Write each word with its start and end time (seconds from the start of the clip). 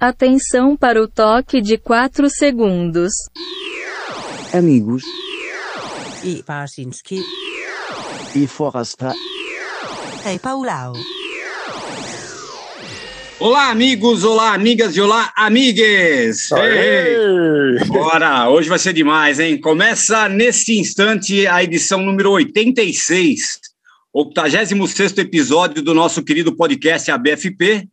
Atenção 0.00 0.76
para 0.76 1.02
o 1.02 1.08
toque 1.08 1.60
de 1.60 1.76
4 1.76 2.30
segundos. 2.30 3.10
Amigos 4.54 5.02
I 6.22 6.40
Parsinski. 6.44 7.20
e 8.32 8.46
Forasta. 8.46 9.12
Hej 10.24 10.38
Paulau. 10.38 10.92
Olá, 13.40 13.70
amigos, 13.70 14.22
olá, 14.22 14.54
amigas 14.54 14.96
e 14.96 15.00
olá, 15.00 15.32
amigues! 15.36 16.48
Ei! 16.52 17.84
Bora, 17.88 18.48
hoje 18.50 18.68
vai 18.68 18.78
ser 18.78 18.92
demais, 18.92 19.40
hein? 19.40 19.60
Começa 19.60 20.28
neste 20.28 20.78
instante 20.78 21.44
a 21.48 21.62
edição 21.64 22.04
número 22.04 22.30
86, 22.30 23.58
86 24.12 25.18
episódio 25.18 25.82
do 25.82 25.92
nosso 25.92 26.22
querido 26.22 26.54
podcast 26.54 27.10
ABFP. 27.10 27.88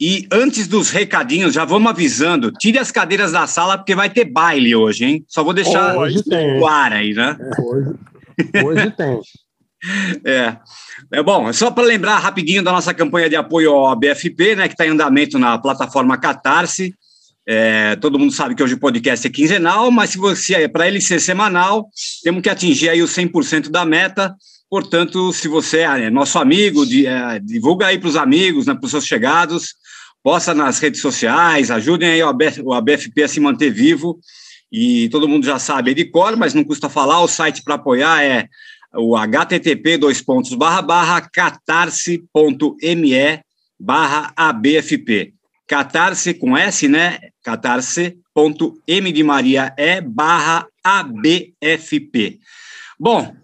E 0.00 0.26
antes 0.30 0.66
dos 0.68 0.90
recadinhos, 0.90 1.54
já 1.54 1.64
vamos 1.64 1.90
avisando: 1.90 2.52
tire 2.52 2.78
as 2.78 2.90
cadeiras 2.90 3.32
da 3.32 3.46
sala, 3.46 3.76
porque 3.76 3.94
vai 3.94 4.10
ter 4.10 4.24
baile 4.24 4.74
hoje, 4.74 5.04
hein? 5.04 5.24
Só 5.28 5.42
vou 5.42 5.52
deixar 5.52 5.96
Hoje 5.96 6.22
tem. 6.22 6.60
o 6.60 6.66
ar 6.66 6.92
aí, 6.92 7.12
né? 7.14 7.36
Hoje, 7.58 7.94
hoje 8.64 8.90
tem. 8.92 9.20
É. 10.24 10.56
É 11.10 11.22
bom, 11.22 11.48
é 11.48 11.52
só 11.52 11.72
para 11.72 11.82
lembrar 11.82 12.18
rapidinho 12.18 12.62
da 12.62 12.70
nossa 12.70 12.94
campanha 12.94 13.28
de 13.28 13.34
apoio 13.34 13.72
ao 13.72 13.88
ABFP, 13.88 14.54
né, 14.54 14.68
que 14.68 14.74
está 14.74 14.86
em 14.86 14.90
andamento 14.90 15.40
na 15.40 15.58
plataforma 15.58 16.16
Catarse. 16.16 16.94
É, 17.46 17.96
todo 17.96 18.18
mundo 18.18 18.32
sabe 18.32 18.54
que 18.54 18.62
hoje 18.62 18.74
o 18.74 18.78
podcast 18.78 19.26
é 19.26 19.30
quinzenal, 19.30 19.90
mas 19.90 20.10
se 20.10 20.18
você 20.18 20.68
para 20.68 20.86
ele 20.86 21.00
ser 21.00 21.20
semanal, 21.20 21.88
temos 22.22 22.40
que 22.40 22.48
atingir 22.48 22.88
aí 22.88 23.02
os 23.02 23.10
100% 23.10 23.68
da 23.70 23.84
meta. 23.84 24.34
Portanto, 24.72 25.30
se 25.34 25.48
você 25.48 25.80
é 25.80 26.08
nosso 26.08 26.38
amigo, 26.38 26.86
de, 26.86 27.06
é, 27.06 27.38
divulga 27.38 27.88
aí 27.88 27.98
para 27.98 28.08
os 28.08 28.16
amigos, 28.16 28.64
né, 28.64 28.72
para 28.74 28.86
os 28.86 28.90
seus 28.90 29.04
chegados, 29.04 29.74
posta 30.22 30.54
nas 30.54 30.78
redes 30.78 31.02
sociais, 31.02 31.70
ajudem 31.70 32.08
aí 32.08 32.22
o 32.22 32.28
ABF 32.28 32.62
o 32.62 32.72
ABFP 32.72 33.22
a 33.22 33.28
se 33.28 33.38
manter 33.38 33.68
vivo. 33.70 34.18
E 34.72 35.10
todo 35.10 35.28
mundo 35.28 35.44
já 35.44 35.58
sabe 35.58 35.92
de 35.92 36.06
cor, 36.06 36.38
mas 36.38 36.54
não 36.54 36.64
custa 36.64 36.88
falar, 36.88 37.20
o 37.20 37.28
site 37.28 37.62
para 37.62 37.74
apoiar 37.74 38.22
é 38.24 38.48
o 38.94 39.14
http 39.14 39.98
dois 39.98 40.22
pontos 40.22 40.54
barra 40.54 40.80
barra 40.80 41.20
catarse.me 41.20 42.24
barra 43.78 44.32
abfp 44.34 45.34
catarse 45.66 46.32
com 46.32 46.56
S, 46.56 46.88
né? 46.88 47.18
catarse.m 47.44 49.12
de 49.12 49.22
Maria 49.22 49.74
é 49.76 50.00
barra 50.00 50.66
abfp. 50.82 52.40
Bom, 52.98 53.41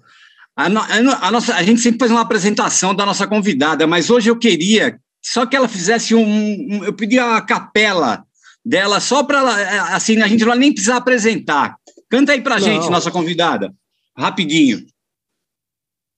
a, 0.58 0.68
no, 0.68 0.80
a, 0.80 1.02
no- 1.02 1.12
a 1.24 1.30
nossa, 1.30 1.54
a 1.54 1.62
gente 1.62 1.80
sempre 1.80 1.98
faz 2.00 2.10
uma 2.10 2.20
apresentação 2.22 2.94
da 2.94 3.06
nossa 3.06 3.26
convidada, 3.26 3.86
mas 3.86 4.10
hoje 4.10 4.28
eu 4.28 4.38
queria 4.38 4.98
só 5.22 5.46
que 5.46 5.56
ela 5.56 5.68
fizesse 5.68 6.14
um, 6.14 6.24
um- 6.26 6.84
eu 6.84 6.92
pedi 6.92 7.18
a 7.18 7.40
capela 7.40 8.24
dela 8.64 9.00
só 9.00 9.22
para 9.22 9.38
ela, 9.38 9.94
assim, 9.94 10.20
a 10.20 10.26
gente 10.28 10.40
não 10.40 10.48
vai 10.48 10.58
nem 10.58 10.72
precisar 10.72 10.96
apresentar. 10.96 11.76
Canta 12.10 12.32
aí 12.32 12.40
pra 12.40 12.56
Não. 12.56 12.62
gente, 12.62 12.90
nossa 12.90 13.10
convidada, 13.10 13.72
rapidinho. 14.16 14.84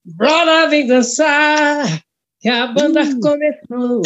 Bora, 0.05 0.67
vem 0.69 0.87
dançar, 0.87 2.01
que 2.41 2.49
a 2.49 2.67
banda 2.69 3.03
começou. 3.21 4.03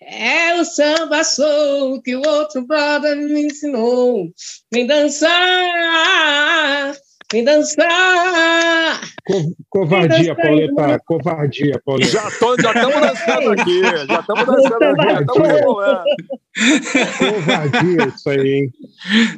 É 0.00 0.60
o 0.60 0.64
samba 0.64 1.22
soul 1.24 2.00
que 2.02 2.14
o 2.16 2.26
outro 2.26 2.66
brother 2.66 3.16
me 3.16 3.46
ensinou. 3.46 4.28
Vem 4.72 4.86
dançar, 4.86 5.30
vem 7.34 7.44
dançar. 7.44 9.00
Co- 9.26 9.54
covardia, 9.68 10.34
Pauleta. 10.36 11.00
Covardia, 11.04 11.80
Pauleta. 11.84 12.10
Já 12.12 12.28
estamos 12.28 12.56
dançando 12.62 13.50
aqui, 13.50 13.80
já 13.82 14.20
estamos 14.20 14.46
dançando 14.46 14.84
aqui, 14.84 15.02
já 15.12 15.20
estamos 15.20 15.48
rebolando. 15.48 16.04
Covardia, 17.18 18.12
isso 18.14 18.30
aí, 18.30 18.52
hein? 18.52 18.70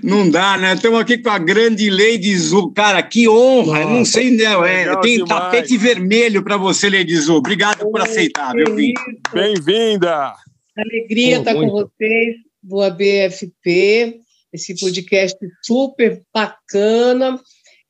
Não 0.03 0.31
dá, 0.31 0.59
né? 0.59 0.75
Estamos 0.75 1.01
aqui 1.01 1.17
com 1.19 1.31
a 1.31 1.39
grande 1.39 1.89
Lady 1.89 2.37
Zu. 2.39 2.71
Cara, 2.73 3.03
que 3.03 3.27
honra. 3.29 3.81
Eu 3.81 3.89
não 3.91 4.05
sei, 4.05 4.31
né? 4.31 4.45
É, 4.45 4.97
tem 5.01 5.15
demais. 5.25 5.29
tapete 5.29 5.79
vermelho 5.79 6.43
para 6.45 6.57
você, 6.59 6.91
Lady 6.91 7.17
Zu. 7.17 7.37
Obrigado 7.37 7.91
por 7.91 8.01
aceitar, 8.03 8.55
meu 8.55 8.75
filho. 8.75 8.93
Bem-vinda! 9.33 10.35
Alegria 10.77 11.39
estar 11.39 11.55
com 11.55 11.61
muito. 11.61 11.91
vocês 11.97 12.37
do 12.63 12.83
ABFP, 12.83 14.19
esse 14.53 14.79
podcast 14.79 15.39
super 15.63 16.21
bacana, 16.35 17.41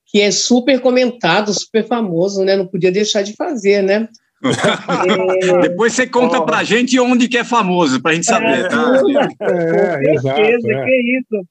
que 0.06 0.20
é 0.20 0.30
super 0.30 0.80
comentado, 0.80 1.52
super 1.52 1.84
famoso, 1.86 2.44
né? 2.44 2.56
Não 2.56 2.66
podia 2.66 2.92
deixar 2.92 3.22
de 3.22 3.34
fazer, 3.34 3.82
né? 3.82 4.08
Depois 5.62 5.92
você 5.94 6.06
conta 6.06 6.38
Ó. 6.38 6.42
pra 6.44 6.62
gente 6.62 6.98
onde 7.00 7.28
que 7.28 7.38
é 7.38 7.44
famoso, 7.44 8.00
pra 8.00 8.14
gente 8.14 8.26
saber, 8.26 8.68
tá? 8.68 9.02
É, 9.40 10.14
exato. 10.14 10.36
certeza, 10.36 10.72
é. 10.72 10.84
que 10.84 10.90
é 10.90 11.18
isso. 11.18 11.46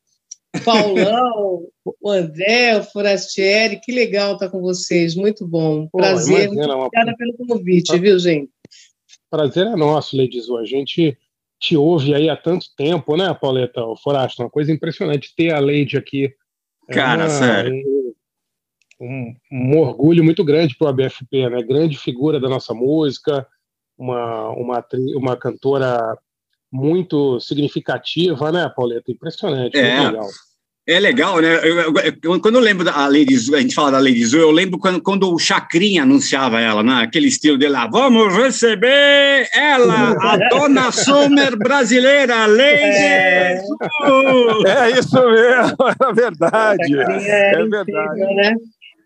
Paulão, 0.64 1.64
o 2.02 2.10
André, 2.10 2.78
o 2.78 2.84
Forastieri, 2.84 3.80
que 3.84 3.92
legal 3.92 4.34
estar 4.34 4.48
com 4.50 4.62
vocês, 4.62 5.14
muito 5.16 5.46
bom. 5.46 5.88
Pô, 5.92 5.98
Prazer, 5.98 6.48
muito 6.48 6.54
imagina, 6.54 6.76
uma- 6.76 6.86
obrigada 6.86 7.14
pelo 7.18 7.34
convite, 7.48 7.98
viu, 8.00 8.18
gente? 8.20 8.50
prazer 9.30 9.68
é 9.68 9.76
nosso, 9.76 10.16
Ledizu. 10.16 10.56
A 10.58 10.64
gente 10.64 11.18
te 11.60 11.76
ouve 11.76 12.14
aí 12.14 12.30
há 12.30 12.38
tanto 12.38 12.68
tempo, 12.78 13.18
né, 13.18 13.34
Pauleta? 13.34 13.84
O 13.84 13.98
Forasta, 13.98 14.44
uma 14.44 14.50
coisa 14.50 14.72
impressionante 14.72 15.34
ter 15.36 15.52
a 15.54 15.60
Lady 15.60 15.98
aqui. 15.98 16.30
É 16.90 16.94
Cara, 16.94 17.28
sério. 17.30 17.74
Um, 19.00 19.34
um- 19.52 19.78
orgulho 19.80 20.24
muito 20.24 20.44
grande 20.44 20.76
para 20.78 20.86
o 20.86 20.90
ABFP, 20.90 21.50
né? 21.50 21.62
Grande 21.64 21.98
figura 21.98 22.40
da 22.40 22.48
nossa 22.48 22.74
música, 22.74 23.46
uma, 23.98 24.50
uma, 24.52 24.86
uma 25.18 25.36
cantora 25.38 26.18
muito 26.72 27.40
significativa, 27.40 28.52
né, 28.52 28.72
Pauleta? 28.76 29.12
Impressionante, 29.12 29.78
É. 29.78 29.96
muito 30.00 30.12
legal. 30.14 30.30
É 30.88 31.00
legal, 31.00 31.42
né? 31.42 31.56
Eu- 31.68 31.80
eu- 31.80 31.94
eu- 32.24 32.40
quando 32.40 32.56
eu 32.56 32.62
lembro 32.62 32.86
da 32.86 33.08
Lady 33.08 33.36
Zu, 33.36 33.56
a 33.56 33.60
gente 33.60 33.74
fala 33.74 33.90
da 33.94 33.98
Lady 33.98 34.24
Zu, 34.24 34.38
eu 34.38 34.52
lembro 34.52 34.78
quando, 34.78 35.02
quando 35.02 35.34
o 35.34 35.40
Chacrinha 35.40 36.04
anunciava 36.04 36.62
ela, 36.62 36.84
né? 36.84 37.02
Aquele 37.02 37.28
estilo 37.28 37.58
dele 37.58 37.72
lá. 37.74 37.88
Vamos 37.88 38.32
receber 38.36 39.50
ela, 39.56 40.12
a 40.12 40.38
dona 40.50 40.92
Summer 40.92 41.58
brasileira, 41.58 42.46
Lady 42.46 42.92
Zu. 43.66 44.68
É 44.68 44.92
isso 44.92 45.30
mesmo, 45.32 45.76
é 46.08 46.14
verdade. 46.14 47.00
É, 47.00 47.56
É 47.56 47.66
verdade. 47.66 47.92
incrível, 47.92 48.36
né? 48.36 48.56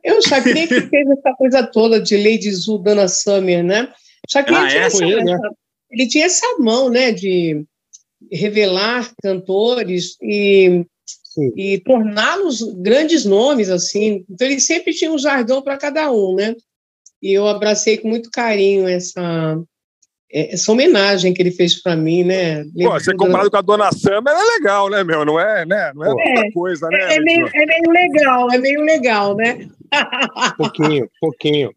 Eu, 0.03 0.21
Chacrinha 0.21 0.67
que 0.67 0.81
fez 0.81 1.09
essa 1.09 1.33
coisa 1.35 1.63
toda 1.63 1.99
de 1.99 2.15
Lady 2.17 2.51
Zu, 2.51 2.77
Dona 2.77 3.07
Summer, 3.07 3.63
né? 3.63 3.89
O 4.27 4.31
Chacrinha 4.31 4.61
Ah, 4.61 4.67
tinha 4.67 4.81
é? 4.81 4.85
essa, 4.85 5.03
ele, 5.03 5.23
né? 5.23 5.37
ele 5.91 6.07
tinha 6.07 6.25
essa 6.25 6.45
mão, 6.59 6.89
né, 6.89 7.11
de 7.11 7.65
revelar 8.31 9.11
cantores 9.21 10.17
e, 10.21 10.85
Sim. 11.05 11.51
e 11.55 11.79
torná-los 11.79 12.61
grandes 12.81 13.25
nomes, 13.25 13.69
assim. 13.69 14.25
Então, 14.29 14.47
ele 14.47 14.59
sempre 14.59 14.93
tinha 14.93 15.11
um 15.11 15.17
jargão 15.17 15.61
para 15.61 15.77
cada 15.77 16.11
um, 16.11 16.35
né? 16.35 16.55
E 17.21 17.33
eu 17.33 17.47
abracei 17.47 17.97
com 17.97 18.07
muito 18.07 18.29
carinho 18.31 18.87
essa, 18.87 19.59
essa 20.31 20.71
homenagem 20.71 21.33
que 21.33 21.41
ele 21.41 21.51
fez 21.51 21.81
para 21.81 21.95
mim, 21.95 22.23
né? 22.23 22.63
Pô, 22.63 22.91
você 22.91 23.13
comparado 23.15 23.49
com 23.49 23.57
a 23.57 23.61
Dona 23.61 23.91
Summer 23.91 24.33
é 24.33 24.57
legal, 24.57 24.89
né, 24.89 25.03
meu? 25.03 25.25
Não 25.25 25.39
é, 25.39 25.65
né? 25.65 25.91
Não 25.95 26.03
é 26.03 26.09
Pô. 26.09 26.29
outra 26.29 26.51
coisa, 26.53 26.87
né? 26.89 26.97
É, 26.97 27.15
é 27.15 27.19
meio, 27.19 27.47
é 27.47 27.65
meio 27.65 27.91
legal, 27.91 28.51
é 28.51 28.57
meio 28.57 28.81
legal, 28.81 29.35
né? 29.35 29.67
Pouquinho, 30.57 31.09
pouquinho. 31.19 31.71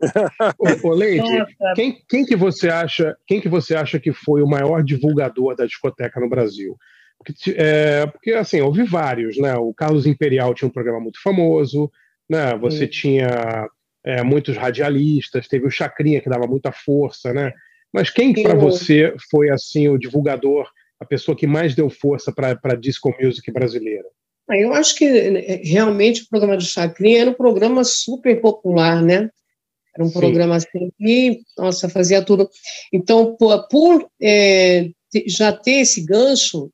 Ô, 0.59 0.89
ô 0.89 0.97
Nossa, 0.97 1.75
quem, 1.75 2.03
quem 2.09 2.25
que 2.25 2.37
você 2.37 2.69
acha 2.69 3.17
quem 3.27 3.41
que 3.41 3.49
você 3.49 3.75
acha 3.75 3.99
que 3.99 4.13
foi 4.13 4.43
o 4.43 4.47
maior 4.47 4.83
divulgador 4.83 5.55
da 5.57 5.67
discoteca 5.67 6.21
no 6.21 6.29
Brasil? 6.29 6.77
Porque, 7.19 7.55
é, 7.57 8.07
porque 8.07 8.33
assim 8.33 8.61
houve 8.61 8.83
vários 8.83 9.39
né? 9.39 9.55
O 9.57 9.73
Carlos 9.73 10.07
Imperial 10.07 10.55
tinha 10.55 10.69
um 10.69 10.73
programa 10.73 11.01
muito 11.01 11.21
famoso 11.23 11.91
né? 12.29 12.57
Você 12.59 12.85
Sim. 12.85 12.91
tinha 12.91 13.69
é, 14.05 14.23
muitos 14.23 14.57
radialistas 14.57 15.49
teve 15.49 15.67
o 15.67 15.71
Chacrinha 15.71 16.21
que 16.21 16.31
dava 16.31 16.47
muita 16.47 16.73
força 16.73 17.33
né? 17.33 17.53
Mas 17.93 18.11
quem 18.11 18.33
para 18.33 18.55
você 18.55 19.15
foi 19.31 19.51
assim 19.51 19.89
o 19.89 19.99
divulgador 19.99 20.69
a 20.99 21.05
pessoa 21.05 21.37
que 21.37 21.47
mais 21.47 21.75
deu 21.75 21.91
força 21.91 22.33
para 22.33 22.59
a 22.63 22.75
disco 22.75 23.15
music 23.21 23.51
brasileira 23.53 24.09
Eu 24.51 24.73
acho 24.75 24.97
que 24.97 25.09
né, 25.09 25.41
realmente 25.63 26.23
o 26.23 26.29
programa 26.29 26.57
do 26.57 26.65
Chacrinha 26.65 27.23
era 27.23 27.31
um 27.31 27.35
programa 27.35 27.85
super 27.85 28.41
popular, 28.41 29.03
né? 29.03 29.31
Era 29.95 30.05
um 30.05 30.09
Sim. 30.09 30.19
programa 30.19 30.57
assim 30.57 30.91
que, 30.99 31.43
nossa, 31.57 31.89
fazia 31.89 32.25
tudo. 32.25 32.49
Então, 32.93 33.37
por, 33.37 33.69
por, 33.69 34.11
é, 34.21 34.89
já 35.27 35.53
ter 35.53 35.81
esse 35.81 36.05
gancho 36.05 36.71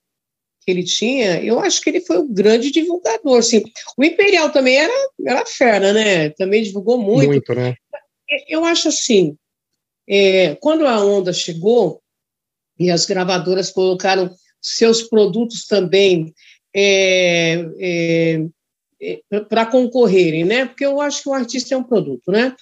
que 0.65 0.71
ele 0.71 0.85
tinha, 0.85 1.43
eu 1.43 1.59
acho 1.59 1.81
que 1.81 1.91
ele 1.91 2.01
foi 2.01 2.19
um 2.19 2.33
grande 2.33 2.71
divulgador. 2.71 3.39
Assim. 3.39 3.63
O 3.97 4.05
Imperial 4.05 4.51
também 4.51 4.77
era, 4.77 4.93
era 5.27 5.45
fera, 5.47 5.93
né? 5.93 6.31
Também 6.31 6.63
divulgou 6.63 6.99
muito. 6.99 7.29
muito 7.29 7.55
né 7.55 7.75
Eu 8.49 8.65
acho 8.65 8.89
assim, 8.89 9.37
é, 10.09 10.55
quando 10.57 10.87
a 10.87 11.05
onda 11.05 11.33
chegou 11.33 12.01
e 12.79 12.91
as 12.91 13.05
gravadoras 13.05 13.71
colocaram 13.71 14.31
seus 14.61 15.03
produtos 15.03 15.67
também 15.67 16.33
é, 16.75 18.45
para 19.49 19.67
concorrerem, 19.67 20.45
né? 20.45 20.67
Porque 20.67 20.85
eu 20.85 21.01
acho 21.01 21.23
que 21.23 21.29
o 21.29 21.35
artista 21.35 21.75
é 21.75 21.79
um 21.79 21.85
produto, 21.85 22.31
né? 22.31 22.55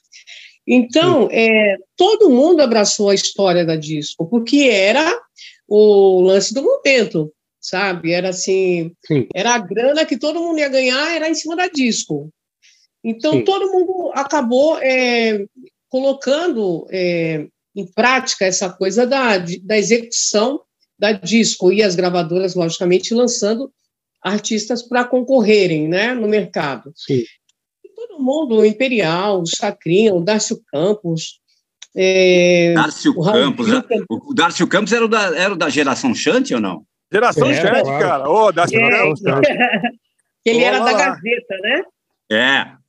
Então, 0.67 1.29
é, 1.31 1.77
todo 1.97 2.31
mundo 2.31 2.61
abraçou 2.61 3.11
a 3.11 3.15
história 3.15 3.65
da 3.65 3.77
disco, 3.77 4.27
porque 4.27 4.69
era 4.71 5.21
o 5.69 6.21
lance 6.23 6.53
do 6.53 6.63
momento. 6.63 7.33
sabe? 7.61 8.13
Era 8.13 8.29
assim, 8.29 8.93
Sim. 9.07 9.27
era 9.35 9.55
a 9.55 9.59
grana 9.59 10.05
que 10.05 10.17
todo 10.17 10.41
mundo 10.41 10.59
ia 10.59 10.69
ganhar, 10.69 11.15
era 11.15 11.29
em 11.29 11.35
cima 11.35 11.57
da 11.57 11.69
disco. 11.69 12.31
Então, 13.03 13.33
Sim. 13.33 13.45
todo 13.45 13.73
mundo 13.73 14.13
acabou 14.15 14.79
é, 14.79 15.45
colocando 15.89 16.87
é, 16.91 17.47
em 17.75 17.87
prática 17.93 18.45
essa 18.45 18.71
coisa 18.71 19.07
da, 19.07 19.39
da 19.39 19.77
execução 19.79 20.61
da 20.99 21.13
disco 21.13 21.73
e 21.73 21.83
as 21.83 21.95
gravadoras, 21.95 22.55
logicamente, 22.55 23.15
lançando 23.15 23.71
artistas 24.23 24.83
para 24.83 25.05
concorrerem 25.05 25.89
né, 25.89 26.15
no 26.15 26.29
mercado. 26.29 26.93
Sim. 26.95 27.23
E 27.85 27.89
todo 27.95 28.23
mundo, 28.23 28.57
o 28.57 28.65
Imperial, 28.65 29.41
o 29.41 29.47
Chacrinha, 29.47 30.15
o 30.15 30.21
Dácio 30.21 30.61
Campos. 30.73 31.41
É, 31.95 32.75
Dárcio 32.75 33.13
o 33.13 33.25
Campos. 33.25 33.67
Gil 33.67 33.77
né? 33.77 33.85
O 34.11 34.35
Dárcio 34.35 34.67
Campos 34.67 34.93
era 34.93 35.05
o 35.05 35.09
da, 35.09 35.37
era 35.37 35.55
o 35.55 35.57
da 35.57 35.69
geração 35.69 36.15
Chante 36.15 36.55
ou 36.55 36.61
não? 36.61 36.85
Geração 37.11 37.47
É, 37.49 37.61
claro. 37.61 37.85
cara. 37.99 38.29
Ô, 38.29 38.53
da 38.53 38.65
É, 38.65 39.09
Então, 39.09 39.41
ele 40.45 40.63
era 40.63 40.81
Olá 40.81 40.93
da 40.93 40.99
lá. 40.99 41.05
Gazeta, 41.07 41.57
né? 41.63 41.83
É. 42.31 42.86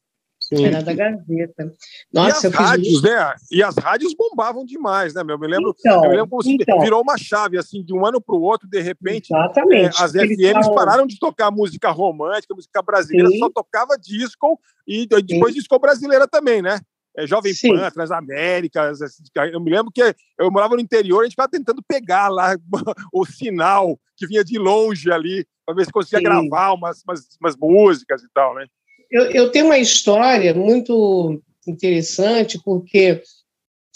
Sim. 0.48 0.66
Era 0.66 0.82
da 0.82 0.94
Gazeta. 0.94 1.74
e 2.14 2.16
Nossa, 2.16 2.38
as 2.38 2.44
eu 2.46 2.52
fiz 2.52 2.60
rádios, 2.60 3.02
né? 3.02 3.36
E 3.52 3.62
as 3.62 3.76
rádios 3.76 4.14
bombavam 4.16 4.64
demais, 4.66 5.14
né, 5.14 5.22
meu? 5.24 5.36
Eu 5.36 5.40
me 5.40 5.48
lembro, 5.48 5.76
Então, 5.78 6.04
eu 6.06 6.10
me 6.10 6.16
lembro 6.16 6.30
como 6.30 6.44
então. 6.50 6.80
virou 6.80 7.02
uma 7.02 7.18
chave, 7.18 7.58
assim, 7.58 7.84
de 7.84 7.94
um 7.94 8.06
ano 8.06 8.22
para 8.22 8.34
o 8.36 8.42
outro, 8.42 8.68
de 8.70 8.80
repente, 8.80 9.34
é, 9.34 9.88
as 9.88 10.16
FMs 10.16 10.54
falam- 10.54 10.74
pararam 10.76 11.06
de 11.08 11.20
tocar 11.20 11.52
música 11.52 11.90
romântica, 11.92 12.56
música 12.56 12.82
brasileira, 12.82 13.30
Sim. 13.30 13.40
só 13.40 13.50
tocava 13.50 13.98
disco 13.98 14.58
e 14.88 15.06
depois 15.06 15.54
disco 15.54 15.78
brasileira 15.80 16.26
também, 16.28 16.62
né? 16.62 16.80
É, 17.18 17.26
Jovem 17.28 17.54
Sim. 17.54 17.70
Pan, 17.76 17.90
Transaméricas. 17.92 19.02
assim, 19.02 19.24
Eu 19.52 19.60
me 19.60 19.72
lembro 19.72 19.92
que 19.92 20.02
eu 20.40 20.50
morava 20.52 20.76
no 20.76 20.82
interior, 20.82 21.22
a 21.22 21.24
gente 21.24 21.32
ficava 21.34 21.50
tentando 21.50 21.84
pegar 21.86 22.30
lá 22.30 22.56
o 23.12 23.26
sinal 23.26 24.00
que 24.16 24.26
vinha 24.28 24.44
de 24.46 24.58
longe 24.58 25.12
ali, 25.12 25.46
para 25.66 25.76
ver 25.76 25.86
se 25.86 25.92
conseguia 25.92 26.20
Sim. 26.20 26.24
gravar 26.24 26.72
umas, 26.74 27.04
umas, 27.04 27.28
umas 27.42 27.56
músicas 27.58 28.24
e 28.24 28.30
tal, 28.34 28.56
né? 28.56 28.66
Eu, 29.12 29.32
eu 29.32 29.52
tenho 29.52 29.66
uma 29.66 29.78
história 29.78 30.54
muito 30.54 31.42
interessante, 31.68 32.60
porque 32.64 33.22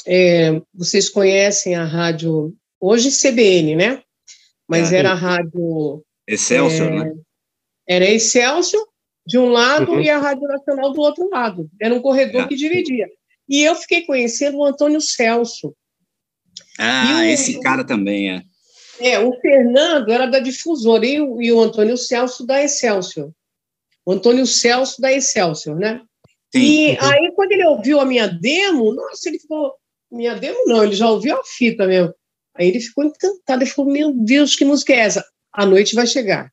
é, 0.06 0.62
vocês 0.74 1.10
conhecem 1.10 1.76
a 1.76 1.84
rádio, 1.86 2.54
hoje 2.80 3.10
CBN, 3.12 3.76
né? 3.76 4.04
Mas 4.68 4.92
É. 4.94 4.98
era 4.98 5.12
a 5.12 5.16
rádio. 5.16 6.04
Excelsior, 6.28 6.88
é, 6.94 7.04
né? 7.04 7.14
Era 7.88 8.06
Excelsior 8.06 8.86
de 9.26 9.38
um 9.38 9.50
lado 9.50 9.92
Uhum. 9.92 10.02
e 10.02 10.10
a 10.10 10.18
Rádio 10.18 10.48
Nacional 10.48 10.92
do 10.94 11.02
outro 11.02 11.30
lado. 11.30 11.70
Era 11.80 11.94
um 11.94 12.02
corredor 12.02 12.44
É. 12.44 12.48
que 12.48 12.56
dividia. 12.56 13.08
E 13.50 13.62
eu 13.64 13.76
fiquei 13.76 14.02
conhecendo 14.06 14.58
o 14.58 14.64
Antônio 14.66 15.02
Celso. 15.02 15.76
Ah, 16.80 17.20
o- 17.20 17.24
esse 17.26 17.60
cara 17.60 17.84
também 17.84 18.32
é. 18.32 18.42
É, 19.00 19.20
o 19.20 19.34
Fernando 19.42 20.10
era 20.12 20.26
da 20.28 20.40
difusora 20.40 21.06
e 21.06 21.20
o, 21.20 21.42
e 21.42 21.52
o 21.52 21.60
Antônio 21.60 21.98
Celso 21.98 22.46
da 22.46 22.64
Excelsior. 22.64 23.32
Antônio 24.12 24.46
Celso 24.46 25.02
da 25.02 25.12
Excelsior, 25.12 25.78
né? 25.78 26.02
Sim. 26.54 26.60
E 26.60 26.98
aí, 27.00 27.32
quando 27.36 27.52
ele 27.54 27.66
ouviu 27.66 28.00
a 28.00 28.06
minha 28.06 28.28
demo, 28.28 28.94
nossa, 28.94 29.30
ele 29.30 29.40
falou, 29.40 29.74
minha 30.12 30.36
demo 30.36 30.60
não, 30.66 30.84
ele 30.84 30.94
já 30.94 31.10
ouviu 31.10 31.36
a 31.36 31.44
fita 31.44 31.88
mesmo. 31.88 32.14
Aí 32.56 32.68
ele 32.68 32.82
ficou 32.82 33.06
encantado, 33.06 33.64
ele 33.64 33.70
falou, 33.70 33.92
meu 33.92 34.14
Deus, 34.14 34.56
que 34.56 34.66
música 34.66 34.94
é 34.94 34.98
essa? 34.98 35.26
A 35.54 35.66
noite 35.66 35.96
vai 35.96 36.06
chegar. 36.06 36.52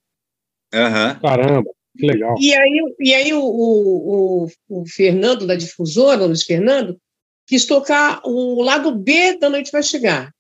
Aham. 0.73 1.19
Caramba, 1.21 1.71
que 1.97 2.07
legal. 2.07 2.37
E 2.39 2.55
aí, 2.55 2.95
e 3.01 3.15
aí 3.15 3.33
o, 3.33 3.43
o, 3.43 4.45
o, 4.45 4.49
o 4.69 4.85
Fernando, 4.87 5.47
da 5.47 5.57
difusora, 5.57 6.23
o 6.23 6.27
Luiz 6.27 6.45
Fernando, 6.45 6.97
quis 7.47 7.65
tocar 7.65 8.21
o 8.25 8.63
lado 8.63 8.95
B 8.95 9.39
da 9.39 9.49
Noite 9.49 9.73
Vai 9.73 9.83
Chegar, 9.83 10.31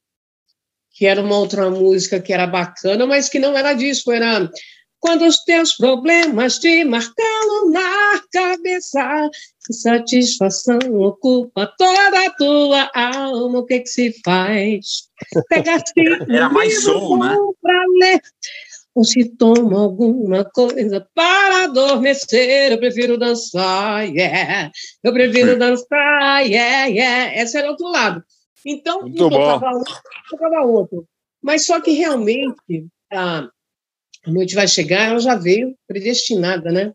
que 0.92 1.06
era 1.06 1.20
uma 1.20 1.38
outra 1.38 1.70
música 1.70 2.20
que 2.20 2.32
era 2.32 2.46
bacana, 2.46 3.06
mas 3.06 3.28
que 3.28 3.38
não 3.38 3.56
era 3.56 3.72
disco, 3.72 4.12
era 4.12 4.48
quando 5.00 5.24
os 5.24 5.44
teus 5.44 5.76
problemas 5.76 6.58
te 6.58 6.84
marcaram 6.84 7.70
na 7.70 8.20
cabeça, 8.32 9.30
que 9.66 9.72
satisfação 9.72 10.78
ocupa 11.00 11.72
toda 11.78 12.26
a 12.26 12.30
tua 12.30 12.90
alma, 12.94 13.60
o 13.60 13.66
que 13.66 13.80
que 13.80 13.88
se 13.88 14.14
faz? 14.24 15.08
Pegaste 15.48 15.92
Era 16.28 16.48
mais 16.48 16.82
soul, 16.82 17.18
né? 17.18 17.36
pra 17.62 17.84
ler, 18.00 18.20
ou 18.94 19.04
se 19.04 19.24
toma 19.36 19.80
alguma 19.80 20.44
coisa 20.44 21.06
para 21.14 21.64
adormecer, 21.64 22.72
eu 22.72 22.78
prefiro 22.78 23.16
dançar, 23.16 24.08
yeah. 24.08 24.72
Eu 25.04 25.12
prefiro 25.12 25.56
dançar, 25.56 26.44
yeah, 26.44 26.86
yeah. 26.86 27.40
Esse 27.40 27.58
era 27.58 27.70
outro 27.70 27.86
lado. 27.86 28.24
Então, 28.66 29.04
um 29.04 29.14
tocava 29.14 29.70
um, 29.70 29.84
tocava 30.28 30.66
outro. 30.66 31.06
Mas 31.40 31.64
só 31.64 31.80
que 31.80 31.92
realmente 31.92 32.88
a, 33.12 33.48
a 34.26 34.30
noite 34.30 34.54
vai 34.54 34.66
chegar, 34.68 35.08
ela 35.08 35.18
já 35.20 35.34
veio 35.34 35.74
predestinada, 35.86 36.70
né? 36.72 36.92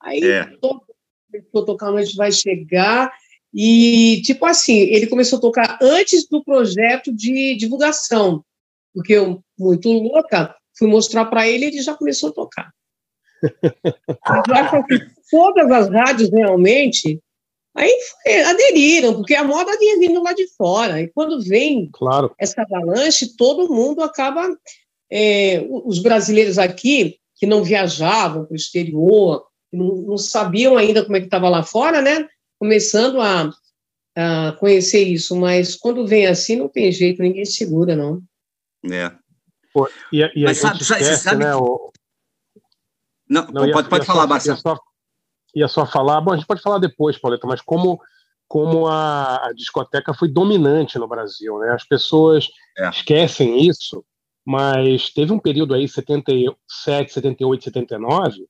Aí 0.00 0.22
É. 0.22 0.44
todo 0.60 0.82
começou 1.30 1.62
a 1.62 1.66
tocar 1.66 1.86
a 1.88 1.92
noite 1.92 2.16
vai 2.16 2.30
chegar 2.30 3.12
e 3.54 4.22
tipo 4.24 4.44
assim, 4.46 4.78
ele 4.78 5.06
começou 5.06 5.38
a 5.38 5.42
tocar 5.42 5.78
antes 5.80 6.26
do 6.28 6.42
projeto 6.42 7.12
de 7.14 7.54
divulgação, 7.56 8.44
porque 8.94 9.12
eu 9.14 9.42
muito 9.58 9.90
louca 9.90 10.54
fui 10.76 10.88
mostrar 10.88 11.26
para 11.26 11.46
ele 11.48 11.66
e 11.66 11.68
ele 11.68 11.82
já 11.82 11.94
começou 11.94 12.30
a 12.30 12.32
tocar. 12.32 12.72
Eu 14.48 14.54
acho 14.54 14.86
que 14.86 14.98
todas 15.30 15.70
as 15.70 15.88
rádios 15.88 16.30
realmente 16.30 17.20
aí 17.74 17.92
aderiram, 18.46 19.14
porque 19.14 19.34
a 19.34 19.42
moda 19.44 19.76
vinha 19.78 19.98
vindo 19.98 20.22
lá 20.22 20.32
de 20.32 20.46
fora. 20.54 21.00
E 21.00 21.08
quando 21.08 21.42
vem 21.42 21.90
Claro. 21.92 22.32
essa 22.38 22.62
avalanche, 22.62 23.36
todo 23.36 23.72
mundo 23.72 24.02
acaba. 24.02 24.48
É, 25.12 25.66
os 25.68 25.98
brasileiros 25.98 26.58
aqui, 26.58 27.18
que 27.36 27.46
não 27.46 27.62
viajavam 27.62 28.44
para 28.46 28.52
o 28.54 28.56
exterior, 28.56 29.44
não, 29.72 29.96
não 29.96 30.16
sabiam 30.16 30.76
ainda 30.78 31.04
como 31.04 31.16
é 31.16 31.20
que 31.20 31.26
estava 31.26 31.48
lá 31.50 31.62
fora, 31.62 32.00
né? 32.00 32.26
Começando 32.58 33.20
a, 33.20 33.50
a 34.16 34.52
conhecer 34.52 35.02
isso, 35.02 35.36
mas 35.36 35.76
quando 35.76 36.06
vem 36.06 36.26
assim, 36.26 36.56
não 36.56 36.68
tem 36.68 36.90
jeito, 36.90 37.20
ninguém 37.22 37.44
segura, 37.44 37.94
não. 37.94 38.22
É. 38.90 39.12
Pô, 39.74 39.88
e, 40.12 40.22
a- 40.24 40.30
e 40.34 40.44
a 40.44 40.48
Mas 40.48 40.58
sabe- 40.58 40.80
esquece, 40.82 41.22
sabe 41.22 41.44
né? 41.44 41.50
que- 41.50 41.56
o- 41.56 41.90
Não, 43.28 43.46
Não, 43.46 43.70
pode, 43.72 43.88
pode 43.88 44.02
ia 44.02 44.06
falar, 44.06 44.22
só, 44.22 44.26
Marcelo. 44.28 44.56
Ia 44.56 44.60
só, 44.62 44.78
ia 45.54 45.68
só 45.68 45.86
falar, 45.86 46.20
bom, 46.20 46.32
a 46.32 46.36
gente 46.36 46.46
pode 46.46 46.60
falar 46.62 46.78
depois, 46.78 47.18
Pauleta, 47.18 47.46
mas 47.46 47.60
como, 47.62 48.00
como 48.46 48.86
a, 48.86 49.48
a 49.48 49.52
discoteca 49.54 50.12
foi 50.14 50.28
dominante 50.28 50.98
no 50.98 51.08
Brasil, 51.08 51.58
né? 51.58 51.70
As 51.72 51.84
pessoas 51.84 52.48
É. 52.78 52.88
esquecem 52.90 53.66
isso, 53.66 54.04
mas 54.44 55.10
teve 55.10 55.32
um 55.32 55.38
período 55.38 55.74
aí, 55.74 55.88
77, 55.88 57.12
78, 57.12 57.64
79, 57.64 58.46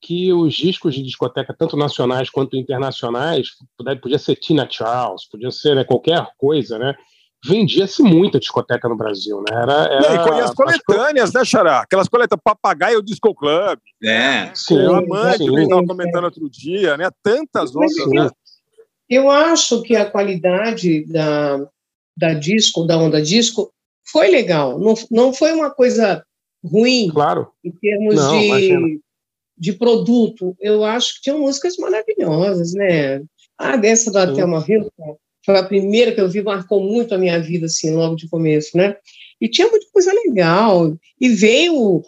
que 0.00 0.32
os 0.32 0.54
discos 0.54 0.94
de 0.94 1.02
discoteca, 1.02 1.54
tanto 1.56 1.76
nacionais 1.76 2.30
quanto 2.30 2.56
internacionais, 2.56 3.48
podia, 4.00 4.18
ser 4.18 4.36
Tina 4.36 4.66
Charles, 4.70 5.28
podia 5.28 5.50
ser 5.50 5.74
né, 5.74 5.84
qualquer 5.84 6.26
coisa, 6.36 6.78
né? 6.78 6.94
Vendia-se 7.44 8.02
muita 8.02 8.40
discoteca 8.40 8.88
no 8.88 8.96
Brasil, 8.96 9.38
né? 9.48 9.62
Era, 9.62 9.88
e 9.88 10.04
era, 10.04 10.38
e 10.38 10.40
as 10.40 10.54
coletâneas, 10.54 11.32
né, 11.32 11.44
Xará? 11.44 11.80
Aquelas 11.80 12.08
coletas 12.08 12.38
Papagaio 12.42 13.02
Disco 13.02 13.34
Club. 13.34 13.78
É. 14.02 14.50
Sim, 14.54 14.78
Eu, 14.78 14.96
a 14.96 15.02
mãe 15.02 15.36
sim. 15.36 15.52
que 15.52 15.60
estava 15.60 15.86
comentando 15.86 16.24
outro 16.24 16.48
dia, 16.50 16.96
né? 16.96 17.08
Tantas 17.22 17.74
outras. 17.76 18.08
Né? 18.08 18.30
Eu 19.08 19.30
acho 19.30 19.82
que 19.82 19.94
a 19.94 20.10
qualidade 20.10 21.06
da, 21.06 21.68
da 22.16 22.34
disco, 22.34 22.84
da 22.84 22.98
onda 22.98 23.22
disco, 23.22 23.72
foi 24.10 24.28
legal. 24.28 24.78
Não, 24.78 24.94
não 25.10 25.32
foi 25.32 25.52
uma 25.52 25.70
coisa 25.70 26.24
ruim 26.64 27.08
Claro. 27.12 27.48
em 27.64 27.70
termos 27.70 28.14
Não, 28.14 28.42
imagina. 28.42 28.86
de, 28.86 29.00
de 29.58 29.72
produto. 29.72 30.56
Eu 30.60 30.84
acho 30.84 31.16
que 31.16 31.22
tinham 31.22 31.40
músicas 31.40 31.76
maravilhosas, 31.76 32.72
né? 32.72 33.22
Ah, 33.58 33.76
dessa 33.76 34.10
da 34.10 34.26
Sim. 34.26 34.34
Thelma 34.34 34.64
Hilton, 34.66 35.16
foi 35.44 35.58
a 35.58 35.62
primeira 35.64 36.12
que 36.12 36.20
eu 36.20 36.28
vi, 36.28 36.42
marcou 36.42 36.80
muito 36.80 37.14
a 37.14 37.18
minha 37.18 37.38
vida, 37.38 37.66
assim, 37.66 37.94
logo 37.94 38.16
de 38.16 38.28
começo, 38.28 38.76
né? 38.76 38.96
E 39.40 39.48
tinha 39.48 39.68
muita 39.68 39.86
coisa 39.92 40.12
legal. 40.12 40.96
E 41.20 41.28
veio 41.28 42.02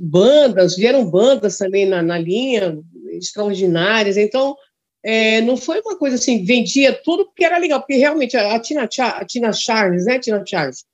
bandas, 0.00 0.76
vieram 0.76 1.04
bandas 1.04 1.58
também 1.58 1.86
na, 1.86 2.02
na 2.02 2.18
linha, 2.18 2.78
extraordinárias. 3.10 4.16
Então, 4.16 4.56
é, 5.02 5.40
não 5.42 5.56
foi 5.56 5.80
uma 5.80 5.98
coisa 5.98 6.16
assim, 6.16 6.44
vendia 6.44 6.92
tudo 7.04 7.26
porque 7.26 7.44
era 7.44 7.58
legal, 7.58 7.80
porque 7.80 7.96
realmente 7.96 8.36
a 8.36 8.58
Tina, 8.58 8.88
a 8.98 9.24
Tina 9.24 9.52
Charles, 9.52 10.06
né, 10.06 10.18
Tina 10.18 10.42
Charles, 10.46 10.84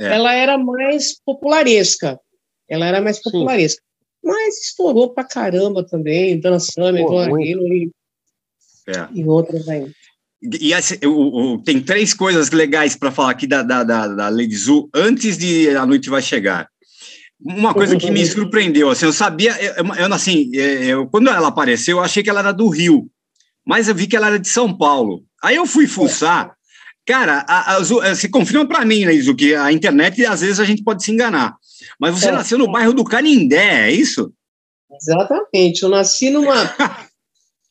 É. 0.00 0.14
ela 0.14 0.32
era 0.32 0.56
mais 0.56 1.20
popularesca, 1.24 2.18
ela 2.68 2.86
era 2.86 3.00
mais 3.00 3.20
popularesca, 3.20 3.82
mas 4.22 4.58
estourou 4.66 5.12
pra 5.12 5.24
caramba 5.24 5.84
também, 5.84 6.38
Dana 6.38 6.60
Summer, 6.60 7.04
Dona 7.04 7.40
e, 7.42 7.90
É. 8.88 9.08
e 9.12 9.24
outras 9.24 9.68
aí. 9.68 9.90
E 10.40 10.72
esse- 10.72 11.00
o- 11.04 11.54
o- 11.54 11.62
tem 11.62 11.80
três 11.82 12.14
coisas 12.14 12.50
legais 12.50 12.94
para 12.94 13.10
falar 13.10 13.30
aqui 13.32 13.46
da, 13.46 13.62
da, 13.62 13.82
da, 13.82 14.06
da 14.06 14.28
Lady 14.28 14.56
Zu 14.56 14.88
antes 14.94 15.36
de 15.36 15.70
A 15.70 15.84
Noite 15.84 16.08
Vai 16.08 16.22
Chegar. 16.22 16.68
Uma 17.40 17.72
coisa 17.74 17.96
que 17.96 18.10
me 18.10 18.24
surpreendeu, 18.26 18.90
assim, 18.90 19.06
eu 19.06 19.12
sabia, 19.12 19.56
eu, 19.62 19.84
eu, 19.94 20.12
assim, 20.14 20.50
é, 20.56 20.86
eu- 20.86 21.06
quando 21.08 21.28
ela 21.28 21.48
apareceu, 21.48 21.98
eu 21.98 22.02
achei 22.04 22.22
que 22.22 22.30
ela 22.30 22.40
era 22.40 22.52
do 22.52 22.68
Rio, 22.68 23.08
mas 23.66 23.88
eu 23.88 23.94
vi 23.94 24.06
que 24.06 24.16
ela 24.16 24.26
era 24.28 24.38
de 24.38 24.48
São 24.48 24.76
Paulo. 24.76 25.24
Aí 25.42 25.56
eu 25.56 25.66
fui 25.66 25.86
fuçar, 25.86 26.52
Cara, 27.08 27.42
a, 27.48 27.74
a, 27.76 27.82
Zu- 27.82 28.02
eh, 28.02 28.14
se 28.14 28.28
confirma 28.28 28.68
para 28.68 28.84
mim, 28.84 29.06
né, 29.06 29.14
Izu, 29.14 29.34
que 29.34 29.54
a 29.54 29.72
internet, 29.72 30.26
às 30.26 30.42
vezes, 30.42 30.60
a 30.60 30.64
gente 30.66 30.84
pode 30.84 31.02
se 31.02 31.10
enganar. 31.10 31.56
Mas 31.98 32.20
você 32.20 32.28
É. 32.28 32.32
nasceu 32.32 32.58
no 32.58 32.70
bairro 32.70 32.92
do 32.92 33.02
Canindé, 33.02 33.88
é 33.88 33.90
isso? 33.90 34.30
Exatamente. 34.92 35.82
Eu 35.82 35.88
nasci 35.88 36.28
numa. 36.28 36.52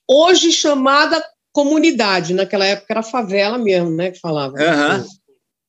Hoje 0.09 0.51
chamada 0.51 1.23
comunidade, 1.51 2.33
naquela 2.33 2.65
época 2.65 2.87
era 2.89 3.03
favela 3.03 3.59
mesmo, 3.59 3.91
né? 3.91 4.09
Que 4.09 4.19
falava. 4.19 4.57
Aham. 4.59 5.05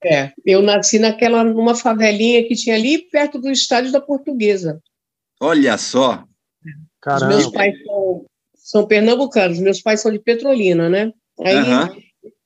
É, 0.03 0.33
eu 0.47 0.63
nasci 0.63 0.99
naquela, 0.99 1.45
numa 1.45 1.75
favelinha 1.75 2.47
que 2.49 2.55
tinha 2.55 2.75
ali 2.75 2.99
perto 3.11 3.39
do 3.39 3.51
estádio 3.51 3.93
da 3.93 4.01
Portuguesa. 4.01 4.81
Olha 5.41 5.77
só. 5.77 6.25
Os 6.65 7.23
meus 7.27 7.43
Caramba. 7.47 7.53
pais 7.53 7.75
são, 7.85 8.27
são 8.55 8.87
pernambucanos, 8.87 9.59
meus 9.59 9.83
pais 9.83 10.01
são 10.01 10.11
de 10.11 10.19
Petrolina, 10.21 10.89
né? 10.89 11.13
Aí 11.41 11.57
Aham. 11.57 11.97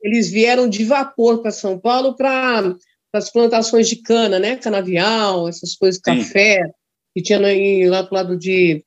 Eles 0.02 0.30
vieram 0.30 0.68
de 0.68 0.84
vapor 0.84 1.40
para 1.42 1.50
São 1.50 1.78
Paulo 1.78 2.14
para 2.16 2.74
as 3.12 3.30
plantações 3.30 3.88
de 3.88 3.96
cana, 3.96 4.38
né? 4.38 4.56
Canavial, 4.56 5.48
essas 5.48 5.74
coisas, 5.76 5.96
Sim. 5.96 6.02
café, 6.18 6.70
que 7.14 7.22
tinha 7.22 7.38
lá 7.90 8.02
pro 8.04 8.14
lado 8.14 8.36
de, 8.36 8.84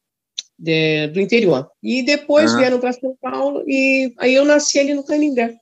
de- 0.57 1.07
do 1.07 1.21
interior. 1.21 1.69
E 1.81 2.03
depois 2.03 2.51
Aham. 2.51 2.59
vieram 2.59 2.79
para 2.79 2.93
São 2.93 3.15
Paulo 3.21 3.63
e 3.67 4.13
aí 4.17 4.33
eu 4.33 4.45
nasci 4.45 4.79
ali 4.79 4.93
no 4.93 5.03
Canindé. 5.05 5.55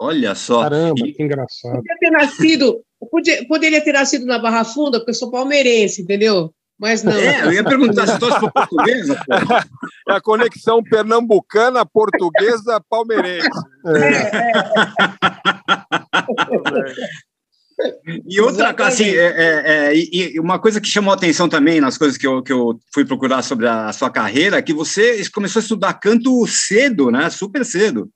Olha 0.00 0.34
só. 0.34 0.62
Caramba, 0.62 0.94
que 1.06 1.22
engraçado. 1.22 1.76
Poderia 1.76 1.98
ter 2.00 2.10
nascido, 2.10 2.84
eu 3.00 3.08
podia- 3.08 3.46
poderia 3.46 3.80
ter 3.80 3.92
nascido 3.92 4.26
na 4.26 4.38
Barra 4.38 4.64
Funda, 4.64 4.98
porque 4.98 5.10
eu 5.10 5.14
sou 5.14 5.30
palmeirense, 5.30 6.02
entendeu? 6.02 6.52
Mas 6.82 7.04
não. 7.04 7.12
É, 7.12 7.44
eu 7.44 7.52
ia 7.52 7.62
perguntar 7.62 8.08
se 8.08 8.18
torce 8.18 8.40
para 8.40 8.50
portuguesa. 8.50 9.14
pô. 9.24 10.12
É 10.12 10.16
a 10.16 10.20
conexão 10.20 10.82
pernambucana, 10.82 11.86
portuguesa, 11.86 12.82
palmeirense. 12.90 13.48
E 18.28 18.40
outra 18.40 18.74
coisa, 18.74 18.90
assim, 18.90 19.10
é, 19.10 19.26
é, 19.26 19.62
é, 19.64 19.96
e, 19.96 20.34
e 20.34 20.40
uma 20.40 20.58
coisa 20.58 20.80
que 20.80 20.88
chamou 20.88 21.12
a 21.12 21.16
atenção 21.16 21.48
também 21.48 21.80
nas 21.80 21.96
coisas 21.96 22.18
que 22.18 22.26
eu, 22.26 22.42
que 22.42 22.52
eu 22.52 22.76
fui 22.92 23.04
procurar 23.04 23.42
sobre 23.42 23.68
a 23.68 23.92
sua 23.92 24.10
carreira, 24.10 24.58
é 24.58 24.62
que 24.62 24.74
você 24.74 25.22
começou 25.30 25.60
a 25.60 25.62
estudar 25.62 25.94
canto 25.94 26.44
cedo, 26.48 27.12
né? 27.12 27.30
Super 27.30 27.64
cedo. 27.64 28.10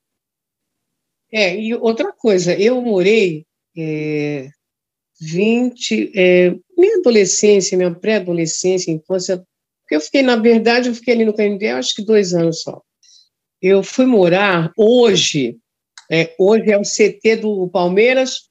É, 1.33 1.57
e 1.57 1.73
outra 1.73 2.13
coisa, 2.13 2.53
eu 2.53 2.81
morei 2.81 3.47
é, 3.77 4.49
20, 5.21 6.13
é, 6.17 6.57
minha 6.77 6.99
adolescência, 6.99 7.77
minha 7.77 7.95
pré-adolescência, 7.95 8.91
infância, 8.91 9.39
porque 9.83 9.97
eu 9.97 10.01
fiquei, 10.01 10.23
na 10.23 10.37
verdade, 10.37 10.89
eu 10.89 10.95
fiquei 10.95 11.15
ali 11.15 11.25
no 11.25 11.35
Canindé, 11.35 11.73
acho 11.73 11.95
que 11.95 12.05
dois 12.05 12.35
anos 12.35 12.63
só. 12.63 12.83
Eu 13.63 13.83
fui 13.83 14.05
morar 14.05 14.73
hoje, 14.77 15.59
é, 16.11 16.35
hoje 16.39 16.71
é 16.71 16.79
o 16.79 16.83
CT 16.83 17.37
do 17.37 17.69
Palmeiras 17.69 18.49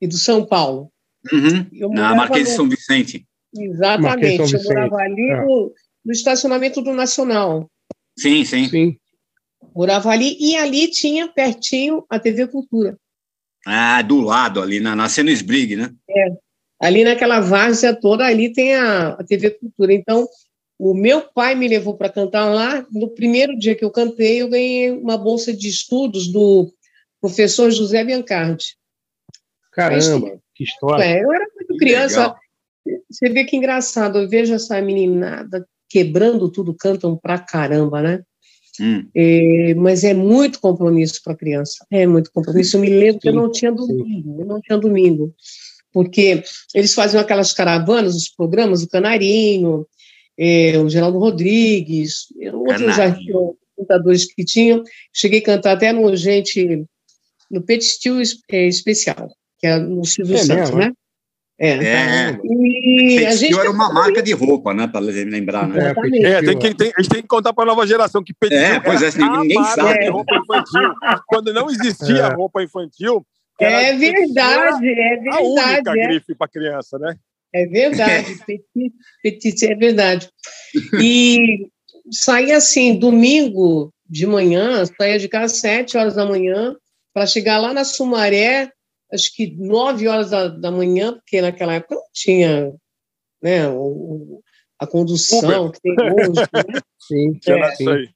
e 0.00 0.06
do 0.06 0.18
São 0.18 0.44
Paulo. 0.44 0.90
Uhum. 1.32 1.66
Eu 1.72 1.88
Na 1.90 2.14
Marquês 2.14 2.44
de 2.44 2.50
no- 2.50 2.56
São 2.56 2.68
Vicente. 2.68 3.26
Exatamente, 3.56 4.02
Marquês 4.02 4.48
de 4.48 4.54
eu 4.56 4.60
São 4.60 4.74
morava 4.74 4.96
ali 4.96 5.30
é. 5.30 5.40
no, 5.44 5.72
no 6.04 6.12
estacionamento 6.12 6.82
do 6.82 6.92
Nacional. 6.92 7.70
Sim, 8.18 8.44
sim. 8.44 8.68
Sim. 8.68 8.96
Morava 9.74 10.10
ali 10.10 10.36
e 10.38 10.56
ali 10.56 10.88
tinha 10.90 11.28
pertinho 11.28 12.04
a 12.08 12.18
TV 12.18 12.46
Cultura. 12.46 12.98
Ah, 13.66 14.00
do 14.02 14.20
lado 14.20 14.62
ali, 14.62 14.78
na, 14.78 14.94
na 14.94 15.06
Sbrig, 15.06 15.76
né? 15.76 15.92
Ali 16.80 17.04
naquela 17.04 17.40
várzea 17.40 17.94
toda, 17.94 18.24
ali 18.26 18.52
tem 18.52 18.74
a, 18.74 19.08
a 19.10 19.24
TV 19.24 19.50
Cultura. 19.50 19.92
Então, 19.92 20.26
o 20.78 20.94
meu 20.94 21.22
pai 21.22 21.54
me 21.54 21.66
levou 21.66 21.96
para 21.96 22.10
cantar 22.10 22.46
lá. 22.52 22.86
No 22.92 23.08
primeiro 23.08 23.58
dia 23.58 23.74
que 23.74 23.84
eu 23.84 23.90
cantei, 23.90 24.42
eu 24.42 24.48
ganhei 24.48 24.90
uma 24.90 25.16
bolsa 25.16 25.52
de 25.52 25.68
estudos 25.68 26.28
do 26.28 26.72
professor 27.20 27.70
José 27.70 28.04
Biancardi. 28.04 28.76
Caramba, 29.72 30.38
que 30.54 30.64
história. 30.64 31.04
É, 31.04 31.22
eu 31.22 31.32
era 31.32 31.46
muito 31.54 31.72
Que 31.72 31.78
criança. 31.78 32.20
legal. 32.20 32.36
Você 33.10 33.28
vê 33.28 33.44
que 33.44 33.56
engraçado, 33.56 34.18
eu 34.18 34.28
vejo 34.28 34.54
essa 34.54 34.80
meninada 34.80 35.66
quebrando 35.88 36.50
tudo, 36.50 36.74
cantam 36.74 37.16
pra 37.16 37.38
caramba, 37.38 38.02
né? 38.02 38.22
Hum. 38.80 39.08
É, 39.14 39.74
mas 39.74 40.04
é 40.04 40.12
muito 40.12 40.60
compromisso 40.60 41.20
para 41.24 41.36
criança, 41.36 41.84
é 41.90 42.06
muito 42.06 42.30
compromisso. 42.30 42.76
Eu 42.76 42.80
me 42.80 42.90
lembro 42.90 43.20
que 43.20 43.28
eu 43.28 43.32
Sim, 43.32 43.38
não 43.38 43.50
tinha 43.50 43.72
domingo, 43.72 44.40
eu 44.40 44.46
não 44.46 44.60
tinha 44.60 44.78
domingo, 44.78 45.34
porque 45.96 46.42
eles 46.74 46.92
faziam 46.92 47.22
aquelas 47.22 47.54
caravanas, 47.54 48.14
os 48.14 48.28
programas, 48.28 48.82
o 48.82 48.86
Canarinho, 48.88 49.86
é, 50.38 50.76
o 50.78 50.90
Geraldo 50.90 51.18
Rodrigues, 51.18 52.26
outros 52.52 52.82
Canarinho. 52.94 53.02
artistas, 53.02 53.54
cantadores 53.78 54.24
que 54.26 54.44
tinham. 54.44 54.82
Cheguei 55.10 55.38
a 55.40 55.42
cantar 55.44 55.72
até 55.72 55.94
no 55.94 56.14
gente, 56.14 56.84
no 57.50 57.62
Pet 57.62 57.82
Steel 57.82 58.20
é, 58.50 58.66
especial, 58.66 59.30
que 59.58 59.66
é 59.66 59.78
no 59.78 60.04
Silvio 60.04 60.34
É 60.34 60.38
Santos, 60.40 60.70
mesmo, 60.70 60.76
né? 60.80 60.92
É. 61.58 61.70
É. 61.70 62.38
E 62.44 63.24
a 63.24 63.34
gente 63.34 63.58
era 63.58 63.70
uma 63.70 63.90
marca 63.90 64.22
de 64.22 64.34
roupa, 64.34 64.74
né? 64.74 64.86
Para 64.86 65.00
lembrar, 65.00 65.66
né? 65.66 65.78
É, 65.78 65.82
Exatamente. 65.92 66.24
É, 66.26 66.42
tem 66.42 66.58
que, 66.58 66.74
tem- 66.74 66.92
a 66.94 67.00
gente 67.00 67.10
tem 67.10 67.22
que 67.22 67.28
contar 67.28 67.54
para 67.54 67.64
a 67.64 67.66
nova 67.68 67.86
geração 67.86 68.22
que 68.22 68.34
Petit 68.34 68.54
É, 68.54 68.78
pois 68.80 69.00
é, 69.00 69.06
era 69.06 69.16
ninguém 69.40 69.56
a 69.56 69.60
marca 69.62 69.82
sabe. 69.82 70.00
de 70.00 70.10
roupa 70.10 70.34
infantil. 70.36 70.94
Quando 71.26 71.54
não 71.54 71.70
existia 71.70 72.16
É. 72.24 72.34
roupa 72.34 72.62
infantil, 72.62 73.14
era- 73.16 73.35
É 73.58 73.92
verdade, 73.96 74.88
é 74.88 75.30
a 75.30 75.40
única 75.40 75.66
verdade. 75.66 75.98
É, 76.00 76.06
grife 76.08 76.34
para 76.34 76.48
criança, 76.48 76.98
né? 76.98 77.16
é 77.54 77.66
verdade. 77.66 78.36
Petit, 79.22 79.66
é 79.66 79.74
verdade. 79.74 80.28
E 81.00 81.68
saía 82.10 82.58
assim, 82.58 82.98
domingo 82.98 83.92
de 84.08 84.26
manhã, 84.26 84.84
saía 84.84 85.18
de 85.18 85.28
casa 85.28 85.46
às 85.46 85.58
sete 85.60 85.96
horas 85.96 86.14
da 86.14 86.26
manhã, 86.26 86.76
para 87.14 87.26
chegar 87.26 87.58
lá 87.58 87.72
na 87.72 87.84
Sumaré, 87.84 88.70
acho 89.10 89.34
que 89.34 89.54
nove 89.56 90.06
horas 90.06 90.30
da, 90.30 90.48
da 90.48 90.70
manhã, 90.70 91.14
porque 91.14 91.40
naquela 91.40 91.74
época 91.74 91.94
não 91.94 92.02
tinha 92.12 92.72
né, 93.42 93.68
o- 93.68 94.42
a 94.78 94.86
condução 94.86 95.70
que 95.70 95.80
tem 95.80 95.94
hoje. 95.98 96.42
Né? 96.52 96.62
Sim, 97.00 97.40
É. 97.46 97.72
isso 97.72 97.90
aí. 97.90 98.08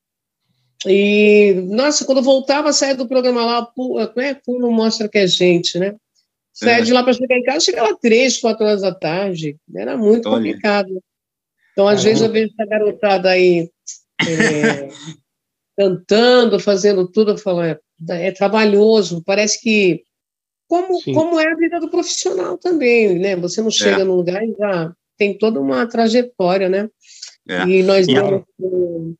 E, 0.86 1.52
nossa, 1.66 2.04
quando 2.04 2.18
eu 2.18 2.24
voltava, 2.24 2.72
saía 2.72 2.94
do 2.94 3.06
programa 3.08 3.44
lá, 3.44 3.66
pu- 3.66 3.94
como 4.08 4.20
é? 4.20 4.34
Pulo 4.34 4.70
mostra 4.72 5.08
que 5.08 5.18
é 5.18 5.26
gente, 5.26 5.78
né? 5.78 5.94
Saía 6.52 6.78
É. 6.78 6.82
de 6.82 6.92
lá 6.92 7.02
para 7.02 7.12
chegar 7.12 7.36
em 7.36 7.42
casa, 7.42 7.60
chegava 7.64 7.96
três, 8.00 8.38
quatro 8.38 8.64
horas 8.66 8.80
da 8.82 8.94
tarde. 8.94 9.56
Era 9.74 9.96
muito 9.96 10.28
Olha. 10.28 10.36
complicado. 10.36 10.88
Então, 11.72 11.86
às 11.86 12.02
Caramba. 12.02 12.08
vezes, 12.08 12.22
eu 12.22 12.32
vejo 12.32 12.52
essa 12.58 12.66
garotada 12.68 13.30
aí 13.30 13.70
é, 14.20 14.88
cantando, 15.78 16.58
fazendo 16.60 17.06
tudo, 17.10 17.32
eu 17.32 17.38
falo, 17.38 17.62
é, 17.62 17.78
é 18.08 18.30
trabalhoso, 18.32 19.22
parece 19.24 19.60
que. 19.60 20.02
Como, 20.68 21.00
Sim. 21.00 21.12
como 21.14 21.38
é 21.40 21.50
a 21.50 21.56
vida 21.56 21.80
do 21.80 21.90
profissional 21.90 22.56
também, 22.56 23.18
né? 23.18 23.34
Você 23.36 23.60
não 23.60 23.70
chega 23.72 24.04
num 24.04 24.14
lugar 24.14 24.40
e 24.44 24.54
já 24.56 24.92
tem 25.18 25.36
toda 25.36 25.60
uma 25.60 25.84
trajetória, 25.86 26.68
né? 26.68 26.88
É. 27.48 27.64
E 27.66 27.82
nós 27.82 28.06
E- 28.06 28.12
íamos 28.12 28.44
pro- 28.56 29.14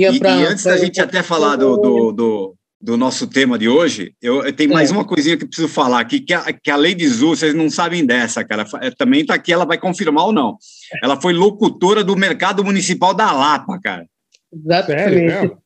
ia 0.00 0.10
E, 0.12 0.18
pra, 0.18 0.30
e 0.36 0.44
antes 0.46 0.64
da 0.64 0.76
gente 0.76 1.00
até 1.00 1.22
falar 1.22 1.56
do, 1.56 1.76
do, 1.76 2.12
do, 2.12 2.54
do 2.80 2.96
nosso 2.96 3.26
tema 3.26 3.58
de 3.58 3.68
hoje, 3.68 4.12
eu, 4.20 4.44
eu 4.44 4.52
tenho 4.52 4.72
mais 4.72 4.90
É. 4.90 4.92
uma 4.92 5.04
coisinha 5.04 5.36
que 5.36 5.44
eu 5.44 5.48
preciso 5.48 5.68
falar 5.68 6.00
aqui, 6.00 6.20
que 6.20 6.32
a, 6.34 6.52
que 6.52 6.70
a 6.70 6.76
Lady 6.76 7.06
Zu, 7.08 7.28
vocês 7.30 7.54
não 7.54 7.70
sabem 7.70 8.04
dessa, 8.04 8.44
cara. 8.44 8.66
Fa- 8.66 8.80
Também 8.98 9.20
está 9.22 9.34
aqui, 9.34 9.52
ela 9.52 9.64
vai 9.64 9.78
confirmar 9.78 10.26
ou 10.26 10.32
não. 10.32 10.56
Ela 11.02 11.20
foi 11.20 11.32
locutora 11.32 12.02
do 12.04 12.16
Mercado 12.16 12.64
Municipal 12.64 13.14
da 13.14 13.30
Lapa, 13.32 13.78
cara. 13.82 14.04
Exatamente. 14.52 15.30
Sério? 15.30 15.58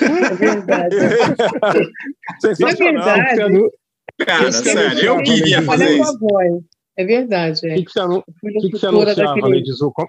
É 0.00 0.34
verdade. 0.34 0.96
É 0.96 2.54
verdade. 2.74 3.70
Cara, 4.26 4.48
é 4.48 4.52
sério, 4.52 5.04
eu 5.04 5.22
queria 5.22 5.62
fazer 5.62 5.98
isso. 6.00 6.18
É 6.96 7.04
verdade. 7.04 7.60
O 7.64 7.70
É. 7.70 7.74
que, 7.76 7.84
que 7.84 7.92
você, 7.92 8.00
anu- 8.00 8.24
que 8.24 8.50
que 8.70 8.78
você 8.78 8.86
locutora 8.88 9.02
anunciava, 9.12 9.34
daquele- 9.36 9.56
Lady 9.56 9.72
Zu? 9.72 9.92
Como, 9.92 10.08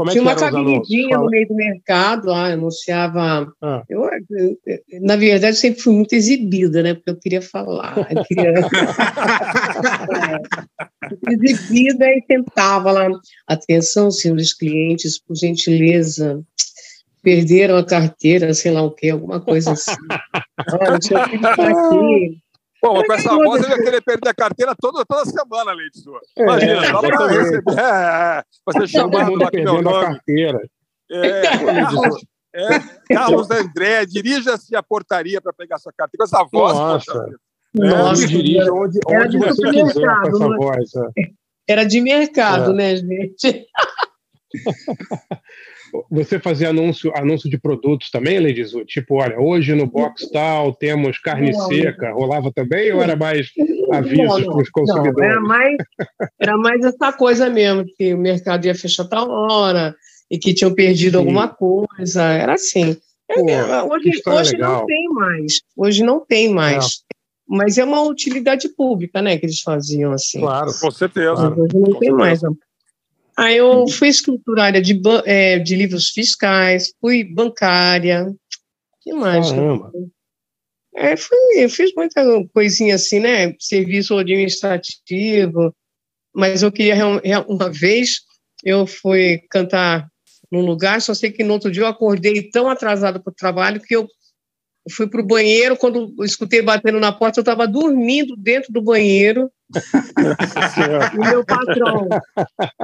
como 0.00 0.08
é 0.08 0.12
Tinha 0.14 0.22
uma 0.22 0.34
cabinidinha 0.34 1.18
no 1.18 1.26
meio 1.26 1.46
do 1.46 1.54
mercado, 1.54 2.32
ah, 2.32 2.46
anunciava. 2.46 3.52
Ah. 3.60 3.82
Eu, 3.86 4.04
eu- 4.30 4.56
eu- 4.66 4.80
na 5.02 5.14
verdade, 5.14 5.58
sempre 5.58 5.82
fui 5.82 5.92
muito 5.92 6.14
exibida, 6.14 6.82
né? 6.82 6.94
Porque 6.94 7.10
eu 7.10 7.16
queria 7.18 7.42
falar. 7.42 7.98
Eu 8.10 8.24
queria... 8.24 8.54
É, 11.20 11.34
exibida 11.34 12.06
e 12.06 12.22
tentava 12.26 12.90
lá. 12.92 13.08
Atenção, 13.46 14.10
senhores 14.10 14.54
clientes, 14.54 15.20
por 15.20 15.36
gentileza. 15.36 16.40
Perderam 17.22 17.76
a 17.76 17.84
carteira, 17.84 18.54
sei 18.54 18.72
lá 18.72 18.80
o 18.82 18.90
quê, 18.90 19.10
alguma 19.10 19.38
coisa 19.40 19.72
assim. 19.72 19.92
Olha, 20.80 20.98
seu 21.02 21.22
filho 21.28 21.36
está 21.36 21.68
aqui. 21.68 22.39
Pô, 22.80 22.94
mas 22.94 23.06
com 23.06 23.12
essa 23.12 23.34
voz 23.36 23.62
eu 23.62 23.70
ia 23.70 23.82
querer 23.82 24.00
perder 24.02 24.28
a 24.30 24.34
carteira 24.34 24.74
toda, 24.80 25.04
toda 25.04 25.24
semana, 25.26 25.72
Leite 25.72 25.98
Sua. 26.00 26.18
É, 26.38 26.42
Imagina, 26.42 26.84
só 26.86 27.00
pra 27.00 27.08
exatamente. 27.08 27.38
receber. 27.38 27.78
É, 27.78 28.38
é, 28.38 28.44
pra 28.64 28.80
ser 28.80 28.88
chamado 28.88 29.34
lá 29.34 29.50
com 29.50 29.56
meu 29.56 29.82
nome. 29.82 30.04
carteira. 30.06 30.60
É, 31.10 31.42
Carlos, 31.42 32.24
é, 32.54 33.14
Carlos 33.14 33.50
André, 33.50 34.06
dirija-se 34.06 34.74
à 34.76 34.82
portaria 34.82 35.40
para 35.40 35.52
pegar 35.52 35.78
sua 35.78 35.92
carteira. 35.96 36.24
Com 36.26 36.36
essa 36.36 36.48
voz, 36.50 36.72
Nossa. 36.74 37.12
poxa 37.12 37.24
vida. 37.26 37.38
Nossa, 37.72 38.16
Você 38.22 38.26
dirige 38.28 38.70
onde, 38.70 38.98
era 39.08 39.24
onde 39.24 39.38
de 39.38 39.44
você 39.46 39.62
quiser 39.70 39.92
com 39.92 40.28
essa 40.28 40.44
é? 40.44 40.56
voz. 40.56 40.94
é. 40.94 41.30
Era 41.68 41.84
de 41.84 42.00
mercado, 42.00 42.70
É. 42.72 42.74
né, 42.74 42.96
gente? 42.96 43.66
você 46.10 46.38
fazia 46.38 46.70
anúncio, 46.70 47.12
anúncio 47.16 47.48
de 47.48 47.58
produtos 47.58 48.10
também, 48.10 48.38
Ledizu? 48.38 48.84
Tipo, 48.84 49.16
olha, 49.16 49.40
hoje 49.40 49.74
no 49.74 49.86
box 49.86 50.30
tal 50.30 50.74
temos 50.74 51.18
carne 51.18 51.52
não, 51.52 51.68
seca. 51.68 52.12
Rolava 52.12 52.52
também 52.52 52.92
ou 52.92 53.02
era 53.02 53.16
mais 53.16 53.48
avisos 53.92 54.44
para 54.44 54.62
os 54.62 54.70
consumidores? 54.70 55.16
Não, 55.16 55.24
era, 55.24 55.40
mais, 55.40 55.76
era 56.40 56.56
mais 56.56 56.84
essa 56.84 57.12
coisa 57.12 57.48
mesmo, 57.50 57.84
que 57.96 58.14
o 58.14 58.18
mercado 58.18 58.66
ia 58.66 58.74
fechar 58.74 59.04
tal 59.04 59.30
hora 59.30 59.94
e 60.30 60.38
que 60.38 60.54
tinham 60.54 60.74
perdido 60.74 61.18
Sim. 61.18 61.18
alguma 61.18 61.48
coisa. 61.48 62.22
Era 62.22 62.54
assim. 62.54 62.96
Pô, 63.26 63.42
hoje 63.94 64.22
hoje 64.26 64.56
não 64.56 64.86
tem 64.86 65.08
mais. 65.08 65.60
Hoje 65.76 66.02
não 66.02 66.20
tem 66.24 66.52
mais. 66.52 66.84
É. 66.84 66.88
Mas 67.48 67.78
é 67.78 67.84
uma 67.84 68.02
utilidade 68.02 68.68
pública, 68.68 69.20
né, 69.20 69.36
que 69.36 69.46
eles 69.46 69.60
faziam 69.60 70.12
assim. 70.12 70.40
Claro, 70.40 70.70
com 70.80 70.90
certeza. 70.90 71.48
Hoje 71.48 71.74
não 71.74 71.98
tem 71.98 72.12
mais. 72.12 72.40
Aí 73.40 73.56
eu 73.56 73.88
fui 73.88 74.08
escriturária 74.08 74.82
de, 74.82 75.00
é, 75.24 75.58
de 75.58 75.74
livros 75.74 76.10
fiscais, 76.10 76.92
fui 77.00 77.24
bancária. 77.24 78.26
que 79.00 79.14
mais? 79.14 79.50
Caramba. 79.50 79.90
É, 80.94 81.16
fui, 81.16 81.38
eu 81.54 81.70
fiz 81.70 81.90
muita 81.96 82.22
coisinha 82.52 82.96
assim, 82.96 83.18
né? 83.18 83.54
Serviço 83.58 84.18
administrativo. 84.18 85.74
Mas 86.34 86.62
eu 86.62 86.70
queria, 86.70 86.96
uma 87.48 87.70
vez, 87.70 88.20
eu 88.62 88.86
fui 88.86 89.40
cantar 89.48 90.06
num 90.52 90.60
lugar, 90.60 91.00
só 91.00 91.14
sei 91.14 91.32
que 91.32 91.42
no 91.42 91.54
outro 91.54 91.70
dia 91.70 91.84
eu 91.84 91.86
acordei 91.86 92.50
tão 92.50 92.68
atrasada 92.68 93.18
para 93.18 93.30
o 93.30 93.34
trabalho 93.34 93.80
que 93.80 93.96
eu 93.96 94.06
eu 94.86 94.94
fui 94.94 95.06
para 95.06 95.20
o 95.20 95.26
banheiro, 95.26 95.76
quando 95.76 96.14
eu 96.18 96.24
escutei 96.24 96.62
batendo 96.62 96.98
na 96.98 97.12
porta, 97.12 97.40
eu 97.40 97.42
estava 97.42 97.66
dormindo 97.66 98.34
dentro 98.36 98.72
do 98.72 98.80
banheiro. 98.80 99.50
o 99.74 101.20
meu 101.20 101.44
patrão, 101.44 102.08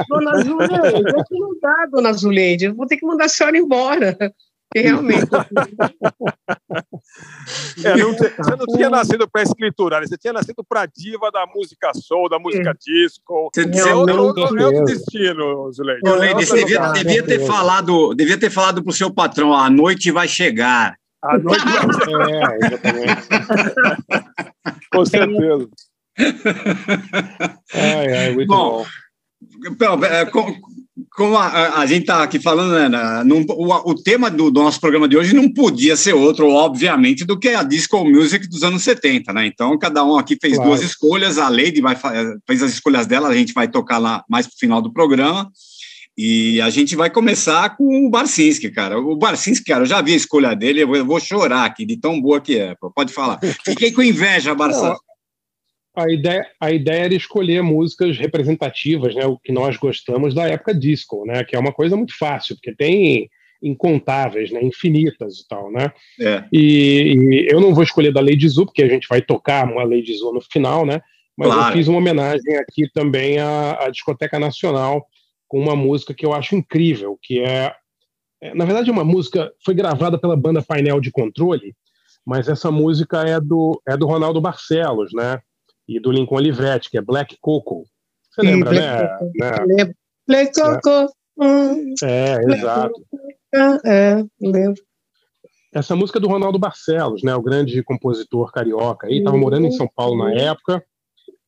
Dona 0.08 0.42
Zuleide, 0.42 1.08
aqui 1.18 1.38
não 1.38 1.58
dá, 1.60 1.88
Dona 1.90 2.12
Zuleide, 2.12 2.66
eu 2.66 2.74
vou 2.74 2.86
ter 2.86 2.96
que 2.96 3.06
mandar 3.06 3.24
a 3.24 3.28
senhora 3.28 3.56
embora. 3.56 4.16
Porque 4.68 4.80
realmente. 4.80 5.26
é, 7.84 7.96
não 7.96 8.14
te, 8.14 8.28
você 8.28 8.56
não 8.56 8.66
tinha 8.66 8.90
nascido 8.90 9.28
para 9.28 9.42
escriturar, 9.42 10.06
você 10.06 10.18
tinha 10.18 10.32
nascido 10.32 10.62
para 10.68 10.86
diva 10.86 11.30
da 11.30 11.46
música 11.46 11.92
soul, 11.94 12.28
da 12.28 12.38
música 12.38 12.70
é. 12.70 12.74
disco. 12.74 13.48
Você 13.54 13.62
é 13.62 13.94
outro, 13.94 14.22
outro, 14.22 14.64
outro 14.64 14.84
destino, 14.84 15.72
Zuleide. 15.72 16.02
Você 16.34 16.64
devia, 16.64 16.92
devia, 16.92 17.22
ter 17.22 17.46
falado, 17.46 18.14
devia 18.14 18.38
ter 18.38 18.50
falado 18.50 18.82
para 18.82 18.90
o 18.90 18.94
seu 18.94 19.10
patrão: 19.10 19.54
a 19.54 19.70
noite 19.70 20.10
vai 20.10 20.28
chegar. 20.28 20.96
A 21.28 21.38
noite 21.38 21.64
é, 22.30 22.66
exatamente. 22.66 23.28
Com 24.92 25.04
certeza. 25.04 25.68
Ai, 27.74 28.16
ai, 28.16 28.34
muito 28.34 28.48
bom. 28.48 28.84
bom. 29.78 30.04
É, 30.04 30.24
como 31.10 31.36
a, 31.36 31.80
a 31.80 31.86
gente 31.86 32.02
está 32.02 32.22
aqui 32.22 32.38
falando, 32.38 32.72
né, 32.72 33.22
num, 33.24 33.44
o, 33.48 33.90
o, 33.90 33.94
tema 33.94 34.30
do, 34.30 34.50
do, 34.50 34.62
nosso 34.62 34.80
programa 34.80 35.08
de 35.08 35.16
hoje 35.16 35.34
não 35.34 35.52
podia 35.52 35.96
ser 35.96 36.14
outro, 36.14 36.48
obviamente, 36.48 37.24
do 37.24 37.38
que 37.38 37.48
a 37.48 37.62
disco 37.62 38.04
music 38.04 38.46
dos 38.48 38.62
anos 38.62 38.82
70, 38.82 39.32
né? 39.32 39.46
Então, 39.46 39.78
cada 39.78 40.04
um 40.04 40.16
aqui 40.16 40.38
fez 40.40 40.54
claro. 40.54 40.70
duas 40.70 40.82
escolhas, 40.82 41.38
a 41.38 41.48
Lady 41.48 41.80
vai, 41.80 41.96
fez 42.46 42.62
as 42.62 42.72
escolhas 42.72 43.06
dela, 43.06 43.28
a 43.28 43.34
gente 43.34 43.52
vai 43.52 43.68
tocar 43.68 43.98
lá 43.98 44.24
mais 44.28 44.46
para 44.46 44.54
o 44.54 44.58
final 44.58 44.80
do 44.80 44.92
programa. 44.92 45.50
E 46.16 46.60
a 46.62 46.70
gente 46.70 46.96
vai 46.96 47.10
começar 47.10 47.76
com 47.76 48.06
o 48.06 48.10
Barcinski, 48.10 48.70
cara. 48.70 48.98
O 48.98 49.16
Barcinski, 49.16 49.66
cara, 49.66 49.82
eu 49.82 49.86
já 49.86 50.00
vi 50.00 50.14
a 50.14 50.16
escolha 50.16 50.54
dele, 50.54 50.80
eu 50.80 51.04
vou 51.04 51.20
chorar 51.20 51.66
aqui, 51.66 51.84
de 51.84 51.98
tão 51.98 52.20
boa 52.20 52.40
que 52.40 52.58
é. 52.58 52.74
Pode 52.94 53.12
falar. 53.12 53.38
Fiquei 53.62 53.92
com 53.92 54.02
inveja, 54.02 54.54
Barça. 54.54 54.96
A 55.94 56.10
ideia, 56.10 56.46
a 56.60 56.70
ideia 56.70 57.04
era 57.04 57.14
escolher 57.14 57.62
músicas 57.62 58.18
representativas, 58.18 59.14
né, 59.14 59.24
o 59.24 59.38
que 59.38 59.50
nós 59.50 59.78
gostamos 59.78 60.34
da 60.34 60.46
época 60.46 60.74
disco, 60.74 61.24
né, 61.24 61.42
que 61.42 61.56
é 61.56 61.58
uma 61.58 61.72
coisa 61.72 61.96
muito 61.96 62.16
fácil, 62.18 62.54
porque 62.54 62.74
tem 62.74 63.30
incontáveis, 63.62 64.50
né, 64.50 64.62
infinitas 64.62 65.38
e 65.38 65.48
tal, 65.48 65.72
né? 65.72 65.90
É. 66.20 66.44
E, 66.52 67.14
e, 67.16 67.48
eu 67.50 67.60
não 67.62 67.74
vou 67.74 67.82
escolher 67.82 68.12
da 68.12 68.20
Lady 68.20 68.46
Zu, 68.46 68.66
porque 68.66 68.82
a 68.82 68.88
gente 68.88 69.08
vai 69.08 69.22
tocar 69.22 69.64
uma 69.64 69.84
Lady 69.84 70.14
Zu 70.14 70.34
no 70.34 70.40
final, 70.42 70.84
né? 70.84 71.00
Mas 71.36 71.48
claro. 71.48 71.70
eu 71.70 71.72
fiz 71.72 71.88
uma 71.88 71.98
homenagem 71.98 72.56
aqui 72.56 72.90
também 72.92 73.38
à, 73.38 73.84
à 73.84 73.90
Discoteca 73.90 74.38
Nacional, 74.38 75.06
com 75.48 75.60
uma 75.60 75.76
música 75.76 76.14
que 76.14 76.24
eu 76.24 76.32
acho 76.32 76.54
incrível, 76.54 77.18
que 77.22 77.40
é, 77.40 77.74
é, 78.40 78.54
na 78.54 78.64
verdade, 78.64 78.90
uma 78.90 79.04
música 79.04 79.52
foi 79.64 79.74
gravada 79.74 80.18
pela 80.18 80.36
banda 80.36 80.62
Painel 80.62 81.00
de 81.00 81.10
Controle, 81.10 81.74
mas 82.24 82.48
essa 82.48 82.70
música 82.70 83.22
é 83.22 83.40
do 83.40 83.80
é 83.86 83.96
do 83.96 84.06
Ronaldo 84.06 84.40
Barcelos, 84.40 85.12
né? 85.14 85.40
E 85.88 86.00
do 86.00 86.10
Lincoln 86.10 86.36
Olivetti, 86.36 86.90
que 86.90 86.98
é 86.98 87.00
Black 87.00 87.36
Coco. 87.40 87.84
Você 88.30 88.40
Sim, 88.40 88.48
lembra, 88.48 88.70
Black 88.70 89.02
né? 89.02 89.08
Coco. 89.18 89.66
né? 89.68 89.94
Black 90.26 90.52
Coco. 90.60 91.12
É, 92.02 92.34
é 92.34 92.54
exato. 92.54 93.06
É, 93.84 94.24
lembro. 94.40 94.82
Essa 95.72 95.94
música 95.94 96.18
é 96.18 96.20
do 96.20 96.28
Ronaldo 96.28 96.58
Barcelos, 96.58 97.22
né? 97.22 97.34
O 97.36 97.42
grande 97.42 97.82
compositor 97.82 98.50
carioca. 98.50 99.06
Ele 99.06 99.18
estava 99.18 99.36
morando 99.36 99.66
em 99.66 99.72
São 99.72 99.88
Paulo 99.94 100.24
na 100.24 100.32
época 100.32 100.82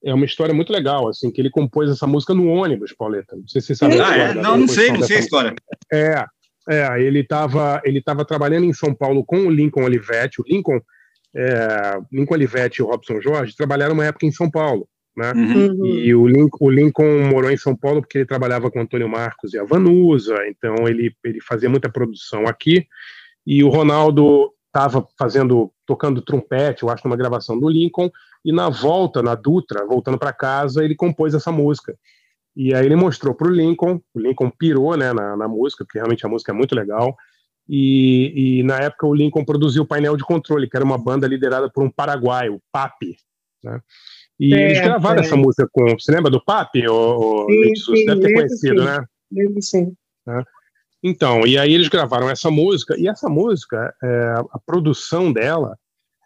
é 0.04 0.14
uma 0.14 0.24
história 0.24 0.54
muito 0.54 0.72
legal, 0.72 1.08
assim, 1.08 1.30
que 1.30 1.40
ele 1.40 1.50
compôs 1.50 1.90
essa 1.90 2.06
música 2.06 2.34
no 2.34 2.46
ônibus, 2.48 2.92
Pauleta. 2.92 3.36
Não 3.36 3.46
sei 3.48 3.60
se 3.60 3.68
você 3.68 3.74
sabe. 3.74 4.00
Ah, 4.00 4.16
é? 4.16 4.34
Não, 4.34 4.56
não 4.56 4.68
sei, 4.68 4.92
não 4.92 5.02
sei 5.02 5.16
a 5.16 5.20
história. 5.20 5.54
É, 5.92 6.24
é 6.68 7.02
ele 7.02 7.20
estava 7.20 7.80
ele 7.84 8.00
tava 8.00 8.24
trabalhando 8.24 8.64
em 8.64 8.72
São 8.72 8.94
Paulo 8.94 9.24
com 9.24 9.46
o 9.46 9.50
Lincoln 9.50 9.84
Olivetti. 9.84 10.40
O 10.40 10.44
Lincoln, 10.46 10.80
é, 11.34 11.98
Lincoln 12.12 12.34
Olivetti 12.34 12.80
e 12.80 12.82
o 12.82 12.86
Robson 12.86 13.20
Jorge 13.20 13.56
trabalharam 13.56 13.94
uma 13.94 14.06
época 14.06 14.26
em 14.26 14.32
São 14.32 14.50
Paulo. 14.50 14.88
Né? 15.16 15.32
Uhum. 15.34 15.84
E 15.84 16.14
o 16.14 16.28
Lincoln, 16.28 16.66
o 16.66 16.70
Lincoln 16.70 17.28
morou 17.28 17.50
em 17.50 17.56
São 17.56 17.74
Paulo 17.74 18.00
porque 18.00 18.18
ele 18.18 18.26
trabalhava 18.26 18.70
com 18.70 18.80
Antônio 18.80 19.08
Marcos 19.08 19.52
e 19.52 19.58
a 19.58 19.64
Vanusa, 19.64 20.36
então 20.46 20.86
ele, 20.86 21.12
ele 21.24 21.40
fazia 21.40 21.68
muita 21.68 21.90
produção 21.90 22.46
aqui. 22.46 22.86
E 23.44 23.64
o 23.64 23.68
Ronaldo 23.68 24.52
estava 24.66 25.04
fazendo, 25.18 25.72
tocando 25.88 26.20
trompete, 26.20 26.82
eu 26.82 26.90
acho, 26.90 27.08
numa 27.08 27.16
gravação 27.16 27.58
do 27.58 27.66
Lincoln, 27.66 28.10
e 28.44 28.52
na 28.52 28.68
volta, 28.68 29.22
na 29.22 29.34
Dutra, 29.34 29.86
voltando 29.86 30.18
para 30.18 30.34
casa, 30.34 30.84
ele 30.84 30.94
compôs 30.94 31.32
essa 31.32 31.50
música. 31.50 31.96
E 32.54 32.74
aí 32.74 32.84
ele 32.84 32.94
mostrou 32.94 33.34
para 33.34 33.48
o 33.48 33.50
Lincoln, 33.50 33.98
o 34.12 34.20
Lincoln 34.20 34.50
pirou 34.50 34.96
né, 34.98 35.14
na, 35.14 35.34
na, 35.34 35.48
música, 35.48 35.84
porque 35.84 35.98
realmente 35.98 36.26
a 36.26 36.28
música 36.28 36.52
é 36.52 36.54
muito 36.54 36.74
legal. 36.74 37.16
E, 37.66 38.58
e, 38.58 38.62
na 38.64 38.78
época 38.80 39.06
o 39.06 39.14
Lincoln 39.14 39.44
produziu 39.44 39.84
o 39.84 39.86
painel 39.86 40.16
de 40.16 40.24
controle, 40.24 40.68
que 40.68 40.76
era 40.76 40.84
uma 40.84 40.98
banda 40.98 41.26
liderada 41.26 41.70
por 41.70 41.82
um 41.82 41.90
paraguaio, 41.90 42.56
o 42.56 42.62
Papi. 42.70 43.16
Né? 43.64 43.80
E 44.38 44.54
é, 44.54 44.60
eles 44.60 44.80
gravaram 44.80 45.22
é. 45.22 45.24
essa 45.24 45.36
música 45.36 45.68
com. 45.72 45.98
Você 45.98 46.12
lembra 46.12 46.30
do 46.30 46.44
Papi? 46.44 46.86
Ou, 46.86 47.46
sim, 47.48 47.76
sim, 47.76 47.82
você 47.84 48.04
deve 48.04 48.20
ter 48.20 48.32
conhecido, 48.34 48.80
sim. 48.80 48.84
né? 48.84 49.04
Lembro 49.32 49.62
sim. 49.62 49.92
Né? 50.26 50.44
Então, 51.02 51.46
e 51.46 51.56
aí 51.56 51.72
eles 51.72 51.88
gravaram 51.88 52.28
essa 52.28 52.50
música, 52.50 52.94
e 52.98 53.08
essa 53.08 53.28
música, 53.28 53.94
é, 54.02 54.34
a 54.52 54.58
produção 54.58 55.32
dela 55.32 55.76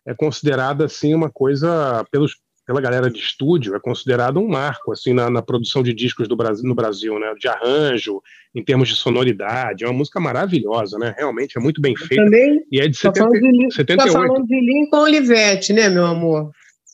é 0.06 0.14
considerada 0.14 0.86
assim 0.86 1.14
uma 1.14 1.30
coisa 1.30 2.04
pelos 2.10 2.36
pela 2.64 2.80
galera 2.80 3.10
de 3.10 3.18
estúdio 3.18 3.74
é 3.74 3.80
considerada 3.80 4.38
um 4.38 4.46
marco 4.46 4.92
assim 4.92 5.12
na, 5.12 5.28
na, 5.28 5.42
produção 5.42 5.82
de 5.82 5.92
discos 5.92 6.28
do 6.28 6.36
Brasil, 6.36 6.64
no 6.64 6.74
Brasil, 6.74 7.18
né? 7.18 7.34
De 7.38 7.48
arranjo, 7.48 8.22
em 8.54 8.62
termos 8.62 8.88
de 8.88 8.94
sonoridade, 8.94 9.84
é 9.84 9.86
uma 9.86 9.98
música 9.98 10.20
maravilhosa, 10.20 10.98
né? 10.98 11.14
Realmente 11.16 11.58
é 11.58 11.60
muito 11.60 11.80
bem 11.80 11.96
feita. 11.96 12.24
Também 12.24 12.64
e 12.70 12.80
é 12.80 12.86
de, 12.86 12.98
tá 12.98 13.12
70, 13.12 13.40
de 13.40 13.74
78. 13.74 13.96
Tá 13.96 14.12
falando 14.12 14.46
de 14.46 14.60
Lincoln 14.60 15.00
Olivetti, 15.00 15.72
né, 15.72 15.88
meu 15.88 16.06
amor? 16.06 16.52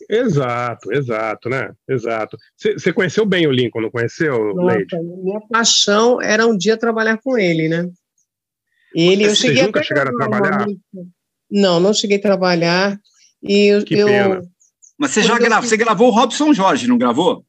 Exato, 0.08 0.90
exato, 0.92 1.50
né? 1.50 1.70
Exato. 1.86 2.38
Você 2.56 2.92
conheceu 2.92 3.26
bem 3.26 3.46
o 3.46 3.52
Lincoln, 3.52 3.82
não 3.82 3.90
conheceu, 3.90 4.54
Nossa, 4.54 4.76
Leide? 4.76 4.96
Minha 5.22 5.40
paixão 5.48 6.20
era 6.22 6.46
um 6.46 6.56
dia 6.56 6.78
trabalhar 6.78 7.18
com 7.18 7.36
ele, 7.36 7.68
né? 7.68 7.88
Ele, 8.94 9.24
eu 9.24 9.34
cheguei 9.34 9.64
nunca 9.64 9.82
chegaram 9.82 10.10
a 10.12 10.16
trabalhar? 10.16 10.66
Não, 11.50 11.78
não 11.78 11.92
cheguei 11.92 12.16
a 12.16 12.22
trabalhar. 12.22 12.98
E 13.42 13.66
eu, 13.66 13.84
que 13.84 13.96
pena. 13.96 14.42
Mas 14.96 15.10
você 15.10 15.22
já 15.22 15.38
gravou, 15.38 15.68
você 15.68 15.76
gravou 15.76 16.08
o 16.08 16.10
Robson 16.10 16.54
Jorge, 16.54 16.88
não 16.88 16.96
gravou? 16.96 17.44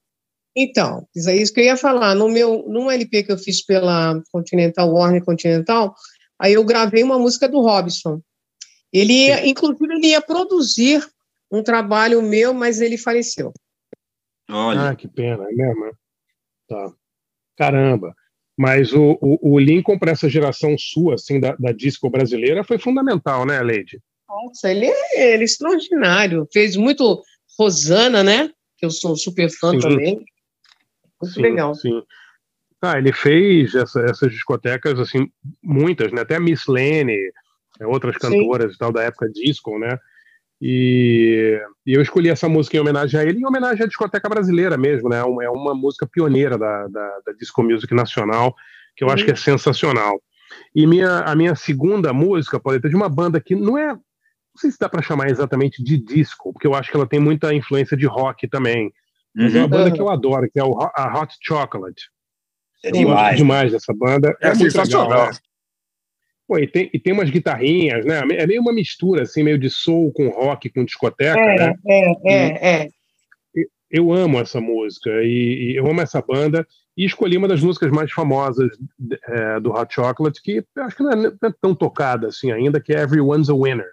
Então, 0.56 1.08
é 1.28 1.36
isso 1.38 1.54
que 1.54 1.62
eu 1.62 1.65
ia 1.65 1.78
falar. 1.78 2.13
No 2.13 2.28
meu, 2.28 2.65
num 2.67 2.91
LP 2.91 3.24
que 3.24 3.32
eu 3.32 3.38
fiz 3.38 3.65
pela 3.65 4.22
Continental, 4.32 4.91
Warner 4.91 5.24
Continental, 5.24 5.95
aí 6.38 6.54
eu 6.54 6.65
gravei 6.65 7.02
uma 7.02 7.17
música 7.17 7.48
do 7.48 7.62
Robson. 7.62 8.22
Ele, 8.91 9.28
ia, 9.28 9.48
inclusive, 9.48 9.93
ele 9.93 10.08
ia 10.08 10.22
produzir 10.22 11.08
um 11.52 11.64
trabalho 11.64 12.22
meu, 12.22 12.54
mas 12.54 12.82
ele 12.82 12.98
faleceu. 12.98 13.52
Olha. 14.50 14.90
Ah, 14.90 14.96
que 14.96 15.08
pena, 15.08 15.44
é 15.44 15.54
mesmo? 15.54 15.92
Tá. 16.68 16.94
Caramba. 17.58 18.16
Mas 18.58 18.92
o, 18.94 19.18
o, 19.22 19.54
o 19.54 19.60
Lincoln, 19.60 19.98
para 19.98 20.12
essa 20.12 20.28
geração 20.28 20.78
sua, 20.78 21.16
assim, 21.16 21.40
da, 21.40 21.56
da 21.56 21.72
disco 21.72 22.10
brasileira, 22.10 22.64
foi 22.64 22.78
fundamental, 22.78 23.46
né, 23.46 23.62
Leide? 23.62 24.02
Nossa, 24.28 24.70
ele 24.70 24.86
é, 24.86 25.34
ele 25.34 25.44
é 25.44 25.46
extraordinário. 25.46 26.48
Fez 26.52 26.76
muito 26.76 27.24
Rosana, 27.58 28.24
né? 28.24 28.52
Que 28.78 28.86
eu 28.86 28.92
sou 28.92 29.16
super 29.16 29.50
fã 29.50 29.72
sim. 29.72 29.80
também. 29.80 30.26
Muito 31.22 31.34
sim, 31.34 31.42
legal. 31.42 31.74
Sim. 31.74 32.04
Ah, 32.82 32.98
ele 32.98 33.12
fez 33.12 33.76
essa, 33.76 34.02
essas 34.02 34.32
discotecas, 34.32 35.00
assim, 35.00 35.30
muitas, 35.62 36.12
né? 36.12 36.22
Até 36.22 36.40
Miss 36.40 36.68
Lene, 36.68 37.18
é, 37.80 37.88
outras 37.88 38.18
cantoras 38.18 38.72
sim. 38.72 38.76
e 38.76 38.78
tal 38.78 38.92
da 38.92 39.04
época 39.04 39.30
disco, 39.30 39.78
né? 39.78 39.98
E, 40.62 41.60
e, 41.86 41.93
eu 41.93 42.02
escolhi 42.02 42.30
essa 42.30 42.50
música 42.50 42.76
em 42.76 42.80
homenagem 42.80 43.19
a 43.19 43.24
ele, 43.24 43.39
em 43.39 43.45
homenagem 43.45 43.84
à 43.84 43.88
discoteca 43.88 44.28
brasileira 44.28 44.78
mesmo, 44.78 45.08
né? 45.08 45.17
É, 45.17 45.45
é 45.45 45.50
uma 45.50 45.74
música 45.74 46.06
pioneira 46.06 46.58
da, 46.58 46.88
da, 46.88 47.19
da 47.26 47.32
disco 47.34 47.63
music 47.63 47.93
nacional, 47.93 48.54
que 48.95 49.04
eu 49.04 49.10
acho 49.10 49.24
que 49.24 49.32
é 49.32 49.36
sensacional. 49.36 50.22
E 50.76 50.86
minha, 50.86 51.19
a 51.19 51.36
minha 51.36 51.56
segunda 51.56 52.12
música, 52.12 52.60
Pauleta, 52.60 52.88
é 52.88 52.89
de 52.89 52.95
uma 52.95 53.08
banda 53.10 53.39
que 53.39 53.56
não 53.56 53.78
é. 53.78 53.93
Não 53.93 54.62
sei 54.62 54.72
se 54.72 54.78
dá 54.80 54.89
para 54.89 55.02
chamar 55.02 55.30
exatamente 55.30 55.82
de 55.82 55.98
disco, 55.98 56.52
porque 56.52 56.67
eu 56.67 56.74
acho 56.74 56.89
que 56.91 56.98
ela 56.98 57.08
tem 57.08 57.19
muita 57.19 57.54
influência 57.54 57.95
de 57.95 58.06
rock 58.06 58.48
também. 58.48 58.91
Mas 59.34 59.56
é 59.56 59.60
uma 59.60 59.63
Uhum. 59.63 59.69
banda 59.69 59.91
que 59.91 60.02
eu 60.02 60.10
adoro, 60.10 60.50
que 60.52 60.60
é 60.60 60.63
o 60.63 60.78
a 60.80 61.19
Hot 61.22 61.34
Chocolate. 61.41 62.10
É 62.84 62.89
Eu 62.89 62.91
gosto 62.91 63.00
demais. 63.08 63.38
demais 63.38 63.72
dessa 63.72 63.93
banda. 63.93 64.36
É 64.41 64.48
muito 64.50 64.63
sensacional. 64.72 65.10
legal, 65.10 65.26
né? 65.28 65.38
Pô, 66.50 66.58
e, 66.58 66.66
tem, 66.66 66.90
e 66.92 66.98
tem 66.98 67.14
umas 67.14 67.30
guitarrinhas, 67.30 68.04
né? 68.04 68.22
É 68.32 68.48
meio 68.48 68.60
uma 68.60 68.74
mistura, 68.74 69.22
assim, 69.22 69.44
meio 69.44 69.60
de 69.60 69.70
soul 69.70 70.12
com 70.12 70.30
rock, 70.30 70.68
com 70.72 70.84
discoteca, 70.84 71.40
né? 71.40 71.76
É, 71.88 72.10
é, 72.10 72.24
é, 72.26 72.86
é. 72.86 72.90
Eu 73.92 74.12
amo 74.12 74.40
essa 74.40 74.60
música 74.60 75.12
e, 75.22 75.74
e 75.74 75.76
eu 75.76 75.86
amo 75.86 76.02
essa 76.02 76.20
banda. 76.24 76.66
E 76.98 77.06
escolhi 77.06 77.38
uma 77.38 77.48
das 77.48 77.62
músicas 77.62 77.92
mais 77.92 78.12
famosas 78.12 78.72
é, 79.28 79.60
do 79.60 79.72
Hot 79.72 79.94
Chocolate, 79.94 80.42
que 80.42 80.66
eu 80.76 80.84
acho 80.84 80.96
que 80.96 81.04
não 81.04 81.12
é, 81.12 81.16
não 81.16 81.50
é 81.50 81.54
tão 81.62 81.76
tocada 81.76 82.30
assim 82.30 82.52
ainda, 82.52 82.82
que 82.82 82.96
é 82.96 83.02
Everyone's 83.02 83.48
a 83.52 83.54
Winner. 83.54 83.92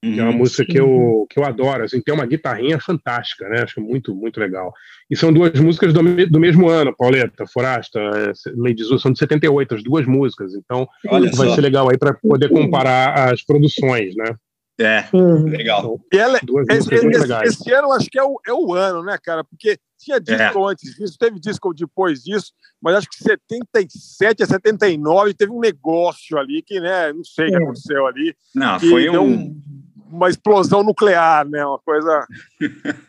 Que 0.00 0.20
é 0.20 0.22
uma 0.22 0.30
Uhum. 0.30 0.38
música 0.38 0.64
que 0.64 0.78
eu, 0.78 1.26
que 1.28 1.40
eu 1.40 1.44
adoro, 1.44 1.82
assim, 1.82 2.00
tem 2.00 2.14
uma 2.14 2.24
guitarrinha 2.24 2.78
fantástica, 2.78 3.48
né? 3.48 3.62
Acho 3.64 3.80
muito, 3.80 4.14
muito 4.14 4.38
legal. 4.38 4.72
E 5.10 5.16
são 5.16 5.32
duas 5.32 5.58
músicas 5.58 5.92
do, 5.92 6.00
do 6.28 6.38
mesmo 6.38 6.68
ano, 6.68 6.94
Pauleta, 6.96 7.44
Forasta, 7.52 7.98
é, 7.98 8.32
Lady 8.56 8.84
Zu, 8.84 9.00
são 9.00 9.10
de 9.12 9.18
78, 9.18 9.74
as 9.74 9.82
duas 9.82 10.06
músicas. 10.06 10.54
Então, 10.54 10.86
Olha 11.08 11.28
vai 11.34 11.48
só. 11.48 11.54
ser 11.56 11.62
legal 11.62 11.90
aí 11.90 11.98
para 11.98 12.14
poder 12.14 12.48
comparar 12.48 13.32
as 13.32 13.42
produções, 13.44 14.14
né? 14.14 14.36
É, 14.80 15.04
legal. 15.12 15.98
E 16.12 16.16
ela, 16.16 16.38
Duas 16.44 16.64
esse, 16.70 16.94
esse- 16.94 17.32
esse 17.46 17.72
ano 17.72 17.90
acho 17.92 18.08
que 18.08 18.16
é 18.16 18.22
o, 18.22 18.38
é 18.46 18.52
o 18.52 18.72
ano, 18.74 19.02
né, 19.02 19.18
cara? 19.20 19.42
Porque 19.42 19.76
tinha 19.98 20.20
disco 20.20 20.64
antes 20.68 20.94
disso, 20.94 21.16
teve 21.18 21.40
disco 21.40 21.74
depois 21.74 22.22
disso, 22.22 22.52
mas 22.80 22.94
acho 22.94 23.08
que 23.10 23.16
77 23.16 24.44
a 24.44 24.46
79 24.46 25.34
teve 25.34 25.50
um 25.50 25.58
negócio 25.58 26.38
ali 26.38 26.62
que, 26.62 26.78
né, 26.78 27.12
não 27.12 27.24
sei 27.24 27.46
o 27.46 27.48
que 27.50 27.54
É. 27.56 27.58
aconteceu 27.58 28.06
ali, 28.06 28.32
Não, 28.54 28.78
que 28.78 28.88
foi 28.88 29.10
deu 29.10 29.24
um. 29.24 29.60
Uma 30.10 30.28
explosão 30.28 30.82
nuclear, 30.82 31.46
né? 31.48 31.64
Uma 31.64 31.78
coisa. 31.78 32.26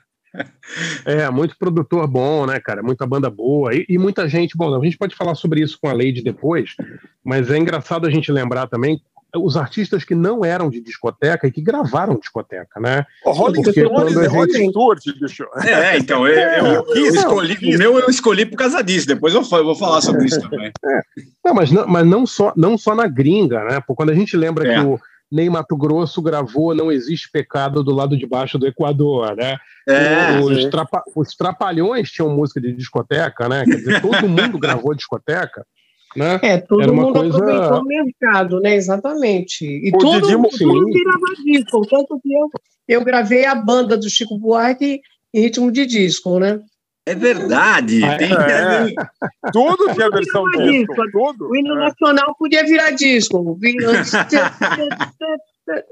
É, 1.06 1.28
muito 1.32 1.58
produtor 1.58 2.08
bom, 2.08 2.46
né, 2.46 2.60
cara? 2.60 2.84
Muita 2.84 3.06
banda 3.08 3.32
boa. 3.32 3.74
E, 3.74 3.84
e 3.90 3.98
muita 3.98 4.30
gente. 4.30 4.56
Bom, 4.56 4.80
a 4.80 4.84
gente 4.86 4.96
pode 4.98 5.16
falar 5.16 5.34
sobre 5.34 5.60
isso 5.62 5.78
com 5.82 5.90
a 5.90 5.94
Lady 5.94 6.22
depois, 6.22 6.76
mas 7.24 7.50
é 7.50 7.58
engraçado 7.58 8.06
a 8.06 8.12
gente 8.12 8.32
lembrar 8.32 8.68
também 8.68 9.02
os 9.36 9.58
artistas 9.58 10.04
que 10.04 10.14
não 10.16 10.46
eram 10.46 10.70
de 10.70 10.82
discoteca 10.82 11.48
e 11.48 11.52
que 11.52 11.62
gravaram 11.62 12.16
discoteca, 12.20 12.80
né? 12.80 13.06
O 13.26 13.32
Rolling 13.32 13.62
Porque 13.64 13.84
Stones 13.84 14.16
Rod 14.28 14.50
gente- 14.52 14.70
Stewart, 14.70 15.00
bicho. 15.20 15.46
É, 15.66 15.98
então, 15.98 16.28
eu, 16.28 16.36
eu- 16.36 16.86
eu 16.96 17.06
Isso, 17.08 17.18
escolhi. 17.18 17.58
O 17.76 17.78
meu 17.80 18.00
eu 18.00 18.10
escolhi 18.10 18.46
por 18.46 18.58
causa 18.58 18.84
disso. 18.84 19.08
Depois 19.08 19.34
eu 19.34 19.42
eu 19.42 19.64
vou 19.66 19.76
falar 19.76 20.02
sobre 20.02 20.26
isso 20.26 20.42
também. 20.50 20.72
Não, 21.44 21.54
mas 21.56 21.72
não, 21.72 21.88
mas 21.88 22.06
não 22.08 22.26
só, 22.28 22.54
não 22.56 22.78
só 22.78 22.94
na 22.96 23.08
gringa, 23.08 23.64
né? 23.66 23.80
Porque 23.80 23.96
quando 23.96 24.12
a 24.12 24.16
gente 24.16 24.36
lembra 24.38 24.68
É. 24.68 24.76
que 24.76 24.86
o 24.86 25.00
Ney 25.32 25.50
Mato 25.50 25.78
Grosso 25.78 26.22
gravou 26.22 26.74
Não 26.74 26.92
Existe 26.92 27.30
Pecado 27.32 27.84
do 27.84 27.94
lado 27.94 28.18
de 28.18 28.26
baixo 28.26 28.58
do 28.58 28.66
Equador, 28.68 29.36
né? 29.36 29.58
É, 29.88 30.40
os, 30.40 30.66
trapa- 30.66 31.04
os 31.16 31.36
Trapalhões 31.36 32.10
tinham 32.12 32.30
música 32.36 32.60
de 32.60 32.74
discoteca, 32.74 33.48
né? 33.48 33.64
Quer 33.66 33.76
dizer, 33.78 34.02
todo 34.02 34.28
mundo 34.28 34.58
gravou 34.60 34.94
discoteca, 34.96 35.66
né? 36.16 36.40
É, 36.42 36.58
todo 36.58 36.82
Era 36.82 36.92
uma 36.92 37.04
mundo 37.04 37.14
coisa- 37.20 37.38
aproveitou 37.38 37.82
o 37.82 37.86
mercado, 37.86 38.60
né? 38.60 38.76
Exatamente. 38.76 39.66
E 39.66 39.90
O 39.94 39.98
todo 40.00 40.22
Didi 40.22 40.36
mundo 40.36 40.52
Sim. 40.52 40.86
virava 40.86 41.26
disco. 41.44 41.82
Tanto 41.88 42.20
que 42.22 42.34
eu, 42.34 42.50
eu 42.88 43.04
gravei 43.04 43.46
a 43.46 43.54
banda 43.56 43.96
do 43.98 44.10
Chico 44.10 44.38
Buarque 44.40 45.00
em 45.34 45.42
ritmo 45.42 45.72
de 45.72 45.86
disco, 45.86 46.40
né? 46.40 46.60
É 47.12 47.16
verdade. 47.16 48.04
Ah, 48.04 48.18
Tem, 48.18 48.32
é. 48.32 48.94
Tudo 49.52 49.94
tinha 49.94 50.10
versão 50.10 50.44
disco, 50.52 50.94
isso. 50.94 51.12
tudo. 51.12 51.50
O 51.50 51.56
hino 51.56 51.76
É. 51.76 51.80
nacional 51.90 52.36
podia 52.38 52.64
virar 52.66 52.92
disco. 52.92 53.58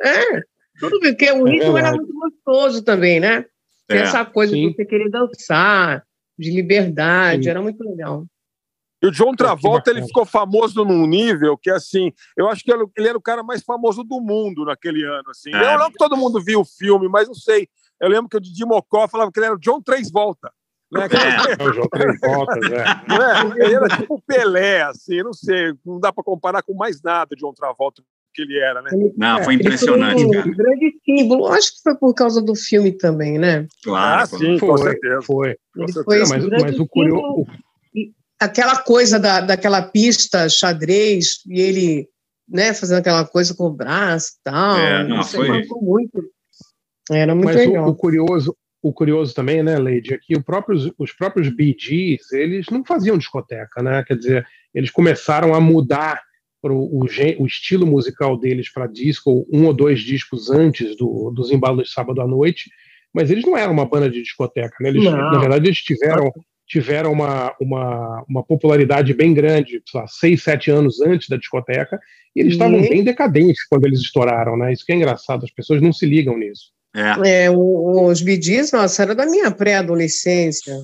É, 0.01 0.41
tudo 0.80 0.99
bem, 0.99 1.12
porque 1.13 1.32
o 1.32 1.47
É 1.47 1.51
ritmo 1.51 1.77
era 1.77 1.91
muito 1.91 2.12
gostoso 2.13 2.84
também, 2.84 3.19
né? 3.19 3.45
Tem 3.88 3.99
É, 3.99 4.01
essa 4.01 4.25
coisa 4.25 4.53
sim. 4.53 4.69
de 4.69 4.75
você 4.75 4.86
querer 4.86 5.10
dançar, 5.10 6.03
de 6.38 6.49
liberdade, 6.51 7.43
Sim. 7.43 7.49
era 7.51 7.62
muito 7.62 7.84
legal. 7.84 8.25
E 9.03 9.06
o 9.08 9.12
John 9.12 9.36
Travolta 9.36 9.91
ele 9.91 10.01
ficou 10.03 10.25
famoso 10.25 10.84
num 10.84 11.06
nível 11.06 11.56
que, 11.56 11.69
assim, 11.69 12.12
eu 12.36 12.49
acho 12.49 12.63
que 12.63 12.71
ele 12.71 12.84
ele 12.97 13.08
era 13.10 13.17
o 13.17 13.21
cara 13.21 13.43
mais 13.43 13.62
famoso 13.63 14.03
do 14.03 14.19
mundo 14.19 14.65
naquele 14.65 15.03
ano. 15.06 15.30
Assim. 15.30 15.53
É. 15.53 15.75
Eu 15.75 15.80
não 15.80 15.91
que 15.91 15.97
todo 15.97 16.17
mundo 16.17 16.43
viu 16.43 16.62
o 16.62 16.65
filme, 16.65 17.08
mas 17.08 17.27
não 17.27 17.36
sei. 17.36 17.67
Eu 18.01 18.10
lembro 18.10 18.27
que 18.27 18.38
o 18.38 18.41
Didi 18.41 18.65
Mocó 18.65 19.08
falava 19.08 19.32
que 19.32 19.38
ele 19.39 19.45
era 19.45 19.56
o 19.56 19.60
John 19.60 19.80
Três 19.82 20.10
Volta. 20.12 20.51
Né? 20.91 21.08
É. 21.60 21.63
É 21.63 21.67
o 21.67 21.73
João 21.73 21.88
Três 21.89 22.19
Voltas, 22.21 22.71
é. 22.71 22.78
É? 22.78 23.65
Ele 23.65 23.76
era 23.76 23.88
tipo 23.89 24.15
o 24.15 24.21
Pelé, 24.21 24.82
assim, 24.84 25.21
não 25.21 25.34
sei. 25.34 25.73
Não 25.86 26.00
dá 26.00 26.13
para 26.13 26.23
comparar 26.23 26.62
com 26.63 26.73
mais 26.73 27.02
nada 27.02 27.36
de 27.36 27.41
John 27.41 27.54
Travolta 27.54 28.02
que 28.34 28.43
ele 28.43 28.60
era, 28.60 28.84
né? 28.84 28.91
Não, 29.17 29.43
foi 29.43 29.56
Ele 29.56 29.63
impressionante, 29.63 30.21
foi 30.21 30.28
um 30.28 30.32
cara. 30.32 30.52
grande 30.56 30.95
símbolo. 31.04 31.47
Acho 31.47 31.73
que 31.76 31.82
foi 31.82 31.95
por 31.97 32.13
causa 32.13 32.39
do 32.39 32.56
filme 32.56 32.91
também, 32.91 33.39
né? 33.39 33.65
Claro. 33.84 34.21
ah, 34.21 34.26
sim, 34.28 34.60
com 34.60 34.67
Foi, 34.67 34.78
certeza. 34.78 35.21
foi. 35.23 35.58
Com 35.76 35.88
certeza. 35.88 36.04
foi 36.04 36.19
Mas, 36.19 36.62
mas 36.62 36.80
o 36.80 36.88
curioso. 36.88 37.47
Aquela 38.39 38.78
coisa 38.84 39.19
da, 39.19 39.41
daquela 39.41 39.82
pista 39.82 40.47
xadrez 40.47 41.39
e 41.47 41.60
ele 41.60 42.08
né, 42.47 42.73
fazendo 42.76 43.00
aquela 43.00 43.26
coisa 43.26 43.56
com 43.56 43.65
o 43.65 43.73
braço 43.73 44.28
e 44.39 44.43
tal. 44.43 44.78
É, 44.78 45.04
não, 45.08 45.19
Isso 45.21 45.36
foi- 45.36 45.47
marcou 45.50 45.82
muito. 45.82 46.23
Era 47.10 47.34
muito 47.34 47.45
Mas 47.47 47.56
legal. 47.56 47.88
o, 47.88 47.89
o 47.89 47.95
curioso, 47.95 48.56
o 48.88 48.93
curioso 48.93 49.34
também, 49.34 49.62
né, 49.62 49.78
Lady, 49.78 50.13
é 50.13 50.17
que 50.17 50.39
próprios, 50.41 50.91
os 50.97 51.12
próprios 51.12 51.47
Gees, 51.47 52.32
eles 52.32 52.67
não 52.71 52.84
faziam 52.86 53.17
discoteca, 53.17 53.82
né? 53.82 54.04
Quer 54.04 54.17
dizer, 54.17 54.47
eles 54.73 54.89
começaram 54.89 55.54
a 55.54 55.60
mudar 55.60 56.21
pro, 56.62 56.76
o, 56.76 57.06
o 57.39 57.45
estilo 57.45 57.86
musical 57.86 58.38
deles 58.38 58.71
para 58.71 58.88
disco 58.88 59.47
um 59.52 59.65
ou 59.65 59.73
dois 59.73 60.00
discos 60.00 60.50
antes 60.50 60.95
do, 60.95 61.32
dos 61.32 61.52
embalos 61.52 61.86
de 61.86 61.93
sábado 61.93 62.21
à 62.21 62.28
noite, 62.28 62.69
mas 63.13 63.32
eles 63.32 63.45
não 63.45 63.58
eram 63.58 63.73
uma 63.73 63.86
banda 63.86 64.10
de 64.10 64.21
discoteca, 64.21 64.76
né? 64.80 64.89
Eles, 64.89 65.04
na 65.04 65.39
verdade, 65.39 65.67
eles 65.67 65.80
tiveram 65.80 66.32
tiveram 66.67 67.13
uma, 67.13 67.56
uma, 67.62 68.26
uma 68.28 68.43
popularidade 68.43 69.13
bem 69.13 69.34
grande, 69.34 69.82
sei 69.89 70.02
lá, 70.02 70.06
seis, 70.06 70.43
sete 70.43 70.69
anos 70.69 71.00
antes 71.00 71.30
da 71.30 71.38
discoteca, 71.38 71.97
e 72.36 72.41
eles 72.41 72.54
estavam 72.54 72.82
Uhum. 72.82 72.89
bem 72.89 73.04
decadentes 73.06 73.65
quando 73.67 73.86
eles 73.86 74.02
estouraram, 74.02 74.58
né? 74.58 74.73
Isso 74.73 74.86
que 74.86 74.91
é 74.91 74.95
engraçado, 74.95 75.45
as 75.45 75.52
pessoas 75.52 75.82
não 75.82 75.93
se 75.93 76.06
ligam 76.06 76.38
nisso. 76.38 76.73
É. 76.97 77.45
É, 77.45 77.51
o- 77.51 78.07
os 78.10 78.21
bidis, 78.21 78.71
nossa, 78.71 79.03
era 79.03 79.13
da 79.13 79.25
minha 79.25 79.51
pré-adolescência. 79.51 80.75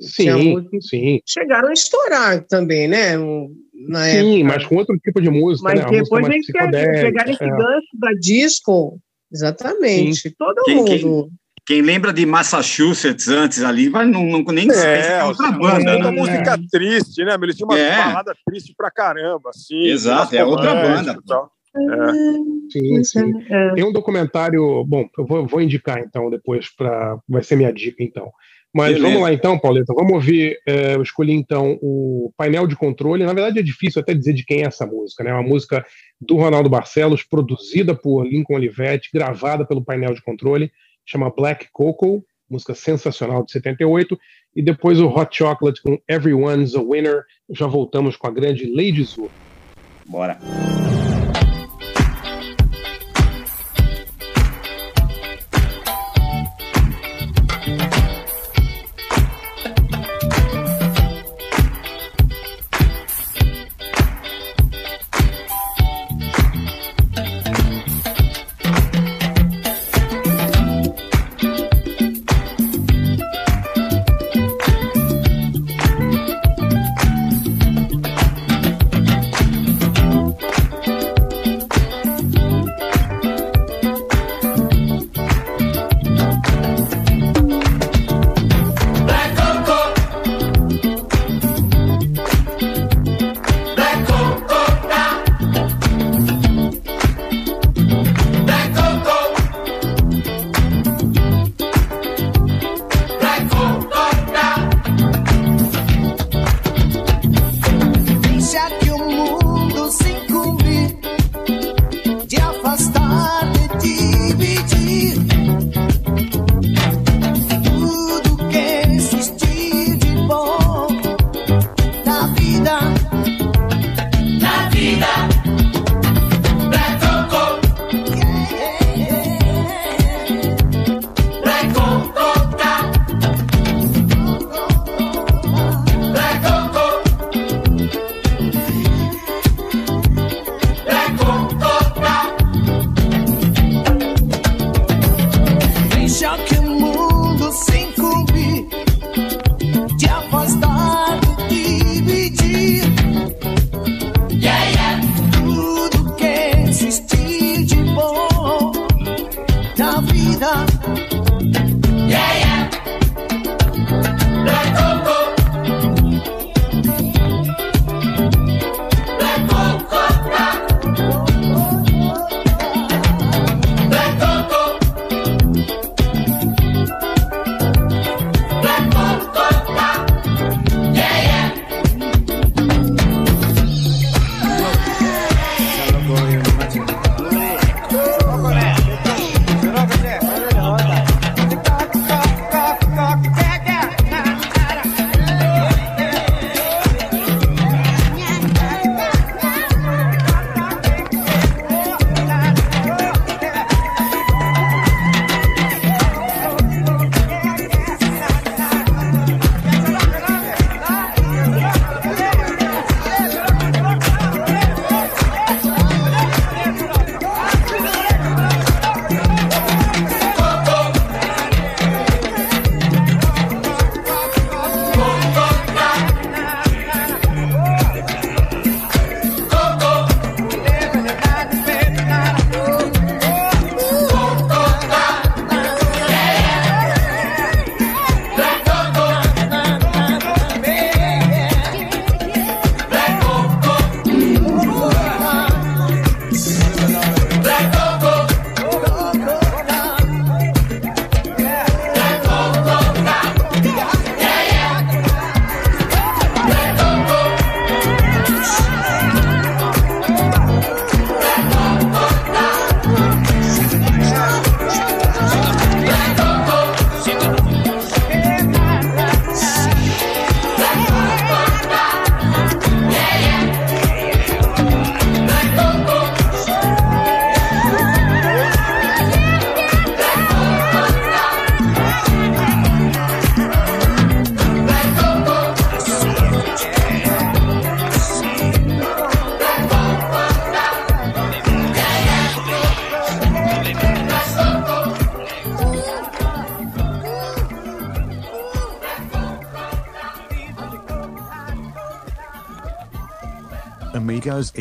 Sim, 0.00 0.66
sim. 0.80 1.20
Chegaram 1.24 1.68
a 1.68 1.72
estourar 1.72 2.42
também, 2.46 2.88
né? 2.88 3.16
Na 3.88 4.04
Sim, 4.06 4.40
época. 4.42 4.44
mas 4.58 4.66
com 4.66 4.76
outro 4.76 4.98
tipo 4.98 5.20
de 5.20 5.30
música, 5.30 5.68
Mas 5.68 5.80
né? 5.84 5.86
Depois 6.02 6.26
eles 6.26 6.46
pegaram 6.46 6.70
pegaram 6.72 7.30
esse 7.32 7.44
é. 7.44 7.48
gancho 7.48 7.86
da 8.00 8.12
disco. 8.18 8.98
Exatamente. 9.32 10.30
Todo 10.36 10.62
Quem- 10.64 10.84
quem- 10.84 11.04
mundo. 11.04 11.28
Quem 11.66 11.80
lembra 11.80 12.12
de 12.12 12.26
Massachusetts 12.26 13.26
antes 13.28 13.62
ali, 13.62 13.88
vai, 13.88 14.04
não, 14.06 14.22
não, 14.24 14.42
nem. 14.52 14.70
É, 14.70 15.12
É 15.18 15.24
outra 15.24 15.48
é, 15.48 15.52
banda, 15.52 15.96
uma 15.96 16.10
né? 16.10 16.20
música 16.20 16.58
triste, 16.70 17.24
né? 17.24 17.36
Eles 17.42 17.56
tinham 17.56 17.68
uma 17.70 17.78
É. 17.78 17.96
balada 17.96 18.34
triste 18.46 18.74
pra 18.76 18.90
caramba, 18.90 19.48
assim. 19.48 19.86
Exato, 19.86 20.36
é 20.36 20.44
outra 20.44 20.74
banda. 20.74 21.18
Tal. 21.74 22.14
Sim, 22.70 23.04
sim. 23.04 23.32
É. 23.50 23.74
Tem 23.74 23.84
um 23.84 23.92
documentário, 23.92 24.84
bom, 24.84 25.08
eu 25.18 25.26
vou, 25.26 25.46
vou 25.46 25.60
indicar 25.60 25.98
então 25.98 26.30
depois 26.30 26.68
para 26.74 27.18
vai 27.28 27.42
ser 27.42 27.56
minha 27.56 27.72
dica 27.72 28.02
então. 28.02 28.32
Mas 28.74 28.94
Beleza. 28.94 29.06
vamos 29.06 29.22
lá 29.22 29.32
então, 29.32 29.56
Pauleta, 29.56 29.94
vamos 29.94 30.12
ouvir. 30.12 30.58
é, 30.66 30.96
eu 30.96 31.02
escolhi 31.02 31.32
então 31.32 31.78
o 31.80 32.32
painel 32.36 32.66
de 32.66 32.74
controle. 32.74 33.24
Na 33.24 33.32
verdade 33.32 33.60
é 33.60 33.62
difícil 33.62 34.02
até 34.02 34.12
dizer 34.12 34.32
de 34.32 34.44
quem 34.44 34.62
é 34.62 34.66
essa 34.66 34.84
música, 34.84 35.22
né? 35.22 35.30
É 35.30 35.34
uma 35.34 35.42
música 35.42 35.86
do 36.20 36.36
Ronaldo 36.36 36.68
Barcelos, 36.68 37.22
produzida 37.22 37.94
por 37.94 38.24
Lincoln 38.24 38.56
Olivetti, 38.56 39.10
gravada 39.14 39.64
pelo 39.64 39.84
painel 39.84 40.12
de 40.12 40.22
controle, 40.22 40.72
chama 41.06 41.30
Black 41.30 41.68
Cocoa, 41.72 42.20
música 42.50 42.74
sensacional 42.74 43.44
de 43.44 43.52
78, 43.52 44.18
e 44.56 44.62
depois 44.62 45.00
o 45.00 45.08
Hot 45.08 45.36
Chocolate 45.36 45.80
com 45.82 45.98
Everyone's 46.08 46.74
a 46.74 46.82
Winner. 46.82 47.24
Já 47.50 47.66
voltamos 47.66 48.16
com 48.16 48.26
a 48.26 48.30
grande 48.30 48.66
Lady 48.66 49.04
Zu. 49.04 49.30
Bora. 50.06 50.38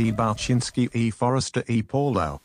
E 0.03 0.11
Balchinski 0.11 0.89
e 0.93 1.11
Forrester 1.11 1.63
e 1.67 1.81
Paulo. 1.83 2.41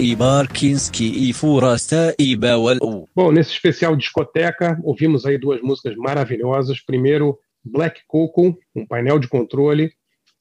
E 0.00 0.16
Barkinski 0.16 1.28
e 1.28 1.32
Furasta 1.32 2.14
e 2.18 2.34
Bawal. 2.36 3.08
Bom, 3.14 3.30
nesse 3.30 3.52
especial 3.52 3.94
discoteca, 3.94 4.78
ouvimos 4.82 5.26
aí 5.26 5.36
duas 5.36 5.60
músicas 5.60 5.94
maravilhosas. 5.96 6.80
Primeiro, 6.80 7.38
Black 7.64 8.00
Coco, 8.06 8.58
um 8.74 8.86
painel 8.86 9.18
de 9.18 9.28
controle, 9.28 9.92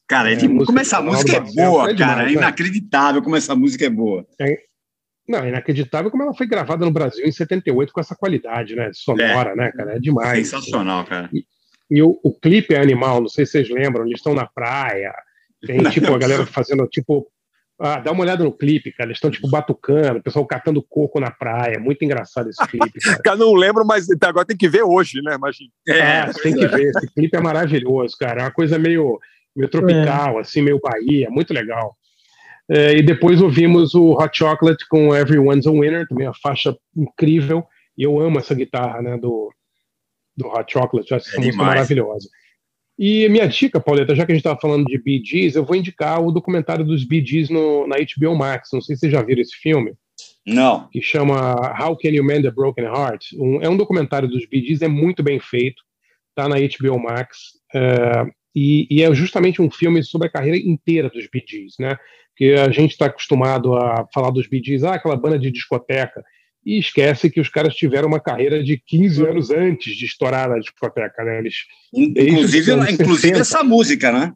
Cara, 0.09 0.31
é, 0.31 0.33
É, 0.33 0.37
tipo, 0.37 0.55
música 0.55 0.65
como 0.65 0.79
essa 0.79 1.01
música 1.01 1.37
é 1.37 1.39
boa, 1.39 1.91
é 1.91 1.95
cara. 1.95 1.95
demais, 1.95 2.19
é 2.19 2.25
né? 2.25 2.31
inacreditável 2.31 3.21
como 3.21 3.35
essa 3.35 3.55
música 3.55 3.85
é 3.85 3.89
boa. 3.89 4.25
É, 4.41 4.57
não, 5.27 5.39
é 5.39 5.49
inacreditável 5.49 6.09
como 6.09 6.23
ela 6.23 6.33
foi 6.33 6.47
gravada 6.47 6.83
no 6.83 6.91
Brasil 6.91 7.23
em 7.23 7.31
78 7.31 7.93
com 7.93 7.99
essa 7.99 8.15
qualidade, 8.15 8.75
né? 8.75 8.89
Sonora, 8.91 9.55
né, 9.55 9.71
cara? 9.71 9.97
É 9.97 9.99
demais. 9.99 10.47
Sensacional, 10.47 11.05
cara. 11.05 11.29
E 11.91 12.01
o, 12.01 12.19
o 12.23 12.33
clipe 12.33 12.73
é 12.73 12.81
animal, 12.81 13.21
não 13.21 13.29
sei 13.29 13.45
se 13.45 13.51
vocês 13.51 13.69
lembram, 13.69 14.05
eles 14.05 14.17
estão 14.17 14.33
na 14.33 14.47
praia, 14.47 15.13
tem 15.65 15.77
tipo 15.91 16.11
a 16.13 16.17
galera 16.17 16.45
fazendo 16.45 16.87
tipo. 16.87 17.27
Ah, 17.81 17.99
dá 17.99 18.11
uma 18.11 18.21
olhada 18.23 18.43
no 18.43 18.51
clipe, 18.51 18.91
cara. 18.91 19.07
Eles 19.07 19.17
estão 19.17 19.31
tipo 19.31 19.49
batucando, 19.49 20.19
o 20.19 20.23
pessoal 20.23 20.45
catando 20.45 20.83
coco 20.83 21.19
na 21.19 21.31
praia. 21.31 21.75
É 21.75 21.79
Muito 21.79 22.03
engraçado 22.03 22.49
esse 22.49 22.65
clipe, 22.67 22.99
cara. 22.99 23.21
Cara, 23.23 23.37
não 23.37 23.53
lembro, 23.53 23.85
mas 23.85 24.05
agora 24.21 24.45
tem 24.45 24.57
que 24.57 24.67
ver 24.67 24.83
hoje, 24.83 25.21
né? 25.21 25.35
Imagina. 25.35 25.69
É, 25.87 26.01
Ah, 26.01 26.27
você 26.27 26.41
tem 26.41 26.55
que 26.55 26.67
ver. 26.67 26.89
Esse 26.89 27.13
clipe 27.13 27.37
é 27.37 27.41
maravilhoso, 27.41 28.17
cara. 28.19 28.41
É 28.41 28.43
uma 28.45 28.51
coisa 28.51 28.77
meio, 28.77 29.17
meio 29.55 29.69
tropical, 29.69 30.39
assim, 30.39 30.61
meio 30.61 30.79
Bahia, 30.81 31.29
muito 31.29 31.53
legal. 31.53 31.95
É, 32.69 32.93
e 32.97 33.01
depois 33.01 33.41
ouvimos 33.41 33.95
o 33.95 34.11
Hot 34.11 34.37
Chocolate 34.37 34.85
com 34.89 35.15
Everyone's 35.15 35.65
a 35.65 35.71
Winner, 35.71 36.05
também 36.07 36.27
uma 36.27 36.35
faixa 36.35 36.75
incrível. 36.95 37.63
E 37.97 38.03
eu 38.03 38.19
amo 38.19 38.39
essa 38.39 38.53
guitarra, 38.53 39.01
né, 39.01 39.17
do, 39.17 39.51
do 40.37 40.47
Hot 40.49 40.71
Chocolate. 40.71 41.09
Eu 41.11 41.17
acho 41.17 41.27
essa 41.29 41.35
É 41.37 41.39
música 41.39 41.51
demais. 41.53 41.67
maravilhosa. 41.75 42.29
E 43.01 43.29
minha 43.29 43.47
dica, 43.47 43.79
Pauleta, 43.79 44.13
já 44.13 44.25
que 44.25 44.33
a 44.33 44.35
gente 44.35 44.41
estava 44.41 44.59
falando 44.59 44.83
de 44.85 44.97
Bee 45.01 45.23
Gees, 45.23 45.55
eu 45.55 45.63
vou 45.63 45.77
indicar 45.77 46.21
o 46.21 46.33
documentário 46.33 46.83
dos 46.83 47.05
Bee 47.05 47.25
Gees 47.25 47.49
no, 47.49 47.87
na 47.87 47.95
HBO 47.95 48.35
Max. 48.35 48.71
Não 48.73 48.81
sei 48.81 48.93
se 48.93 48.99
vocês 48.99 49.13
já 49.13 49.21
viram 49.21 49.41
esse 49.41 49.55
filme 49.55 49.93
Não. 50.45 50.89
que 50.89 51.01
chama 51.01 51.55
How 51.81 51.95
Can 51.97 52.09
You 52.09 52.25
Mend 52.25 52.45
a 52.45 52.51
Broken 52.51 52.83
Heart. 52.83 53.27
Um- 53.39 53.61
é 53.61 53.69
um 53.69 53.77
documentário 53.77 54.27
dos 54.27 54.45
Bee 54.45 54.65
Gees, 54.65 54.81
é 54.81 54.89
muito 54.89 55.23
bem 55.23 55.39
feito, 55.39 55.81
tá 56.35 56.49
na 56.49 56.57
HBO 56.57 56.99
Max, 57.01 57.37
é, 57.73 58.25
e, 58.53 58.85
e 58.91 59.01
é 59.01 59.13
justamente 59.15 59.61
um 59.61 59.71
filme 59.71 60.03
sobre 60.03 60.27
a 60.27 60.31
carreira 60.31 60.57
inteira 60.57 61.09
dos 61.09 61.25
Bee 61.31 61.45
Gees, 61.47 61.75
né? 61.79 61.95
Porque 62.31 62.53
a 62.59 62.69
gente 62.69 62.91
está 62.91 63.05
acostumado 63.05 63.75
a 63.77 64.05
falar 64.13 64.31
dos 64.31 64.45
Bee 64.45 64.61
Gees, 64.61 64.83
ah, 64.83 64.95
aquela 64.95 65.15
banda 65.15 65.39
de 65.39 65.49
discoteca, 65.49 66.21
e 66.75 66.79
esquece 66.79 67.29
que 67.29 67.39
os 67.41 67.49
caras 67.49 67.75
tiveram 67.75 68.07
uma 68.07 68.19
carreira 68.19 68.61
de 68.63 68.77
15 68.77 69.25
anos 69.25 69.49
antes 69.49 69.95
de 69.95 70.05
estourar 70.05 70.49
na 70.49 70.59
discoteca, 70.59 71.23
né? 71.23 71.39
Eles, 71.39 71.55
Inclusive, 71.93 72.71
inclusive 72.93 73.35
60. 73.35 73.39
essa 73.39 73.63
música, 73.63 74.11
né? 74.11 74.33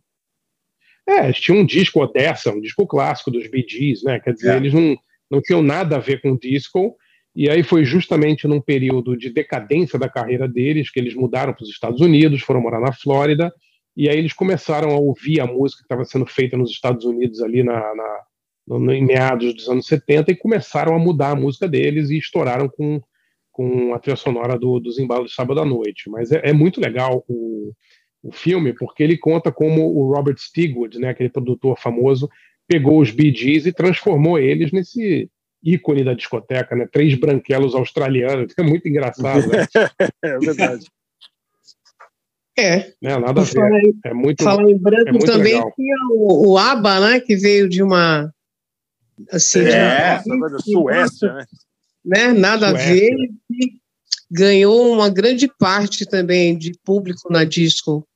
É, 1.08 1.26
eles 1.26 1.40
tinham 1.40 1.60
um 1.60 1.66
disco 1.66 2.00
Odessa, 2.02 2.52
um 2.52 2.62
disco 2.62 2.88
clássico 2.88 3.30
dos 3.30 3.48
Bee 3.50 3.66
Gees, 3.68 4.04
né? 4.04 4.20
Quer 4.20 4.34
dizer, 4.34 4.54
É. 4.54 4.58
eles 4.58 4.74
não, 4.74 4.96
não 5.30 5.42
tinham 5.42 5.62
nada 5.62 5.98
a 5.98 6.00
ver 6.00 6.22
com 6.22 6.36
disco, 6.38 6.96
e 7.36 7.50
aí 7.50 7.62
foi 7.64 7.84
justamente 7.84 8.48
num 8.48 8.62
período 8.62 9.18
de 9.18 9.30
decadência 9.30 10.00
da 10.00 10.08
carreira 10.10 10.48
deles 10.48 10.90
que 10.90 11.00
eles 11.00 11.14
mudaram 11.14 11.54
para 11.54 11.64
os 11.64 11.70
Estados 11.70 12.00
Unidos, 12.02 12.42
foram 12.42 12.62
morar 12.62 12.80
na 12.80 12.94
Flórida, 12.94 13.52
e 13.98 14.10
aí 14.10 14.18
eles 14.18 14.34
começaram 14.34 14.90
a 14.92 14.98
ouvir 14.98 15.40
a 15.40 15.46
música 15.46 15.82
que 15.82 15.86
estava 15.86 16.06
sendo 16.06 16.26
feita 16.26 16.56
nos 16.58 16.72
Estados 16.72 17.06
Unidos 17.06 17.42
ali 17.42 17.64
na, 17.64 17.76
na- 17.96 18.20
no- 18.68 18.80
no- 18.80 18.94
em 18.94 19.04
meados 19.06 19.54
dos 19.54 19.68
anos 19.70 19.86
70 19.88 20.32
e 20.32 20.36
começaram 20.36 20.96
a 20.96 21.00
mudar 21.00 21.32
a 21.32 21.36
música 21.36 21.68
deles 21.68 22.10
e 22.10 22.18
estouraram 22.18 22.68
com, 22.70 23.02
com 23.52 23.94
a 23.94 24.00
trilha 24.00 24.16
sonora 24.18 24.58
do, 24.58 24.80
dos 24.80 24.98
embalos 25.00 25.30
de 25.32 25.36
sábado 25.36 25.60
à 25.62 25.66
noite. 25.66 26.10
Mas 26.10 26.32
é, 26.32 26.42
é 26.46 26.54
muito 26.54 26.80
legal 26.82 27.24
o, 27.28 27.72
o 28.24 28.32
filme, 28.32 28.74
porque 28.74 29.04
ele 29.04 29.18
conta 29.18 29.52
como 29.52 29.86
o 29.94 30.14
Robert 30.14 30.38
Stigwood, 30.38 30.98
né, 31.00 31.10
aquele 31.10 31.30
produtor 31.30 31.78
famoso, 31.78 32.30
pegou 32.68 33.00
os 33.02 33.12
Bee 33.12 33.34
Gees 33.36 33.66
e 33.66 33.74
transformou 33.74 34.40
eles 34.40 34.72
nesse 34.72 35.30
ícone 35.62 36.04
da 36.04 36.14
discoteca, 36.14 36.76
né? 36.76 36.86
Três 36.92 37.14
branquelos 37.16 37.74
australianos, 37.76 38.54
é 38.60 38.64
muito 38.64 38.88
engraçado, 38.88 39.48
né? 39.48 39.66
É 40.24 40.38
verdade. 40.40 40.86
É. 42.58 42.78
Né, 43.02 43.18
Nada 43.18 43.42
a 43.42 43.44
ver. 43.44 43.86
em- 43.86 44.00
É 44.06 44.14
muito, 44.14 44.44
Fala 44.44 44.70
em 44.70 44.78
branco 44.78 45.10
é 45.10 45.26
também 45.26 45.54
legal. 45.56 45.72
tinha 45.76 45.96
o, 46.12 46.52
o 46.52 46.58
ABBA, 46.58 47.00
né? 47.00 47.20
Que 47.20 47.36
veio 47.36 47.68
de 47.68 47.82
uma. 47.82 48.32
Assim, 49.32 49.60
É, 49.62 50.18
de 50.22 50.32
uma- 50.32 50.60
Suécia, 50.60 51.34
né? 51.34 51.46
né? 52.06 52.34
Nada 52.34 52.70
Suécia. 52.70 52.92
a 52.92 52.94
ver. 52.94 53.16
E 53.52 53.74
ganhou 54.32 54.92
uma 54.94 55.10
grande 55.10 55.48
parte 55.60 56.06
também 56.06 56.58
de 56.58 56.74
público 56.84 57.32
na 57.32 57.44
disco. 57.44 58.08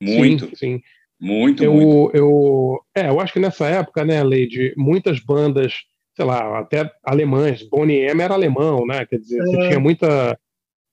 Muito, 0.00 0.48
Sim, 0.50 0.56
sim. 0.56 0.82
muito, 1.20 1.64
eu, 1.64 1.72
muito. 1.74 2.16
Eu, 2.16 2.80
é, 2.94 3.08
eu 3.08 3.20
acho 3.20 3.32
que 3.32 3.40
nessa 3.40 3.66
época, 3.66 4.04
né, 4.04 4.22
Lady, 4.22 4.74
muitas 4.76 5.18
bandas, 5.20 5.72
sei 6.14 6.24
lá, 6.24 6.58
até 6.58 6.90
alemãs, 7.02 7.62
Bonnie 7.62 8.00
M 8.10 8.20
era 8.22 8.34
alemão, 8.34 8.86
né? 8.86 9.04
Quer 9.06 9.18
dizer, 9.18 9.42
você 9.42 9.56
É. 9.56 9.68
tinha 9.68 9.80
muita 9.80 10.38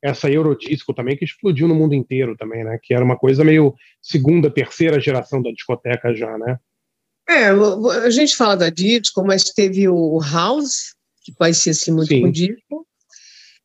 essa 0.03 0.27
Eurodisco 0.31 0.95
também 0.95 1.15
que 1.15 1.23
explodiu 1.23 1.67
no 1.67 1.75
mundo 1.75 1.93
inteiro 1.93 2.35
também, 2.35 2.63
né? 2.63 2.79
Que 2.81 2.91
era 2.93 3.05
uma 3.05 3.15
coisa 3.15 3.43
meio 3.43 3.75
segunda, 4.01 4.49
terceira 4.49 4.99
geração 4.99 5.43
da 5.43 5.51
discoteca 5.51 6.11
já, 6.15 6.35
né? 6.39 6.57
É, 7.31 7.49
a 8.05 8.09
gente 8.09 8.35
fala 8.35 8.57
da 8.57 8.69
disco, 8.69 9.23
mas 9.25 9.43
teve 9.45 9.87
o 9.87 10.19
House, 10.19 10.93
que 11.23 11.33
parecia 11.33 11.71
assim 11.71 11.91
muito 11.91 12.09
Sim. 12.09 12.21
com 12.21 12.31
disco. 12.31 12.87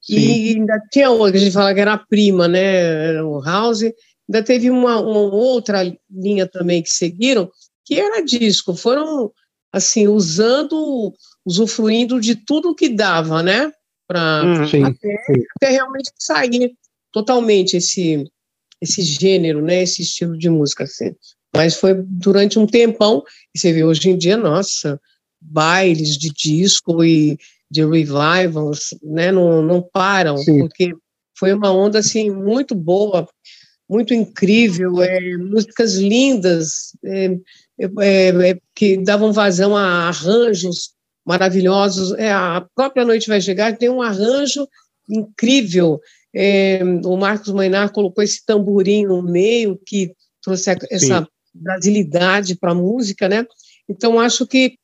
Sim. 0.00 0.14
E 0.14 0.54
ainda 0.54 0.80
tinha 0.92 1.10
outra, 1.10 1.32
que 1.32 1.38
a 1.38 1.40
gente 1.40 1.52
fala 1.52 1.74
que 1.74 1.80
era 1.80 1.94
a 1.94 1.98
prima, 1.98 2.46
né? 2.46 3.08
Era 3.08 3.26
o 3.26 3.42
House. 3.42 3.82
Ainda 3.82 4.42
teve 4.44 4.70
uma, 4.70 5.00
uma 5.00 5.20
outra 5.34 5.82
linha 6.08 6.46
também 6.46 6.82
que 6.82 6.90
seguiram, 6.90 7.50
que 7.84 7.98
era 7.98 8.24
disco. 8.24 8.74
Foram, 8.74 9.32
assim, 9.72 10.06
usando, 10.06 11.12
usufruindo 11.44 12.20
de 12.20 12.36
tudo 12.36 12.74
que 12.74 12.88
dava, 12.88 13.42
né? 13.42 13.72
Para 14.06 14.44
Hum, 14.44 14.84
até, 14.84 15.14
até 15.56 15.70
realmente 15.70 16.12
sair 16.16 16.72
totalmente 17.12 17.76
esse, 17.76 18.24
esse 18.80 19.02
gênero, 19.02 19.60
né? 19.60 19.82
Esse 19.82 20.02
estilo 20.02 20.38
de 20.38 20.48
música, 20.48 20.84
assim. 20.84 21.16
Mas 21.56 21.74
foi 21.74 21.94
durante 21.94 22.58
um 22.58 22.66
tempão, 22.66 23.22
e 23.54 23.58
você 23.58 23.72
vê 23.72 23.84
hoje 23.84 24.10
em 24.10 24.16
dia, 24.16 24.36
nossa, 24.36 25.00
bailes 25.40 26.16
de 26.16 26.30
disco 26.30 27.04
e 27.04 27.38
de 27.70 27.84
revivals, 27.84 28.90
né? 29.02 29.32
Não, 29.32 29.62
não 29.62 29.82
param, 29.82 30.36
Sim. 30.38 30.60
porque 30.60 30.94
foi 31.38 31.52
uma 31.52 31.72
onda, 31.72 31.98
assim, 31.98 32.30
muito 32.30 32.74
boa, 32.74 33.28
muito 33.88 34.14
incrível, 34.14 35.02
é, 35.02 35.36
músicas 35.36 35.94
lindas, 35.94 36.92
é, 37.04 37.36
é, 37.78 38.50
é, 38.50 38.58
que 38.74 38.96
davam 38.96 39.32
vazão 39.32 39.76
a 39.76 40.08
arranjos 40.08 40.94
maravilhosos. 41.24 42.12
É, 42.12 42.32
a 42.32 42.64
própria 42.74 43.04
Noite 43.04 43.28
Vai 43.28 43.40
Chegar 43.40 43.76
tem 43.76 43.88
um 43.88 44.02
arranjo 44.02 44.66
incrível. 45.08 46.00
É, 46.34 46.80
o 47.04 47.16
Marcos 47.16 47.52
Mainar 47.52 47.92
colocou 47.92 48.22
esse 48.22 48.44
tamborim 48.44 49.06
no 49.06 49.22
meio 49.22 49.78
que 49.84 50.12
trouxe 50.42 50.70
essa 50.90 51.26
brasilidade 51.60 52.56
para 52.56 52.72
a 52.72 52.74
música, 52.74 53.28
né? 53.28 53.46
Então 53.88 54.18
acho 54.20 54.46
que 54.46 54.78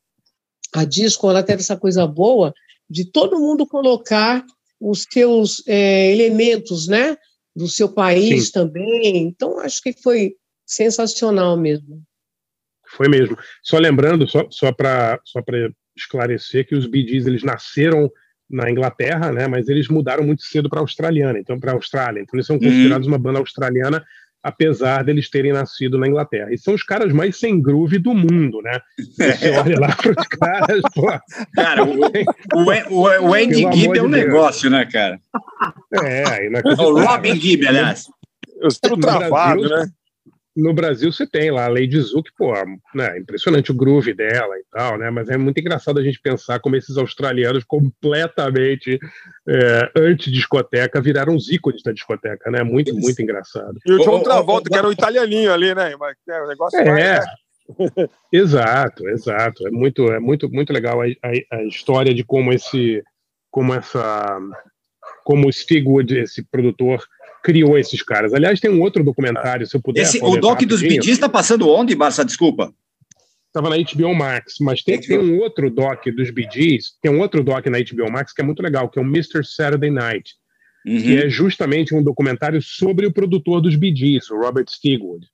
a 0.75 0.85
disco 0.85 1.29
ela 1.29 1.43
teve 1.43 1.61
essa 1.61 1.77
coisa 1.77 2.07
boa 2.07 2.55
de 2.89 3.05
todo 3.05 3.39
mundo 3.39 3.67
colocar 3.67 4.45
os 4.81 5.07
seus 5.11 5.63
é, 5.67 6.13
elementos, 6.13 6.89
né? 6.89 7.17
Do 7.55 7.69
seu 7.69 7.89
país 7.89 8.47
Sim. 8.47 8.53
também. 8.53 9.19
Então 9.19 9.59
acho 9.61 9.83
que 9.83 9.93
foi 9.93 10.35
sensacional 10.67 11.57
mesmo. 11.57 12.03
Foi 12.89 13.09
mesmo. 13.09 13.37
Só 13.63 13.79
lembrando, 13.79 14.27
só, 14.29 14.47
só 14.51 14.73
para 14.73 15.21
só 15.25 15.43
pra 15.43 15.71
esclarecer, 15.97 16.67
que 16.67 16.75
os 16.75 16.87
Bee 16.87 17.07
Gees, 17.07 17.27
eles 17.27 17.43
nasceram 17.43 18.11
na 18.49 18.71
Inglaterra, 18.71 19.33
né, 19.33 19.47
mas 19.47 19.69
eles 19.69 19.89
mudaram 19.89 20.25
muito 20.25 20.43
cedo 20.43 20.69
para 20.69 20.79
a 20.79 20.83
Australiana, 20.83 21.39
então 21.39 21.59
para 21.59 21.73
a 21.73 21.75
Austrália. 21.75 22.21
Então 22.21 22.37
eles 22.37 22.47
são 22.47 22.59
considerados 22.59 23.09
uma 23.09 23.19
banda 23.19 23.39
australiana, 23.39 24.05
apesar 24.43 25.05
deles 25.05 25.31
terem 25.31 25.53
nascido 25.53 25.99
na 25.99 26.09
Inglaterra. 26.09 26.53
E 26.53 26.59
são 26.59 26.75
os 26.75 26.83
caras 26.83 27.13
mais 27.13 27.39
sem 27.39 27.61
groove 27.61 27.99
do 27.99 28.13
mundo, 28.13 28.61
né? 28.63 28.81
Você 28.99 29.51
olha 29.57 29.79
lá 29.79 29.95
para 29.95 30.11
os 30.11 30.27
caras, 30.29 30.83
pô, 30.95 31.07
Cara, 31.55 31.85
o, 31.85 32.01
o, 32.01 32.95
o, 32.95 33.29
o 33.29 33.35
Andy 33.35 33.73
Gibb 33.73 33.99
é 33.99 34.03
um 34.03 34.11
de 34.11 34.17
negócio, 34.17 34.69
né, 34.69 34.85
cara? 34.87 35.21
é, 36.03 36.41
O 36.41 36.47
inacreditável. 36.47 37.07
Robin 37.07 37.37
Gibb, 37.37 37.67
aliás. 37.69 38.07
Eu 38.61 38.69
estou 38.69 38.97
travado, 38.97 39.63
Brasil, 39.63 39.87
né? 39.87 39.93
No 40.55 40.75
Brasil 40.75 41.11
você 41.11 41.27
tem 41.27 41.51
lá 41.51 41.65
a 41.65 41.69
Lady 41.69 41.99
Zu, 42.01 42.23
que, 42.23 42.31
pô, 42.37 42.53
né, 42.95 43.19
impressionante 43.19 43.71
o 43.71 43.75
groove 43.75 44.13
dela 44.13 44.57
e 44.59 44.65
tal, 44.71 44.99
né? 44.99 45.11
Mas 45.11 45.29
é 45.29 45.37
muito 45.37 45.59
engraçado 45.59 45.99
a 45.99 46.03
gente 46.03 46.21
pensar 46.21 46.61
como 46.61 46.77
esses 46.77 46.97
australianos 46.97 47.65
completamente 47.65 49.01
é, 49.49 49.91
anti-discoteca 49.97 51.01
viraram 51.01 51.35
os 51.35 51.51
ícones 51.51 51.83
da 51.83 51.93
discoteca, 51.93 52.51
né? 52.51 52.63
Muito, 52.63 52.95
muito 52.95 53.21
engraçado. 53.23 53.79
E 53.87 53.93
o 53.93 53.99
John 53.99 54.23
Travolta, 54.23 54.69
que 54.69 54.77
era 54.77 54.87
um 54.87 54.93
italianinho 54.93 55.53
ali, 55.53 55.75
né? 55.75 55.97
Mas 55.99 56.17
é, 56.29 56.43
o 56.43 56.49
negócio 56.49 56.79
É, 56.79 56.85
né? 56.85 57.21
exato, 58.31 59.09
exato. 59.09 59.67
É 59.67 59.71
muito, 59.71 60.07
é 60.13 60.21
muito, 60.21 60.51
muito 60.51 60.73
legal 60.73 61.01
a, 61.01 61.07
a, 61.07 61.57
a 61.57 61.65
história 61.65 62.13
de 62.13 62.25
como 62.25 62.53
esse, 62.53 63.03
como 63.51 63.73
essa, 63.73 64.39
como 65.25 65.49
o 65.49 65.53
Stigwood, 65.53 66.19
esse 66.19 66.43
produtor, 66.43 67.03
criou 67.43 67.79
esses 67.79 68.03
caras. 68.03 68.33
Aliás, 68.33 68.61
tem 68.61 68.71
um 68.71 68.81
outro 68.81 69.03
documentário, 69.03 69.67
se 69.67 69.77
eu 69.77 69.83
puder. 69.83 70.03
Esse, 70.03 70.23
o 70.23 70.37
doc 70.37 70.61
dos 70.61 70.81
rapidinho. 70.81 71.01
Bee 71.01 71.07
Gees 71.07 71.19
tá 71.19 71.29
passando 71.29 71.69
onde, 71.69 71.95
Barça? 71.95 72.25
Desculpa. 72.25 72.73
Estava 73.49 73.69
na 73.69 73.77
HBO 73.77 74.15
Max, 74.15 74.55
mas 74.61 74.83
tem, 74.83 74.99
tem 74.99 75.19
um 75.19 75.39
outro 75.39 75.69
doc 75.71 76.07
dos 76.17 76.29
Gees, 76.51 76.93
tem 77.03 77.13
um 77.13 77.21
outro 77.21 77.45
doc 77.45 77.67
na 77.67 77.79
HBO 77.79 78.11
Max 78.11 78.33
que 78.33 78.41
é 78.41 78.45
muito 78.45 78.63
legal, 78.63 78.89
que 78.89 78.99
é 78.99 79.03
o 79.03 79.05
Mr. 79.05 79.45
Saturday 79.45 79.91
Night, 79.91 80.35
Uhum. 80.85 81.01
que 81.01 81.17
é 81.17 81.29
justamente 81.29 81.95
um 81.95 82.03
documentário 82.03 82.61
sobre 82.61 83.07
o 83.07 83.13
produtor 83.13 83.61
dos 83.61 83.75
Gees, 83.75 84.29
o 84.31 84.37
Robert 84.37 84.67
Stigwood. 84.69 85.27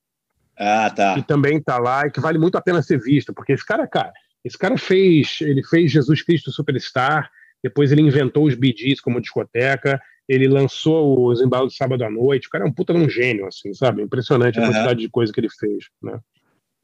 Ah, 0.57 0.89
tá. 0.89 1.15
Que 1.15 1.23
também 1.23 1.59
tá 1.61 1.79
lá 1.79 2.05
e 2.05 2.11
que 2.11 2.19
vale 2.19 2.37
muito 2.37 2.55
a 2.57 2.61
pena 2.61 2.81
ser 2.83 2.99
visto, 2.99 3.33
porque 3.33 3.53
esse 3.53 3.65
cara, 3.65 3.87
cara, 3.87 4.11
esse 4.43 4.57
cara 4.57 4.77
fez, 4.77 5.37
ele 5.41 5.63
fez 5.63 5.91
Jesus 5.91 6.21
Cristo 6.21 6.51
Superstar, 6.51 7.31
depois 7.63 7.91
ele 7.91 8.01
inventou 8.01 8.45
os 8.45 8.53
Gees 8.53 9.01
como 9.01 9.19
discoteca, 9.19 9.99
ele 10.29 10.47
lançou 10.47 11.27
os 11.27 11.41
embalos 11.41 11.71
de 11.71 11.77
sábado 11.77 12.03
à 12.03 12.09
noite. 12.09 12.47
O 12.47 12.51
cara 12.51 12.63
é 12.63 12.67
um 12.67 12.71
puta 12.71 12.93
de 12.93 12.99
um 12.99 13.09
gênio, 13.09 13.47
assim, 13.47 13.73
sabe? 13.73 14.03
Impressionante 14.03 14.59
a 14.59 14.61
Aham. 14.61 14.71
quantidade 14.71 14.99
de 14.99 15.09
coisa 15.09 15.33
que 15.33 15.39
ele 15.39 15.49
fez, 15.49 15.85
né? 16.01 16.19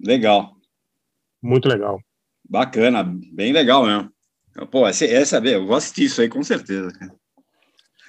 Legal. 0.03 0.55
Muito 1.41 1.69
legal. 1.69 2.01
Bacana, 2.49 3.03
bem 3.31 3.53
legal 3.53 3.85
mesmo. 3.85 4.11
Pô, 4.71 4.87
essa, 4.87 5.05
essa 5.05 5.37
eu 5.37 5.67
vou 5.67 5.75
assistir 5.75 6.05
isso 6.05 6.21
aí 6.21 6.27
com 6.27 6.41
certeza. 6.41 6.91
cara. 6.91 7.13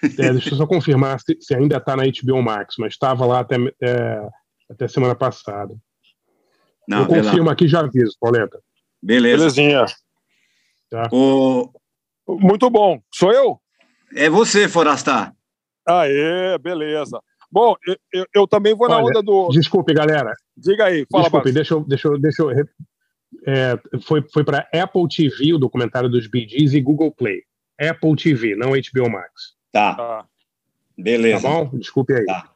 É, 0.03 0.33
deixa 0.33 0.51
eu 0.51 0.57
só 0.57 0.67
confirmar 0.67 1.21
se, 1.21 1.37
se 1.41 1.55
ainda 1.55 1.81
tá 1.81 1.97
na 1.97 2.05
HBO 2.05 2.43
Max, 2.43 2.77
mas 2.79 2.95
estava 2.95 3.27
lá 3.27 3.41
até, 3.41 3.57
é, 3.83 4.29
até 4.71 4.89
semana 4.89 5.15
passada. 5.15 5.75
Não, 6.89 7.01
eu 7.01 7.09
vê 7.09 7.21
lá. 7.21 7.31
confirmo 7.31 7.51
aqui 7.51 7.65
e 7.65 7.69
já 7.69 7.81
aviso, 7.81 8.17
Pauleta. 8.19 8.59
Beleza. 9.03 9.39
Belezinha. 9.39 9.85
Tá. 10.89 11.09
O... 11.13 11.71
Muito 12.27 12.71
bom. 12.71 13.01
Sou 13.13 13.33
eu? 13.33 13.61
É 14.17 14.31
você, 14.31 14.67
Forastar. 14.67 15.35
Aê, 15.87 16.57
beleza. 16.59 17.21
Bom, 17.53 17.77
eu, 17.87 17.97
eu, 18.13 18.27
eu 18.35 18.49
também 18.49 18.75
vou 18.75 18.89
na 18.89 18.97
Olha, 18.97 19.07
onda 19.07 19.23
do. 19.23 19.49
Desculpe, 19.51 19.93
galera. 19.93 20.33
Diga 20.57 20.87
aí, 20.87 21.07
fala, 21.11 21.25
Desculpe, 21.25 21.53
deixa 21.53 21.75
eu. 21.75 21.81
Deixa 21.85 22.09
eu, 22.09 22.19
deixa 22.19 22.43
eu 22.43 22.51
é, 23.47 23.79
foi 24.01 24.23
foi 24.33 24.43
para 24.43 24.67
Apple 24.73 25.07
TV 25.09 25.53
o 25.53 25.59
documentário 25.59 26.09
dos 26.09 26.27
Bee 26.27 26.49
Gees 26.49 26.73
e 26.73 26.81
Google 26.81 27.13
Play. 27.13 27.43
Apple 27.79 28.17
TV, 28.17 28.57
não 28.57 28.71
HBO 28.71 29.11
Max. 29.11 29.55
Tá. 29.71 29.95
Tá. 29.95 30.27
Beleza. 30.97 31.43
Tá 31.43 31.49
bom? 31.49 31.79
Desculpe 31.79 32.15
aí. 32.15 32.25
Tá. 32.25 32.51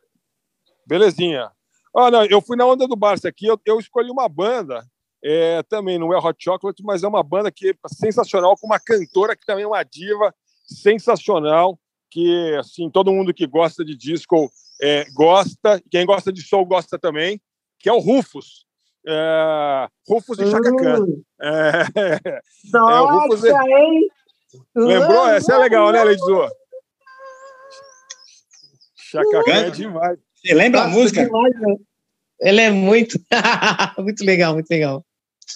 Belezinha. 0.86 1.50
Olha, 1.92 2.26
eu 2.30 2.40
fui 2.40 2.56
na 2.56 2.64
onda 2.64 2.88
do 2.88 2.96
Barça 2.96 3.28
aqui, 3.28 3.46
eu, 3.46 3.60
eu 3.66 3.78
escolhi 3.78 4.10
uma 4.10 4.28
banda, 4.28 4.82
é, 5.22 5.62
também 5.64 5.98
não 5.98 6.12
é 6.14 6.18
Hot 6.18 6.42
Chocolate, 6.42 6.82
mas 6.84 7.02
é 7.02 7.08
uma 7.08 7.22
banda 7.22 7.50
que 7.50 7.70
é 7.70 7.74
sensacional, 7.88 8.56
com 8.56 8.66
uma 8.66 8.78
cantora 8.78 9.36
que 9.36 9.44
também 9.44 9.64
é 9.64 9.66
uma 9.66 9.82
diva 9.82 10.32
sensacional, 10.70 11.78
que 12.10 12.54
assim, 12.56 12.90
todo 12.90 13.12
mundo 13.12 13.34
que 13.34 13.46
gosta 13.46 13.84
de 13.84 13.96
disco 13.96 14.50
é, 14.82 15.04
gosta, 15.12 15.80
quem 15.90 16.06
gosta 16.06 16.32
de 16.32 16.42
soul 16.42 16.66
gosta 16.66 16.98
também, 16.98 17.40
que 17.78 17.88
é 17.88 17.92
o 17.92 17.98
Rufus. 17.98 18.66
É, 19.06 19.88
Rufus 20.08 20.38
e 20.38 20.50
Chaka 20.50 20.76
Khan. 20.76 21.06
É, 21.40 22.40
é, 22.74 22.78
o 22.78 23.06
Rufus 23.06 23.44
é-? 23.44 23.54
Lembrou? 24.74 25.28
Essa 25.28 25.54
é 25.54 25.58
legal, 25.58 25.92
né, 25.92 26.02
Leidzua? 26.04 26.50
Chaka 28.96 29.44
Khan 29.44 29.52
é 29.52 29.70
demais. 29.70 30.18
Você 30.34 30.54
lembra 30.54 30.82
a 30.82 30.84
Nossa, 30.84 30.98
música? 30.98 31.24
demais, 31.24 31.60
né? 31.60 31.76
Ela 32.42 32.60
é 32.62 32.70
muito. 32.70 33.18
muito 33.98 34.24
legal, 34.24 34.54
muito 34.54 34.70
legal. 34.70 35.04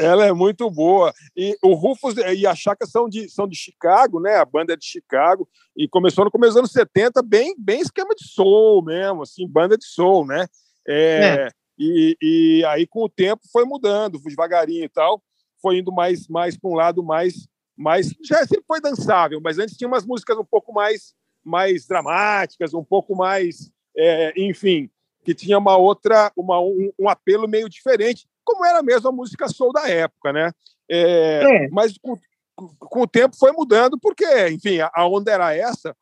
Ela 0.00 0.26
é 0.26 0.32
muito 0.32 0.70
boa. 0.70 1.12
E 1.36 1.56
o 1.62 1.74
Rufus 1.74 2.14
e 2.16 2.46
a 2.46 2.54
Chaka 2.54 2.86
são 2.86 3.08
de, 3.08 3.28
são 3.28 3.46
de 3.46 3.56
Chicago, 3.56 4.20
né? 4.20 4.36
A 4.36 4.44
banda 4.44 4.72
é 4.72 4.76
de 4.76 4.84
Chicago. 4.84 5.48
E 5.76 5.88
começou 5.88 6.24
no 6.24 6.30
começo 6.30 6.52
dos 6.52 6.58
anos 6.58 6.72
70, 6.72 7.22
bem, 7.22 7.54
bem 7.58 7.80
esquema 7.80 8.14
de 8.14 8.26
soul 8.26 8.82
mesmo, 8.82 9.22
assim, 9.22 9.46
banda 9.46 9.76
de 9.76 9.86
soul, 9.86 10.26
né? 10.26 10.46
É, 10.86 11.48
E, 11.78 12.16
e 12.22 12.64
aí, 12.66 12.86
com 12.86 13.04
o 13.04 13.08
tempo, 13.08 13.42
foi 13.50 13.64
mudando, 13.64 14.20
devagarinho 14.20 14.84
e 14.84 14.88
tal. 14.88 15.22
Foi 15.60 15.78
indo 15.78 15.92
mais, 15.92 16.28
mais 16.28 16.56
para 16.56 16.70
um 16.70 16.74
lado 16.74 17.02
mais, 17.02 17.48
mais. 17.76 18.14
Já 18.24 18.46
sempre 18.46 18.64
foi 18.66 18.80
dançável, 18.80 19.40
mas 19.42 19.58
antes 19.58 19.76
tinha 19.76 19.88
umas 19.88 20.04
músicas 20.04 20.38
um 20.38 20.44
pouco 20.44 20.72
mais, 20.72 21.14
mais 21.42 21.86
dramáticas, 21.86 22.74
um 22.74 22.84
pouco 22.84 23.16
mais. 23.16 23.70
é, 23.96 24.32
enfim, 24.36 24.90
que 25.24 25.34
tinha 25.34 25.58
uma 25.58 25.76
outra, 25.76 26.30
uma, 26.36 26.60
um, 26.60 26.92
um 26.98 27.08
apelo 27.08 27.48
meio 27.48 27.68
diferente, 27.68 28.26
como 28.44 28.64
era 28.64 28.82
mesmo 28.82 29.08
a 29.08 29.12
música 29.12 29.48
soul 29.48 29.72
da 29.72 29.88
época, 29.88 30.32
né? 30.32 30.52
É, 30.90 31.64
É. 31.64 31.68
Mas 31.70 31.96
com, 31.98 32.18
com 32.54 33.02
o 33.02 33.06
tempo 33.06 33.36
foi 33.36 33.52
mudando, 33.52 33.98
porque, 33.98 34.48
enfim, 34.48 34.78
a, 34.80 35.06
onda 35.06 35.32
era 35.32 35.54
essa, 35.54 35.96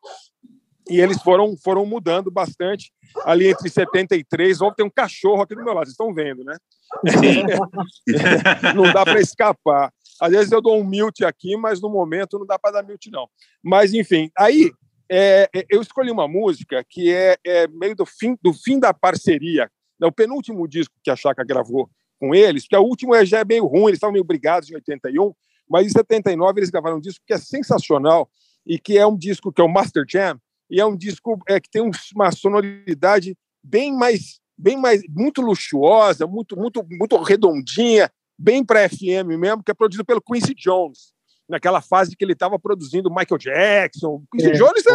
e 0.89 0.99
eles 0.99 1.21
foram, 1.21 1.55
foram 1.57 1.85
mudando 1.85 2.29
bastante 2.29 2.91
ali 3.23 3.47
entre 3.47 3.69
73. 3.69 4.61
Ou 4.61 4.73
tem 4.73 4.85
um 4.85 4.89
cachorro 4.89 5.41
aqui 5.41 5.55
do 5.55 5.63
meu 5.63 5.73
lado, 5.73 5.85
vocês 5.85 5.93
estão 5.93 6.13
vendo, 6.13 6.43
né? 6.43 6.57
não 8.75 8.91
dá 8.91 9.03
para 9.03 9.19
escapar. 9.19 9.91
Às 10.19 10.31
vezes 10.31 10.51
eu 10.51 10.61
dou 10.61 10.79
um 10.79 10.83
mute 10.83 11.25
aqui, 11.25 11.55
mas 11.55 11.81
no 11.81 11.89
momento 11.89 12.37
não 12.37 12.45
dá 12.45 12.59
para 12.59 12.81
dar 12.81 12.83
mute, 12.83 13.09
não. 13.09 13.27
Mas, 13.63 13.93
enfim, 13.93 14.29
aí 14.37 14.71
é, 15.09 15.49
é, 15.55 15.65
eu 15.69 15.81
escolhi 15.81 16.11
uma 16.11 16.27
música 16.27 16.83
que 16.87 17.13
é, 17.13 17.37
é 17.45 17.67
meio 17.67 17.95
do 17.95 18.05
fim, 18.05 18.37
do 18.41 18.53
fim 18.53 18.79
da 18.79 18.93
parceria, 18.93 19.69
é 20.01 20.05
o 20.05 20.11
penúltimo 20.11 20.67
disco 20.67 20.93
que 21.01 21.09
a 21.09 21.15
Chaka 21.15 21.43
gravou 21.43 21.89
com 22.23 22.33
eles, 22.33 22.63
porque 22.63 22.77
o 22.77 22.87
último 22.87 23.13
é- 23.13 23.25
já 23.25 23.39
é 23.39 23.45
meio 23.45 23.65
ruim, 23.65 23.87
eles 23.87 23.97
estavam 23.97 24.13
meio 24.13 24.23
brigados 24.23 24.69
em 24.71 24.75
81, 24.75 25.33
mas 25.69 25.85
em 25.87 25.89
79 25.89 26.59
eles 26.61 26.69
gravaram 26.69 26.95
um 26.97 27.01
disco 27.01 27.21
que 27.27 27.33
é 27.33 27.37
sensacional 27.37 28.29
e 28.65 28.79
que 28.79 28.97
é 28.97 29.05
um 29.05 29.17
disco 29.17 29.51
que 29.51 29.59
é 29.61 29.63
o 29.63 29.67
Master 29.67 30.05
Jam, 30.09 30.39
e 30.69 30.79
é 30.79 30.85
um 30.85 30.95
disco 30.95 31.37
é, 31.49 31.59
que 31.59 31.69
tem 31.69 31.81
um- 31.81 31.91
uma 32.15 32.31
sonoridade 32.31 33.37
bem 33.61 33.93
mais, 33.93 34.39
bem 34.57 34.77
mais, 34.77 35.01
muito 35.09 35.41
luxuosa, 35.41 36.25
muito, 36.25 36.55
muito, 36.55 36.85
muito 36.89 37.17
redondinha, 37.17 38.09
bem 38.39 38.63
para 38.63 38.87
FM 38.87 39.37
mesmo, 39.37 39.61
que 39.61 39.71
é 39.71 39.73
produzido 39.73 40.05
pelo 40.05 40.21
Quincy 40.21 40.53
Jones, 40.55 41.11
naquela 41.49 41.81
fase 41.81 42.15
que 42.15 42.23
ele 42.23 42.31
estava 42.33 42.57
produzindo 42.57 43.09
Michael 43.09 43.37
Jackson. 43.37 44.23
Quincy 44.31 44.49
É, 44.49 44.53
Jones 44.53 44.85
é. 44.85 44.91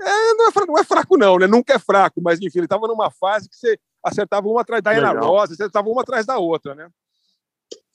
É, 0.00 0.34
não, 0.34 0.48
é 0.48 0.52
fraco, 0.52 0.72
não 0.72 0.78
é 0.78 0.84
fraco, 0.84 1.16
não, 1.16 1.38
né? 1.38 1.46
Nunca 1.46 1.74
é 1.74 1.78
fraco, 1.78 2.20
mas 2.22 2.40
enfim, 2.40 2.58
ele 2.60 2.66
estava 2.66 2.86
numa 2.86 3.10
fase 3.10 3.48
que 3.48 3.56
você 3.56 3.78
acertava 4.04 4.46
uma 4.48 4.60
atrás 4.60 4.82
da 4.82 4.90
Legal. 4.90 5.16
Ross, 5.18 5.50
acertava 5.50 5.88
uma 5.88 6.02
atrás 6.02 6.24
da 6.24 6.38
outra, 6.38 6.74
né? 6.74 6.88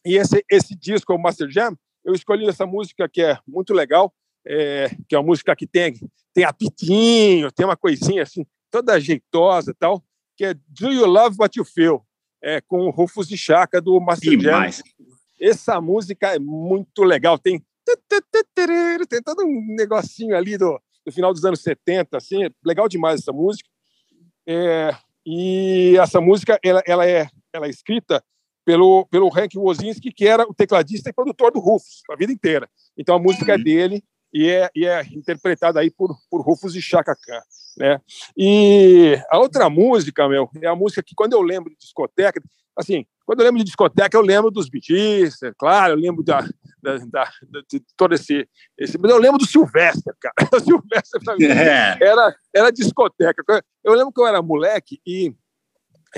E 0.06 0.18
esse, 0.18 0.44
esse 0.52 0.76
disco, 0.76 1.14
o 1.14 1.18
Master 1.18 1.50
Jam, 1.50 1.78
eu 2.04 2.14
escolhi 2.14 2.48
essa 2.48 2.66
música 2.66 3.08
que 3.08 3.22
é 3.22 3.40
muito 3.48 3.74
legal, 3.74 4.14
é, 4.46 4.90
que 5.08 5.16
é 5.16 5.18
uma 5.18 5.26
música 5.26 5.56
que 5.56 5.66
tem, 5.66 5.94
tem 6.34 6.44
apitinho, 6.44 7.52
tem 7.52 7.66
uma 7.66 7.78
coisinha 7.78 8.24
assim, 8.24 8.46
toda 8.70 9.00
jeitosa 9.00 9.72
e 9.72 9.74
tal, 9.74 10.04
que 10.36 10.44
é 10.44 10.54
Do 10.54 10.92
You 10.92 11.06
Love 11.06 11.38
What 11.40 11.58
You 11.58 11.64
Feel, 11.64 12.06
é, 12.42 12.60
com 12.60 12.82
o 12.82 12.90
Rufus 12.90 13.32
e 13.32 13.38
Chaka 13.38 13.82
do 13.82 13.98
Master 14.02 14.32
Jam. 14.34 14.40
Demais. 14.40 14.84
Essa 15.40 15.80
música 15.80 16.36
é 16.36 16.40
muito 16.40 17.04
legal. 17.04 17.40
Tem, 17.40 17.64
tem 19.08 19.22
todo 19.24 19.44
um 19.44 19.76
negocinho 19.78 20.36
ali 20.36 20.58
do, 20.58 20.78
do 21.06 21.12
final 21.12 21.34
dos 21.34 21.44
anos 21.46 21.62
70, 21.62 22.18
assim, 22.18 22.50
legal 22.66 22.88
demais 22.88 23.22
essa 23.22 23.32
música. 23.32 23.70
É, 24.48 24.96
e 25.26 25.96
essa 25.98 26.20
música 26.20 26.60
ela, 26.64 26.84
ela, 26.86 27.08
é, 27.08 27.28
ela 27.54 27.66
é 27.68 27.70
escrita 27.70 28.24
pelo, 28.66 29.06
pelo 29.08 29.28
Hank 29.28 29.58
Wozinski, 29.58 30.12
que 30.12 30.28
era 30.28 30.44
o 30.44 30.54
tecladista 30.54 31.10
e 31.10 31.14
produtor 31.14 31.52
do 31.52 31.60
Rufus 31.60 32.02
a 32.10 32.16
vida 32.16 32.32
inteira. 32.32 32.70
Então 32.98 33.16
a 33.16 33.20
música 33.20 33.54
é 33.54 33.58
dele 33.58 34.04
e 34.34 34.50
é, 34.50 34.70
e 34.76 34.86
é 34.86 35.04
interpretada 35.12 35.80
aí 35.80 35.92
por, 35.92 36.16
por 36.30 36.42
Rufus 36.42 36.76
e 36.76 36.82
Chaka 36.82 37.16
Khan. 37.16 37.42
Né? 37.78 38.00
E 38.38 39.18
a 39.30 39.40
outra 39.40 39.70
música, 39.70 40.28
meu, 40.28 40.50
é 40.62 40.68
a 40.68 40.76
música 40.76 41.04
que 41.04 41.16
quando 41.16 41.34
eu 41.34 41.42
lembro 41.42 41.72
de 41.72 41.78
discoteca, 41.78 42.42
assim, 42.78 43.06
quando 43.26 43.40
eu 43.40 43.46
lembro 43.46 43.60
de 43.60 43.66
discoteca, 43.66 44.18
eu 44.18 44.22
lembro 44.22 44.52
dos 44.52 44.68
é 44.68 45.52
claro, 45.58 45.94
eu 45.94 45.98
lembro 45.98 46.24
da, 46.24 46.42
da, 46.82 46.98
da- 47.06 47.32
de 47.70 47.82
todo 47.96 48.14
esse, 48.14 48.48
esse. 48.78 48.98
Mas 48.98 49.12
eu 49.12 49.18
lembro 49.18 49.38
do 49.38 49.46
Sylvester, 49.46 50.14
cara. 50.20 50.34
O 50.54 50.60
Sylvester, 50.60 51.22
pra 51.24 51.36
mim, 51.36 51.46
É. 51.46 51.98
era, 52.02 52.36
era 52.54 52.72
discoteca. 52.72 53.44
Eu 53.84 53.94
lembro 53.94 54.12
que 54.12 54.20
eu 54.22 54.28
era 54.28 54.42
moleque 54.42 55.00
e 55.06 55.34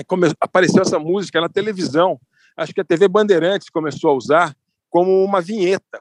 come- 0.06 0.32
apareceu 0.40 0.82
essa 0.82 0.98
música 0.98 1.40
na 1.40 1.48
televisão. 1.48 2.20
Acho 2.56 2.72
que 2.72 2.80
a 2.80 2.84
TV 2.84 3.06
Bandeirantes 3.08 3.68
começou 3.70 4.10
a 4.10 4.14
usar 4.14 4.56
como 4.90 5.22
uma 5.24 5.40
vinheta. 5.40 6.00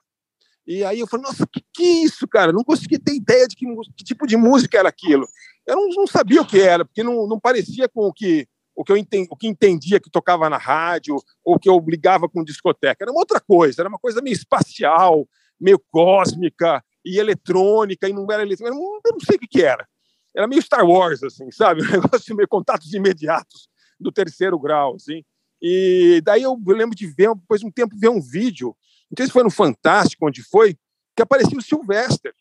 E 0.66 0.84
aí 0.84 1.00
eu 1.00 1.08
falei, 1.08 1.26
nossa, 1.28 1.46
que 1.46 1.62
que 1.72 1.84
é 1.84 2.04
isso, 2.06 2.28
cara? 2.28 2.52
Não 2.52 2.64
conseguia 2.64 3.00
ter 3.00 3.14
ideia 3.14 3.48
de 3.48 3.56
que, 3.56 3.66
que 3.96 4.04
tipo 4.04 4.26
de 4.26 4.36
música 4.36 4.80
era 4.80 4.90
aquilo. 4.90 5.28
Eu 5.68 5.76
não, 5.76 5.90
não 5.90 6.08
sabia 6.08 6.42
o 6.42 6.46
que 6.48 6.60
era, 6.60 6.84
porque 6.86 7.04
não, 7.04 7.28
não 7.28 7.40
parecia 7.40 7.88
com 7.88 8.08
o 8.08 8.14
que, 8.14 8.48
o, 8.76 8.84
que 8.84 8.92
eu 8.92 8.98
enten- 8.98 9.28
o 9.30 9.36
que 9.38 9.48
entendia 9.48 10.00
que 10.00 10.10
tocava 10.10 10.50
na 10.50 10.58
rádio 10.58 11.16
ou 11.44 11.58
que 11.58 11.70
eu 11.70 11.84
ligava 11.88 12.28
com 12.28 12.44
discoteca. 12.44 13.04
Era 13.04 13.12
uma 13.12 13.22
outra 13.22 13.40
coisa, 13.40 13.82
era 13.82 13.90
uma 13.90 13.98
coisa 14.00 14.22
meio 14.22 14.34
espacial, 14.34 15.28
meio 15.60 15.80
cósmica 15.92 16.84
e 17.04 17.18
eletrônica, 17.18 18.10
e 18.10 18.14
não 18.14 18.26
era 18.30 18.44
eletrônica, 18.44 18.76
eu 19.06 19.14
não 19.14 19.20
sei 19.20 19.38
o 19.38 19.40
que, 19.40 19.48
que 19.48 19.64
era. 19.64 19.88
Era 20.36 20.48
meio 20.48 20.62
Star 20.62 20.86
Wars, 20.86 21.24
assim, 21.24 21.50
sabe? 21.52 21.82
Um 21.88 22.02
negócio 22.02 22.36
meio 22.36 22.48
contatos 22.48 22.94
imediatos 22.94 23.70
do 24.00 24.12
terceiro 24.12 24.60
grau, 24.60 24.96
assim. 24.96 25.24
E 25.62 26.22
daí 26.24 26.42
eu 26.44 26.60
lembro 26.68 26.96
de 26.96 27.08
ver, 27.08 27.34
depois 27.34 27.62
de 27.62 27.68
um 27.68 27.72
tempo, 27.72 27.96
ver 27.98 28.10
um 28.10 28.22
vídeo, 28.22 28.76
não 29.10 29.16
sei 29.18 29.28
se 29.28 29.32
foi 29.32 29.44
no 29.44 29.50
Fantástico, 29.52 30.28
onde 30.28 30.44
foi, 30.44 30.78
que 31.16 31.22
aparecia 31.22 31.58
o 31.58 31.62
Sylvester. 31.62 32.34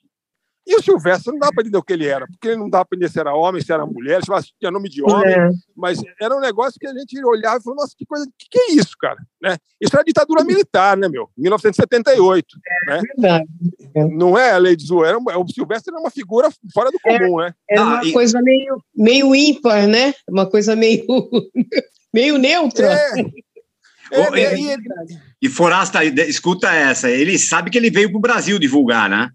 E 0.66 0.76
o 0.76 0.82
Sylvester 0.82 1.32
não 1.32 1.38
dá 1.38 1.50
para 1.52 1.62
entender 1.62 1.76
o 1.76 1.82
que 1.82 1.92
ele 1.92 2.06
era, 2.06 2.26
porque 2.26 2.48
ele 2.48 2.56
não 2.56 2.70
dá 2.70 2.82
para 2.84 2.96
entender 2.96 3.12
se 3.12 3.20
era 3.20 3.34
homem, 3.34 3.60
se 3.62 3.70
era 3.72 3.84
mulher, 3.84 4.20
se 4.24 4.30
tinha 4.58 4.70
nome 4.70 4.88
de 4.88 5.02
homem, 5.02 5.34
É. 5.34 5.50
mas 5.76 5.98
era 6.20 6.34
um 6.34 6.40
negócio 6.40 6.80
que 6.80 6.86
a 6.86 6.92
gente 6.94 7.22
olhava 7.24 7.58
e 7.58 7.62
falou, 7.62 7.76
nossa, 7.80 7.92
que 7.96 8.06
coisa, 8.06 8.26
que, 8.38 8.46
que 8.50 8.58
é 8.58 8.72
isso, 8.72 8.92
cara? 8.98 9.18
Né? 9.42 9.58
Isso 9.80 9.94
era 9.94 10.02
ditadura 10.02 10.42
militar, 10.42 10.96
né, 10.96 11.06
meu? 11.06 11.28
1978, 11.36 12.46
né? 12.88 13.00
Verdade. 13.14 13.44
Não 14.16 14.38
é 14.38 14.52
a 14.52 14.58
lei 14.58 14.74
de 14.74 14.86
Zoa, 14.86 15.06
era 15.06 15.18
um- 15.18 15.22
o 15.22 15.48
Sylvester 15.52 15.92
era 15.92 16.00
uma 16.00 16.10
figura 16.10 16.48
fora 16.72 16.90
do 16.90 16.98
comum, 16.98 17.38
né? 17.40 17.52
Era 17.68 17.82
Ah, 17.82 17.84
uma 17.84 18.04
e- 18.06 18.12
coisa 18.12 18.40
meio, 18.40 18.82
meio 18.96 19.34
ímpar, 19.34 19.86
né? 19.86 20.14
Uma 20.28 20.48
coisa 20.48 20.74
meio. 20.74 21.04
Meio 22.14 22.38
neutra. 22.38 22.86
É, 22.92 23.20
é, 24.12 24.56
e- 24.56 24.74
e 24.74 24.76
E 25.42 25.48
Forasta, 25.48 26.04
escuta 26.04 26.72
essa. 26.72 27.10
Ele 27.10 27.36
sabe 27.38 27.70
que 27.70 27.76
ele 27.76 27.90
veio 27.90 28.10
pro 28.10 28.20
Brasil 28.20 28.56
divulgar, 28.58 29.10
né? 29.10 29.28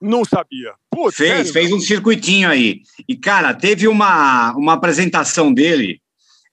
Não 0.00 0.24
sabia. 0.24 0.72
Putz, 0.90 1.16
Fez, 1.16 1.30
sério? 1.30 1.52
fez 1.52 1.72
um 1.72 1.80
circuitinho 1.80 2.48
aí. 2.48 2.80
E, 3.08 3.16
cara, 3.16 3.52
teve 3.54 3.86
uma, 3.88 4.52
uma 4.56 4.74
apresentação 4.74 5.52
dele 5.52 6.00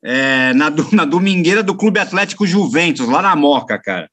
é, 0.04 0.54
na, 0.54 0.72
na 0.91 1.06
domingueira 1.06 1.64
do 1.64 1.76
Clube 1.76 2.00
Atlético 2.00 2.46
Juventus, 2.46 3.08
lá 3.08 3.22
na 3.22 3.36
Moca, 3.36 3.78
cara. 3.80 4.10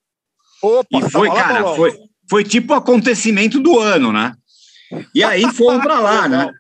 Opa, 0.62 0.98
E 0.98 1.10
foi, 1.10 1.28
lá, 1.28 1.34
cara, 1.34 1.74
foi, 1.74 1.92
foi 2.30 2.44
tipo 2.44 2.72
o 2.72 2.76
acontecimento 2.76 3.58
do 3.60 3.78
ano, 3.78 4.12
né? 4.12 4.32
E 5.14 5.22
aí 5.24 5.42
fomos 5.52 5.82
pra 5.82 5.98
lá, 5.98 6.28
né? 6.28 6.50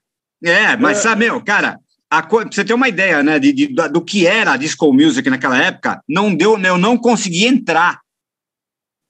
É, 0.44 0.76
mas 0.76 0.98
É. 0.98 1.02
sabe, 1.02 1.24
meu, 1.26 1.40
cara, 1.42 1.78
a 2.10 2.20
pra 2.22 2.44
você 2.50 2.64
ter 2.64 2.74
uma 2.74 2.88
ideia, 2.88 3.22
né, 3.22 3.38
de, 3.38 3.52
de- 3.52 3.68
do 3.68 4.02
que 4.02 4.26
era 4.26 4.52
a 4.52 4.56
disco 4.56 4.92
music 4.92 5.30
naquela 5.30 5.56
época, 5.56 6.02
não 6.08 6.34
deu, 6.34 6.58
eu 6.58 6.76
não 6.76 6.98
consegui 6.98 7.46
entrar. 7.46 8.00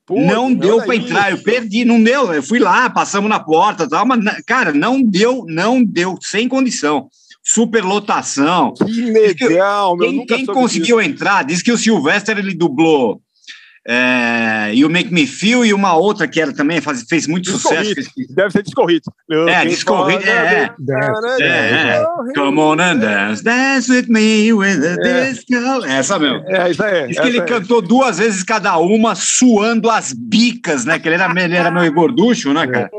Putz, 0.07 0.27
não 0.27 0.53
deu 0.53 0.79
para 0.79 0.97
entrar, 0.97 1.31
eu 1.31 1.39
perdi, 1.39 1.85
não 1.85 2.03
deu. 2.03 2.33
Eu 2.33 2.43
fui 2.43 2.59
lá, 2.59 2.91
passamos 2.91 3.31
na 3.31 3.39
porta, 3.39 3.89
tal, 3.89 4.05
mas 4.05 4.21
cara, 4.45 4.73
não 4.73 5.03
deu, 5.03 5.45
não 5.49 5.83
deu, 5.83 6.19
sem 6.21 6.49
condição. 6.49 7.09
Superlotação. 7.45 8.73
Que 8.75 9.11
legal, 9.11 9.97
meu. 9.97 10.11
Quem, 10.11 10.27
quem 10.27 10.47
conseguiu 10.47 10.99
disso. 10.99 11.11
entrar, 11.11 11.45
diz 11.45 11.63
que 11.63 11.73
o 11.73 11.79
Sylvester 11.79 12.39
ele 12.39 12.55
dublou 12.55 13.21
é, 13.87 14.73
You 14.75 14.89
Make 14.89 15.13
Me 15.13 15.27
Feel 15.27 15.65
e 15.65 15.75
uma 15.75 15.95
outra 15.95 16.29
que 16.29 16.41
era 16.41 16.53
também 16.53 16.81
faz, 16.81 17.03
fez 17.09 17.27
muito 17.27 17.45
Disco 17.47 17.59
sucesso. 17.59 17.91
Hit. 17.91 18.33
Deve 18.35 18.51
ser 18.51 18.63
Disco 18.63 18.85
Hit. 18.87 19.03
É, 19.49 19.65
Disco 19.67 20.05
Hit, 20.05 20.29
é, 20.29 20.33
é. 20.33 20.71
É, 21.41 21.47
é. 21.49 22.05
Come 22.35 22.61
on 22.61 22.81
and 22.81 22.99
dance, 22.99 23.43
dance 23.43 23.91
with 23.91 24.07
me 24.09 24.53
with 24.53 24.85
É. 24.85 25.31
disco. 25.33 25.53
Essa 25.85 26.19
mesmo. 26.19 26.45
É, 26.47 26.71
isso 26.71 26.83
aí. 26.83 27.09
Diz 27.09 27.19
que 27.19 27.27
ele 27.27 27.43
cantou 27.43 27.83
duas 27.83 28.19
vezes 28.19 28.45
cada 28.45 28.79
uma, 28.79 29.17
suando 29.17 29.91
as 29.91 30.13
bicas, 30.13 30.85
né? 30.85 30.99
Que 30.99 31.09
ele 31.09 31.17
era, 31.17 31.43
ele 31.43 31.57
era 31.57 31.71
meio 31.71 31.93
gorducho, 31.93 32.53
né, 32.53 32.67
cara? 32.67 32.91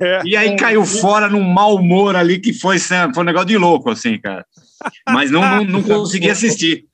É. 0.00 0.22
E 0.24 0.36
aí 0.36 0.54
caiu 0.56 0.84
fora 0.84 1.28
num 1.28 1.42
mau 1.42 1.74
humor 1.74 2.14
ali 2.14 2.38
que 2.38 2.52
foi, 2.52 2.78
foi 2.78 2.96
um 3.18 3.24
negócio 3.24 3.48
de 3.48 3.56
louco, 3.56 3.90
assim, 3.90 4.18
cara. 4.18 4.44
Mas 5.08 5.30
não, 5.30 5.40
não, 5.40 5.64
não 5.64 5.82
consegui 5.82 6.30
assistir. 6.30 6.84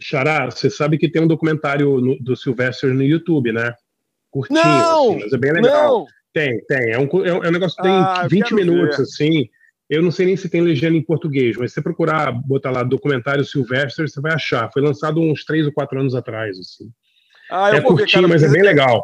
Xará, 0.00 0.46
você 0.50 0.70
sabe 0.70 0.96
que 0.98 1.10
tem 1.10 1.22
um 1.22 1.26
documentário 1.26 2.00
no- 2.00 2.18
do 2.20 2.36
Sylvester 2.36 2.92
no 2.94 3.02
YouTube, 3.02 3.52
né? 3.52 3.72
Curtinho, 4.30 4.60
Não! 4.62 5.08
assim, 5.08 5.20
mas 5.20 5.32
é 5.32 5.38
bem 5.38 5.52
legal. 5.52 5.92
Não! 6.00 6.06
Tem, 6.32 6.60
tem. 6.66 6.92
É 6.92 6.98
um, 6.98 7.04
é 7.24 7.32
um 7.32 7.44
é 7.44 7.48
um 7.48 7.52
negócio 7.52 7.76
que 7.76 7.82
tem 7.82 7.92
Ah, 7.92 8.20
eu 8.24 8.28
20 8.28 8.42
quero 8.44 8.56
minutos, 8.56 8.96
ver. 8.96 9.02
assim. 9.02 9.48
Eu 9.90 10.02
não 10.02 10.10
sei 10.10 10.26
nem 10.26 10.36
se 10.36 10.50
tem 10.50 10.60
legenda 10.60 10.96
em 10.96 11.02
português, 11.02 11.56
mas 11.56 11.70
se 11.70 11.76
você 11.76 11.82
procurar, 11.82 12.30
botar 12.30 12.70
lá 12.70 12.82
documentário 12.82 13.42
Sylvester, 13.44 14.06
você 14.08 14.20
vai 14.20 14.34
achar. 14.34 14.70
Foi 14.70 14.82
lançado 14.82 15.18
uns 15.18 15.44
3 15.44 15.64
ou 15.66 15.72
4 15.72 15.98
anos 15.98 16.14
atrás, 16.14 16.58
assim. 16.58 16.90
Ah, 17.50 17.70
eu 17.70 17.76
é 17.78 17.80
vou 17.80 17.92
ver, 17.96 18.02
curtinho, 18.02 18.22
cara, 18.22 18.28
mas 18.28 18.42
é 18.42 18.48
bem 18.50 18.62
legal. 18.62 19.02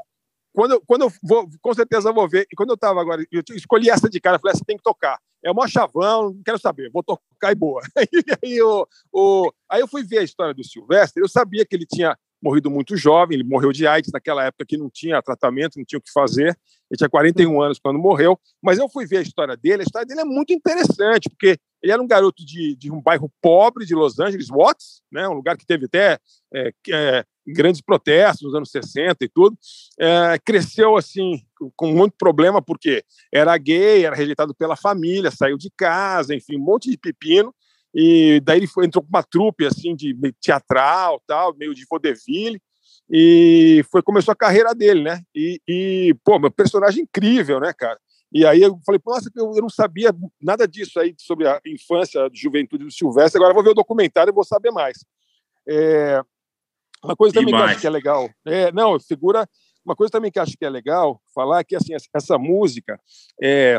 Quando, 0.53 0.81
quando 0.87 1.03
eu 1.03 1.13
vou, 1.23 1.49
com 1.63 1.75
certeza 1.75 2.11
eu 2.11 2.15
vou 2.15 2.29
ver. 2.29 2.47
E 2.53 2.55
quando 2.55 2.71
eu 2.71 2.77
tava 2.77 3.01
agora, 3.01 3.25
eu 3.33 3.43
escolhi 3.57 3.89
essa 3.89 4.09
de 4.11 4.21
cara, 4.21 4.37
eu 4.37 4.41
falei, 4.41 4.53
essa 4.53 4.65
tem 4.65 4.77
que 4.77 4.83
tocar. 4.83 5.19
É 5.45 5.51
o 5.51 5.55
maior 5.55 5.69
chavão, 5.69 6.31
não 6.31 6.43
quero 6.43 6.59
saber, 6.59 6.91
vou 6.91 7.03
tocar 7.03 7.53
e 7.53 7.55
boa. 7.55 7.83
Aí, 8.43 8.63
o, 8.63 8.87
o, 9.13 9.53
aí 9.69 9.81
eu 9.81 9.89
fui 9.89 10.03
ver 10.03 10.19
a 10.19 10.23
história 10.23 10.55
do 10.55 10.65
Silvestre, 10.65 11.23
eu 11.23 11.29
sabia 11.29 11.67
que 11.67 11.77
ele 11.77 11.87
tinha 11.87 12.17
morrido 12.45 12.71
muito 12.71 12.95
jovem, 12.97 13.37
ele 13.37 13.49
morreu 13.49 13.73
de 13.73 13.87
AIDS 13.87 14.13
naquela 14.13 14.45
época 14.45 14.67
que 14.67 14.77
não 14.77 14.91
tinha 14.91 15.23
tratamento, 15.23 15.79
não 15.79 15.85
tinha 15.85 15.99
o 15.99 16.03
que 16.03 16.13
fazer. 16.13 16.57
Ele 16.91 16.99
tinha 16.99 17.09
41 17.09 17.63
anos 17.63 17.79
quando 17.79 17.99
morreu, 17.99 18.39
mas 18.63 18.79
eu 18.79 18.87
fui 18.89 19.07
ver 19.07 19.19
a 19.19 19.23
história 19.23 19.57
dele, 19.57 19.83
a 19.83 19.85
história 19.85 20.07
dele 20.07 20.21
é 20.21 20.25
muito 20.25 20.53
interessante, 20.53 21.31
porque 21.31 21.57
ele 21.83 21.93
era 21.93 22.03
um 22.03 22.07
garoto 22.07 22.45
de, 22.45 22.77
de 22.77 22.93
um 22.93 23.01
bairro 23.01 23.33
pobre 23.41 23.87
de 23.87 23.95
Los 23.95 24.21
Angeles, 24.21 24.49
Watts, 24.49 25.03
né, 25.11 25.27
um 25.27 25.33
lugar 25.33 25.57
que 25.57 25.67
teve 25.67 25.87
até 25.87 26.19
é, 26.53 26.73
é, 26.91 27.25
grandes 27.47 27.81
protestos 27.81 28.43
nos 28.43 28.55
anos 28.55 28.71
60 28.71 29.25
e 29.25 29.29
tudo. 29.29 29.57
É, 29.99 30.39
cresceu 30.45 30.97
assim, 30.97 31.43
com- 31.77 31.93
muito 31.93 32.15
problema, 32.19 32.61
porque 32.63 33.05
era 33.33 33.57
gay, 33.59 34.05
era 34.05 34.17
rejeitado 34.17 34.55
pela 34.55 34.77
família, 34.77 35.31
saiu 35.31 35.57
de 35.57 35.71
casa, 35.77 36.35
enfim, 36.35 36.57
um 36.57 36.65
monte 36.65 36.91
de 36.91 36.99
pepino. 36.99 37.55
E 37.95 38.41
daí 38.45 38.59
ele 38.59 38.67
foi, 38.67 38.87
entrou 38.87 39.03
com 39.03 39.09
uma 39.09 39.23
trupe 39.23 39.65
assim 39.67 39.95
de 39.95 40.17
teatral, 40.41 41.23
tal, 41.27 41.55
meio 41.57 41.75
de 41.75 41.85
vaudeville, 41.89 42.61
e 43.09 43.85
foi 43.91 44.03
começou 44.03 44.33
a 44.33 44.37
carreira 44.37 44.75
dele, 44.75 45.03
né? 45.03 45.21
E, 45.35 45.61
e 45.69 46.17
pô, 46.25 46.39
meu 46.39 46.51
personagem 46.51 47.03
incrível, 47.05 47.61
né, 47.61 47.73
cara? 47.73 47.99
E 48.33 48.45
aí 48.45 48.63
eu 48.63 48.81
falei, 48.85 49.01
nossa, 49.07 49.31
eu, 49.37 49.53
eu 49.55 49.63
não 49.63 49.69
sabia 49.69 50.13
nada 50.43 50.67
disso 50.67 50.99
aí 50.99 51.15
sobre 51.19 51.47
a 51.47 51.61
infância, 51.65 52.25
a 52.25 52.31
juventude 52.33 52.85
do 52.85 52.91
Silvestre. 52.91 53.39
Agora 53.39 53.53
eu 53.53 53.55
vou 53.55 53.63
ver 53.63 53.71
o 53.71 53.75
documentário 53.75 54.33
e 54.33 54.35
vou 54.35 54.45
saber 54.45 54.73
mais. 54.73 55.05
É, 55.69 56.21
uma 57.05 57.15
coisa 57.15 57.35
também 57.35 57.55
que 57.75 57.81
que 57.83 57.87
é 57.87 57.91
legal, 57.91 58.29
é, 58.47 58.73
não, 58.73 58.99
figura. 58.99 59.49
Uma 59.85 59.95
coisa 59.95 60.11
também 60.11 60.31
que 60.31 60.39
acho 60.39 60.57
que 60.57 60.65
é 60.65 60.71
legal 60.71 61.21
falar 61.35 61.61
é 61.61 61.65
que 61.65 61.77
assim 61.77 61.95
essa- 61.95 62.39
música, 62.39 62.99
é, 63.43 63.79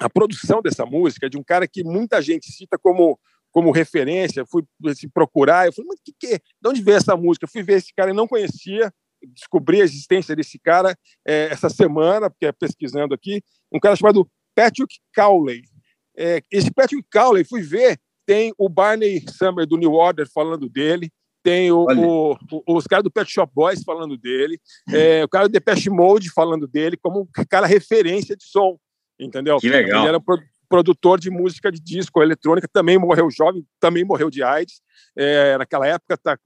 a 0.00 0.10
produção 0.10 0.60
dessa 0.60 0.84
música 0.84 1.26
é 1.26 1.28
de 1.28 1.38
um 1.38 1.42
cara 1.42 1.66
que 1.68 1.84
muita 1.84 2.20
gente 2.20 2.50
cita 2.50 2.78
como 2.78 3.18
como 3.52 3.70
referência. 3.70 4.46
Fui 4.46 4.64
assim, 4.86 5.08
procurar, 5.08 5.66
eu 5.66 5.72
falei, 5.74 5.88
mas 5.90 6.00
que 6.02 6.12
que, 6.18 6.34
é? 6.34 6.38
de 6.38 6.68
onde 6.68 6.82
veio 6.82 6.96
essa 6.96 7.14
música? 7.14 7.46
Fui 7.46 7.62
ver 7.62 7.74
esse 7.74 7.92
cara 7.94 8.10
e 8.10 8.14
não 8.14 8.26
conhecia, 8.26 8.90
descobri 9.22 9.80
a 9.80 9.84
existência 9.84 10.34
desse 10.34 10.58
cara 10.58 10.96
é, 11.26 11.48
essa 11.50 11.68
semana, 11.68 12.30
porque 12.30 12.46
é 12.46 12.52
pesquisando 12.52 13.14
aqui, 13.14 13.42
um 13.70 13.78
cara 13.78 13.94
chamado 13.94 14.26
Patrick 14.54 14.98
Cowley. 15.14 15.62
É, 16.16 16.42
esse 16.50 16.70
Patrick 16.72 17.06
Cowley, 17.12 17.44
fui 17.44 17.60
ver, 17.62 17.98
tem 18.26 18.52
o 18.58 18.68
Barney 18.68 19.22
Summer 19.28 19.66
do 19.66 19.76
New 19.76 19.92
Order 19.92 20.28
falando 20.32 20.68
dele, 20.68 21.10
tem 21.42 21.70
o, 21.72 21.86
o- 22.04 22.32
o- 22.66 22.76
os 22.76 22.86
caras 22.86 23.02
do 23.02 23.10
Pet 23.10 23.30
Shop 23.30 23.52
Boys 23.54 23.82
falando 23.82 24.16
dele, 24.16 24.60
é, 24.92 25.24
o 25.24 25.28
cara 25.28 25.48
do 25.48 25.52
Depeche 25.52 25.90
Mode 25.90 26.30
falando 26.32 26.66
dele 26.68 26.96
como 26.96 27.28
cara 27.48 27.66
referência 27.66 28.36
de 28.36 28.44
som, 28.44 28.78
entendeu? 29.18 29.58
Que 29.58 29.68
legal. 29.68 30.00
Ele 30.02 30.08
era 30.08 30.20
pro- 30.20 30.40
produtor 30.68 31.20
de 31.20 31.30
música 31.30 31.70
de 31.70 31.80
disco 31.80 32.22
eletrônica, 32.22 32.66
também 32.72 32.96
morreu 32.96 33.30
jovem, 33.30 33.66
também 33.78 34.04
morreu 34.04 34.30
de 34.30 34.42
AIDS. 34.42 34.80
É, 35.16 35.58
naquela 35.58 35.86
época 35.86 36.16
tá, 36.16 36.38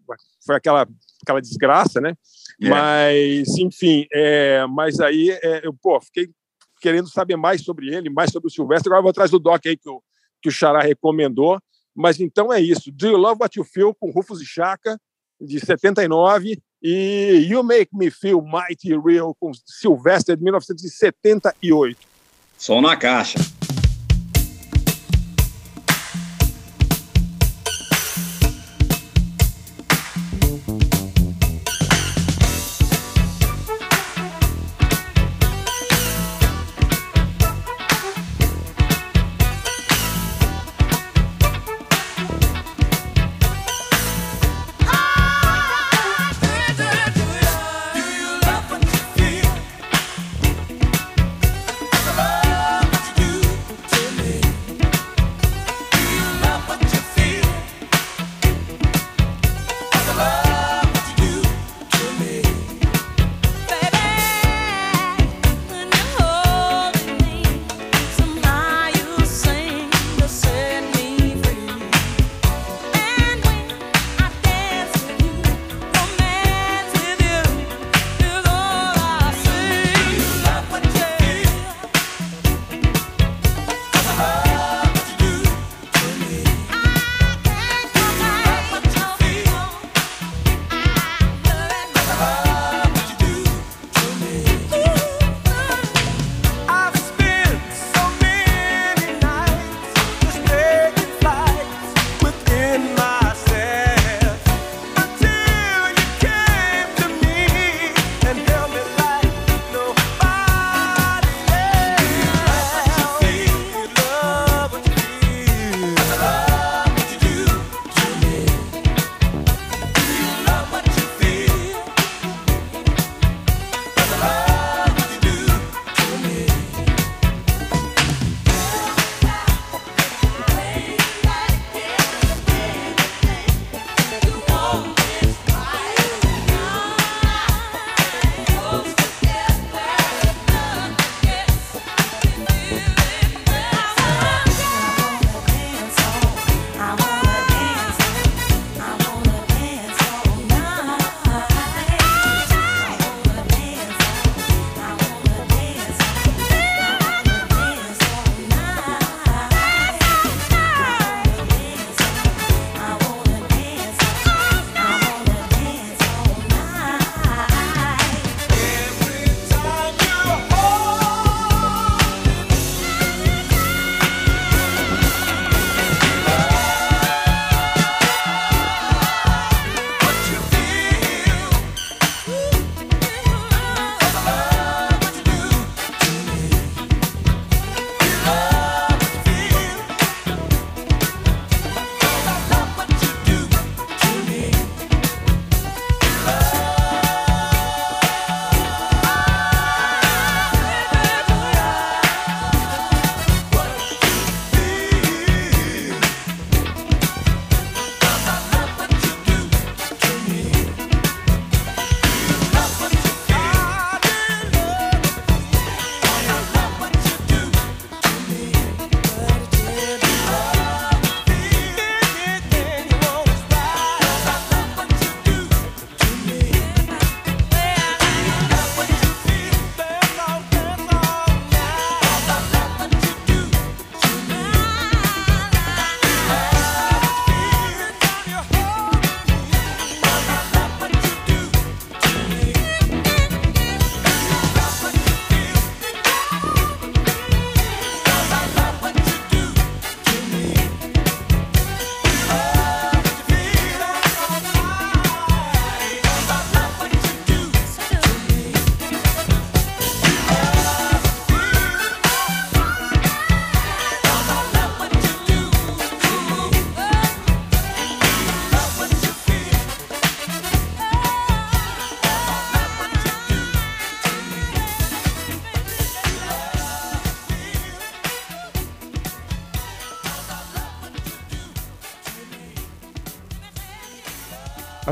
foi 0.44 0.56
aquela, 0.56 0.88
aquela 1.22 1.40
desgraça, 1.40 2.00
né? 2.00 2.14
É. 2.60 2.68
Mas, 2.68 3.48
enfim, 3.58 4.06
é, 4.12 4.66
mas 4.66 4.98
aí 4.98 5.30
é, 5.30 5.64
eu 5.66 5.72
pô, 5.80 6.00
fiquei 6.00 6.28
querendo 6.80 7.08
saber 7.08 7.36
mais 7.36 7.62
sobre 7.62 7.94
ele, 7.94 8.10
mais 8.10 8.32
sobre 8.32 8.48
o 8.48 8.50
Silvestre. 8.50 8.88
Agora 8.88 8.98
eu 8.98 9.02
vou 9.04 9.10
atrás 9.10 9.30
do 9.30 9.38
doc 9.38 9.64
aí 9.64 9.76
que 9.76 9.88
o, 9.88 10.02
que 10.42 10.48
o 10.48 10.52
Xará 10.52 10.80
recomendou. 10.80 11.60
Mas 11.96 12.20
então 12.20 12.52
é 12.52 12.60
isso. 12.60 12.92
Do 12.92 13.06
You 13.06 13.16
Love 13.16 13.40
What 13.40 13.58
You 13.58 13.64
Feel 13.64 13.94
com 13.94 14.10
Rufus 14.10 14.42
e 14.42 14.44
Chaka, 14.46 15.00
de 15.40 15.58
79, 15.58 16.60
e 16.82 17.46
You 17.48 17.62
Make 17.62 17.96
Me 17.96 18.10
Feel 18.10 18.42
Mighty 18.42 18.96
Real 18.98 19.34
com 19.40 19.50
Sylvester, 19.64 20.36
de 20.36 20.42
1978. 20.42 21.98
Som 22.58 22.80
na 22.80 22.96
caixa. 22.96 23.38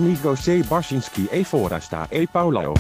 Amigo 0.05 0.37
C. 0.37 0.63
Barsinski 0.63 1.31
e 1.33 1.45
Forasta 1.45 2.07
e 2.11 2.27
Paulo. 2.27 2.75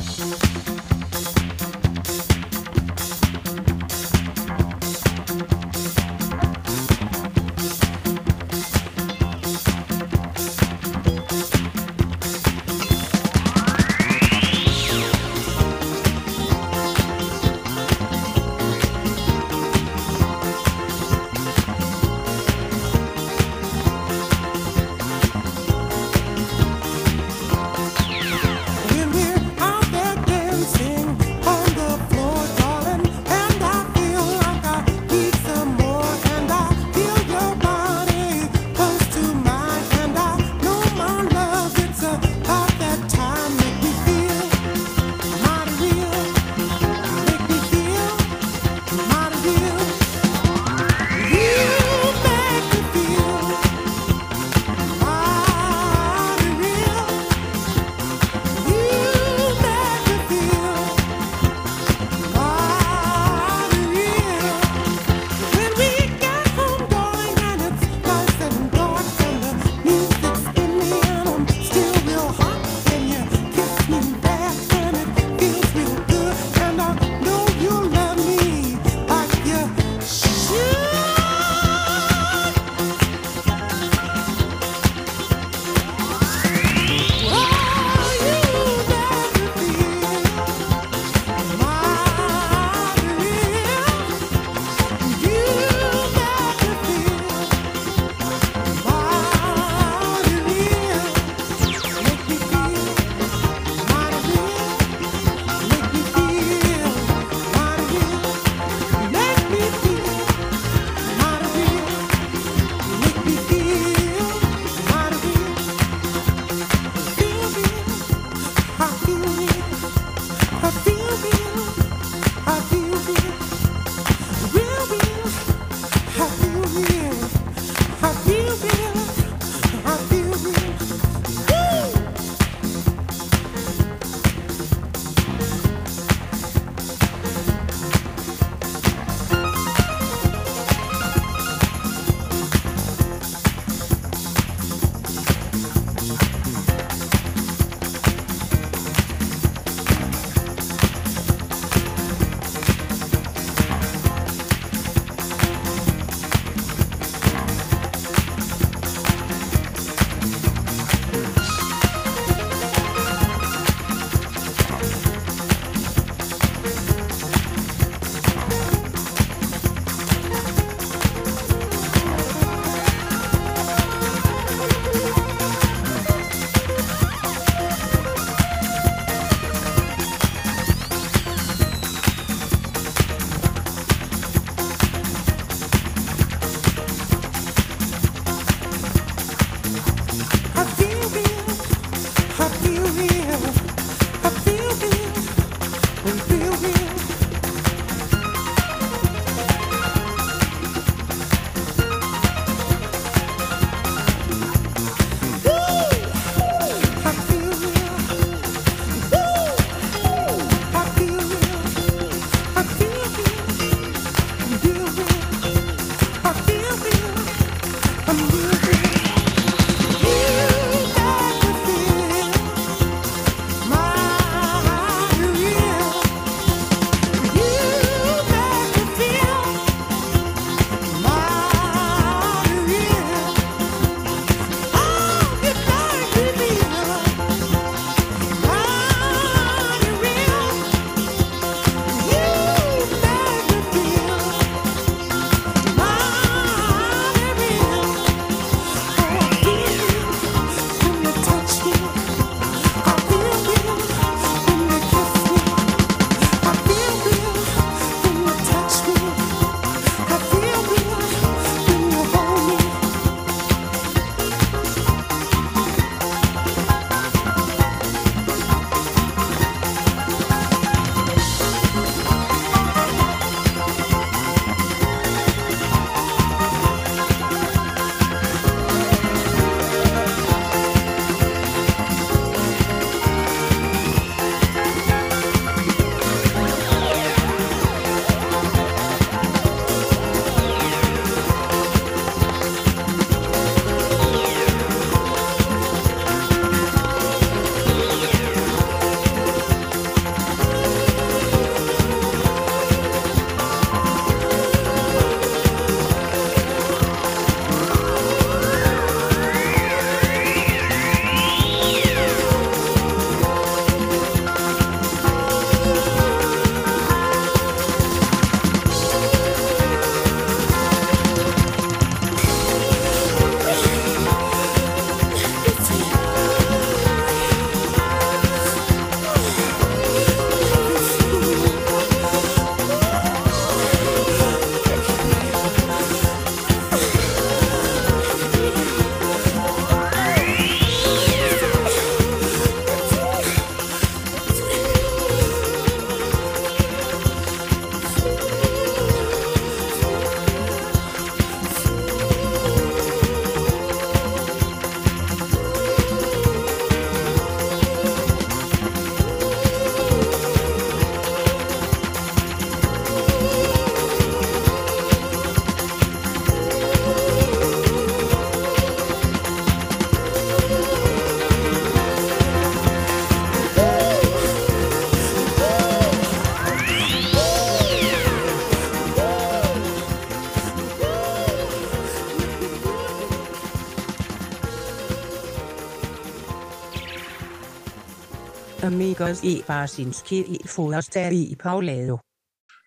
E 389.24 389.42
Barsinski 389.42 390.24
e 390.30 391.32
e 391.32 391.36
Paulero. 391.36 391.98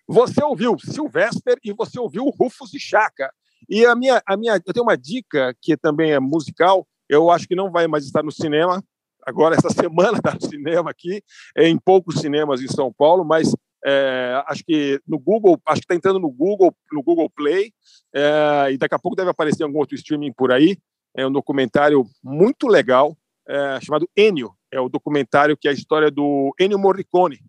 Você 0.06 0.44
ouviu 0.44 0.78
Sylvester 0.78 1.58
e 1.64 1.72
você 1.72 1.98
ouviu 1.98 2.26
Rufus 2.30 2.74
e 2.74 2.80
Chaka. 2.80 3.32
E 3.70 3.86
a 3.86 3.96
minha, 3.96 4.22
a 4.26 4.36
minha, 4.36 4.56
eu 4.66 4.74
tenho 4.74 4.84
uma 4.84 4.98
dica 4.98 5.56
que 5.62 5.78
também 5.78 6.12
é 6.12 6.20
musical. 6.20 6.86
Eu 7.08 7.32
acho 7.32 7.48
que 7.48 7.56
não 7.56 7.72
vai 7.72 7.88
mais 7.88 8.04
estar 8.04 8.24
no 8.24 8.32
cinema. 8.32 8.84
Agora 9.26 9.56
essa 9.56 9.70
semana 9.72 10.18
está 10.18 10.34
no 10.34 10.42
cinema 10.42 10.92
aqui, 10.92 11.24
é 11.56 11.68
em 11.68 11.78
poucos 11.78 12.20
cinemas 12.20 12.62
em 12.62 12.68
São 12.68 12.92
Paulo, 12.92 13.24
mas 13.24 13.56
é, 13.86 14.44
acho 14.48 14.66
que 14.66 15.00
no 15.08 15.18
Google, 15.18 15.62
acho 15.66 15.80
que 15.80 15.86
está 15.86 15.96
entrando 15.96 16.20
no 16.20 16.30
Google, 16.30 16.76
no 16.92 17.02
Google 17.02 17.30
Play, 17.30 17.72
é, 18.14 18.72
e 18.74 18.78
daqui 18.78 18.96
a 18.96 19.00
pouco 19.00 19.16
deve 19.16 19.30
aparecer 19.30 19.64
algum 19.64 19.80
outro 19.80 19.96
streaming 19.96 20.34
por 20.34 20.52
aí. 20.52 20.78
É 21.16 21.26
um 21.26 21.32
documentário 21.32 22.06
muito 22.22 22.68
legal 22.68 23.18
é, 23.48 23.80
chamado 23.82 24.10
Ennio. 24.16 24.57
É 24.78 24.82
o 24.82 24.90
documentário 24.90 25.58
que 25.58 25.68
é 25.68 25.72
a 25.72 25.74
história 25.74 26.12
do 26.12 26.54
Ennio 26.60 26.80
Morricone, 26.80 27.40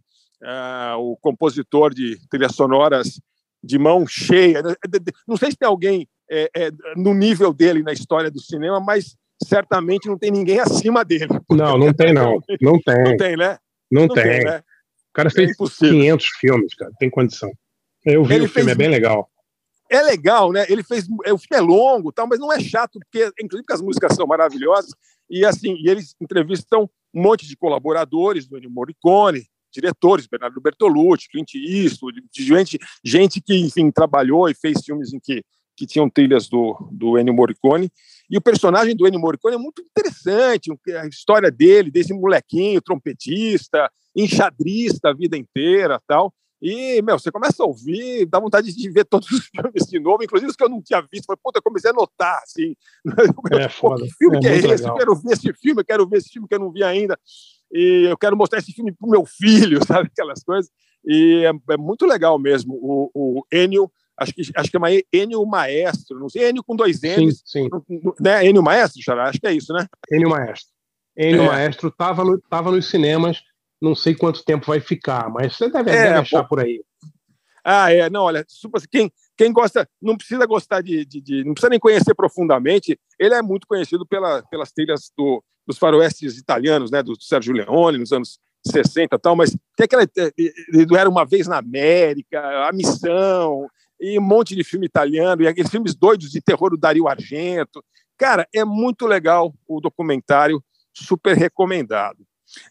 é, 0.43 0.95
o 0.97 1.17
compositor 1.21 1.93
de 1.93 2.19
trilhas 2.29 2.55
sonoras 2.55 3.21
de 3.63 3.79
mão 3.79 4.07
cheia. 4.07 4.63
Não 5.27 5.37
sei 5.37 5.51
se 5.51 5.57
tem 5.57 5.69
alguém 5.69 6.09
é, 6.31 6.51
é, 6.57 6.71
no 6.97 7.13
nível 7.15 7.53
dele 7.53 7.83
na 7.83 7.93
história 7.93 8.31
do 8.31 8.41
cinema, 8.41 8.81
mas 8.81 9.17
certamente 9.43 10.09
não 10.09 10.19
tem 10.19 10.31
ninguém 10.31 10.59
acima 10.61 11.05
dele. 11.05 11.29
Não, 11.51 11.77
não 11.77 11.93
tem 11.93 12.13
não. 12.13 12.41
Não 12.61 12.81
tem. 12.81 13.05
Não 13.05 13.17
tem, 13.17 13.37
né? 13.37 13.59
Não, 13.91 14.07
não 14.07 14.15
tem. 14.15 14.25
tem 14.25 14.45
né? 14.45 14.59
O 14.59 15.13
cara 15.13 15.31
fez 15.31 15.51
é 15.51 15.55
500 15.55 16.27
filmes, 16.41 16.75
cara. 16.75 16.93
Tem 16.99 17.11
condição. 17.11 17.51
Eu 18.05 18.25
vi 18.25 18.35
Ele 18.35 18.47
o 18.47 18.49
filme, 18.49 18.71
fez... 18.71 18.75
é 18.75 18.79
bem 18.79 18.89
legal 18.89 19.29
é 19.91 20.03
legal, 20.03 20.53
né? 20.53 20.67
Ele 20.69 20.83
fez, 20.83 21.07
o 21.09 21.39
filme 21.39 21.57
é 21.57 21.61
longo, 21.61 22.13
tal, 22.13 22.27
mas 22.27 22.39
não 22.39 22.53
é 22.53 22.61
chato, 22.61 22.99
porque 23.01 23.25
inclusive 23.41 23.63
porque 23.63 23.73
as 23.73 23.81
músicas 23.81 24.15
são 24.15 24.27
maravilhosas 24.27 24.91
e 25.31 25.45
assim, 25.45 25.75
e 25.79 25.89
eles 25.89 26.15
entrevistam 26.21 26.89
um 27.15 27.23
monte 27.23 27.47
de 27.47 27.57
colaboradores 27.57 28.47
do 28.47 28.57
Ennio 28.57 28.71
Morricone, 28.71 29.47
diretores, 29.73 30.27
Bernardo 30.27 30.61
Bertolucci, 30.61 31.29
Clint 31.29 31.55
Eastwood, 31.55 32.23
gente, 32.37 32.79
gente 33.05 33.41
que 33.41 33.55
enfim 33.55 33.91
trabalhou 33.91 34.49
e 34.49 34.55
fez 34.55 34.85
filmes 34.85 35.13
em 35.13 35.21
que 35.21 35.43
que 35.79 35.87
tinham 35.87 36.11
trilhas 36.11 36.49
do, 36.49 36.77
do 36.91 37.17
Ennio 37.17 37.33
Morricone. 37.33 37.89
E 38.29 38.37
o 38.37 38.41
personagem 38.41 38.97
do 38.97 39.07
Ennio 39.07 39.21
Morricone 39.21 39.55
é 39.55 39.59
muito 39.59 39.81
interessante, 39.81 40.73
a 41.01 41.07
história 41.07 41.53
dele, 41.53 41.89
desse 41.89 42.13
molequinho, 42.13 42.83
trompetista, 42.83 43.89
enxadrista 44.15 45.11
a 45.11 45.15
vida 45.15 45.37
inteira 45.37 46.01
tal. 46.05 46.35
E, 46.61 47.01
meu, 47.03 47.19
você 47.19 47.31
começa 47.31 47.63
a 47.63 47.67
ouvir, 47.67 48.27
dá 48.27 48.41
vontade 48.41 48.75
de 48.75 48.91
ver 48.91 49.05
todos 49.05 49.31
os 49.31 49.47
filmes 49.55 49.87
de 49.87 50.01
novo, 50.01 50.23
inclusive 50.23 50.51
os 50.51 50.57
que 50.57 50.65
eu 50.65 50.69
não 50.69 50.83
tinha 50.83 51.01
visto. 51.01 51.27
Falei, 51.27 51.41
puta, 51.43 51.59
eu 51.59 51.63
comecei 51.63 51.91
a 51.91 51.95
notar, 51.95 52.41
assim. 52.43 52.75
É, 53.59 53.69
foda. 53.69 54.05
Que 54.05 54.13
filme 54.15 54.37
é 54.37 54.41
que 54.41 54.47
é 54.49 54.57
esse? 54.57 54.67
Legal. 54.67 54.89
Eu 54.89 54.99
quero 54.99 55.15
ver 55.17 55.33
esse 55.33 55.53
filme, 55.55 55.81
eu 55.81 55.85
quero 55.85 56.09
ver 56.09 56.17
esse 56.19 56.29
filme 56.29 56.49
que 56.49 56.55
eu 56.55 56.59
não 56.59 56.73
vi 56.73 56.83
ainda. 56.83 57.19
E 57.73 58.07
eu 58.09 58.17
quero 58.17 58.37
mostrar 58.37 58.59
esse 58.59 58.73
filme 58.73 58.93
pro 58.93 59.09
meu 59.09 59.25
filho, 59.25 59.81
sabe? 59.87 60.09
Aquelas 60.13 60.43
coisas. 60.43 60.71
E 61.05 61.45
é, 61.45 61.75
é 61.75 61.77
muito 61.77 62.07
legal 62.07 62.39
mesmo. 62.39 62.75
O, 62.75 63.11
o 63.15 63.47
Enio, 63.53 63.91
acho 64.19 64.33
que, 64.33 64.43
acho 64.55 64.71
que 64.71 64.77
é 64.77 64.79
uma 64.79 64.91
Enio 65.13 65.45
Maestro, 65.47 66.19
não 66.19 66.29
sei, 66.29 66.49
Enio 66.49 66.65
com 66.65 66.75
dois 66.75 67.01
N's. 67.03 67.43
Sim, 67.45 67.69
sim. 67.69 67.69
Né? 68.21 68.47
Enio 68.47 68.63
Maestro, 68.63 69.03
Xará? 69.03 69.29
Acho 69.29 69.41
que 69.41 69.47
é 69.47 69.53
isso, 69.53 69.73
né? 69.73 69.87
Enio 70.11 70.31
Maestro. 70.31 70.79
Enio 71.17 71.43
É. 71.43 71.47
Maestro 71.47 71.91
tava, 71.91 72.25
no, 72.25 72.41
tava 72.49 72.71
nos 72.71 72.89
cinemas, 72.89 73.43
não 73.81 73.95
sei 73.95 74.15
quanto 74.15 74.45
tempo 74.45 74.67
vai 74.67 74.81
ficar, 74.81 75.29
mas 75.31 75.57
você 75.57 75.71
deve, 75.71 75.91
É, 75.91 76.03
deve 76.03 76.19
achar 76.19 76.43
pô. 76.43 76.49
por 76.51 76.61
aí. 76.61 76.83
Ah, 77.65 77.93
é, 77.93 78.09
não, 78.09 78.23
olha, 78.23 78.45
super, 78.49 78.81
quem, 78.89 79.11
quem 79.37 79.53
gosta, 79.53 79.87
não 80.01 80.17
precisa 80.17 80.47
gostar 80.47 80.81
de, 80.81 81.05
de, 81.05 81.21
de- 81.21 81.45
não 81.45 81.53
precisa 81.53 81.69
nem 81.71 81.79
conhecer 81.79 82.15
profundamente, 82.15 82.99
ele 83.19 83.35
é 83.35 83.43
muito 83.43 83.67
conhecido 83.67 84.07
pela, 84.07 84.43
pelas 84.45 84.73
trilhas 84.73 85.13
do, 85.17 85.43
dos 85.67 85.77
faroestes 85.77 86.39
italianos, 86.39 86.91
né, 86.91 87.03
do 87.03 87.21
Sérgio 87.21 87.53
Leone, 87.53 87.99
nos 87.99 88.13
anos 88.13 88.39
60 88.67 89.15
e 89.15 89.19
tal, 89.19 89.37
mas 89.37 89.51
tem 89.77 89.85
aquela, 89.85 90.03
eh, 90.03 90.33
eh, 90.39 90.85
do 90.87 90.97
Era 90.97 91.09
Uma 91.11 91.25
Vez 91.27 91.47
na 91.47 91.59
América, 91.59 92.41
A 92.69 92.73
Missão, 92.73 93.69
e 94.01 94.19
um 94.19 94.23
monte 94.23 94.55
de 94.57 94.65
filme 94.65 94.87
italiano, 94.87 95.43
e 95.43 95.47
aqueles 95.47 95.71
filmes 95.71 95.95
doidos 95.95 96.31
de 96.31 96.41
terror 96.41 96.71
do 96.71 96.77
Dario 96.77 97.07
Argento, 97.09 97.85
cara, 98.17 98.47
é 98.55 98.65
muito 98.65 99.07
legal 99.07 99.53
o 99.67 99.81
documentário, 99.81 100.63
super 100.95 101.37
recomendado. 101.37 102.19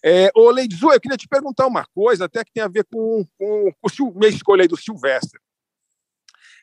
É, 0.04 0.32
ô, 0.36 0.52
Lady 0.52 0.76
Zu, 0.76 0.92
eu 0.92 1.00
queria 1.00 1.18
te 1.18 1.28
perguntar 1.28 1.68
uma 1.68 1.86
coisa, 1.86 2.26
até 2.26 2.44
que 2.44 2.52
tem 2.52 2.64
a 2.64 2.68
ver 2.68 2.86
com, 2.86 3.26
com, 3.38 3.72
com 3.82 4.20
minha 4.20 4.30
escolha 4.30 4.64
aí 4.64 4.68
do 4.68 4.78
Silvestre. 4.78 5.40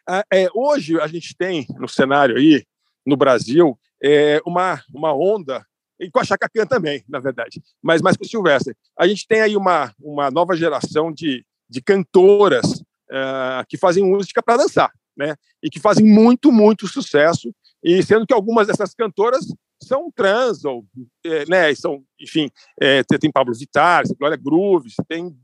Ah, 0.07 0.25
é, 0.33 0.49
hoje 0.55 1.01
a 1.01 1.07
gente 1.07 1.35
tem 1.37 1.67
no 1.79 1.89
cenário 1.89 2.37
aí, 2.37 2.65
no 3.07 3.17
Brasil, 3.17 3.79
é, 4.03 4.41
uma, 4.45 4.83
uma 4.93 5.15
onda, 5.15 5.65
e 5.99 6.11
com 6.11 6.19
a 6.19 6.25
Chaka 6.25 6.49
Khan 6.49 6.67
também, 6.67 7.05
na 7.09 7.21
verdade, 7.21 7.63
mas 7.83 8.03
mais 8.03 8.17
com 8.17 8.25
o 8.25 8.29
Silvestre. 8.29 8.77
A 8.99 9.07
gente 9.07 9.27
tem 9.27 9.41
aí 9.41 9.57
uma, 9.57 9.95
uma 10.01 10.31
nova 10.31 10.57
geração 10.57 11.13
de, 11.13 11.45
de 11.69 11.81
cantoras 11.81 12.83
ah, 13.11 13.65
que 13.69 13.77
fazem 13.77 14.05
música 14.05 14.43
para 14.43 14.59
dançar, 14.59 14.93
né? 15.17 15.37
E 15.63 15.71
que 15.71 15.81
fazem 15.81 16.05
muito, 16.05 16.51
muito 16.53 16.87
sucesso, 16.87 17.55
e 17.83 18.03
sendo 18.03 18.27
que 18.27 18.35
algumas 18.35 18.67
dessas 18.67 18.95
cantoras 18.95 19.47
são 19.87 20.11
trans, 20.15 20.65
ou, 20.65 20.85
é, 21.25 21.45
né, 21.47 21.75
são, 21.75 22.03
enfim, 22.21 22.51
é, 22.81 23.03
tem 23.05 23.19
tem 23.19 23.33
Pablo 23.33 23.55
Vittar, 23.55 24.07
você 24.07 24.15
Glória 24.15 24.37
Groove, 24.37 24.91
tem 25.09 25.35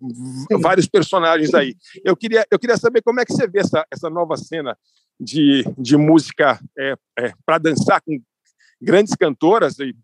vários 0.61 0.86
personagens 0.86 1.55
aí. 1.55 1.74
Eu 2.05 2.16
queria, 2.16 2.47
eu 2.51 2.59
queria 2.59 2.76
saber 2.76 3.03
como 3.03 3.20
é 3.20 3.24
que 3.24 3.32
você 3.32 3.47
vê 3.47 3.61
essa, 3.61 3.84
essa 3.91 4.11
nova 4.11 4.36
cena 4.36 4.76
de, 5.18 5.64
de 5.78 5.97
música 5.97 6.59
é, 6.78 6.95
para 7.45 7.59
dançar 7.59 8.01
com 8.01 8.20
grandes 8.80 9.14
cantoras, 9.14 9.78
e 9.78 9.95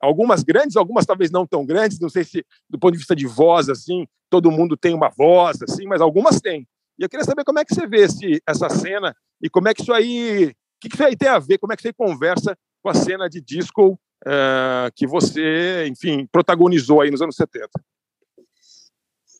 algumas 0.00 0.42
grandes, 0.42 0.76
algumas 0.76 1.06
talvez 1.06 1.30
não 1.30 1.46
tão 1.46 1.64
grandes, 1.64 1.98
não 1.98 2.08
sei 2.08 2.24
se 2.24 2.44
do 2.68 2.78
ponto 2.78 2.92
de 2.92 2.98
vista 2.98 3.16
de 3.16 3.26
voz, 3.26 3.68
assim, 3.68 4.06
todo 4.28 4.50
mundo 4.50 4.76
tem 4.76 4.94
uma 4.94 5.08
voz, 5.08 5.62
assim, 5.62 5.86
mas 5.86 6.00
algumas 6.00 6.40
têm. 6.40 6.66
E 6.98 7.02
eu 7.02 7.08
queria 7.08 7.24
saber 7.24 7.44
como 7.44 7.58
é 7.58 7.64
que 7.64 7.74
você 7.74 7.86
vê 7.86 8.02
esse, 8.02 8.42
essa 8.46 8.68
cena 8.68 9.14
e 9.42 9.48
como 9.48 9.68
é 9.68 9.74
que 9.74 9.82
isso 9.82 9.92
aí, 9.92 10.46
o 10.46 10.80
que, 10.80 10.88
que 10.88 10.94
isso 10.94 11.04
aí 11.04 11.16
tem 11.16 11.28
a 11.28 11.38
ver, 11.38 11.58
como 11.58 11.72
é 11.72 11.76
que 11.76 11.82
você 11.82 11.92
conversa 11.92 12.56
com 12.86 12.90
a 12.90 12.94
cena 12.94 13.28
de 13.28 13.40
disco 13.40 13.98
eh, 14.24 14.90
que 14.94 15.08
você, 15.08 15.88
enfim, 15.88 16.24
protagonizou 16.30 17.00
aí 17.00 17.10
nos 17.10 17.20
anos 17.20 17.34
70. 17.34 17.68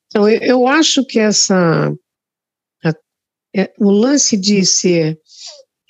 Então, 0.08 0.28
eu, 0.28 0.66
acho 0.66 1.04
que 1.06 1.20
essa. 1.20 1.94
a- 2.84 2.94
é, 3.54 3.72
o 3.78 3.88
lance 3.88 4.36
de 4.36 4.66
ser, 4.66 5.20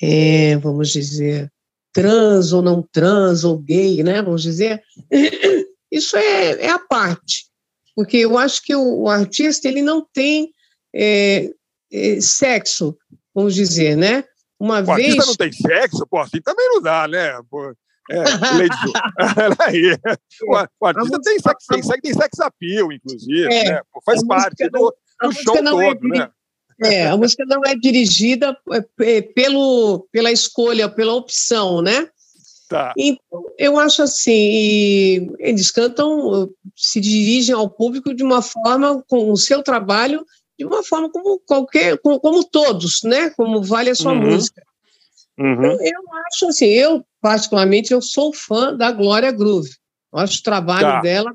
é, 0.03 0.59
vamos 0.59 0.91
dizer, 0.91 1.51
trans 1.95 2.53
ou 2.53 2.61
não 2.61 2.83
trans, 2.83 3.43
ou 3.43 3.59
gay, 3.59 4.03
né? 4.03 4.21
Vamos 4.21 4.43
dizer, 4.43 4.83
isso 5.91 6.15
é, 6.15 6.67
é 6.67 6.69
a 6.69 6.79
parte. 6.79 7.47
Porque 7.95 8.19
eu 8.19 8.37
acho 8.37 8.63
que 8.63 8.77
o, 8.77 9.05
o 9.05 9.09
artista 9.09 9.67
ele 9.67 9.81
não 9.81 10.07
tem 10.13 10.53
é, 10.95 11.51
é, 11.91 12.21
sexo, 12.21 12.99
vamos 13.35 13.55
dizer, 13.55 13.97
né? 13.97 14.25
Uma 14.59 14.81
O 14.81 14.85
vez. 14.85 14.99
artista 14.99 15.27
não 15.27 15.35
tem 15.35 15.53
sexo, 15.53 16.07
pô, 16.09 16.19
assim 16.19 16.41
também 16.41 16.69
não 16.69 16.81
dá, 16.81 17.07
né? 17.07 17.39
Pô, 17.51 17.73
é, 18.11 18.19
Lady. 18.19 20.01
O, 20.43 20.53
o 20.81 20.87
artista 20.87 21.21
tem 21.21 21.39
sex, 21.39 21.67
tem, 21.69 21.83
sex, 21.83 22.01
tem 22.03 22.15
sex 22.15 22.41
appeal, 22.41 22.93
inclusive, 22.93 23.53
É, 23.53 23.73
né? 23.73 23.81
Pô, 23.93 24.01
faz 24.05 24.25
parte 24.27 24.69
do, 24.69 24.95
do 25.23 25.33
show 25.33 25.57
é 25.57 25.63
todo, 25.63 26.09
né? 26.09 26.31
É, 26.83 27.07
a 27.07 27.17
música 27.17 27.45
não 27.47 27.63
é 27.65 27.75
dirigida 27.75 28.57
é, 28.73 29.17
é, 29.17 29.23
pelo, 29.23 30.07
pela 30.13 30.31
escolha, 30.31 30.89
pela 30.89 31.15
opção, 31.15 31.81
né? 31.81 32.09
Tá. 32.69 32.93
Então, 32.99 33.45
eu 33.59 33.79
acho 33.79 34.03
assim, 34.03 35.31
eles 35.39 35.71
cantam, 35.71 36.51
se 36.77 37.01
dirigem 37.01 37.55
ao 37.55 37.71
público 37.71 38.13
de 38.13 38.23
uma 38.23 38.43
forma, 38.43 39.03
com 39.09 39.31
o 39.31 39.37
seu 39.37 39.63
trabalho, 39.63 40.25
de 40.59 40.65
uma 40.65 40.83
forma 40.83 41.11
como 41.11 41.39
qualquer, 41.41 41.99
como, 41.99 42.19
como 42.21 42.45
todos, 42.45 43.01
né? 43.05 43.31
Como 43.31 43.63
vale 43.63 43.91
a 43.91 43.95
sua 43.95 44.13
Uhum. 44.13 44.31
música. 44.31 44.63
Uhum. 45.39 45.53
Então, 45.53 45.73
eu 45.73 46.01
acho 46.33 46.49
assim, 46.49 46.67
eu 46.67 47.05
particularmente 47.21 47.93
eu 47.93 48.01
sou 48.01 48.33
fã 48.33 48.75
da 48.75 48.91
Glória 48.91 49.31
Groove. 49.31 49.71
Eu 50.13 50.19
acho 50.21 50.41
o 50.41 50.43
trabalho 50.43 50.87
Tá. 50.87 51.01
dela 51.01 51.33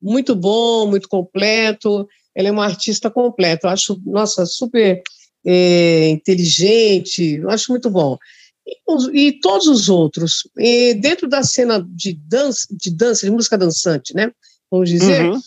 muito 0.00 0.34
bom, 0.36 0.86
muito 0.86 1.08
completo. 1.08 2.06
Ela 2.34 2.48
é 2.48 2.52
uma 2.52 2.64
artista 2.66 3.10
completa. 3.10 3.66
Eu 3.66 3.70
acho, 3.70 4.00
nossa, 4.04 4.44
super 4.46 5.02
é, 5.46 6.10
inteligente. 6.10 7.36
Eu 7.36 7.50
acho 7.50 7.70
muito 7.72 7.88
bom. 7.90 8.18
E, 8.66 9.28
e 9.28 9.40
todos 9.40 9.66
os 9.66 9.88
outros, 9.88 10.46
e 10.58 10.92
dentro 10.94 11.26
da 11.26 11.42
cena 11.42 11.82
de 11.88 12.12
dança, 12.12 12.66
de 12.70 12.90
dança, 12.90 13.24
de 13.24 13.32
música 13.32 13.56
dançante, 13.56 14.14
né? 14.14 14.30
Vamos 14.70 14.90
dizer. 14.90 15.24
Uhum. 15.24 15.40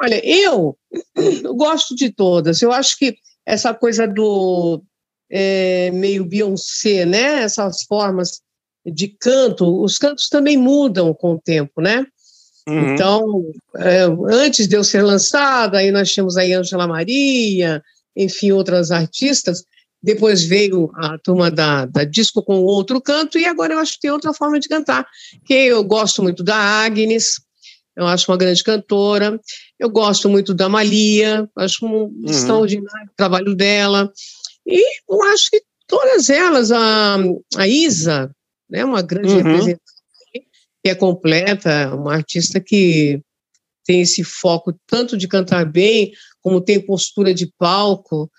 Olha, 0.00 0.20
eu, 0.24 0.76
gosto 1.56 1.94
de 1.94 2.10
todas. 2.10 2.62
Eu 2.62 2.72
acho 2.72 2.96
que 2.96 3.16
essa 3.44 3.74
coisa 3.74 4.06
do 4.06 4.82
é, 5.30 5.90
meio 5.90 6.24
Beyoncé, 6.24 7.04
né? 7.04 7.42
Essas 7.42 7.82
formas 7.82 8.40
de 8.86 9.08
canto, 9.08 9.82
os 9.82 9.98
cantos 9.98 10.28
também 10.28 10.56
mudam 10.56 11.12
com 11.12 11.32
o 11.32 11.40
tempo, 11.40 11.80
né? 11.80 12.06
Uhum. 12.68 12.94
Então, 12.94 13.42
é, 13.76 14.02
antes 14.30 14.68
de 14.68 14.76
eu 14.76 14.84
ser 14.84 15.02
lançada, 15.02 15.78
aí 15.78 15.90
nós 15.90 16.12
tínhamos 16.12 16.36
aí 16.36 16.52
Angela 16.52 16.86
Maria, 16.86 17.82
enfim, 18.14 18.52
outras 18.52 18.90
artistas. 18.90 19.64
Depois 20.02 20.44
veio 20.44 20.90
a 20.94 21.18
turma 21.18 21.50
da, 21.50 21.86
da 21.86 22.04
disco 22.04 22.42
com 22.42 22.62
outro 22.62 23.00
canto, 23.00 23.38
e 23.38 23.46
agora 23.46 23.74
eu 23.74 23.78
acho 23.78 23.94
que 23.94 24.02
tem 24.02 24.10
outra 24.10 24.32
forma 24.32 24.60
de 24.60 24.68
cantar, 24.68 25.06
que 25.44 25.54
eu 25.54 25.82
gosto 25.82 26.22
muito 26.22 26.44
da 26.44 26.56
Agnes, 26.56 27.40
eu 27.96 28.06
acho 28.06 28.30
uma 28.30 28.36
grande 28.36 28.62
cantora. 28.62 29.40
Eu 29.78 29.90
gosto 29.90 30.28
muito 30.28 30.52
da 30.54 30.68
Malia, 30.68 31.48
acho 31.56 31.86
um 31.86 32.12
extraordinário 32.26 33.08
o 33.08 33.16
trabalho 33.16 33.54
dela. 33.54 34.12
E 34.66 34.82
eu 35.08 35.22
acho 35.24 35.50
que 35.50 35.62
todas 35.86 36.28
elas, 36.28 36.72
a, 36.72 37.16
a 37.56 37.68
Isa, 37.68 38.30
né, 38.68 38.84
uma 38.84 39.02
grande 39.02 39.28
Uhum. 39.34 39.36
representante, 39.38 39.82
que 40.84 40.90
é 40.90 40.94
completa, 40.94 41.94
uma 41.94 42.14
artista 42.14 42.60
que 42.60 43.20
tem 43.86 44.02
esse 44.02 44.22
foco 44.24 44.74
tanto 44.86 45.16
de 45.16 45.26
cantar 45.28 45.64
bem, 45.64 46.12
como 46.42 46.60
tem 46.60 46.78
postura 46.84 47.32
de 47.32 47.50
palco. 47.58 48.30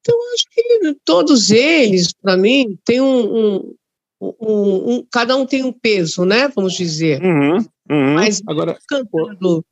Então, 0.00 0.16
acho 0.34 0.44
que 0.50 0.96
todos 1.04 1.50
eles, 1.50 2.12
para 2.12 2.36
mim, 2.36 2.78
tem 2.84 3.00
um, 3.00 3.36
um- 3.36 3.74
um- 4.20 4.90
um- 4.94 5.06
Cada 5.12 5.36
um 5.36 5.44
tem 5.44 5.62
um 5.64 5.72
peso, 5.72 6.24
né? 6.24 6.48
Vamos 6.54 6.74
dizer. 6.74 7.22
Uhum, 7.22 7.56
uhum. 7.90 8.14
Mas 8.14 8.40
Agora, 8.46 8.78
cantando. 8.88 9.64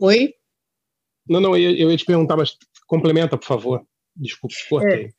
Oi? 0.00 0.34
não, 1.28 1.40
não, 1.40 1.56
eu, 1.56 1.74
eu 1.74 1.90
ia 1.90 1.96
te 1.96 2.04
perguntar, 2.04 2.36
mas 2.36 2.56
complementa, 2.86 3.36
por 3.36 3.46
favor. 3.46 3.86
Desculpa, 4.14 4.54
cortei. 4.68 5.12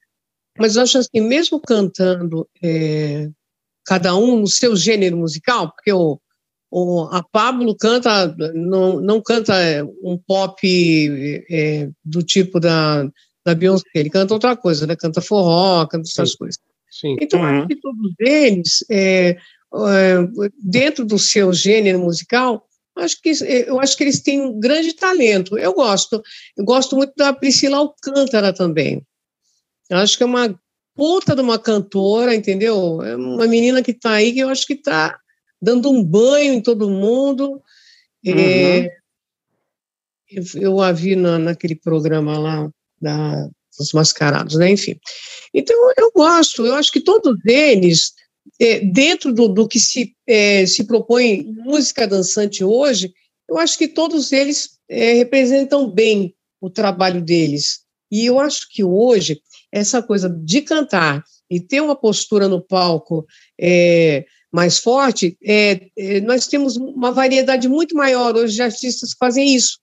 Mas 0.57 0.75
eu 0.75 0.83
acho 0.83 0.97
assim, 0.97 1.21
mesmo 1.21 1.59
cantando 1.59 2.49
é, 2.63 3.29
cada 3.85 4.15
um 4.15 4.41
no 4.41 4.47
seu 4.47 4.75
gênero 4.75 5.17
musical, 5.17 5.71
porque 5.71 5.91
o, 5.91 6.19
o, 6.71 7.03
a 7.11 7.21
Pablo 7.23 7.75
canta, 7.75 8.35
não, 8.53 8.99
não 8.99 9.21
canta 9.21 9.55
é, 9.55 9.83
um 9.83 10.17
pop 10.17 11.45
é, 11.49 11.89
do 12.03 12.23
tipo 12.23 12.59
da, 12.59 13.03
da 13.45 13.53
Beyoncé, 13.53 13.85
ele 13.93 14.09
canta 14.09 14.33
outra 14.33 14.55
coisa, 14.55 14.87
né? 14.87 14.95
Canta 14.95 15.21
forró, 15.21 15.85
canta 15.85 16.07
essas 16.07 16.31
Sim. 16.31 16.37
coisas. 16.37 16.59
Sim. 16.89 17.15
Então, 17.21 17.41
Uhum. 17.41 17.59
acho 17.59 17.67
que 17.67 17.75
todos 17.75 18.13
eles, 18.19 18.85
é, 18.89 19.29
é, 19.29 19.37
dentro 20.63 21.05
do 21.05 21.19
seu 21.19 21.53
gênero 21.53 21.99
musical, 21.99 22.67
acho 22.99 23.21
que, 23.21 23.29
é, 23.43 23.69
eu 23.69 23.79
acho 23.79 23.95
que 23.95 24.03
eles 24.03 24.21
têm 24.21 24.41
um 24.41 24.59
grande 24.59 24.93
talento. 24.93 25.57
Eu 25.57 25.73
gosto. 25.73 26.21
Eu 26.55 26.65
gosto 26.65 26.95
muito 26.95 27.13
da 27.15 27.33
Priscila 27.33 27.77
Alcântara 27.77 28.53
também. 28.53 29.05
Eu 29.89 29.97
acho 29.97 30.17
que 30.17 30.23
é 30.23 30.25
uma 30.25 30.59
puta 30.95 31.35
de 31.35 31.41
uma 31.41 31.59
cantora, 31.59 32.33
entendeu? 32.33 33.01
É 33.03 33.15
uma 33.15 33.47
menina 33.47 33.83
que 33.83 33.91
está 33.91 34.13
aí 34.13 34.33
que 34.33 34.39
eu 34.39 34.49
acho 34.49 34.65
que 34.65 34.73
está 34.73 35.17
dando 35.61 35.89
um 35.89 36.03
banho 36.03 36.53
em 36.53 36.61
todo 36.61 36.89
mundo. 36.89 37.61
É, 38.25 38.91
eu, 40.29 40.43
eu 40.55 40.81
a 40.81 40.91
vi 40.91 41.15
na, 41.15 41.39
naquele 41.39 41.75
programa 41.75 42.37
lá 42.37 42.69
da, 42.99 43.47
dos 43.77 43.93
mascarados, 43.93 44.55
né? 44.55 44.71
Enfim. 44.71 44.99
Então, 45.53 45.75
eu 45.97 46.11
gosto, 46.13 46.65
eu 46.65 46.75
acho 46.75 46.91
que 46.91 46.99
todos 46.99 47.37
eles, 47.45 48.13
é, 48.59 48.79
dentro 48.79 49.33
do, 49.33 49.47
do 49.47 49.67
que 49.67 49.79
se, 49.79 50.15
é, 50.27 50.65
se 50.65 50.83
propõe 50.85 51.43
música 51.63 52.07
dançante 52.07 52.63
hoje, 52.63 53.13
eu 53.49 53.57
acho 53.57 53.77
que 53.77 53.87
todos 53.87 54.31
eles 54.31 54.77
é, 54.89 55.13
representam 55.13 55.89
bem 55.89 56.35
o 56.59 56.69
trabalho 56.69 57.21
deles. 57.21 57.81
E 58.11 58.25
eu 58.25 58.39
acho 58.39 58.67
que 58.71 58.83
hoje, 58.83 59.41
essa 59.71 60.01
coisa 60.01 60.29
de 60.29 60.61
cantar 60.61 61.23
e 61.49 61.59
ter 61.59 61.81
uma 61.81 61.95
postura 61.95 62.47
no 62.47 62.61
palco 62.61 63.25
é, 63.59 64.25
mais 64.51 64.79
forte, 64.79 65.37
é, 65.43 65.87
é, 65.97 66.21
nós 66.21 66.47
temos 66.47 66.77
uma 66.77 67.11
variedade 67.11 67.67
muito 67.67 67.95
maior 67.95 68.35
hoje 68.35 68.55
de 68.55 68.61
artistas 68.61 69.13
que 69.13 69.19
fazem 69.19 69.53
isso. 69.53 69.79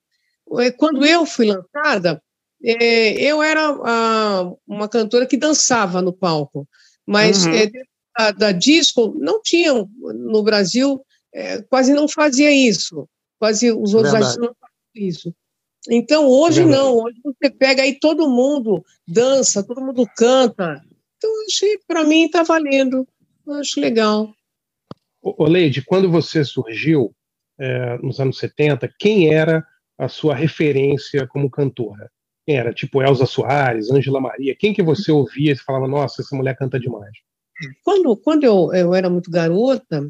Quando 0.76 1.06
eu 1.06 1.24
fui 1.24 1.46
lançada, 1.46 2.22
eu 2.60 3.42
era 3.42 3.66
ah, 3.82 4.52
uma 4.66 4.88
cantora 4.88 5.26
que 5.26 5.38
dançava 5.38 6.02
no 6.02 6.12
palco, 6.12 6.68
mas 7.06 7.46
Uhum. 7.46 7.52
Da, 8.16 8.30
da 8.30 8.52
disco 8.52 9.14
não 9.18 9.40
tinham 9.42 9.90
no 9.98 10.42
Brasil, 10.42 11.04
é, 11.32 11.62
quase 11.62 11.92
não 11.92 12.08
fazia 12.08 12.50
isso, 12.50 13.08
quase 13.38 13.70
os 13.70 13.94
outros 13.94 14.12
Verdade. 14.12 14.24
artistas 14.24 14.46
não 14.46 14.54
faziam 14.54 15.08
isso. 15.08 15.34
Então 15.90 16.26
hoje 16.26 16.62
Verdade. 16.62 16.82
não, 16.82 16.96
hoje 16.98 17.20
você 17.22 17.50
pega 17.50 17.82
aí 17.82 17.98
todo 17.98 18.30
mundo 18.30 18.84
dança, 19.06 19.66
todo 19.66 19.84
mundo 19.84 20.08
canta. 20.16 20.82
Então 21.16 21.30
para 21.86 22.04
mim 22.04 22.26
está 22.26 22.42
valendo, 22.42 23.06
eu 23.46 23.54
acho 23.54 23.80
legal. 23.80 24.32
Ô, 25.20 25.44
Leide, 25.44 25.82
quando 25.82 26.10
você 26.10 26.44
surgiu, 26.44 27.14
é, 27.58 27.98
nos 27.98 28.20
anos 28.20 28.38
70, 28.38 28.92
quem 28.98 29.32
era 29.32 29.66
a 29.98 30.08
sua 30.08 30.34
referência 30.34 31.26
como 31.26 31.50
cantora? 31.50 32.10
Quem 32.46 32.56
era? 32.56 32.74
Tipo 32.74 33.02
Elza 33.02 33.24
Soares, 33.24 33.90
Ângela 33.90 34.20
Maria? 34.20 34.54
Quem 34.54 34.74
que 34.74 34.82
você 34.82 35.10
ouvia 35.10 35.52
e 35.52 35.56
falava, 35.56 35.88
nossa, 35.88 36.20
essa 36.20 36.36
mulher 36.36 36.56
canta 36.56 36.78
demais? 36.78 37.16
Quando, 37.82 38.16
quando 38.16 38.44
eu, 38.44 38.72
eu 38.72 38.94
era 38.94 39.08
muito 39.08 39.30
garota, 39.30 40.08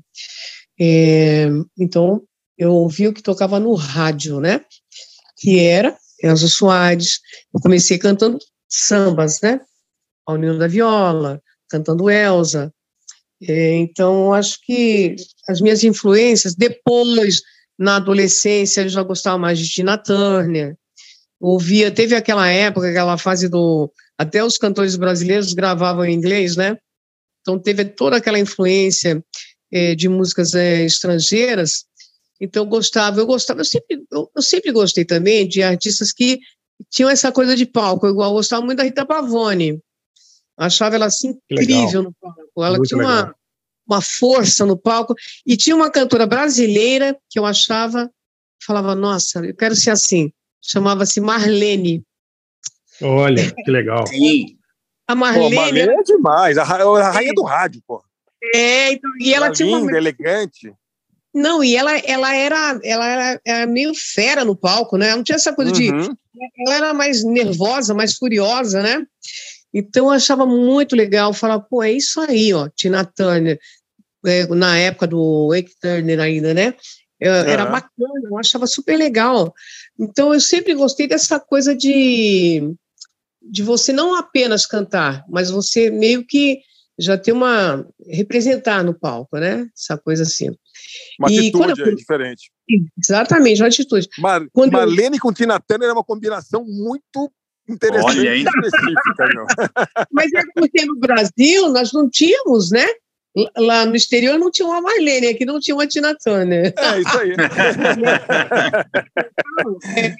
é, 0.81 1.49
então 1.79 2.23
eu 2.57 2.73
ouvia 2.73 3.11
o 3.11 3.13
que 3.13 3.23
tocava 3.23 3.61
no 3.61 3.75
rádio, 3.75 4.41
né? 4.41 4.65
Que 5.39 5.61
era 5.61 5.97
Elza 6.23 6.49
Soares. 6.49 7.21
Eu 7.53 7.61
comecei 7.61 7.99
cantando 7.99 8.39
sambas, 8.69 9.41
né? 9.41 9.61
Paulinho 10.25 10.59
da 10.59 10.67
Viola, 10.67 11.41
cantando 11.69 12.09
Elza. 12.11 12.73
É, 13.43 13.75
então, 13.75 14.33
acho 14.33 14.59
que 14.65 15.17
as 15.49 15.61
minhas 15.61 15.85
influências, 15.85 16.55
depois, 16.55 17.43
na 17.79 17.97
adolescência, 17.97 18.83
eu 18.83 18.89
já 18.89 19.03
gostava 19.03 19.37
mais 19.37 19.59
de 19.59 19.69
Tina 19.69 19.99
Turner. 19.99 20.77
Ouvia, 21.41 21.91
teve 21.91 22.15
aquela 22.15 22.49
época, 22.49 22.89
aquela 22.89 23.19
fase 23.19 23.49
do. 23.49 23.93
Até 24.17 24.43
os 24.43 24.57
cantores 24.57 24.97
brasileiros 24.97 25.53
gravavam 25.53 26.05
em 26.05 26.15
inglês, 26.15 26.57
né? 26.57 26.79
Então, 27.45 27.59
teve 27.59 27.85
toda 27.85 28.17
aquela 28.17 28.39
influência 28.39 29.23
eh, 29.71 29.95
de 29.95 30.09
músicas 30.09 30.55
eh, 30.55 30.85
estrangeiras. 30.85 31.85
Então, 32.41 32.63
eu 32.63 32.67
gostava, 32.67 33.21
eu 33.21 33.27
gostava, 33.27 33.61
eu 33.61 33.67
sempre, 33.67 34.03
eu, 34.11 34.31
eu 34.35 34.43
sempre 34.43 34.73
gostei 34.73 35.05
também 35.05 35.47
de 35.47 35.63
artistas 35.63 36.11
que 36.11 36.41
tinham 36.91 37.11
essa 37.11 37.31
coisa 37.31 37.55
de 37.55 37.67
palco. 37.67 38.07
Eu 38.07 38.15
gostava 38.15 38.65
muito 38.65 38.79
da 38.79 38.85
Rita 38.85 39.05
Pavone. 39.05 39.79
Achava 40.57 40.95
ela 40.95 41.07
assim 41.07 41.37
incrível 41.51 42.03
no 42.03 42.15
palco. 42.15 42.41
Ela 42.57 42.79
Muito 42.79 42.89
tinha 42.89 42.99
legal. 42.99 43.13
uma, 43.13 43.35
uma 43.87 44.01
força 44.01 44.65
no 44.65 44.77
palco. 44.79 45.15
E 45.47 45.55
tinha 45.55 45.77
uma 45.77 45.91
cantora 45.91 46.27
brasileira 46.27 47.15
que 47.29 47.39
eu 47.39 47.45
achava, 47.45 48.11
falava, 48.65 48.95
nossa, 48.95 49.45
eu 49.45 49.55
quero 49.55 49.77
ser 49.77 49.91
assim. 49.91 50.33
Chamava-se 50.63 51.21
Marlene. 51.21 52.03
Olha, 53.03 53.53
que 53.53 53.71
legal. 53.71 54.07
Sim. 54.07 54.57
A 55.07 55.13
Pô, 55.13 55.21
Marlene. 55.21 55.55
Marlene 55.55 55.93
é 55.93 56.03
demais. 56.03 56.59
A, 56.59 56.65
ra- 56.65 56.83
a 56.83 57.11
rainha 57.11 57.33
do 57.35 57.43
rádio, 57.43 57.83
pô. 57.87 58.03
É, 58.55 58.93
então, 58.93 59.11
e 59.21 59.33
ela 59.33 59.47
Ela 59.47 59.55
tinha 59.55 59.69
uma 59.69 59.81
linda, 59.81 59.97
elegante. 59.97 60.73
Não, 61.35 61.65
e 61.65 61.75
ela, 61.77 61.97
ela, 61.99 62.35
era, 62.35 62.81
ela 62.85 63.07
era, 63.07 63.41
era 63.45 63.67
meio 63.67 63.93
fera 63.95 64.45
no 64.45 64.55
palco, 64.55 64.97
né? 64.97 65.09
Ela 65.09 65.17
não 65.17 65.25
tinha 65.25 65.37
essa 65.37 65.53
coisa 65.53 65.73
de. 65.73 65.91
Uhum. 65.91 66.15
Ela 66.67 66.75
era 66.77 66.95
mais 66.95 67.25
nervosa, 67.25 67.93
mais 67.95 68.15
furiosa, 68.17 68.83
né? 68.83 69.05
Então 69.73 70.07
eu 70.07 70.11
achava 70.13 70.47
muito 70.47 70.95
legal 70.95 71.33
falar, 71.33 71.59
pô, 71.59 71.83
é 71.83 71.91
isso 71.91 72.21
aí, 72.21 72.55
ó, 72.55 72.69
Tina 72.69 73.05
Turner, 73.05 73.59
é, 74.25 74.47
na 74.47 74.79
época 74.79 75.07
do 75.09 75.49
Wake 75.49 75.73
Turner 75.81 76.21
ainda, 76.21 76.55
né? 76.55 76.75
É, 77.21 77.29
Era 77.29 77.67
bacana, 77.67 78.29
eu 78.31 78.39
achava 78.39 78.67
super 78.67 78.97
legal. 78.97 79.53
Então 79.99 80.33
eu 80.33 80.41
sempre 80.41 80.75
gostei 80.75 81.09
dessa 81.09 81.41
coisa 81.41 81.75
de, 81.75 82.73
de 83.51 83.63
você 83.63 83.93
não 83.93 84.15
apenas 84.15 84.67
cantar, 84.67 85.25
mas 85.29 85.51
você 85.51 85.91
meio 85.91 86.25
que 86.27 86.61
já 86.99 87.19
ter 87.19 87.33
uma. 87.33 87.87
representar 88.09 88.85
no 88.85 88.95
palco, 88.95 89.37
né? 89.39 89.67
Essa 89.77 89.99
coisa 89.99 90.23
assim. 90.23 90.51
Uma 91.19 91.31
E 91.31 91.39
atitude 91.39 91.81
eu 91.81 91.87
é 91.87 91.95
diferente. 91.95 92.51
Exatamente, 92.99 93.61
uma 93.61 93.69
atitude. 93.69 94.09
Mar 94.19 94.47
Quando 94.53 94.73
eu- 94.73 94.79
Marlene 94.79 95.19
com 95.19 95.33
Tina 95.33 95.59
Turner 95.61 95.89
é 95.89 95.93
uma 95.93 96.05
combinação 96.05 96.65
muito 96.65 97.31
interessante 97.69 98.19
Olha, 98.19 98.37
hein? 98.37 98.45
específica, 98.47 99.27
meu. 99.35 99.47
Mas 100.13 100.33
é 100.33 100.43
porque 100.55 100.85
no 100.85 100.97
Brasil 100.99 101.69
nós 101.71 101.93
não 101.93 102.09
tínhamos, 102.09 102.71
né? 102.71 102.87
Lá 103.57 103.85
no 103.85 103.97
exterior 103.97 104.39
não 104.39 104.49
tinha 104.51 104.69
uma 104.69 104.81
Marlene, 104.81 105.27
aqui 105.27 105.45
não 105.45 105.59
tinha 105.59 105.75
uma 105.75 105.87
Tina 105.89 106.15
Turner. 106.15 106.73
É 106.77 107.01
isso 107.01 107.19
aí. 107.19 107.33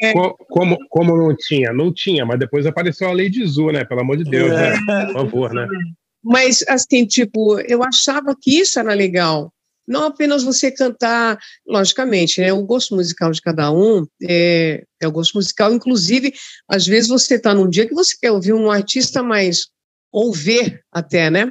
É, 0.01 0.13
Co- 0.13 0.37
Como, 0.49 0.79
como 0.89 1.17
não 1.17 1.35
tinha? 1.37 1.73
Não 1.73 1.93
tinha, 1.93 2.25
mas 2.25 2.39
depois 2.39 2.67
apareceu 2.67 3.09
a 3.09 3.13
Lady 3.13 3.45
Zu, 3.47 3.71
né? 3.71 3.85
Pelo 3.85 4.01
amor 4.01 4.17
de 4.17 4.25
Deus, 4.25 4.53
É. 4.53 4.73
né? 4.81 5.07
Por 5.07 5.13
favor, 5.13 5.53
né? 5.55 5.67
Mas, 6.23 6.65
assim, 6.69 7.05
tipo, 7.05 7.59
eu 7.61 7.83
achava 7.83 8.35
que 8.41 8.59
isso 8.61 8.79
era 8.79 8.95
legal. 8.95 9.53
Não 9.87 10.05
apenas 10.05 10.43
você 10.43 10.71
cantar, 10.71 11.39
logicamente, 11.67 12.41
né? 12.41 12.53
O 12.53 12.63
gosto 12.65 12.95
musical 12.95 13.31
de 13.31 13.43
cada 13.43 13.71
um 13.71 14.07
é, 14.23 14.83
é 15.01 15.07
o 15.07 15.13
gosto 15.13 15.35
musical. 15.35 15.73
Inclusive, 15.75 16.33
às 16.69 16.87
vezes 16.87 17.09
você 17.11 17.35
está 17.35 17.53
num 17.53 17.69
dia 17.69 17.87
que 17.87 17.95
você 17.95 18.17
quer 18.21 18.31
ouvir 18.31 18.55
um 18.55 18.71
artista 18.71 19.23
mais, 19.23 19.67
ou 20.11 20.33
ver 20.33 20.81
até, 20.91 21.29
né? 21.31 21.51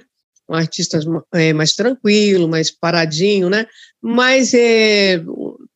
Um 0.53 0.57
artista 0.57 0.99
é, 1.33 1.51
mais 1.51 1.73
tranquilo, 1.73 2.47
mais 2.47 2.69
paradinho, 2.69 3.49
né? 3.49 3.65
Mas, 3.99 4.53
é, 4.53 5.19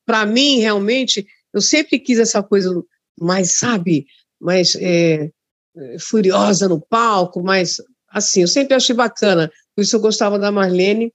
para 0.06 0.26
mim, 0.26 0.60
realmente, 0.60 1.26
eu 1.54 1.62
sempre 1.62 1.98
quis 1.98 2.20
essa 2.20 2.44
coisa 2.44 2.70
mais, 3.20 3.58
sabe, 3.58 4.06
mais 4.40 4.76
é, 4.76 5.32
furiosa 6.00 6.68
no 6.68 6.80
palco, 6.80 7.42
mais 7.42 7.78
assim, 8.10 8.42
eu 8.42 8.48
sempre 8.48 8.76
achei 8.76 8.96
bacana. 8.96 9.52
Por 9.76 9.82
isso 9.82 9.96
eu 9.96 10.00
gostava 10.00 10.38
da 10.38 10.52
Marlene 10.52 11.12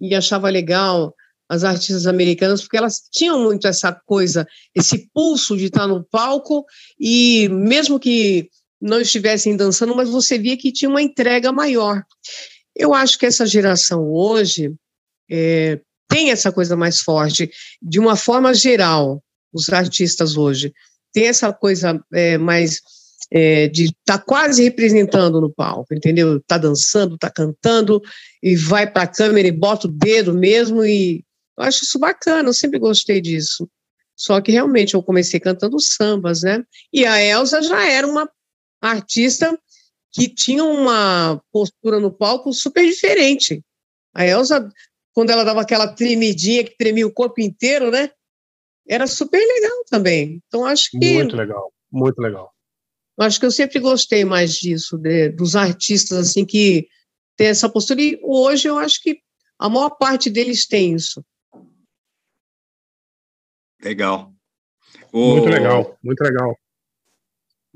e 0.00 0.14
achava 0.14 0.48
legal 0.48 1.14
as 1.48 1.62
artistas 1.62 2.06
americanas, 2.06 2.62
porque 2.62 2.76
elas 2.76 3.02
tinham 3.10 3.42
muito 3.44 3.68
essa 3.68 3.92
coisa, 4.04 4.46
esse 4.74 5.08
pulso 5.14 5.56
de 5.56 5.66
estar 5.66 5.86
no 5.86 6.04
palco 6.04 6.64
e 6.98 7.48
mesmo 7.48 8.00
que 8.00 8.48
não 8.80 9.00
estivessem 9.00 9.56
dançando, 9.56 9.94
mas 9.94 10.08
você 10.10 10.38
via 10.38 10.56
que 10.56 10.72
tinha 10.72 10.88
uma 10.88 11.00
entrega 11.00 11.52
maior. 11.52 12.02
Eu 12.76 12.92
acho 12.92 13.18
que 13.18 13.26
essa 13.26 13.46
geração 13.46 14.06
hoje 14.12 14.74
é, 15.30 15.80
tem 16.08 16.30
essa 16.30 16.52
coisa 16.52 16.76
mais 16.76 17.00
forte, 17.00 17.50
de 17.82 17.98
uma 17.98 18.16
forma 18.16 18.54
geral, 18.54 19.22
os 19.52 19.68
artistas 19.70 20.36
hoje 20.36 20.72
tem 21.12 21.28
essa 21.28 21.52
coisa 21.52 21.98
é, 22.12 22.36
mais 22.36 22.82
é, 23.30 23.68
de 23.68 23.84
estar 23.84 24.18
tá 24.18 24.18
quase 24.18 24.62
representando 24.62 25.40
no 25.40 25.50
palco, 25.50 25.94
entendeu? 25.94 26.40
Tá 26.46 26.58
dançando, 26.58 27.16
tá 27.16 27.30
cantando 27.30 28.02
e 28.42 28.54
vai 28.54 28.86
para 28.90 29.04
a 29.04 29.06
câmera 29.06 29.48
e 29.48 29.52
bota 29.52 29.86
o 29.86 29.90
dedo 29.90 30.34
mesmo 30.34 30.84
e 30.84 31.24
eu 31.58 31.64
acho 31.64 31.84
isso 31.84 31.98
bacana, 31.98 32.50
eu 32.50 32.54
sempre 32.54 32.78
gostei 32.78 33.20
disso. 33.20 33.68
Só 34.14 34.40
que 34.40 34.52
realmente 34.52 34.94
eu 34.94 35.02
comecei 35.02 35.40
cantando 35.40 35.80
sambas, 35.80 36.42
né? 36.42 36.62
E 36.92 37.04
a 37.06 37.22
Elsa 37.22 37.62
já 37.62 37.90
era 37.90 38.06
uma 38.06 38.28
artista 38.80 39.58
que 40.16 40.30
tinha 40.30 40.64
uma 40.64 41.42
postura 41.52 42.00
no 42.00 42.10
palco 42.10 42.50
super 42.54 42.82
diferente. 42.86 43.62
A 44.14 44.26
Elsa, 44.26 44.66
quando 45.12 45.28
ela 45.28 45.44
dava 45.44 45.60
aquela 45.60 45.88
tremidinha 45.88 46.64
que 46.64 46.74
tremia 46.74 47.06
o 47.06 47.12
corpo 47.12 47.38
inteiro, 47.42 47.90
né? 47.90 48.10
Era 48.88 49.06
super 49.06 49.38
legal 49.38 49.84
também. 49.90 50.42
Então 50.46 50.64
acho 50.64 50.90
que 50.90 50.96
muito 50.96 51.36
legal, 51.36 51.70
muito 51.92 52.18
legal. 52.18 52.50
Acho 53.18 53.38
que 53.38 53.44
eu 53.44 53.50
sempre 53.50 53.78
gostei 53.78 54.24
mais 54.24 54.54
disso, 54.54 54.96
de, 54.96 55.28
dos 55.28 55.54
artistas 55.54 56.16
assim 56.16 56.46
que 56.46 56.88
tem 57.36 57.48
essa 57.48 57.68
postura 57.68 58.00
e 58.00 58.18
hoje 58.22 58.68
eu 58.68 58.78
acho 58.78 59.02
que 59.02 59.20
a 59.58 59.68
maior 59.68 59.90
parte 59.90 60.30
deles 60.30 60.66
tem 60.66 60.94
isso. 60.94 61.22
Legal. 63.82 64.32
O... 65.12 65.36
Muito 65.36 65.48
legal, 65.50 65.98
muito 66.02 66.20
legal. 66.22 66.58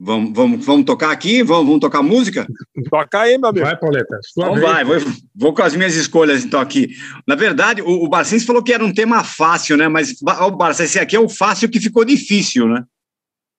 Vamos, 0.02 0.32
vamos, 0.32 0.64
vamos 0.64 0.86
tocar 0.86 1.10
aqui? 1.10 1.42
Vamos, 1.42 1.66
vamos 1.66 1.80
tocar 1.80 2.02
música? 2.02 2.46
Toca 2.88 3.20
aí, 3.20 3.36
meu 3.36 3.50
amigo. 3.50 3.66
Vai, 3.66 3.76
Pauleta. 3.76 4.18
Então 4.32 4.58
vai, 4.58 4.82
vou, 4.82 4.96
vou, 5.34 5.52
com 5.52 5.62
as 5.62 5.76
minhas 5.76 5.94
escolhas, 5.94 6.42
então, 6.42 6.58
aqui. 6.58 6.88
Na 7.28 7.34
verdade, 7.34 7.82
o, 7.82 8.04
o 8.04 8.08
Barcins 8.08 8.46
falou 8.46 8.62
que 8.62 8.72
era 8.72 8.82
um 8.82 8.94
tema 8.94 9.22
fácil, 9.22 9.76
né? 9.76 9.88
Mas, 9.88 10.14
o 10.22 10.50
Barça, 10.52 10.84
esse 10.84 10.98
aqui 10.98 11.14
é 11.14 11.20
o 11.20 11.28
fácil 11.28 11.68
que 11.68 11.78
ficou 11.78 12.02
difícil, 12.02 12.66
né? 12.66 12.82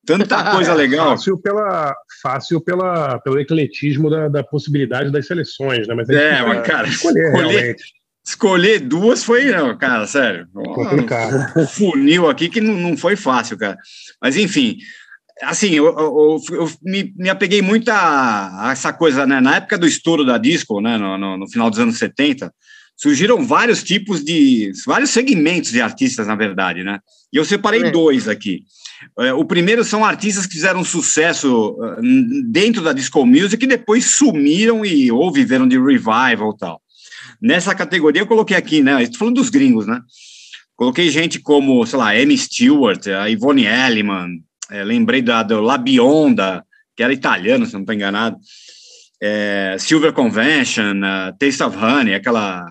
Tanta 0.04 0.44
coisa 0.52 0.74
legal. 0.74 1.12
Fácil, 1.12 1.38
pela, 1.38 1.96
fácil 2.24 2.60
pela, 2.60 3.20
pelo 3.20 3.40
ecletismo 3.40 4.10
da, 4.10 4.28
da 4.28 4.44
possibilidade 4.44 5.12
das 5.12 5.28
seleções, 5.28 5.88
né? 5.88 5.94
Mas 5.94 6.10
é, 6.10 6.42
mas, 6.42 6.66
cara, 6.66 6.88
escolher, 6.88 7.36
escolher, 7.36 7.76
escolher, 8.26 8.80
duas 8.80 9.24
foi, 9.24 9.52
não, 9.52 9.78
cara, 9.78 10.08
sério. 10.08 10.48
Complicado. 10.52 11.54
Um, 11.56 11.62
um 11.62 11.68
funil 11.68 12.28
aqui 12.28 12.50
que 12.50 12.60
não, 12.60 12.74
não 12.74 12.98
foi 12.98 13.16
fácil, 13.16 13.56
cara. 13.60 13.78
Mas, 14.20 14.36
enfim, 14.38 14.80
assim, 15.42 15.72
eu, 15.72 15.86
eu, 15.86 16.42
eu 16.52 16.72
me, 16.82 17.14
me, 17.16 17.30
apeguei 17.30 17.62
muito 17.62 17.90
a, 17.90 18.68
a, 18.68 18.72
essa 18.72 18.94
coisa, 18.94 19.26
né? 19.26 19.40
Na 19.40 19.58
época 19.58 19.78
do 19.78 19.88
estouro 19.88 20.26
da 20.26 20.38
disco, 20.38 20.80
né? 20.82 20.98
No, 20.98 21.18
no, 21.18 21.38
no, 21.38 21.50
final 21.50 21.70
dos 21.70 21.80
anos 21.80 21.98
70, 21.98 22.54
surgiram 22.96 23.46
vários 23.46 23.84
tipos 23.84 24.24
de. 24.24 24.72
vários 24.86 25.10
segmentos 25.10 25.72
de 25.72 25.82
artistas, 25.82 26.28
na 26.28 26.36
verdade, 26.36 26.84
né? 26.84 27.00
E 27.34 27.38
eu 27.38 27.46
separei 27.46 27.84
é. 27.84 27.92
dois 27.92 28.28
aqui. 28.28 28.64
É, 29.20 29.34
o 29.34 29.44
primeiro 29.44 29.84
são 29.84 30.06
artistas 30.06 30.46
que 30.46 30.54
fizeram 30.54 30.84
sucesso 30.84 31.72
uh, 31.72 32.02
dentro 32.46 32.84
da 32.84 32.94
disco 32.94 33.26
music 33.26 33.64
e 33.64 33.68
depois 33.68 34.06
sumiram 34.12 34.86
e 34.86 35.12
ou 35.12 35.32
viveram 35.32 35.68
de 35.68 35.80
revival 35.80 36.54
e 36.54 36.58
tal. 36.58 36.82
Nessa 37.42 37.74
categoria 37.74 38.22
eu 38.22 38.28
coloquei 38.28 38.56
aqui, 38.56 38.84
né? 38.84 39.02
Estou 39.02 39.20
falando 39.20 39.36
dos 39.36 39.50
gringos, 39.50 39.88
né? 39.88 40.00
Coloquei 40.76 41.10
gente 41.10 41.40
como, 41.40 41.86
sei 41.86 41.98
lá, 41.98 42.10
Amy 42.12 42.38
Stewart, 42.38 43.08
a 43.08 43.30
Ivone 43.30 43.66
Elliman, 43.66 44.30
é, 44.72 44.84
lembrei 44.84 45.22
da, 45.22 45.44
do 45.44 45.60
La 45.60 45.78
Bionda, 45.78 46.66
que 46.96 47.04
era 47.04 47.14
italiano, 47.14 47.66
se 47.66 47.74
não 47.74 47.82
estou 47.82 47.94
enganado. 47.94 48.38
É, 49.22 49.76
Silver 49.78 50.14
Convention, 50.14 50.98
uh, 50.98 51.38
Taste 51.38 51.62
of 51.62 51.78
Honey, 51.78 52.16
aquela 52.16 52.66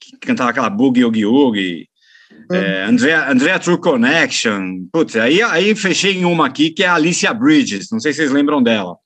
que 0.00 0.16
cantava 0.18 0.50
aquela 0.50 0.70
Boogie 0.70 1.04
Oogie 1.04 1.26
Oogie. 1.26 1.90
É, 2.50 2.84
uhum. 2.84 2.90
Andrea, 2.90 3.30
Andrea 3.30 3.58
True 3.58 3.78
Connection. 3.78 4.86
Putz, 4.92 5.14
aí, 5.16 5.42
aí 5.42 5.74
fechei 5.76 6.16
em 6.16 6.24
uma 6.24 6.46
aqui 6.46 6.70
que 6.70 6.82
é 6.82 6.86
a 6.86 6.94
Alicia 6.94 7.32
Bridges, 7.32 7.88
não 7.92 8.00
sei 8.00 8.12
se 8.12 8.18
vocês 8.18 8.32
lembram 8.32 8.62
dela. 8.62 8.96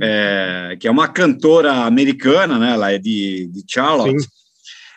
É, 0.00 0.76
que 0.80 0.88
é 0.88 0.90
uma 0.90 1.06
cantora 1.08 1.84
americana, 1.84 2.58
né? 2.58 2.72
Ela 2.72 2.92
é 2.92 2.98
de, 2.98 3.48
de 3.52 3.62
Charlotte. 3.68 4.26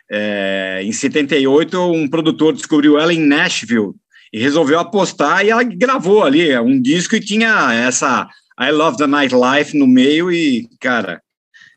É, 0.10 0.80
em 0.84 0.94
78, 0.94 1.78
um 1.92 2.08
produtor 2.08 2.54
descobriu 2.54 2.98
ela 2.98 3.14
em 3.14 3.20
Nashville 3.20 3.94
e 4.32 4.40
resolveu 4.40 4.80
apostar 4.80 5.46
e 5.46 5.50
ela 5.50 5.64
gravou 5.64 6.24
ali 6.24 6.58
um 6.60 6.82
disco 6.82 7.16
e 7.16 7.20
tinha 7.20 7.74
essa 7.74 8.28
I 8.60 8.72
Love 8.72 8.98
the 8.98 9.08
Nightlife 9.08 9.78
no 9.78 9.88
meio 9.88 10.32
e, 10.32 10.68
cara, 10.80 11.22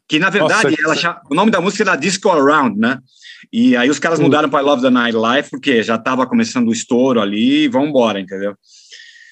que 0.09 0.18
na 0.18 0.31
verdade 0.31 0.77
Nossa, 0.82 1.06
ela, 1.06 1.22
o 1.31 1.35
nome 1.35 1.51
da 1.51 1.60
música 1.60 1.85
era 1.85 1.97
Disco 1.97 2.28
Around, 2.28 2.78
né? 2.78 2.98
E 3.52 3.77
aí 3.77 3.89
os 3.89 3.98
caras 3.98 4.20
mudaram 4.20 4.48
para 4.48 4.62
I 4.62 4.64
Love 4.64 4.82
the 4.82 4.90
Nightlife 4.90 5.51
porque 5.51 5.82
já 5.82 5.97
estava 5.97 6.27
começando 6.27 6.68
o 6.68 6.72
estouro 6.72 7.20
ali 7.20 7.64
e 7.64 7.68
vão 7.68 7.86
embora, 7.86 8.20
entendeu? 8.20 8.56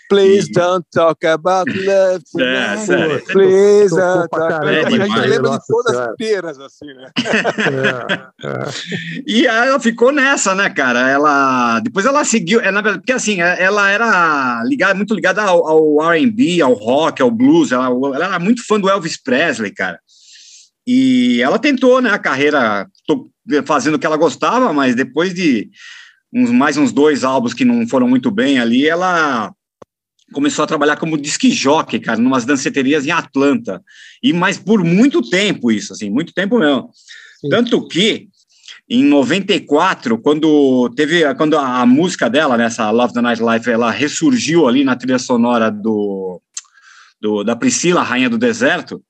Please 0.09 0.49
don't 0.51 0.87
talk 0.91 1.27
about 1.27 1.69
love. 1.85 2.25
É, 2.41 2.77
sério. 2.79 3.25
Please 3.27 3.95
don't 3.95 4.29
talk 4.29 4.35
about 4.35 4.65
love. 4.65 4.87
A 4.87 4.91
gente 4.91 5.29
lembra 5.29 5.51
de 5.51 5.67
todas 5.67 5.97
as 5.97 6.17
peiras, 6.17 6.59
assim, 6.59 6.87
né? 6.87 7.11
é, 7.19 8.47
é. 8.47 9.23
E 9.27 9.47
ela 9.47 9.79
ficou 9.79 10.11
nessa, 10.11 10.55
né, 10.55 10.71
cara? 10.71 11.09
Ela. 11.09 11.81
Depois 11.81 12.07
ela 12.07 12.25
seguiu. 12.25 12.61
É, 12.61 12.71
na 12.71 12.81
verdade, 12.81 13.03
porque 13.03 13.13
assim, 13.13 13.43
é, 13.43 13.63
ela 13.63 13.91
era 13.91 14.63
ligada, 14.65 14.95
muito 14.95 15.15
ligada 15.15 15.43
ao, 15.43 15.67
ao 15.67 16.11
RB, 16.11 16.63
ao 16.63 16.73
rock, 16.73 17.21
ao 17.21 17.31
blues. 17.31 17.71
Ela, 17.71 17.87
ela 17.87 18.25
era 18.25 18.39
muito 18.39 18.67
fã 18.67 18.81
do 18.81 18.89
Elvis 18.89 19.17
Presley, 19.23 19.73
cara. 19.73 20.01
E 20.87 21.43
ela 21.43 21.59
tentou, 21.59 22.01
né, 22.01 22.11
a 22.11 22.19
carreira 22.19 22.89
fazendo 23.67 23.97
o 23.97 23.99
que 23.99 24.07
ela 24.07 24.17
gostava, 24.17 24.73
mas 24.73 24.95
depois 24.95 25.35
de 25.35 25.69
uns, 26.33 26.51
mais 26.51 26.79
uns 26.79 26.93
dois 26.93 27.25
álbuns 27.25 27.53
que 27.53 27.65
não 27.65 27.87
foram 27.87 28.09
muito 28.09 28.31
bem 28.31 28.59
ali, 28.59 28.89
ela 28.89 29.53
começou 30.33 30.63
a 30.63 30.67
trabalhar 30.67 30.97
como 30.97 31.19
disque 31.19 31.51
jockey, 31.51 31.99
cara, 31.99 32.19
numas 32.19 32.45
danceterias 32.45 33.07
em 33.07 33.11
Atlanta. 33.11 33.83
E 34.23 34.33
mas 34.33 34.59
por 34.59 34.85
muito 34.85 35.23
tempo 35.23 35.71
isso, 35.71 35.93
assim, 35.93 36.11
muito 36.11 36.33
tempo 36.33 36.59
mesmo. 36.59 36.91
Sim. 37.41 37.49
Tanto 37.49 37.87
que 37.89 38.29
em 38.89 39.05
94, 39.05 40.19
quando 40.19 40.89
teve 40.97 41.35
quando 41.35 41.57
a, 41.59 41.83
a 41.83 41.87
música 41.87 42.31
dela, 42.31 42.57
nessa 42.57 42.87
né, 42.87 42.93
Love 42.93 43.13
the 43.13 43.21
Night 43.21 43.43
Life, 43.43 43.71
ela 43.71 43.91
ressurgiu 43.91 44.67
ali 44.67 44.83
na 44.83 44.97
trilha 44.97 45.19
sonora 45.19 45.71
do, 45.71 46.41
do 47.21 47.45
da 47.45 47.55
Priscila, 47.55 48.03
Rainha 48.03 48.31
do 48.31 48.39
Deserto, 48.39 49.03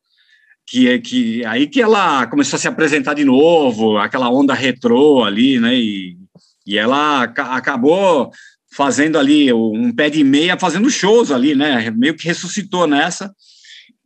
que 0.66 0.98
que 0.98 1.44
aí 1.44 1.68
que 1.68 1.80
ela 1.80 2.26
começou 2.26 2.56
a 2.56 2.60
se 2.60 2.68
apresentar 2.68 3.14
de 3.14 3.24
novo, 3.24 3.98
aquela 3.98 4.28
onda 4.28 4.52
retrô 4.52 5.22
ali, 5.24 5.60
né? 5.60 5.76
E, 5.76 6.16
e 6.66 6.76
ela 6.76 7.22
acabou 7.22 8.30
fazendo 8.70 9.18
ali 9.18 9.52
um 9.52 9.92
pé 9.92 10.10
de 10.10 10.22
meia, 10.22 10.58
fazendo 10.58 10.90
shows 10.90 11.30
ali, 11.30 11.54
né? 11.54 11.90
Meio 11.90 12.14
que 12.14 12.26
ressuscitou 12.26 12.86
nessa. 12.86 13.32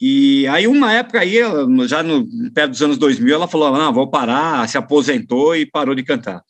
E 0.00 0.46
aí, 0.48 0.66
uma 0.66 0.92
época 0.92 1.20
aí, 1.20 1.38
já 1.86 2.02
no 2.02 2.26
perto 2.52 2.70
dos 2.70 2.82
anos 2.82 2.98
2000, 2.98 3.34
ela 3.34 3.48
falou: 3.48 3.72
não, 3.72 3.92
vou 3.92 4.10
parar, 4.10 4.68
se 4.68 4.76
aposentou 4.76 5.54
e 5.54 5.64
parou 5.64 5.94
de 5.94 6.02
cantar. 6.02 6.42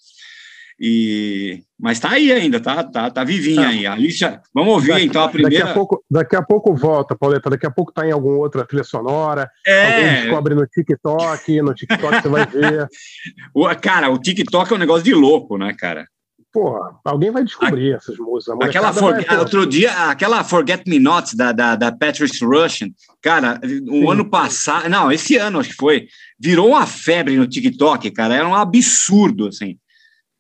E 0.81 1.63
mas 1.79 1.99
tá 1.99 2.11
aí 2.11 2.31
ainda, 2.31 2.61
tá, 2.61 2.85
tá, 2.85 3.11
tá 3.11 3.25
vivinha 3.25 3.67
aí. 3.67 3.87
Alicia, 3.87 4.41
vamos 4.55 4.75
ouvir 4.75 4.93
daqui, 4.93 5.05
então 5.05 5.23
a 5.23 5.29
primeira. 5.29 5.65
Daqui 5.65 5.71
a 5.71 5.75
pouco, 5.75 6.05
daqui 6.11 6.37
a 6.37 6.43
pouco 6.43 6.75
volta, 6.77 7.17
Pauleta. 7.17 7.51
Daqui 7.51 7.67
a 7.67 7.71
pouco 7.71 7.93
tá 7.93 8.07
em 8.07 8.13
alguma 8.13 8.37
outra 8.37 8.65
trilha 8.65 8.85
sonora. 8.85 9.51
É. 9.67 9.87
Alguém 9.87 10.23
descobre 10.23 10.55
no 10.55 10.67
TikTok, 10.67 11.61
no 11.61 11.75
TikTok 11.75 12.23
você 12.23 12.29
vai 12.29 12.47
ver. 12.47 12.89
O, 13.53 13.69
cara, 13.77 14.11
o 14.11 14.19
TikTok 14.19 14.73
é 14.73 14.77
um 14.77 14.79
negócio 14.79 15.03
de 15.03 15.13
louco, 15.13 15.59
né, 15.59 15.75
cara? 15.77 16.07
Porra, 16.53 17.01
alguém 17.03 17.31
vai 17.31 17.45
descobrir 17.45 17.95
a, 17.95 17.97
essas 17.97 18.19
músicas. 18.19 18.59
Aquela 18.61 18.93
for, 18.93 19.15
vai... 19.15 19.39
outro 19.39 19.65
dia, 19.65 20.11
aquela 20.11 20.45
Forget 20.45 20.87
Me 20.87 20.99
Not 20.99 21.35
da, 21.35 21.51
da, 21.51 21.77
da 21.77 21.91
Patrice 21.91 22.45
Russian, 22.45 22.91
cara, 23.23 23.59
o 23.89 24.05
um 24.05 24.11
ano 24.11 24.29
passado, 24.29 24.87
não, 24.91 25.11
esse 25.11 25.37
ano 25.37 25.61
acho 25.61 25.71
que 25.71 25.77
foi, 25.77 26.09
virou 26.39 26.69
uma 26.69 26.87
febre 26.87 27.37
no 27.39 27.47
TikTok, 27.47 28.11
cara, 28.11 28.35
era 28.35 28.47
um 28.47 28.55
absurdo, 28.55 29.47
assim. 29.47 29.79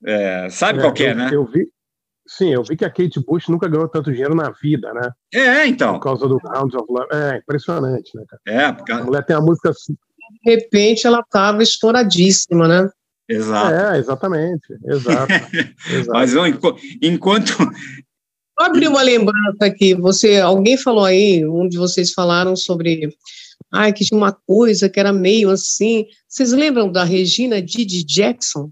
É, 0.05 0.51
sabe 0.51 0.80
é, 0.80 0.82
qual 0.82 0.93
que 0.93 1.05
é, 1.05 1.14
né? 1.14 1.30
Eu 1.32 1.47
vi, 1.47 1.66
sim, 2.26 2.52
eu 2.52 2.62
vi 2.62 2.76
que 2.76 2.84
a 2.84 2.90
Kate 2.90 3.24
Bush 3.26 3.48
nunca 3.48 3.66
ganhou 3.66 3.89
tanto 3.89 4.12
dinheiro 4.12 4.34
na 4.34 4.51
vida, 4.51 4.93
né? 4.93 5.10
É, 5.32 5.66
então. 5.66 5.94
Por 5.94 6.01
causa 6.01 6.28
do 6.28 6.36
Rounds 6.36 6.74
of 6.74 6.86
Love. 6.90 7.09
É, 7.10 7.39
impressionante, 7.39 8.10
né, 8.14 8.24
cara? 8.28 8.43
É, 8.47 8.72
porque... 8.72 8.93
A 8.93 9.02
mulher 9.02 9.24
tem 9.24 9.36
a 9.36 9.40
música 9.40 9.70
assim. 9.70 9.94
De 10.44 10.51
repente 10.51 11.06
ela 11.06 11.22
tava 11.30 11.62
estouradíssima, 11.62 12.68
né? 12.68 12.90
Exato. 13.28 13.74
É, 13.74 13.99
exatamente. 13.99 14.66
Exato. 14.85 15.32
exato. 15.90 16.11
Mas 16.12 16.32
não, 16.35 16.47
enquanto. 17.03 17.57
Vou 18.59 18.66
abrir 18.66 18.89
uma 18.89 19.03
lembrança 19.03 19.65
aqui. 19.65 19.94
Você, 19.94 20.39
alguém 20.40 20.77
falou 20.77 21.05
aí, 21.05 21.44
um 21.47 21.69
de 21.69 21.78
vocês 21.78 22.12
falaram 22.12 22.55
sobre. 22.57 23.15
Ai, 23.73 23.93
que 23.93 24.05
tinha 24.05 24.19
uma 24.19 24.32
coisa 24.47 24.89
que 24.89 25.01
era 25.01 25.12
meio 25.12 25.49
assim. 25.51 26.07
Vocês 26.28 26.53
lembram 26.53 26.90
da 26.93 27.05
Regina 27.05 27.62
Didi 27.62 28.05
Jackson? 28.05 28.70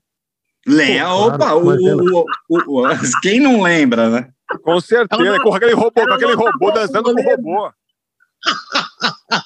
Lembra? 0.67 1.09
Pô, 1.09 1.27
Opa, 1.29 1.37
claro, 1.39 1.59
o, 1.67 2.21
o- 2.21 2.25
o- 2.51 2.83
o- 2.87 3.21
quem 3.23 3.41
não 3.41 3.63
lembra, 3.63 4.11
né? 4.11 4.29
Com 4.63 4.79
certeza, 4.81 5.23
não- 5.23 5.43
com 5.43 5.55
aquele 5.55 5.73
robô, 5.73 5.93
com 6.07 6.13
aquele 6.13 6.35
robô 6.35 6.71
dançando 6.73 7.05
com 7.05 7.11
o 7.13 7.25
o 7.25 7.31
robô. 7.31 7.73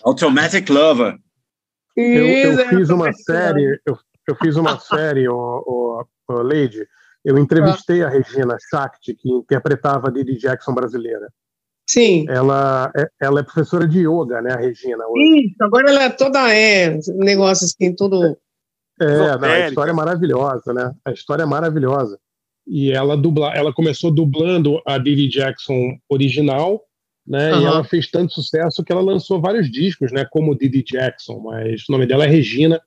Automatic 0.04 0.68
Lover. 0.68 1.16
Eu, 1.96 2.26
eu 2.56 2.68
fiz 2.68 2.90
uma 2.90 3.12
série, 3.12 3.80
eu, 3.86 3.96
eu 4.30 4.36
fiz 4.36 4.56
uma 4.56 4.78
série, 4.80 5.28
o, 5.28 5.34
o, 5.36 6.04
o 6.28 6.42
Lady. 6.42 6.86
Eu 7.24 7.38
entrevistei 7.38 8.02
a 8.02 8.08
Regina 8.08 8.56
Shakti, 8.70 9.14
que 9.14 9.30
interpretava 9.30 10.08
a 10.08 10.10
Didi 10.10 10.36
Jackson 10.36 10.74
brasileira. 10.74 11.32
Sim. 11.88 12.26
Ela 12.28 12.90
é, 12.96 13.08
ela 13.20 13.40
é 13.40 13.42
professora 13.42 13.86
de 13.86 14.00
yoga, 14.00 14.40
né, 14.40 14.52
a 14.52 14.56
Regina? 14.56 15.04
hoje. 15.06 15.46
Isso, 15.46 15.56
agora 15.62 15.90
ela 15.90 16.02
é 16.04 16.10
toda 16.10 16.54
é, 16.54 16.98
negócio 17.16 17.66
assim, 17.66 17.94
tudo. 17.94 18.36
É, 19.00 19.38
não, 19.38 19.48
a 19.48 19.68
história 19.68 19.90
é 19.90 19.94
maravilhosa, 19.94 20.72
né? 20.72 20.92
A 21.04 21.12
história 21.12 21.42
é 21.42 21.46
maravilhosa. 21.46 22.18
E 22.66 22.92
ela 22.92 23.16
dubla, 23.16 23.52
ela 23.54 23.72
começou 23.72 24.10
dublando 24.10 24.80
a 24.86 24.96
Didi 24.96 25.28
Jackson 25.28 25.98
original, 26.08 26.82
né? 27.26 27.50
E 27.50 27.54
Aham. 27.54 27.66
ela 27.66 27.84
fez 27.84 28.10
tanto 28.10 28.32
sucesso 28.32 28.82
que 28.82 28.92
ela 28.92 29.02
lançou 29.02 29.40
vários 29.40 29.70
discos, 29.70 30.12
né? 30.12 30.24
Como 30.30 30.56
Didi 30.56 30.82
Jackson, 30.82 31.40
mas 31.40 31.86
o 31.88 31.92
nome 31.92 32.06
dela 32.06 32.24
é 32.24 32.28
Regina. 32.28 32.80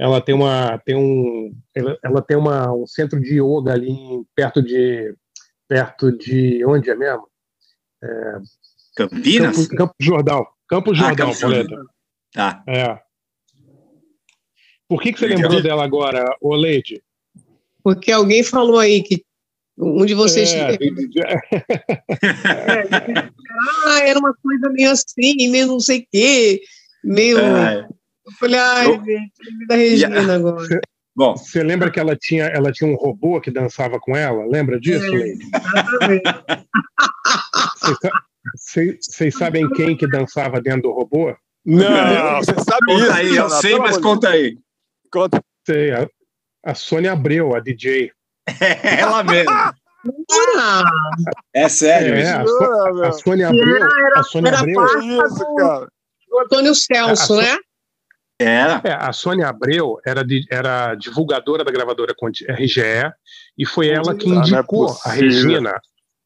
Ela 0.00 0.18
tem 0.20 0.34
uma, 0.34 0.78
tem 0.78 0.96
um, 0.96 1.54
ela, 1.74 1.98
ela 2.02 2.22
tem 2.22 2.34
uma, 2.36 2.72
um 2.72 2.86
centro 2.86 3.20
de 3.20 3.34
yoga 3.38 3.72
ali 3.74 3.90
em- 3.90 4.24
perto 4.34 4.62
de, 4.62 5.14
perto 5.68 6.10
de 6.16 6.64
onde 6.64 6.88
é 6.88 6.94
mesmo? 6.96 7.28
Campinas? 8.96 9.56
Campo, 9.66 9.76
Campo 9.76 9.94
Jordão. 10.00 10.46
Campo 10.66 10.92
Ah, 10.92 10.94
Jordão, 10.94 11.26
Campo. 11.26 11.38
Jordão. 11.54 11.84
Tá. 12.32 12.62
É. 12.66 12.98
Por 14.88 15.02
que, 15.02 15.12
que 15.12 15.18
você 15.18 15.26
lembrou 15.26 15.62
dela 15.62 15.84
agora, 15.84 16.24
ô 16.40 16.54
Leide? 16.54 17.02
Porque 17.84 18.10
alguém 18.10 18.42
falou 18.42 18.78
aí 18.78 19.02
que 19.02 19.22
um 19.78 20.04
de 20.06 20.14
vocês. 20.14 20.50
É, 20.52 20.78
Ja- 21.12 21.40
Ah, 23.86 24.00
era 24.06 24.18
uma 24.18 24.34
coisa 24.42 24.70
meio 24.70 24.90
assim, 24.90 25.48
meio 25.50 25.66
não 25.66 25.80
sei 25.80 26.00
o 26.00 26.06
quê. 26.10 26.62
Meio. 27.04 27.38
É. 27.38 27.86
Eu 28.30 28.36
falei, 28.38 28.58
ai, 28.60 28.86
Eu- 28.86 29.04
gente, 29.04 29.66
da 29.68 29.74
Regina 29.74 30.34
agora. 30.36 30.56
Bom, 31.16 31.36
Você 31.36 31.62
lembra 31.62 31.90
que 31.90 31.98
ela 31.98 32.16
tinha, 32.16 32.44
ela 32.44 32.70
tinha 32.72 32.88
um 32.88 32.94
robô 32.94 33.40
que 33.40 33.50
dançava 33.50 33.98
com 33.98 34.16
ela? 34.16 34.46
Lembra 34.46 34.78
disso, 34.80 35.04
É. 35.04 35.08
Leide? 35.10 35.44
Exatamente. 35.44 36.22
Vocês 37.76 37.98
sa- 38.00 38.10
Vocês 38.56 38.96
vocês 39.02 39.34
sabem 39.36 39.68
quem 39.70 39.96
que 39.96 40.06
dançava 40.08 40.60
dentro 40.60 40.82
do 40.82 40.92
robô? 40.92 41.34
Não, 41.64 42.36
você 42.38 42.54
sabe 42.54 42.86
conta 42.86 43.02
isso. 43.02 43.12
aí, 43.12 43.36
eu 43.36 43.50
sei, 43.50 43.78
mas 43.78 43.98
conta 43.98 44.28
aí. 44.30 44.56
Conta. 45.12 45.42
Sei, 45.66 45.90
a, 45.92 46.08
a 46.64 46.74
Sônia 46.74 47.12
Abreu, 47.12 47.54
a 47.54 47.60
DJ. 47.60 48.10
É 48.60 49.00
ela 49.00 49.22
mesmo. 49.24 49.50
Ah, 49.52 50.84
É 51.52 51.68
sério 51.68 52.14
É, 52.14 52.32
a, 52.32 52.46
So- 52.46 52.64
Ah, 52.64 53.08
a. 53.08 53.12
Sônia 53.12 53.48
Abreu, 53.48 53.84
a 54.16 54.22
Sônia 54.22 54.48
era 54.48 54.58
Abreu, 54.60 54.82
isso, 55.26 55.54
cara. 55.56 55.88
o 56.32 56.40
Antônio 56.40 56.74
Celso, 56.74 57.34
A- 57.34 57.38
a- 57.40 57.42
né? 57.42 57.58
Era. 58.42 58.80
é, 58.84 58.92
a 58.92 59.12
Sônia 59.12 59.48
Abreu 59.48 59.98
era, 60.06 60.24
di- 60.24 60.46
era 60.50 60.94
divulgadora 60.94 61.62
da 61.62 61.70
gravadora 61.70 62.14
RGE 62.48 62.80
e 63.58 63.66
foi 63.66 63.88
ela 63.88 64.14
que 64.14 64.30
Ah, 64.30 64.34
é 64.34 64.38
indicou 64.38 64.84
a 64.84 64.86
possível. 64.88 65.20
Regina. 65.20 65.72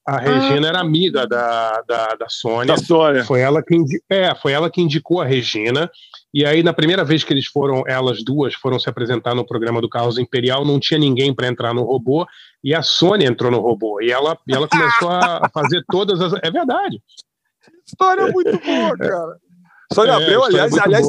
A 0.06 0.18
Regina 0.18 0.68
era 0.68 0.80
amiga 0.80 1.26
da, 1.26 1.80
da, 1.88 2.08
da 2.14 2.28
Sônia. 2.28 2.66
Da 2.66 2.76
Sônia. 2.76 3.24
Foi 3.24 3.40
ela 3.40 3.62
que 3.62 3.74
indi- 3.74 4.02
é, 4.10 4.34
foi 4.34 4.52
ela 4.52 4.70
que 4.70 4.82
indicou 4.82 5.20
a 5.20 5.24
Regina. 5.24 5.90
E 6.32 6.44
aí, 6.44 6.62
na 6.62 6.74
primeira 6.74 7.02
vez 7.04 7.24
que 7.24 7.32
eles 7.32 7.46
foram, 7.46 7.82
elas 7.86 8.22
duas 8.22 8.54
foram 8.54 8.78
se 8.78 8.86
apresentar 8.88 9.34
no 9.34 9.46
programa 9.46 9.80
do 9.80 9.88
Carlos 9.88 10.18
Imperial, 10.18 10.62
não 10.64 10.78
tinha 10.78 11.00
ninguém 11.00 11.34
para 11.34 11.46
entrar 11.48 11.72
no 11.72 11.84
robô, 11.84 12.26
e 12.62 12.74
a 12.74 12.82
Sônia 12.82 13.26
entrou 13.26 13.50
no 13.50 13.60
robô. 13.60 13.98
E 14.02 14.12
ela, 14.12 14.36
e 14.46 14.54
ela 14.54 14.68
começou 14.68 15.08
a 15.08 15.48
fazer 15.54 15.82
todas 15.90 16.20
as. 16.20 16.34
É 16.42 16.50
verdade. 16.50 17.00
História 17.86 18.26
muito 18.30 18.58
boa, 18.60 18.96
cara. 18.98 19.36
Sônia 19.94 20.12
É, 20.12 20.14
Abreu, 20.16 20.40
história 20.42 20.62
aliás, 20.64 20.78
aliás. 20.78 21.06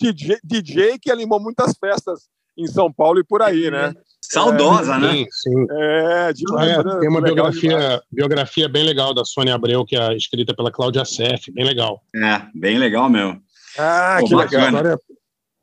DJ, 0.00 0.38
DJ 0.44 0.98
que 0.98 1.10
animou 1.10 1.40
muitas 1.40 1.74
festas 1.78 2.20
em 2.58 2.66
São 2.66 2.92
Paulo 2.92 3.18
e 3.20 3.24
por 3.24 3.42
aí, 3.42 3.70
né? 3.70 3.92
Saudosa, 4.20 4.98
né? 4.98 5.12
Sim, 5.12 5.26
sim. 5.30 5.66
É, 5.70 6.32
demais. 6.32 6.68
É, 6.70 6.82
né? 6.82 6.98
tem 7.00 7.08
uma 7.08 7.20
Legal 7.20 7.34
biografia, 7.34 7.70
demais. 7.70 8.00
biografia 8.10 8.68
bem 8.68 8.82
legal 8.84 9.14
da 9.14 9.24
Sônia 9.24 9.54
Abreu, 9.54 9.84
que 9.84 9.96
é 9.96 10.16
escrita 10.16 10.54
pela 10.54 10.70
Cláudia 10.72 11.04
Seff, 11.04 11.50
bem 11.52 11.64
legal. 11.64 12.02
É, 12.14 12.42
bem 12.54 12.76
legal 12.78 13.08
mesmo. 13.08 13.40
Ah, 13.78 14.16
Pô, 14.20 14.26
que 14.26 14.34
A 14.34 14.38
legal. 14.38 14.60
bacana. 14.60 14.78
história, 14.78 14.98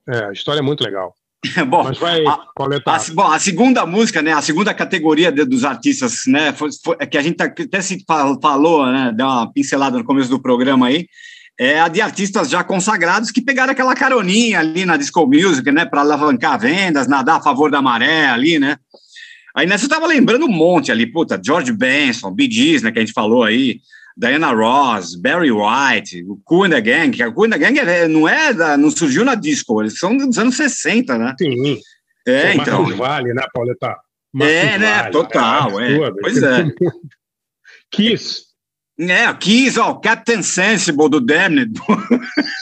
é, 0.10 0.26
a 0.26 0.32
história 0.32 0.60
é 0.60 0.64
muito 0.64 0.84
legal. 0.84 1.14
Bom, 1.68 1.84
Mas 1.84 1.98
vai, 1.98 2.26
a- 2.26 2.38
Pauleta. 2.56 2.90
A, 2.92 3.00
bom, 3.14 3.24
a 3.30 3.38
segunda 3.38 3.86
música, 3.86 4.22
né? 4.22 4.32
A 4.32 4.42
segunda 4.42 4.74
categoria 4.74 5.30
de- 5.30 5.44
dos 5.44 5.66
artistas, 5.66 6.22
né? 6.26 6.54
Foi, 6.54 6.70
foi- 6.82 6.96
é 7.02 7.06
que 7.06 7.18
a 7.18 7.22
gente 7.22 7.36
tá- 7.36 7.46
até 7.46 7.82
se 7.82 8.02
fa- 8.08 8.34
falou, 8.42 8.86
né? 8.86 9.12
Deu 9.14 9.26
uma 9.26 9.52
pincelada 9.52 9.98
no 9.98 10.06
começo 10.06 10.30
do 10.30 10.42
programa 10.42 10.88
aí. 10.88 11.06
É 11.60 11.80
a 11.80 11.88
de 11.88 12.02
artistas 12.02 12.50
já 12.50 12.64
consagrados 12.64 13.30
que 13.30 13.42
pegaram 13.42 13.72
aquela 13.72 13.94
caroninha 13.96 14.60
ali 14.60 14.86
na 14.86 14.98
disco 14.98 15.26
music, 15.28 15.72
né? 15.72 15.86
Para 15.86 16.02
alavancar 16.02 16.60
vendas, 16.60 17.08
nadar 17.08 17.38
a 17.38 17.42
favor 17.42 17.70
da 17.70 17.82
maré 17.82 18.28
ali, 18.28 18.58
né? 18.58 18.78
Aí 19.56 19.68
nessa 19.68 19.86
eu 19.86 19.90
tava 19.90 20.08
lembrando 20.08 20.46
um 20.46 20.52
monte 20.52 20.92
ali, 20.92 21.06
puta, 21.06 21.40
George 21.44 21.72
Benson, 21.72 22.32
Bee 22.32 22.50
Gees, 22.52 22.82
né? 22.82 22.92
Que 22.92 22.98
a 23.00 23.02
gente 23.02 23.14
falou 23.14 23.44
aí. 23.44 23.80
Diana 24.16 24.52
Ross, 24.52 25.16
Barry 25.16 25.52
White, 25.52 26.24
o 26.28 26.40
Cool 26.44 26.66
and 26.66 26.70
the 26.70 26.82
Gang, 26.82 27.12
que 27.18 27.24
o 27.24 27.34
Cool 27.34 27.46
and 27.46 27.50
the 27.52 27.58
Gang 27.58 27.80
é- 27.80 28.08
não 28.08 28.28
é 28.30 28.54
da- 28.54 28.78
não 28.78 28.92
surgiu 28.92 29.26
na 29.26 29.34
disco, 29.34 29.82
eles 29.82 29.98
são 29.98 30.16
dos 30.16 30.38
anos 30.38 30.56
60, 30.56 31.18
né? 31.18 31.34
Sim. 31.40 31.80
É, 32.28 32.54
Pô, 32.54 32.62
então. 32.62 32.82
Marcos 32.84 32.98
Vale, 33.00 33.34
né, 33.34 33.44
Pauleta? 33.52 33.96
É, 34.40 34.78
né? 34.78 35.04
Total, 35.10 35.80
é. 35.80 35.94
absurdo. 35.96 36.18
Pois 36.22 36.44
é. 36.44 36.66
Kiss. 37.92 38.53
É, 39.00 39.34
Kiss, 39.34 39.80
ó, 39.80 39.96
Captain 39.96 40.44
Sensible 40.44 41.10
do 41.10 41.20
Damned, 41.20 41.72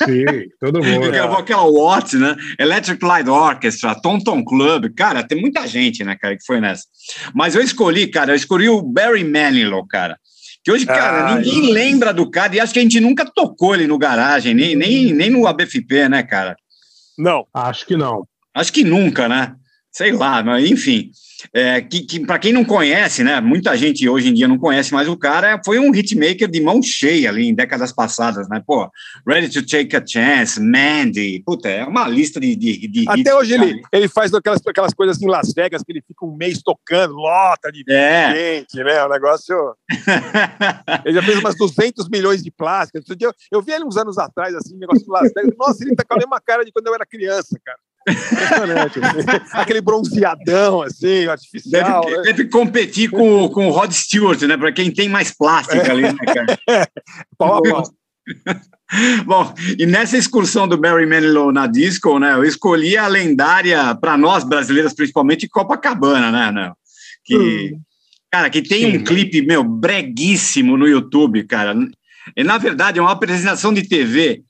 Sim, 0.06 0.26
todo 0.62 0.82
mundo. 0.82 1.12
gravou 1.12 1.38
aquela 1.38 1.70
Watts, 1.70 2.14
né? 2.14 2.36
Electric 2.58 3.04
Light 3.04 3.30
Orchestra, 3.30 4.00
Tom 4.02 4.18
Tom 4.18 4.44
Club, 4.44 4.94
cara, 4.96 5.28
tem 5.28 5.42
muita 5.42 5.68
gente, 5.68 6.06
né, 6.06 6.16
cara, 6.16 6.38
que 6.38 6.46
foi 6.46 6.62
nessa. 6.62 6.84
Mas 7.34 7.54
eu 7.54 7.62
escolhi, 7.62 8.08
cara, 8.08 8.32
eu 8.32 8.36
escolhi 8.36 8.70
o 8.70 8.82
Barry 8.82 9.26
Manilow, 9.26 9.86
cara. 9.86 10.18
Que 10.64 10.72
hoje, 10.72 10.86
cara, 10.86 11.34
Ai. 11.34 11.42
ninguém 11.42 11.74
lembra 11.74 12.14
do 12.14 12.30
cara 12.30 12.56
e 12.56 12.60
acho 12.60 12.72
que 12.72 12.80
a 12.80 12.84
gente 12.84 13.00
nunca 13.00 13.26
tocou 13.26 13.74
ele 13.74 13.88
no 13.88 13.98
garagem, 13.98 14.54
nem, 14.54 14.76
nem, 14.76 15.12
nem 15.12 15.30
no 15.30 15.48
ABFP, 15.48 16.08
né, 16.08 16.24
cara? 16.24 16.56
Não. 17.18 17.46
Acho 17.54 17.86
que 17.86 17.98
não. 17.98 18.26
Acho 18.54 18.72
que 18.72 18.84
nunca, 18.84 19.28
né? 19.28 19.56
Sei 19.92 20.12
lá, 20.12 20.42
mas 20.42 20.70
enfim. 20.70 21.12
É, 21.54 21.82
que, 21.82 22.02
que 22.04 22.20
para 22.20 22.38
quem 22.38 22.54
não 22.54 22.64
conhece, 22.64 23.24
né? 23.24 23.42
Muita 23.42 23.76
gente 23.76 24.08
hoje 24.08 24.30
em 24.30 24.34
dia 24.34 24.48
não 24.48 24.60
conhece, 24.60 24.94
mas 24.94 25.08
o 25.08 25.18
cara 25.18 25.60
foi 25.66 25.80
um 25.80 25.94
hitmaker 25.94 26.48
de 26.48 26.62
mão 26.62 26.82
cheia 26.82 27.30
ali 27.30 27.48
em 27.48 27.54
décadas 27.54 27.92
passadas, 27.92 28.48
né? 28.48 28.62
Pô, 28.66 28.90
Ready 29.28 29.50
to 29.50 29.66
Take 29.66 29.96
a 29.96 30.06
Chance, 30.06 30.62
Mandy, 30.62 31.42
puta, 31.44 31.68
é 31.68 31.84
uma 31.84 32.08
lista 32.08 32.40
de. 32.40 32.56
de, 32.56 32.88
de 32.88 33.06
Até 33.10 33.34
hoje 33.34 33.56
cara. 33.58 33.70
ele, 33.70 33.82
ele 33.92 34.08
faz 34.08 34.34
aquelas, 34.34 34.62
aquelas 34.66 34.94
coisas 34.94 35.22
em 35.22 35.28
Las 35.28 35.52
Vegas 35.54 35.82
que 35.84 35.92
ele 35.92 36.04
fica 36.08 36.26
um 36.26 36.36
mês 36.36 36.62
tocando, 36.62 37.16
lota 37.16 37.72
de 37.72 37.84
É. 37.92 38.34
gente, 38.60 38.84
né? 38.84 39.04
O 39.04 39.10
negócio. 39.10 39.76
ele 41.04 41.16
já 41.16 41.24
fez 41.24 41.40
umas 41.40 41.56
200 41.56 42.08
milhões 42.10 42.44
de 42.44 42.52
plásticas. 42.52 43.04
Eu, 43.20 43.34
eu 43.52 43.62
vi 43.62 43.72
ele 43.72 43.84
uns 43.84 43.98
anos 43.98 44.18
atrás, 44.18 44.54
assim, 44.56 44.78
negócio 44.78 45.04
de 45.04 45.12
Las 45.12 45.32
Vegas. 45.36 45.56
Nossa, 45.58 45.84
ele 45.84 45.96
tá 45.96 46.04
com 46.08 46.14
a 46.14 46.18
mesma 46.18 46.40
cara 46.40 46.64
de 46.64 46.72
quando 46.72 46.88
eu 46.88 46.94
era 46.94 47.06
criança, 47.06 47.60
cara. 47.66 47.80
Impressionante. 48.08 49.00
Aquele 49.54 49.82
bronzeadão, 49.82 50.82
assim, 50.82 51.28
artificial. 51.28 52.02
Deve, 52.06 52.18
né? 52.18 52.24
deve 52.24 52.46
competir 52.46 53.10
com, 53.10 53.48
com 53.50 53.68
o 53.68 53.72
Rod 53.72 53.92
Stewart, 53.92 54.42
né? 54.44 54.58
Para 54.58 54.72
quem 54.72 54.92
tem 54.92 55.08
mais 55.08 55.32
plástica 55.32 55.92
ali, 55.92 56.04
né, 56.04 56.16
cara? 56.26 56.60
Pau 57.38 57.56
a 57.56 57.62
pau. 57.62 57.84
Bom, 59.26 59.54
e 59.80 59.86
nessa 59.86 60.18
excursão 60.18 60.68
do 60.68 60.78
Barry 60.78 61.06
Manilow 61.06 61.52
na 61.52 61.66
disco, 61.66 62.20
né, 62.20 62.34
eu 62.34 62.44
escolhi 62.44 62.98
a 62.98 63.08
lendária, 63.08 63.96
para 63.96 64.18
nós 64.18 64.44
brasileiros 64.44 64.94
principalmente, 64.94 65.48
Copacabana, 65.48 66.30
né, 66.30 66.52
né 66.52 66.74
que, 67.24 67.76
cara, 68.30 68.50
que 68.50 68.62
tem 68.62 68.98
um 68.98 69.04
clipe, 69.04 69.42
meu, 69.42 69.64
breguíssimo 69.64 70.76
no 70.76 70.88
YouTube, 70.88 71.44
cara. 71.44 71.76
E, 72.36 72.44
na 72.44 72.58
verdade, 72.58 73.00
é 73.00 73.02
uma 73.02 73.12
apresentação 73.12 73.74
de 73.74 73.88
TV, 73.88 74.44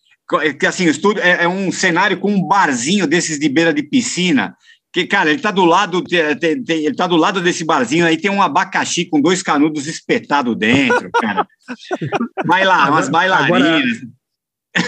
que 0.60 0.66
assim, 0.66 0.88
o 0.88 0.92
estúdio 0.92 1.22
é, 1.24 1.44
é 1.44 1.48
um 1.48 1.72
cenário 1.72 2.18
com 2.20 2.32
um 2.32 2.48
barzinho 2.48 3.06
desses 3.08 3.40
de 3.40 3.48
beira 3.50 3.74
de 3.74 3.84
piscina, 3.84 4.56
que, 4.94 5.06
cara, 5.08 5.30
ele 5.32 5.40
tá 5.42 5.52
do 5.52 5.64
lado, 5.64 6.02
te- 6.04 6.36
te- 6.36 6.62
te- 6.62 6.74
ele 6.86 6.96
tá 6.96 7.08
do 7.08 7.16
lado 7.16 7.40
desse 7.42 7.64
barzinho, 7.64 8.06
aí 8.06 8.18
tem 8.18 8.30
um 8.30 8.42
abacaxi 8.42 9.06
com 9.06 9.22
dois 9.22 9.42
canudos 9.42 9.88
espetados 9.88 10.56
dentro, 10.58 11.10
cara. 11.12 11.48
Vai 12.46 12.66
lá, 12.66 12.90
umas 12.90 13.08
Agora- 13.08 13.12
bailarinas. 13.30 13.98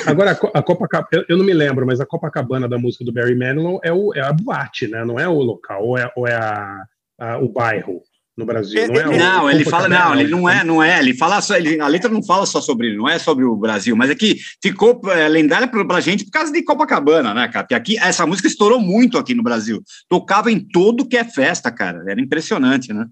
Agora, 0.06 0.32
a 0.32 0.36
Co- 0.36 0.52
a 0.54 0.62
Copacabana, 0.62 1.10
eu- 1.12 1.26
eu 1.30 1.38
não 1.38 1.46
me 1.46 1.54
lembro, 1.54 1.86
mas 1.86 2.00
a 2.00 2.06
Copacabana 2.06 2.68
da 2.70 2.78
música 2.78 3.04
do 3.04 3.12
Barry 3.12 3.36
Manilow 3.36 3.80
é, 3.84 3.92
o, 3.92 4.14
é 4.16 4.22
a 4.22 4.32
boate, 4.32 4.88
né? 4.88 5.04
Não 5.04 5.20
é 5.20 5.28
o 5.28 5.34
local, 5.42 5.86
ou 5.86 5.98
é, 5.98 6.10
ou 6.16 6.26
é 6.28 6.36
a, 6.36 6.84
a- 7.20 7.38
o 7.40 7.50
bairro. 7.50 8.02
No 8.36 8.46
Brasil. 8.46 8.88
Não, 8.88 8.96
é 8.96 9.08
o 9.08 9.18
Não, 9.18 9.50
ele 9.50 9.64
fala, 9.64 9.88
não, 9.88 10.20
ele 10.20 10.30
não 10.30 10.50
é, 10.50 10.64
não 10.64 10.84
é, 10.84 11.00
ele 11.00 11.14
fala 11.14 11.40
só, 11.42 11.56
ele, 11.56 11.80
a 11.80 11.88
letra 11.88 12.10
não 12.10 12.24
fala 12.24 12.46
só 12.46 12.60
sobre 12.60 12.88
ele, 12.88 12.98
não 12.98 13.08
é 13.08 13.20
sobre 13.20 13.46
o 13.46 13.56
Brasil, 13.56 13.96
mas 13.96 14.10
é 14.10 14.16
que 14.16 14.38
ficou 14.62 15.00
é, 15.12 15.28
lendária 15.28 15.68
pra, 15.68 15.86
pra 15.86 16.00
gente 16.00 16.26
por 16.26 16.32
causa 16.32 16.52
de 16.52 16.64
Copacabana, 16.64 17.34
né, 17.34 17.48
cara? 17.48 17.64
Porque 17.64 17.76
aqui, 17.76 17.98
essa 18.00 18.26
música 18.26 18.48
estourou 18.48 18.80
muito 18.80 19.18
aqui 19.18 19.36
no 19.36 19.44
Brasil, 19.44 19.82
tocava 20.10 20.52
em 20.52 20.60
todo 20.60 21.08
que 21.08 21.16
é 21.18 21.24
festa, 21.24 21.72
cara, 21.72 22.04
era 22.08 22.20
impressionante, 22.20 22.92
né? 22.92 23.06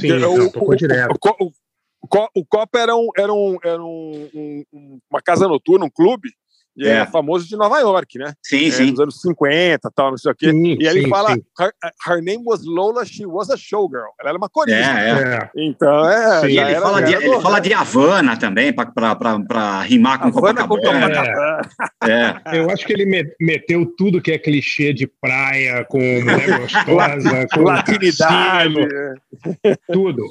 Sim, 0.00 0.18
não, 0.18 0.50
tocou 0.50 0.74
direto. 0.74 1.10
O, 1.12 1.52
o, 2.00 2.08
Co- 2.08 2.30
o 2.34 2.44
Copa 2.44 2.78
era, 2.78 2.96
um, 2.96 3.08
era, 3.16 3.32
um, 3.32 3.56
era 3.64 3.82
um- 3.82 4.28
um- 4.34 4.64
um- 4.72 4.98
uma 5.10 5.20
casa 5.20 5.46
noturna, 5.48 5.84
um 5.84 5.90
clube, 5.90 6.30
É. 6.80 6.88
é 6.98 7.06
famoso 7.06 7.48
de 7.48 7.56
Nova 7.56 7.78
York, 7.80 8.18
né? 8.18 8.32
Sim, 8.42 8.68
É, 8.68 8.70
sim. 8.70 8.90
Nos 8.90 9.00
anos 9.00 9.20
50 9.20 9.90
tal, 9.94 10.10
não 10.10 10.18
sei 10.18 10.32
o 10.32 10.34
quê. 10.34 10.50
Sim, 10.50 10.76
e 10.78 10.86
aí 10.86 10.94
ele 10.96 11.04
sim, 11.04 11.08
fala: 11.10 11.34
sim. 11.34 11.42
her, 11.60 11.72
her 12.08 12.22
name 12.22 12.42
was 12.46 12.64
Lola, 12.64 13.04
she 13.04 13.26
was 13.26 13.50
a 13.50 13.56
showgirl. 13.56 14.04
Ela 14.20 14.30
era 14.30 14.38
uma 14.38 14.48
corista. 14.48 14.78
É, 14.78 15.10
é. 15.10 15.34
É, 15.34 15.50
Então, 15.56 16.08
é. 16.08 16.40
Sim, 16.42 16.46
E 16.46 16.58
ele 16.58 16.70
era- 16.72 16.80
fala, 16.80 17.02
de, 17.02 17.14
ele 17.14 17.40
fala 17.40 17.58
de 17.60 17.72
Havana 17.74 18.36
também, 18.36 18.72
para 18.72 19.82
rimar 19.82 20.18
com 20.20 20.28
Havana 20.28 20.62
com 20.66 20.76
Copacabana. 20.76 21.14
Copacabana. 21.16 21.60
É. 22.52 22.58
eu 22.58 22.70
acho 22.70 22.86
que 22.86 22.92
ele 22.92 23.06
me- 23.06 23.32
meteu 23.40 23.86
tudo 23.96 24.20
que 24.20 24.32
é 24.32 24.38
clichê 24.38 24.92
de 24.92 25.06
praia, 25.20 25.84
com 25.88 25.98
mulher 25.98 26.58
gostosa, 26.60 27.46
com 27.52 27.60
Latinidade. 27.62 28.74
tudo. 29.92 30.22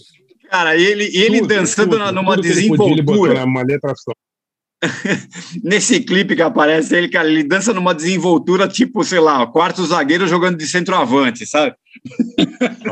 Cara, 0.50 0.76
e 0.78 0.86
ele, 0.86 1.06
ele 1.14 1.40
tudo, 1.40 1.48
dançando 1.50 1.98
tudo, 1.98 2.12
numa 2.14 2.36
tudo 2.36 2.44
que 2.44 2.48
ele 2.58 2.68
podia, 2.70 2.94
ele 2.94 3.02
botou 3.02 3.28
desenvoltura. 3.28 3.96
só. 3.96 4.12
Nesse 5.64 6.00
clipe 6.02 6.36
que 6.36 6.42
aparece 6.42 6.96
ele, 6.96 7.10
cara, 7.10 7.28
ele 7.28 7.44
dança 7.44 7.74
numa 7.74 7.94
desenvoltura 7.96 8.68
tipo, 8.68 9.04
sei 9.04 9.20
lá, 9.20 9.46
quarto 9.48 9.84
zagueiro 9.86 10.28
jogando 10.28 10.58
de 10.58 10.68
centroavante, 10.68 11.46
sabe? 11.46 11.76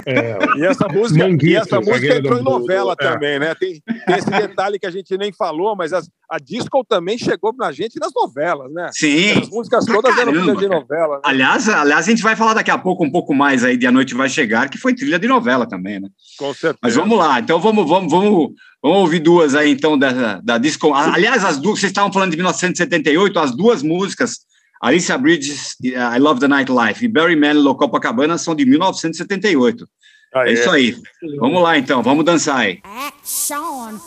É, 0.08 0.38
E 0.58 0.66
essa 0.66 0.88
música, 0.88 1.24
Manguito, 1.28 1.46
e 1.48 1.56
essa 1.56 1.80
música 1.80 2.16
entrou 2.18 2.40
em 2.40 2.44
novela 2.44 2.96
do- 2.96 3.04
é. 3.04 3.12
também, 3.12 3.40
né? 3.40 3.56
Tem, 3.56 3.82
tem 4.06 4.16
esse 4.18 4.30
detalhe 4.30 4.78
que 4.80 4.86
a 4.86 4.92
gente 4.92 5.16
nem 5.18 5.32
falou, 5.32 5.76
mas 5.76 5.94
as- 5.94 6.10
a 6.30 6.38
disco 6.40 6.84
também 6.88 7.18
chegou 7.18 7.54
na 7.58 7.72
gente 7.72 8.00
nas 8.00 8.12
novelas, 8.14 8.72
né? 8.74 8.90
Sim. 8.94 9.32
As 9.42 9.50
músicas 9.50 9.86
todas 9.86 10.16
eram 10.18 10.32
trilha 10.34 10.56
de 10.56 10.68
novela. 10.68 11.16
Né? 11.16 11.22
Aliás, 11.24 11.68
aliás, 11.70 12.08
a 12.08 12.10
gente 12.10 12.22
vai 12.24 12.36
falar 12.36 12.54
daqui 12.56 12.72
a 12.72 12.78
pouco 12.78 13.04
um 13.04 13.12
pouco 13.12 13.34
mais 13.34 13.64
aí 13.64 13.78
de 13.78 13.88
A 13.88 13.92
Noite 13.92 14.14
Vai 14.16 14.30
Chegar, 14.30 14.70
que 14.70 14.78
foi 14.78 14.94
trilha 14.94 15.18
de 15.20 15.28
novela 15.28 15.68
também, 15.68 16.00
né? 16.00 16.08
Com 16.38 16.54
certeza. 16.54 16.80
Mas 16.82 16.96
vamos 16.96 17.18
lá, 17.18 17.40
então 17.40 17.60
vamos, 17.60 17.88
vamos, 17.88 18.12
vamos, 18.12 18.50
vamos 18.86 19.00
ouvir 19.00 19.20
duas 19.20 19.56
aí, 19.56 19.72
então, 19.72 19.98
da, 19.98 20.40
da 20.42 20.58
disco. 20.60 20.94
Aliás, 20.94 21.44
as 21.44 21.58
duas, 21.58 21.80
vocês 21.80 21.90
estavam 21.90 22.14
falando 22.14 22.32
de 22.32 22.38
1978, 22.38 23.40
as 23.40 23.52
duas 23.52 23.82
músicas, 23.82 24.42
Alicia 24.80 25.18
Bridges, 25.18 25.76
e, 25.82 25.92
uh, 25.94 26.16
I 26.16 26.20
Love 26.20 26.40
the 26.40 26.48
Nightlife, 26.48 27.04
e 27.04 27.08
Barry 27.08 27.36
Manilow, 27.36 27.76
Copacabana, 27.76 28.38
são 28.38 28.54
de 28.54 28.64
1978. 28.64 29.88
Ah, 30.36 30.48
É 30.48 30.54
isso 30.54 30.70
aí. 30.70 30.96
Vamos 31.40 31.64
lá, 31.64 31.78
então, 31.78 32.04
vamos 32.04 32.24
dançar 32.24 32.58
aí. 32.58 32.80
Action. 32.84 33.98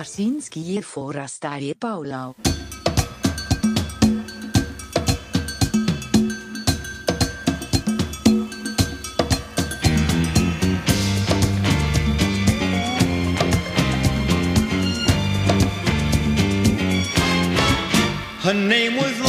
Farsinski 0.00 0.82
Paulau. 1.74 2.34
Her 18.42 18.54
name 18.54 18.96
was 18.96 19.19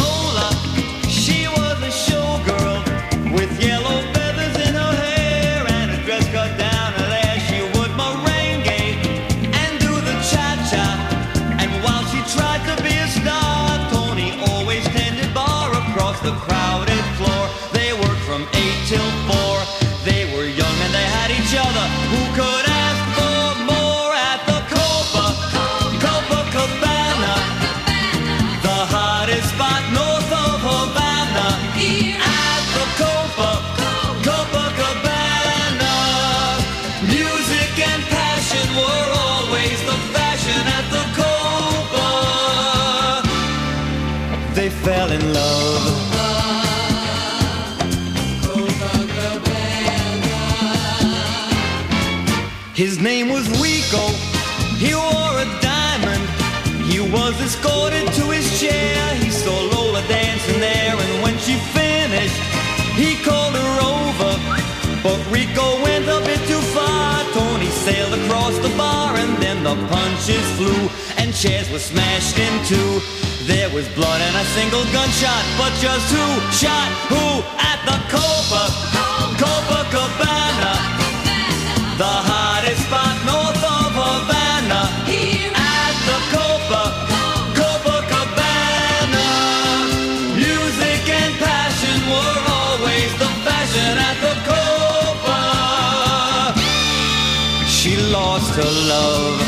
the 16.23 16.31
crowded 16.33 16.60
Rico 65.51 65.83
went 65.83 66.07
a 66.07 66.21
bit 66.23 66.39
too 66.47 66.61
far. 66.71 67.23
Tony 67.33 67.67
sailed 67.67 68.13
across 68.13 68.57
the 68.59 68.69
bar, 68.77 69.17
and 69.17 69.35
then 69.43 69.63
the 69.63 69.75
punches 69.89 70.47
flew, 70.55 70.89
and 71.17 71.35
chairs 71.35 71.69
were 71.69 71.79
smashed 71.79 72.37
in 72.39 72.53
two. 72.65 73.01
There 73.51 73.69
was 73.75 73.85
blood 73.89 74.21
and 74.21 74.35
a 74.37 74.45
single 74.55 74.83
gunshot, 74.95 75.43
but 75.57 75.73
just 75.83 76.07
who 76.13 76.25
shot 76.55 76.89
who 77.11 77.43
at 77.59 77.79
the 77.83 77.97
Copa? 78.07 78.63
Copacabana. 79.41 80.73
The 81.97 82.40
lost 98.61 98.79
her 98.79 98.87
love. 98.87 99.40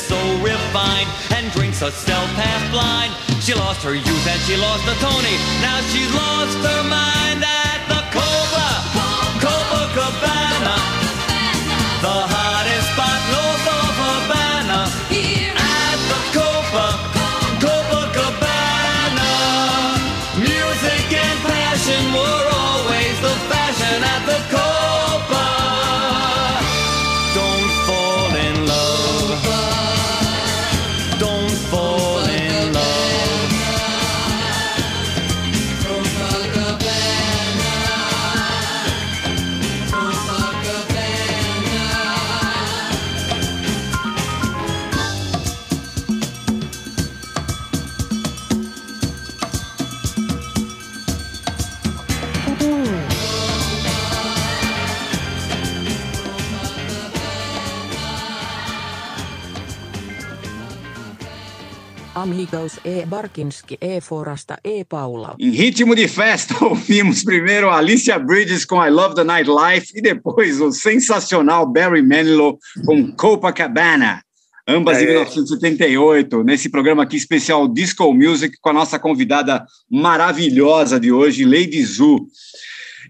So 0.00 0.16
refined 0.40 1.08
and 1.36 1.52
drinks 1.52 1.80
herself 1.80 2.28
half 2.32 2.62
blind. 2.72 3.12
She 3.42 3.54
lost 3.54 3.82
her 3.82 3.94
youth 3.94 4.26
and 4.26 4.40
she 4.48 4.56
lost 4.56 4.84
her 4.88 4.96
Tony. 5.00 5.36
Now 5.60 5.80
she's 5.92 6.12
lost 6.14 6.56
her 6.64 6.82
mind 6.88 7.44
at 7.44 7.80
the 7.92 8.00
Copa, 8.16 8.68
Copacabana. 9.44 10.76
The 12.00 12.18
hottest 12.32 12.88
spot 12.96 13.20
north 13.34 13.66
of 13.76 13.92
Havana. 14.00 14.80
Here 15.12 15.52
At 15.52 15.98
the 16.12 16.20
Copa, 16.36 16.86
Copacabana. 17.60 19.30
Music 20.40 21.06
and 21.12 21.38
passion 21.44 22.02
were 22.16 22.44
always 22.56 23.16
the 23.20 23.34
fashion 23.52 23.98
at 24.04 24.22
the 24.24 24.38
Copa. 24.50 24.69
Amigos 62.52 62.78
E. 62.84 63.04
Barkinski 63.06 63.78
E. 63.80 64.00
Forasta 64.00 64.58
E. 64.64 64.84
Paula. 64.84 65.36
Em 65.38 65.50
ritmo 65.50 65.94
de 65.94 66.08
festa, 66.08 66.54
ouvimos 66.64 67.22
primeiro 67.22 67.70
Alicia 67.70 68.18
Bridges 68.18 68.64
com 68.64 68.84
I 68.84 68.90
Love 68.90 69.14
the 69.14 69.22
Nightlife 69.24 69.92
e 69.96 70.02
depois 70.02 70.60
o 70.60 70.72
sensacional 70.72 71.64
Barry 71.66 72.02
Manilow 72.02 72.58
com 72.84 73.12
Copacabana. 73.12 74.22
Ambas 74.66 74.98
É. 74.98 75.02
em 75.02 75.06
1978, 75.06 76.42
nesse 76.44 76.68
programa 76.68 77.02
aqui 77.04 77.16
especial 77.16 77.68
Disco 77.68 78.12
Music 78.12 78.56
com 78.60 78.70
a 78.70 78.74
nossa 78.74 78.98
convidada 78.98 79.64
maravilhosa 79.90 80.98
de 80.98 81.10
hoje, 81.12 81.44
Lady 81.44 81.82
Zu. 81.84 82.26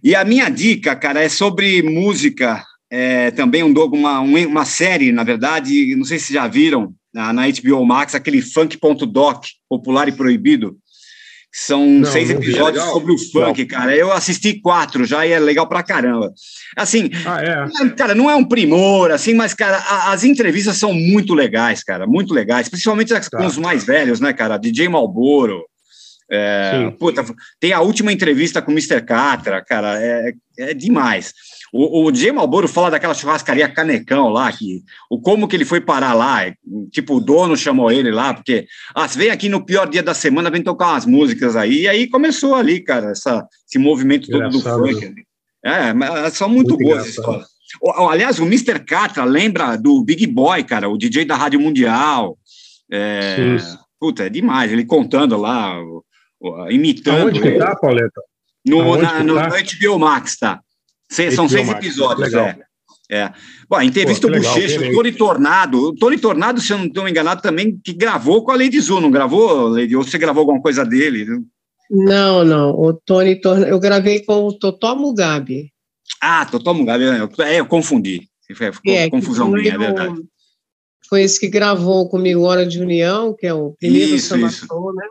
E 0.02 0.14
a 0.14 0.24
minha 0.24 0.48
dica, 0.48 0.94
cara, 0.96 1.22
é 1.22 1.28
sobre 1.28 1.82
música, 1.82 2.62
é, 2.90 3.30
também 3.30 3.62
um, 3.62 3.72
uma, 3.72 4.20
um- 4.20 4.46
uma 4.46 4.64
série, 4.64 5.12
na 5.12 5.24
verdade, 5.24 5.94
não 5.96 6.04
sei 6.04 6.18
se 6.18 6.32
já 6.32 6.46
viram, 6.46 6.94
na, 7.12 7.32
na 7.32 7.42
HBO 7.48 7.84
Max, 7.84 8.14
aquele 8.14 8.40
Funk.doc, 8.42 9.44
Popular 9.68 10.08
e 10.08 10.12
Proibido, 10.12 10.76
são 11.52 11.84
Não, 11.84 12.10
seis 12.10 12.30
não 12.30 12.38
vi. 12.38 12.46
episódios 12.50 12.80
Legal? 12.82 12.92
sobre 12.94 13.12
o 13.12 13.18
funk, 13.18 13.66
cara. 13.66 13.96
Eu 13.96 14.12
assisti 14.12 14.60
quatro 14.60 15.04
já 15.04 15.26
e 15.26 15.32
é 15.32 15.38
legal 15.40 15.68
pra 15.68 15.82
caramba. 15.82 16.32
Assim, 16.76 17.10
Ah, 17.26 17.42
é. 17.42 17.88
cara, 17.96 18.14
não 18.14 18.30
é 18.30 18.36
um 18.36 18.44
primor, 18.44 19.10
assim, 19.10 19.34
mas, 19.34 19.52
cara, 19.52 19.78
a- 19.78 20.12
as 20.12 20.22
entrevistas 20.22 20.76
são 20.78 20.94
muito 20.94 21.34
legais, 21.34 21.82
cara, 21.82 22.06
muito 22.06 22.32
legais, 22.32 22.68
principalmente 22.68 23.12
as- 23.12 23.28
com 23.28 23.38
Tá. 23.38 23.46
os 23.46 23.58
mais 23.58 23.82
velhos, 23.84 24.20
né, 24.20 24.32
cara? 24.32 24.56
DJ 24.58 24.88
Malboro. 24.88 25.64
É, 26.32 26.88
puta, 27.00 27.24
tem 27.58 27.72
a 27.72 27.80
última 27.80 28.12
entrevista 28.12 28.62
com 28.62 28.70
o 28.70 28.74
Mr. 28.74 29.00
Catra, 29.04 29.64
cara, 29.64 30.00
é, 30.00 30.32
é 30.60 30.72
demais. 30.74 31.34
O, 31.72 32.06
o 32.06 32.10
DJ 32.10 32.32
Malboro 32.32 32.66
fala 32.66 32.90
daquela 32.90 33.14
churrascaria 33.14 33.68
Canecão 33.68 34.28
lá, 34.28 34.50
que, 34.52 34.82
o 35.08 35.20
como 35.20 35.46
que 35.46 35.56
ele 35.56 35.64
foi 35.64 35.80
parar 35.80 36.14
lá, 36.14 36.52
tipo, 36.90 37.16
o 37.16 37.20
dono 37.20 37.56
chamou 37.56 37.92
ele 37.92 38.10
lá, 38.10 38.34
porque, 38.34 38.66
ah, 38.94 39.06
você 39.06 39.18
vem 39.18 39.30
aqui 39.30 39.48
no 39.48 39.64
pior 39.64 39.88
dia 39.88 40.02
da 40.02 40.14
semana, 40.14 40.50
vem 40.50 40.62
tocar 40.62 40.92
umas 40.92 41.06
músicas 41.06 41.54
aí, 41.54 41.82
e 41.82 41.88
aí 41.88 42.08
começou 42.08 42.54
ali, 42.54 42.80
cara, 42.80 43.10
essa, 43.12 43.46
esse 43.68 43.78
movimento 43.78 44.28
todo 44.28 44.48
do 44.48 44.58
Engraçado, 44.58 44.86
funk. 44.86 45.14
É, 45.64 45.92
mas 45.92 46.34
são 46.34 46.48
muito, 46.48 46.70
Muito 46.74 46.84
boas 46.84 47.02
as 47.02 47.08
engraçado. 47.08 47.40
histórias. 47.42 47.60
Aliás, 48.10 48.38
o 48.40 48.44
Mr. 48.44 48.80
Catra 48.80 49.24
lembra 49.24 49.76
do 49.76 50.02
Big 50.02 50.26
Boy, 50.26 50.64
cara, 50.64 50.88
o 50.88 50.98
DJ 50.98 51.24
da 51.24 51.36
Rádio 51.36 51.60
Mundial. 51.60 52.36
É, 52.90 53.58
Sim. 53.58 53.76
puta, 53.98 54.24
é 54.24 54.28
demais. 54.28 54.72
Ele 54.72 54.84
contando 54.84 55.36
lá, 55.36 55.76
imitando. 56.68 57.28
Aonde 57.28 57.40
que 57.40 57.52
tá, 57.52 57.76
Pauleta? 57.76 58.20
No, 58.66 58.80
Aonde 58.80 59.02
na, 59.02 59.22
no, 59.22 59.34
tá? 59.36 59.48
no 59.48 59.54
HBO 59.54 59.98
Max, 60.00 60.36
tá? 60.36 60.60
Se- 61.10 61.30
são 61.32 61.44
HBO 61.46 61.50
seis 61.50 61.68
episódios, 61.70 62.32
legal. 62.32 62.46
é. 62.46 62.58
É. 63.12 63.32
Bom, 63.68 63.74
a 63.76 63.84
entrevista 63.84 64.28
Pô, 64.28 64.32
legal, 64.32 64.54
Bochecha, 64.54 64.80
o. 64.80 64.92
Tony 64.94 65.10
Tornado. 65.12 65.82
O 65.88 65.94
Tony 65.96 66.16
Tornado, 66.16 66.60
se 66.60 66.72
eu 66.72 66.78
não 66.78 66.86
estou 66.86 67.08
enganado, 67.08 67.42
também 67.42 67.76
que 67.82 67.92
gravou 67.92 68.44
com 68.44 68.52
a 68.52 68.56
Lady 68.56 68.80
Zu, 68.80 69.00
não 69.00 69.10
gravou, 69.10 69.66
Lady? 69.68 69.96
Ou 69.96 70.04
você 70.04 70.16
gravou 70.16 70.42
alguma 70.42 70.62
coisa 70.62 70.84
dele? 70.86 71.26
Não, 71.90 72.44
não. 72.44 72.70
O 72.70 72.92
Tony 72.94 73.40
Torna... 73.40 73.66
Eu 73.66 73.80
gravei 73.80 74.20
com 74.24 74.46
o 74.46 74.56
Totó 74.56 74.94
Mugabe. 74.94 75.72
Ah, 76.22 76.46
Totó 76.46 76.72
Mugabe, 76.72 77.02
é, 77.40 77.58
eu 77.58 77.66
confundi. 77.66 78.28
Foi 78.54 78.70
que 78.70 78.90
é, 78.92 79.10
confusão 79.10 79.48
minha, 79.50 79.74
é 79.74 79.78
verdade. 79.78 80.14
Foi 81.08 81.22
esse 81.22 81.40
que 81.40 81.48
gravou 81.48 82.08
comigo 82.08 82.42
Hora 82.42 82.64
de 82.64 82.80
União, 82.80 83.34
que 83.36 83.44
é 83.46 83.52
o 83.54 83.72
primeiro 83.80 84.14
Isso, 84.14 84.28
samba 84.28 84.46
isso. 84.46 84.66
né? 84.94 85.06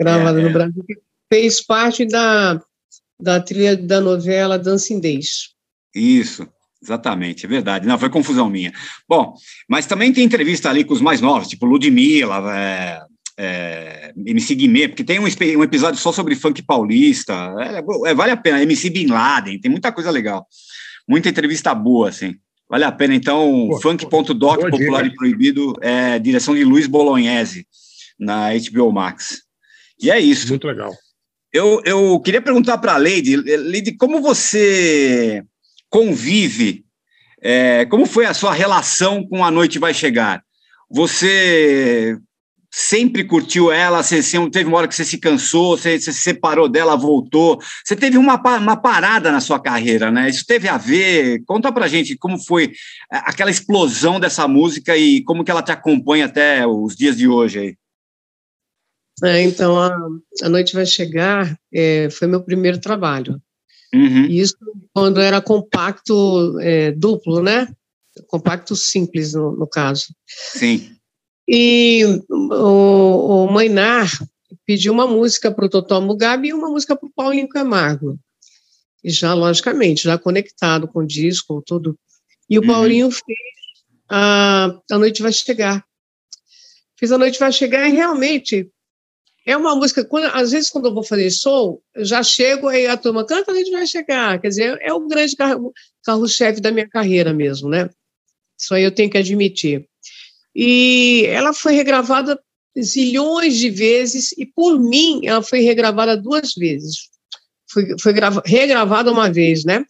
Gravado 0.00 0.38
É, 0.38 0.42
no 0.42 0.48
é. 0.48 0.52
Brasil, 0.52 0.82
que 0.86 0.94
fez 1.30 1.60
parte 1.62 2.06
da, 2.06 2.58
da 3.24 3.40
trilha 3.40 3.76
da 3.76 4.00
novela 4.00 4.58
Dancing 4.58 5.00
Days. 5.00 5.54
Isso, 5.94 6.46
exatamente, 6.82 7.46
é 7.46 7.48
verdade. 7.48 7.86
Não, 7.86 7.98
foi 7.98 8.10
confusão 8.10 8.50
minha. 8.50 8.72
Bom, 9.08 9.34
mas 9.68 9.86
também 9.86 10.12
tem 10.12 10.24
entrevista 10.24 10.68
ali 10.68 10.84
com 10.84 10.92
os 10.92 11.00
mais 11.00 11.20
novos, 11.20 11.48
tipo 11.48 11.64
Ludmilla, 11.64 12.54
é, 12.54 13.02
é, 13.38 14.12
MC 14.16 14.54
Guimê, 14.54 14.88
porque 14.88 15.02
tem 15.02 15.18
um, 15.18 15.24
um 15.24 15.64
episódio 15.64 15.98
só 15.98 16.12
sobre 16.12 16.36
funk 16.36 16.62
paulista. 16.62 17.32
É, 17.58 18.10
é, 18.10 18.14
vale 18.14 18.32
a 18.32 18.36
pena. 18.36 18.62
MC 18.62 18.90
Bin 18.90 19.06
Laden, 19.06 19.58
tem 19.58 19.70
muita 19.70 19.90
coisa 19.90 20.10
legal. 20.10 20.46
Muita 21.08 21.28
entrevista 21.28 21.74
boa, 21.74 22.10
assim. 22.10 22.34
Vale 22.68 22.84
a 22.84 22.92
pena, 22.92 23.14
então, 23.14 23.70
funk.doc, 23.80 24.70
popular 24.70 25.02
dica. 25.02 25.14
e 25.14 25.16
proibido, 25.16 25.74
é, 25.80 26.18
direção 26.18 26.54
de 26.54 26.64
Luiz 26.64 26.86
Bolognese, 26.86 27.66
na 28.18 28.48
HBO 28.54 28.90
Max. 28.90 29.42
E 30.00 30.10
é 30.10 30.18
isso. 30.18 30.48
Muito 30.48 30.66
legal. 30.66 30.90
Eu, 31.54 31.80
eu 31.84 32.18
queria 32.18 32.42
perguntar 32.42 32.78
para 32.78 32.94
a 32.94 32.98
Lady, 32.98 33.36
Lady, 33.36 33.92
como 33.96 34.20
você 34.20 35.40
convive, 35.88 36.84
é, 37.40 37.84
como 37.84 38.06
foi 38.06 38.26
a 38.26 38.34
sua 38.34 38.52
relação 38.52 39.24
com 39.24 39.44
A 39.44 39.52
Noite 39.52 39.78
Vai 39.78 39.94
Chegar? 39.94 40.42
Você 40.90 42.18
sempre 42.72 43.22
curtiu 43.22 43.70
ela? 43.70 44.02
Você, 44.02 44.20
você- 44.20 44.50
teve 44.50 44.68
uma 44.68 44.78
hora 44.78 44.88
que 44.88 44.96
você 44.96 45.04
se 45.04 45.16
cansou, 45.16 45.76
você, 45.78 45.96
você 45.96 46.12
se 46.12 46.22
separou 46.22 46.68
dela, 46.68 46.96
voltou. 46.96 47.62
Você 47.84 47.94
teve 47.94 48.18
uma, 48.18 48.34
uma 48.58 48.76
parada 48.76 49.30
na 49.30 49.40
sua 49.40 49.60
carreira, 49.60 50.10
né? 50.10 50.28
Isso 50.28 50.44
teve 50.44 50.66
a 50.66 50.76
ver? 50.76 51.40
Conta 51.46 51.70
pra 51.70 51.86
gente 51.86 52.16
como 52.18 52.36
foi 52.36 52.72
aquela 53.08 53.48
explosão 53.50 54.18
dessa 54.18 54.48
música 54.48 54.96
e 54.96 55.22
como 55.22 55.44
que 55.44 55.52
ela 55.52 55.62
te 55.62 55.70
acompanha 55.70 56.24
até 56.24 56.66
os 56.66 56.96
dias 56.96 57.16
de 57.16 57.28
hoje 57.28 57.58
aí. 57.60 57.76
É, 59.22 59.42
então, 59.42 59.78
a, 59.78 59.94
a 60.42 60.48
Noite 60.48 60.74
Vai 60.74 60.86
Chegar 60.86 61.58
é, 61.72 62.08
foi 62.10 62.26
meu 62.26 62.42
primeiro 62.42 62.78
trabalho. 62.78 63.40
Uhum. 63.94 64.26
Isso 64.26 64.56
quando 64.92 65.20
era 65.20 65.40
compacto 65.40 66.58
é, 66.60 66.90
duplo, 66.90 67.40
né? 67.40 67.68
Compacto 68.26 68.74
simples, 68.74 69.34
no, 69.34 69.52
no 69.52 69.66
caso. 69.68 70.06
Sim. 70.26 70.96
E 71.46 72.02
o, 72.28 73.44
o 73.44 73.52
Mainar 73.52 74.10
pediu 74.66 74.92
uma 74.92 75.06
música 75.06 75.50
para 75.52 75.66
o 75.66 75.68
Totó 75.68 76.00
Mugabe 76.00 76.48
e 76.48 76.52
uma 76.52 76.68
música 76.68 76.96
para 76.96 77.06
o 77.06 77.12
Paulinho 77.14 77.48
Camargo. 77.48 78.18
E 79.02 79.10
já, 79.10 79.34
logicamente, 79.34 80.04
já 80.04 80.18
conectado 80.18 80.88
com 80.88 81.00
o 81.00 81.06
disco, 81.06 81.62
tudo. 81.64 81.96
E 82.48 82.58
o 82.58 82.62
Uhum. 82.62 82.66
Paulinho 82.66 83.10
fez 83.10 83.38
a, 84.08 84.74
a 84.90 84.98
Noite 84.98 85.22
Vai 85.22 85.32
Chegar. 85.32 85.84
Fez 86.98 87.12
A 87.12 87.18
Noite 87.18 87.38
Vai 87.38 87.52
Chegar 87.52 87.88
e 87.88 87.92
realmente 87.92 88.70
é 89.46 89.56
uma 89.56 89.74
música, 89.76 90.04
quando, 90.04 90.24
às 90.34 90.50
vezes 90.52 90.70
quando 90.70 90.86
eu 90.86 90.94
vou 90.94 91.02
fazer 91.04 91.30
show, 91.30 91.82
eu 91.94 92.04
já 92.04 92.22
chego 92.22 92.68
aí 92.68 92.86
a 92.86 92.96
turma 92.96 93.26
canta 93.26 93.50
A 93.50 93.54
Noite 93.54 93.70
Vai 93.70 93.86
Chegar. 93.86 94.40
Quer 94.40 94.48
dizer, 94.48 94.78
é 94.80 94.92
o 94.92 95.06
grande 95.06 95.36
carro- 95.36 95.72
carro-chefe 96.04 96.60
da 96.60 96.70
minha 96.70 96.88
carreira 96.88 97.32
mesmo, 97.32 97.68
né? 97.68 97.88
Isso 98.58 98.74
aí 98.74 98.82
eu 98.84 98.92
tenho 98.94 99.10
que 99.10 99.18
admitir. 99.18 99.86
E 100.54 101.24
ela 101.28 101.52
foi 101.52 101.74
regravada 101.74 102.38
zilhões 102.80 103.56
de 103.56 103.70
vezes, 103.70 104.32
e 104.38 104.46
por 104.46 104.80
mim 104.80 105.20
ela 105.24 105.42
foi 105.42 105.60
regravada 105.60 106.16
duas 106.16 106.54
vezes. 106.54 107.08
Foi, 107.70 107.86
foi 108.00 108.12
grava- 108.12 108.42
regravada 108.46 109.10
uma 109.10 109.30
vez, 109.30 109.64
né? 109.64 109.84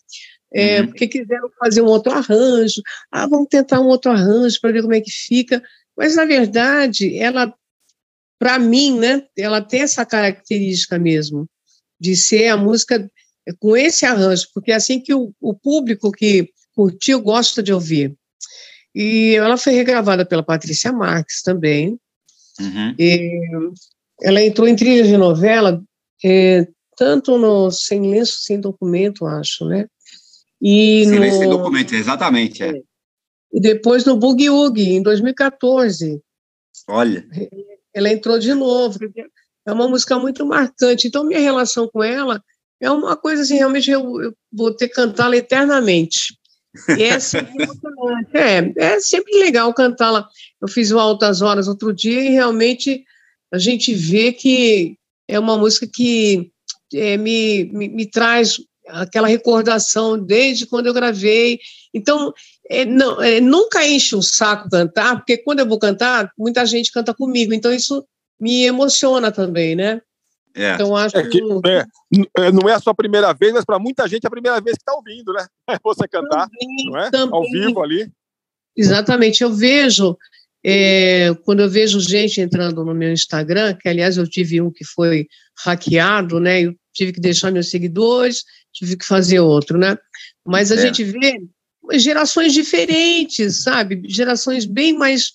É, 0.53 0.81
Uhum. 0.81 0.87
Porque 0.89 1.09
quiseram 1.09 1.49
fazer 1.59 1.83
um 1.83 1.87
outro 1.87 2.13
arranjo. 2.13 2.81
Ah, 3.11 3.27
vamos 3.27 3.49
tentar 3.51 3.81
um 3.81 3.87
outro 3.87 4.11
arranjo 4.13 4.59
para 4.61 4.73
ver 4.73 4.83
como 4.83 4.95
é 4.95 5.01
que 5.01 5.11
fica. 5.11 5.63
Mas, 5.97 6.15
na 6.17 6.25
verdade, 6.25 7.17
ela, 7.19 7.53
para 8.45 8.59
mim, 8.59 8.99
né, 8.99 9.23
ela 9.39 9.63
tem 9.63 9.81
essa 9.81 10.05
característica 10.05 10.99
mesmo, 10.99 11.49
de 11.99 12.15
ser 12.15 12.49
a 12.49 12.59
música 12.59 13.11
com 13.59 13.75
esse 13.75 14.05
arranjo, 14.05 14.49
porque 14.53 14.71
é 14.71 14.75
assim 14.75 15.01
que 15.01 15.15
o, 15.15 15.33
o 15.41 15.55
público 15.55 16.13
que 16.13 16.51
curtiu 16.75 17.23
gosta 17.23 17.63
de 17.63 17.73
ouvir. 17.73 18.15
E 18.95 19.35
ela 19.37 19.57
foi 19.57 19.73
regravada 19.73 20.27
pela 20.27 20.43
Patrícia 20.43 20.93
Marques 20.93 21.41
também. 21.41 21.99
Uhum. 22.61 22.95
E 22.99 23.41
ela 24.21 24.43
entrou 24.43 24.69
em 24.69 24.77
trilha 24.77 25.05
de 25.05 25.17
novela, 25.17 25.83
é, 26.23 26.69
tanto 26.99 27.39
no 27.39 27.71
Sem 27.71 28.11
Lenço, 28.11 28.43
Sem 28.43 28.61
Documento, 28.61 29.25
acho, 29.25 29.65
né? 29.65 29.87
E, 30.61 31.07
sem 31.07 31.47
no, 31.47 31.57
documento, 31.57 31.95
exatamente. 31.95 32.63
É. 32.63 32.75
e 33.51 33.59
depois 33.59 34.05
no 34.05 34.19
Boogie 34.19 34.51
Woogie, 34.51 34.97
em 34.97 35.03
2014. 35.03 36.21
Olha. 36.87 37.27
Ela 37.95 38.11
entrou 38.11 38.39
de 38.39 38.53
novo. 38.53 38.99
É 39.67 39.73
uma 39.73 39.89
música 39.89 40.19
muito 40.19 40.45
marcante. 40.45 41.07
Então, 41.07 41.25
minha 41.25 41.41
relação 41.41 41.89
com 41.89 42.03
ela 42.03 42.43
é 42.81 42.91
uma 42.91 43.17
coisa 43.17 43.43
assim, 43.43 43.57
realmente 43.57 43.91
eu, 43.91 44.21
eu 44.21 44.35
vou 44.53 44.75
ter 44.75 44.89
que 44.89 44.95
cantá-la 44.95 45.37
eternamente. 45.37 46.37
E 46.99 47.03
é 47.05 47.21
sempre 47.21 47.63
emocionante. 47.63 48.31
É, 48.35 48.73
é 48.77 49.01
sempre 49.01 49.39
legal 49.39 49.73
cantá-la. 49.73 50.29
Eu 50.61 50.69
fiz 50.69 50.91
o 50.91 50.99
Altas 50.99 51.41
Horas 51.41 51.69
outro 51.69 51.93
dia 51.93 52.21
e 52.21 52.31
realmente 52.31 53.05
a 53.53 53.59
gente 53.59 53.95
vê 53.95 54.33
que 54.33 54.97
é 55.29 55.39
uma 55.39 55.57
música 55.57 55.87
que 55.87 56.51
é, 56.93 57.17
me, 57.17 57.65
me, 57.73 57.89
me 57.89 58.11
traz 58.11 58.59
aquela 58.89 59.29
recordação 59.29 60.19
desde 60.19 60.67
quando 60.67 60.87
eu 60.87 60.95
gravei. 60.95 61.59
Então, 61.93 62.33
é, 62.69 62.85
não, 62.85 63.23
é, 63.23 63.41
nunca 63.41 63.87
enche 63.87 64.15
o 64.17 64.23
saco 64.23 64.69
cantar, 64.71 65.17
porque 65.17 65.39
quando 65.39 65.61
eu 65.61 65.69
vou 65.69 65.79
cantar, 65.79 66.31
muita 66.39 66.65
gente 66.67 66.93
canta 66.93 67.15
comigo. 67.15 67.53
Então, 67.55 67.73
isso 67.73 68.05
me 68.41 68.65
emociona 68.65 69.31
também, 69.33 69.75
né? 69.77 70.01
É. 70.57 70.75
Então, 70.75 70.95
acho 70.97 71.17
É 71.17 71.27
que, 71.29 71.41
é, 71.67 71.85
n- 72.13 72.29
é, 72.39 72.53
não 72.53 72.69
é 72.69 72.75
a 72.75 72.81
sua 72.81 72.95
primeira 72.95 73.33
vez, 73.33 73.53
mas 73.53 73.65
para 73.65 73.79
muita 73.79 74.07
gente 74.07 74.25
é 74.25 74.29
a 74.29 74.31
primeira 74.31 74.61
vez 74.61 74.77
que 74.77 74.83
está 74.83 74.95
ouvindo, 74.95 75.33
né? 75.33 75.47
Você 75.85 76.07
cantar, 76.07 76.49
não 76.87 76.99
é? 76.99 77.05
Ao 77.07 77.11
também. 77.11 77.51
vivo 77.53 77.83
ali. 77.83 78.09
Exatamente. 78.77 79.43
Eu 79.43 79.53
vejo, 79.53 80.17
é, 80.65 81.35
quando 81.45 81.61
eu 81.61 81.69
vejo 81.69 81.99
gente 82.01 82.41
entrando 82.41 82.85
no 82.85 82.95
meu 82.95 83.13
Instagram, 83.13 83.75
que 83.75 83.89
aliás 83.89 84.17
eu 84.17 84.29
tive 84.29 84.61
um 84.61 84.71
que 84.71 84.85
foi 84.85 85.27
hackeado, 85.65 86.39
né? 86.41 86.63
Eu 86.63 86.75
tive 86.95 87.13
que 87.13 87.21
deixar 87.21 87.51
meus 87.51 87.69
seguidores, 87.71 88.45
tive 88.73 88.97
que 88.97 89.05
fazer 89.05 89.41
outro, 89.41 89.77
né? 89.77 89.99
Mas 90.47 90.71
a 90.73 90.77
É. 90.77 90.79
gente 90.79 91.05
vê 91.05 91.43
gerações 91.99 92.53
diferentes, 92.55 93.63
sabe? 93.63 94.01
Gerações 94.07 94.65
bem 94.65 94.97
mais, 94.97 95.33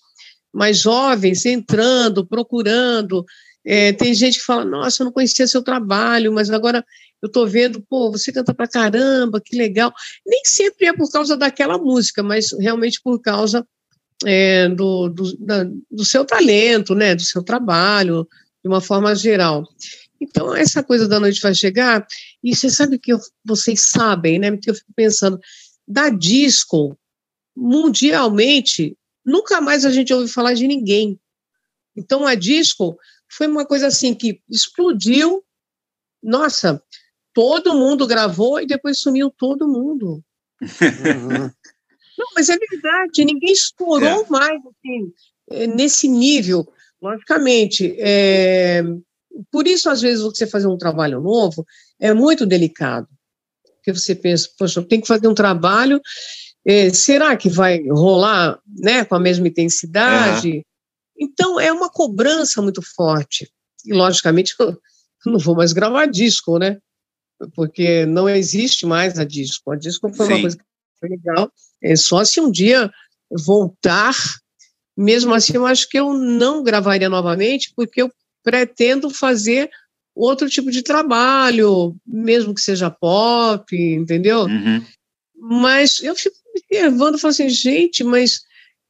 mais 0.52 0.80
jovens 0.80 1.46
entrando, 1.46 2.26
procurando. 2.26 3.24
É, 3.66 3.92
tem 3.94 4.14
gente 4.14 4.40
que 4.40 4.46
fala, 4.46 4.66
nossa, 4.66 5.04
eu 5.04 5.06
não 5.06 5.12
conhecia 5.12 5.46
seu 5.48 5.62
trabalho, 5.62 6.34
mas 6.34 6.50
agora 6.50 6.84
eu 7.22 7.28
estou 7.28 7.46
vendo, 7.46 7.82
pô, 7.90 8.10
você 8.10 8.32
canta 8.32 8.54
pra 8.54 8.68
caramba, 8.68 9.42
que 9.44 9.56
legal. 9.56 9.94
Nem 10.26 10.42
sempre 10.46 10.88
é 10.88 10.94
por 10.94 11.12
causa 11.12 11.36
daquela 11.36 11.78
música, 11.78 12.24
mas 12.24 12.48
realmente 12.58 13.02
por 13.04 13.20
causa 13.22 13.68
é, 14.26 14.70
do, 14.70 15.10
do, 15.10 15.38
da- 15.38 15.68
do 15.92 16.06
seu 16.06 16.26
talento, 16.26 16.96
né, 16.96 17.14
do 17.16 17.22
seu 17.22 17.44
trabalho, 17.44 18.28
de 18.64 18.68
uma 18.70 18.82
forma 18.82 19.14
geral. 19.16 19.68
Então, 20.20 20.54
essa 20.56 20.84
coisa 20.84 21.08
da 21.08 21.20
noite 21.20 21.42
vai 21.42 21.56
chegar, 21.56 22.06
e 22.44 22.56
você 22.56 22.70
sabe 22.70 23.00
que 23.00 23.14
eu- 23.14 23.20
vocês 23.46 23.82
sabem, 23.82 24.38
né, 24.40 24.52
porque 24.52 24.70
eu 24.70 24.76
fico 24.76 24.92
pensando, 24.96 25.40
da 25.88 26.10
disco, 26.10 26.98
mundialmente, 27.56 28.98
nunca 29.26 29.60
mais 29.62 29.86
a 29.86 29.92
gente 29.92 30.14
ouve 30.14 30.28
falar 30.32 30.54
de 30.54 30.68
ninguém. 30.68 31.20
Então, 31.96 32.26
a 32.26 32.36
disco 32.36 32.98
foi 33.30 33.48
uma 33.48 33.66
coisa 33.66 33.88
assim 33.88 34.14
que 34.14 34.42
explodiu, 34.50 35.44
nossa, 36.22 36.82
todo 37.34 37.74
mundo 37.74 38.08
gravou 38.08 38.60
e 38.60 38.68
depois 38.68 39.00
sumiu 39.00 39.30
todo 39.32 39.68
mundo. 39.68 40.24
Não, 42.18 42.28
mas 42.36 42.50
é 42.50 42.58
verdade, 42.58 43.24
ninguém 43.24 43.54
estourou 43.54 44.26
mais 44.30 44.60
assim, 44.66 45.14
eh, 45.52 45.68
nesse 45.68 46.08
nível, 46.08 46.68
logicamente. 47.02 47.96
é, 47.98 48.84
por 49.52 49.68
isso, 49.68 49.90
às 49.90 50.02
vezes, 50.02 50.24
você 50.24 50.48
fazer 50.48 50.68
um 50.68 50.78
trabalho 50.78 51.22
novo 51.22 51.66
é 52.00 52.14
muito 52.14 52.46
delicado. 52.46 53.08
Porque 53.76 53.94
você 53.94 54.14
pensa, 54.16 54.50
poxa, 54.58 54.80
eu 54.80 54.84
tenho 54.86 55.02
que 55.02 55.08
fazer 55.08 55.28
um 55.28 55.34
trabalho, 55.34 56.02
eh, 56.66 56.90
será 56.90 57.36
que 57.38 57.50
vai 57.50 57.82
rolar 57.88 58.60
né, 58.68 59.06
com 59.06 59.16
a 59.16 59.20
mesma 59.20 59.48
intensidade? 59.48 60.66
Então, 61.18 61.60
é 61.60 61.72
uma 61.72 61.90
cobrança 61.90 62.62
muito 62.62 62.82
forte. 62.82 63.50
E, 63.86 63.94
logicamente, 63.94 64.54
eu 64.60 64.78
não 65.26 65.40
vou 65.40 65.56
mais 65.56 65.74
gravar 65.74 66.06
disco, 66.06 66.58
né? 66.58 66.78
Porque 67.56 68.06
não 68.06 68.28
existe 68.28 68.86
mais 68.86 69.18
a 69.18 69.24
disco. 69.24 69.72
A 69.72 69.76
disco 69.76 70.14
foi 70.14 70.26
uma 70.26 70.36
Sim. 70.36 70.42
coisa 70.42 70.58
que 70.58 70.64
foi 71.00 71.10
legal. 71.10 71.52
É 71.82 71.96
só 71.96 72.24
se 72.26 72.42
um 72.42 72.52
dia 72.52 72.92
voltar, 73.32 74.14
mesmo 74.98 75.34
assim, 75.34 75.54
eu 75.56 75.66
acho 75.66 75.88
que 75.88 75.98
eu 75.98 76.14
não 76.14 76.64
gravaria 76.64 77.08
novamente, 77.08 77.72
porque 77.76 78.02
eu 78.02 78.12
pretendo 78.44 79.10
fazer 79.10 79.70
outro 80.16 80.50
tipo 80.50 80.70
de 80.70 80.82
trabalho, 80.82 81.96
mesmo 82.06 82.54
que 82.54 82.62
seja 82.62 82.90
pop, 82.90 83.76
entendeu? 83.76 84.42
Uhum. 84.42 84.84
Mas 85.36 86.04
eu 86.04 86.16
fico 86.16 86.36
observando, 86.56 87.18
falo 87.18 87.32
assim, 87.32 87.50
gente, 87.50 88.04
mas 88.04 88.42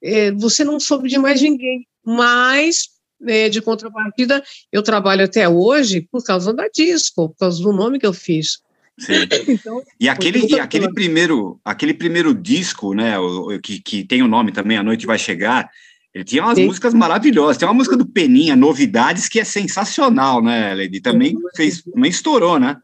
é, 0.01 0.31
você 0.31 0.63
não 0.63 0.79
soube 0.79 1.09
de 1.09 1.17
mais 1.17 1.41
ninguém. 1.41 1.87
Mas, 2.03 2.89
é, 3.27 3.49
de 3.49 3.61
contrapartida, 3.61 4.43
eu 4.71 4.81
trabalho 4.81 5.25
até 5.25 5.47
hoje 5.47 6.07
por 6.11 6.23
causa 6.23 6.53
da 6.53 6.67
disco, 6.67 7.29
por 7.29 7.37
causa 7.37 7.61
do 7.61 7.71
nome 7.71 7.99
que 7.99 8.05
eu 8.05 8.13
fiz. 8.13 8.59
Então, 9.47 9.81
E 9.97 10.09
aquele, 10.09 10.45
e 10.45 10.59
aquele 10.59 10.91
primeiro, 10.91 11.59
aquele 11.63 11.93
primeiro 11.93 12.33
disco, 12.33 12.93
né, 12.93 13.13
que, 13.63 13.79
que 13.81 14.03
tem 14.03 14.21
o 14.21 14.27
nome 14.27 14.51
também, 14.51 14.77
A 14.77 14.83
Noite 14.83 15.05
Vai 15.05 15.17
Chegar, 15.17 15.69
ele 16.13 16.23
tinha 16.23 16.43
umas 16.43 16.57
Sim. 16.57 16.65
músicas 16.65 16.93
maravilhosas. 16.93 17.57
Tem 17.57 17.67
uma 17.67 17.73
música 17.73 17.95
do 17.95 18.05
Peninha, 18.05 18.55
Novidades, 18.55 19.27
que 19.27 19.39
é 19.39 19.43
sensacional, 19.43 20.41
né, 20.41 20.73
Lady? 20.73 20.99
Também 21.01 21.35
fez, 21.55 21.83
também 21.83 22.09
estourou, 22.09 22.59
né? 22.59 22.77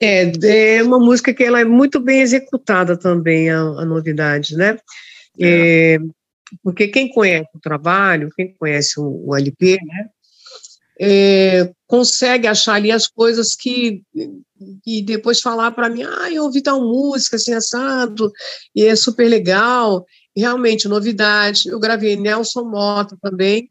É, 0.00 0.30
é 0.76 0.82
uma 0.82 1.00
música 1.00 1.34
que 1.34 1.42
ela 1.42 1.60
é 1.60 1.64
muito 1.64 1.98
bem 1.98 2.20
executada 2.20 2.96
também, 2.96 3.50
a, 3.50 3.60
a 3.60 3.84
novidade, 3.84 4.56
né? 4.56 4.78
É, 5.40 5.98
porque 6.62 6.88
quem 6.88 7.08
conhece 7.08 7.48
o 7.54 7.60
trabalho, 7.60 8.30
quem 8.36 8.54
conhece 8.54 9.00
o, 9.00 9.24
o 9.26 9.36
LP, 9.36 9.78
né? 9.84 10.08
é, 11.00 11.70
consegue 11.86 12.46
achar 12.48 12.74
ali 12.74 12.90
as 12.90 13.06
coisas 13.06 13.54
que 13.54 14.02
e 14.84 15.00
depois 15.02 15.40
falar 15.40 15.70
para 15.70 15.88
mim, 15.88 16.02
ah, 16.02 16.30
eu 16.32 16.44
ouvi 16.44 16.60
tal 16.60 16.80
música 16.80 17.36
assim 17.36 17.54
assado 17.54 18.32
e 18.74 18.84
é 18.84 18.96
super 18.96 19.28
legal. 19.28 20.04
E 20.38 20.40
realmente 20.40 20.86
novidade. 20.86 21.68
Eu 21.68 21.80
gravei 21.80 22.14
Nelson 22.14 22.62
Mota 22.62 23.18
também. 23.20 23.68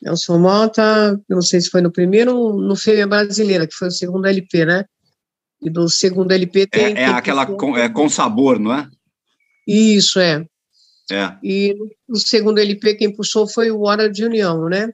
Nelson 0.00 0.38
Mota, 0.38 1.20
eu 1.28 1.34
não 1.34 1.42
sei 1.42 1.60
se 1.60 1.68
foi 1.68 1.82
no 1.82 1.92
primeiro 1.92 2.34
ou 2.34 2.58
no 2.58 2.74
Fêmea 2.74 3.06
Brasileira, 3.06 3.66
que 3.66 3.74
foi 3.74 3.88
o 3.88 3.92
segundo 3.92 4.24
LP, 4.26 4.64
né? 4.64 4.86
E 5.60 5.68
do 5.68 5.90
segundo 5.90 6.32
LP 6.32 6.62
É, 6.62 6.66
tem. 6.66 6.84
é 6.92 6.94
tem 6.94 7.04
aquela 7.04 7.44
com, 7.44 7.76
é, 7.76 7.90
com 7.90 8.08
sabor, 8.08 8.58
não 8.58 8.72
é? 8.72 8.88
Isso, 9.68 10.18
é. 10.18 10.46
É. 11.10 11.36
E 11.42 11.74
no- 11.78 11.90
no 12.08 12.16
segundo 12.16 12.58
LP 12.58 12.94
quem 12.94 13.14
puxou 13.14 13.46
foi 13.46 13.70
o 13.70 13.82
Hora 13.82 14.10
de 14.10 14.24
União, 14.24 14.68
né? 14.70 14.88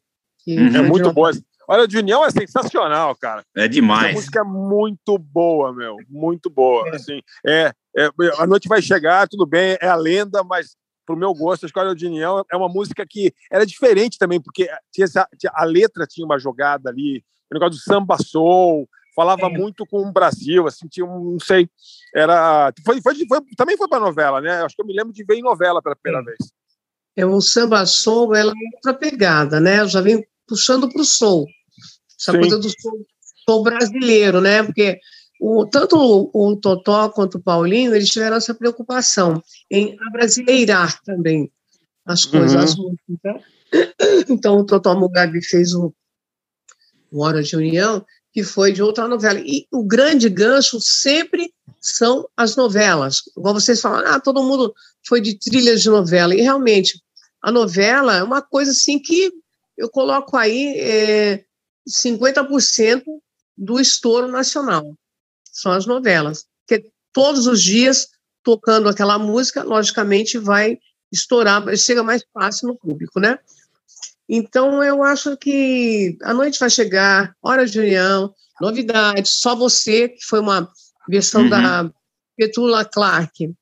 Que 0.44 0.58
Uhum. 0.58 0.76
É 0.76 0.82
muito 0.82 1.04
uma- 1.06 1.12
boa. 1.12 1.30
Olha, 1.68 1.86
de 1.86 1.96
União 1.96 2.24
é 2.24 2.30
sensacional, 2.32 3.14
cara. 3.14 3.44
É 3.56 3.60
Essa 3.60 3.68
demais. 3.68 4.14
música 4.16 4.40
é 4.40 4.44
muito 4.44 5.16
boa, 5.16 5.72
meu. 5.72 5.96
Muito 6.08 6.50
boa. 6.50 6.88
Assim, 6.96 7.20
é, 7.46 7.70
é, 7.96 8.08
a 8.38 8.46
noite 8.48 8.66
vai 8.68 8.82
chegar, 8.82 9.28
tudo 9.28 9.46
bem, 9.46 9.78
é 9.80 9.86
a 9.86 9.94
lenda, 9.94 10.42
mas 10.42 10.74
pro 11.08 11.16
meu 11.16 11.32
gosto, 11.32 11.64
a 11.64 11.66
Escola 11.66 11.96
de 11.96 12.06
União 12.06 12.44
é 12.52 12.54
uma 12.54 12.68
música 12.68 13.06
que 13.08 13.32
era 13.50 13.64
diferente 13.64 14.18
também, 14.18 14.38
porque 14.38 14.68
tinha 14.92 15.06
essa- 15.06 15.26
a 15.54 15.64
letra 15.64 16.06
tinha 16.06 16.22
uma 16.26 16.38
jogada 16.38 16.90
ali, 16.90 17.24
o 17.50 17.54
negócio 17.54 17.80
do 17.80 17.82
samba 17.82 18.18
soul, 18.18 18.86
falava 19.16 19.46
É. 19.46 19.48
muito 19.48 19.86
com 19.86 20.06
o 20.06 20.12
Brasil, 20.12 20.66
assim, 20.66 20.86
tinha 20.86 21.06
um, 21.06 21.32
não 21.32 21.40
sei, 21.40 21.66
era... 22.14 22.70
Foi, 22.84 23.00
foi, 23.00 23.14
foi- 23.26 23.40
também 23.56 23.74
foi 23.78 23.88
para 23.88 23.98
novela, 24.00 24.38
né? 24.42 24.62
Acho 24.62 24.76
que 24.76 24.82
eu 24.82 24.86
me 24.86 24.92
lembro 24.94 25.10
de 25.14 25.24
ver 25.24 25.36
em 25.36 25.42
novela 25.42 25.80
pela 25.80 25.96
primeira 25.96 26.22
vez. 26.22 26.36
É 27.16 27.24
o 27.24 27.40
samba 27.40 27.86
soul, 27.86 28.34
ela 28.34 28.52
é 28.52 28.76
outra 28.76 28.92
pegada, 28.92 29.58
né? 29.58 29.80
Eu 29.80 29.88
já 29.88 30.02
vem 30.02 30.22
puxando 30.46 30.90
para 30.92 31.00
o 31.00 31.06
soul. 31.06 31.46
Essa 32.20 32.32
Sim. 32.32 32.40
coisa 32.40 32.58
do 32.58 32.68
soul, 32.68 33.06
soul 33.48 33.62
brasileiro, 33.62 34.42
né? 34.42 34.62
Porque 34.62 35.00
o, 35.40 35.66
tanto 35.66 35.96
o, 35.96 36.30
o 36.52 36.56
Totó 36.56 37.08
quanto 37.10 37.36
o 37.36 37.42
Paulinho, 37.42 37.94
eles 37.94 38.08
tiveram 38.08 38.36
essa 38.36 38.54
preocupação 38.54 39.42
em 39.70 39.96
abrasileirar 40.08 41.00
também 41.02 41.50
as 42.04 42.24
coisas, 42.24 42.54
Uhum. 42.54 42.60
as 42.62 42.76
músicas. 42.76 43.16
né? 43.24 43.42
Então, 44.28 44.58
o 44.58 44.64
Totó 44.64 44.94
Mugabe 44.98 45.42
fez 45.44 45.74
o, 45.74 45.92
o 47.10 47.22
Hora 47.22 47.42
de 47.42 47.54
União, 47.56 48.04
que 48.32 48.42
foi 48.42 48.72
de 48.72 48.82
outra 48.82 49.06
novela. 49.06 49.38
E 49.40 49.66
o 49.72 49.84
grande 49.84 50.28
gancho 50.28 50.80
sempre 50.80 51.52
são 51.80 52.26
as 52.36 52.56
novelas. 52.56 53.22
Igual 53.36 53.54
vocês 53.54 53.80
falam, 53.80 54.04
ah, 54.06 54.20
todo 54.20 54.42
mundo 54.42 54.74
foi 55.06 55.20
de 55.20 55.38
trilhas 55.38 55.82
de 55.82 55.88
novela. 55.90 56.34
E 56.34 56.40
realmente, 56.40 57.00
a 57.42 57.52
novela 57.52 58.16
é 58.16 58.22
uma 58.22 58.42
coisa 58.42 58.70
assim 58.70 58.98
que 58.98 59.30
eu 59.76 59.88
coloco 59.88 60.36
aí 60.36 60.78
é, 60.78 61.44
50% 61.88 63.02
do 63.56 63.78
estouro 63.80 64.28
nacional. 64.28 64.94
São 65.60 65.72
as 65.72 65.86
novelas. 65.86 66.46
Porque 66.66 66.90
todos 67.12 67.46
os 67.46 67.62
dias, 67.62 68.08
tocando 68.42 68.88
aquela 68.88 69.18
música, 69.18 69.62
logicamente 69.62 70.38
vai 70.38 70.78
estourar, 71.10 71.64
chega 71.76 72.02
mais 72.02 72.22
fácil 72.32 72.68
no 72.68 72.76
público, 72.76 73.18
né? 73.18 73.38
Então, 74.28 74.84
eu 74.84 75.02
acho 75.02 75.36
que 75.38 76.16
a 76.22 76.34
noite 76.34 76.60
vai 76.60 76.68
chegar, 76.68 77.34
hora 77.42 77.64
de 77.66 77.80
união, 77.80 78.34
novidade, 78.60 79.28
só 79.28 79.56
você, 79.56 80.10
que 80.10 80.22
foi 80.24 80.40
uma 80.40 80.70
versão 81.08 81.42
Uhum. 81.42 81.50
da 81.50 81.90
Petula 82.36 82.84
Clark, 82.84 83.54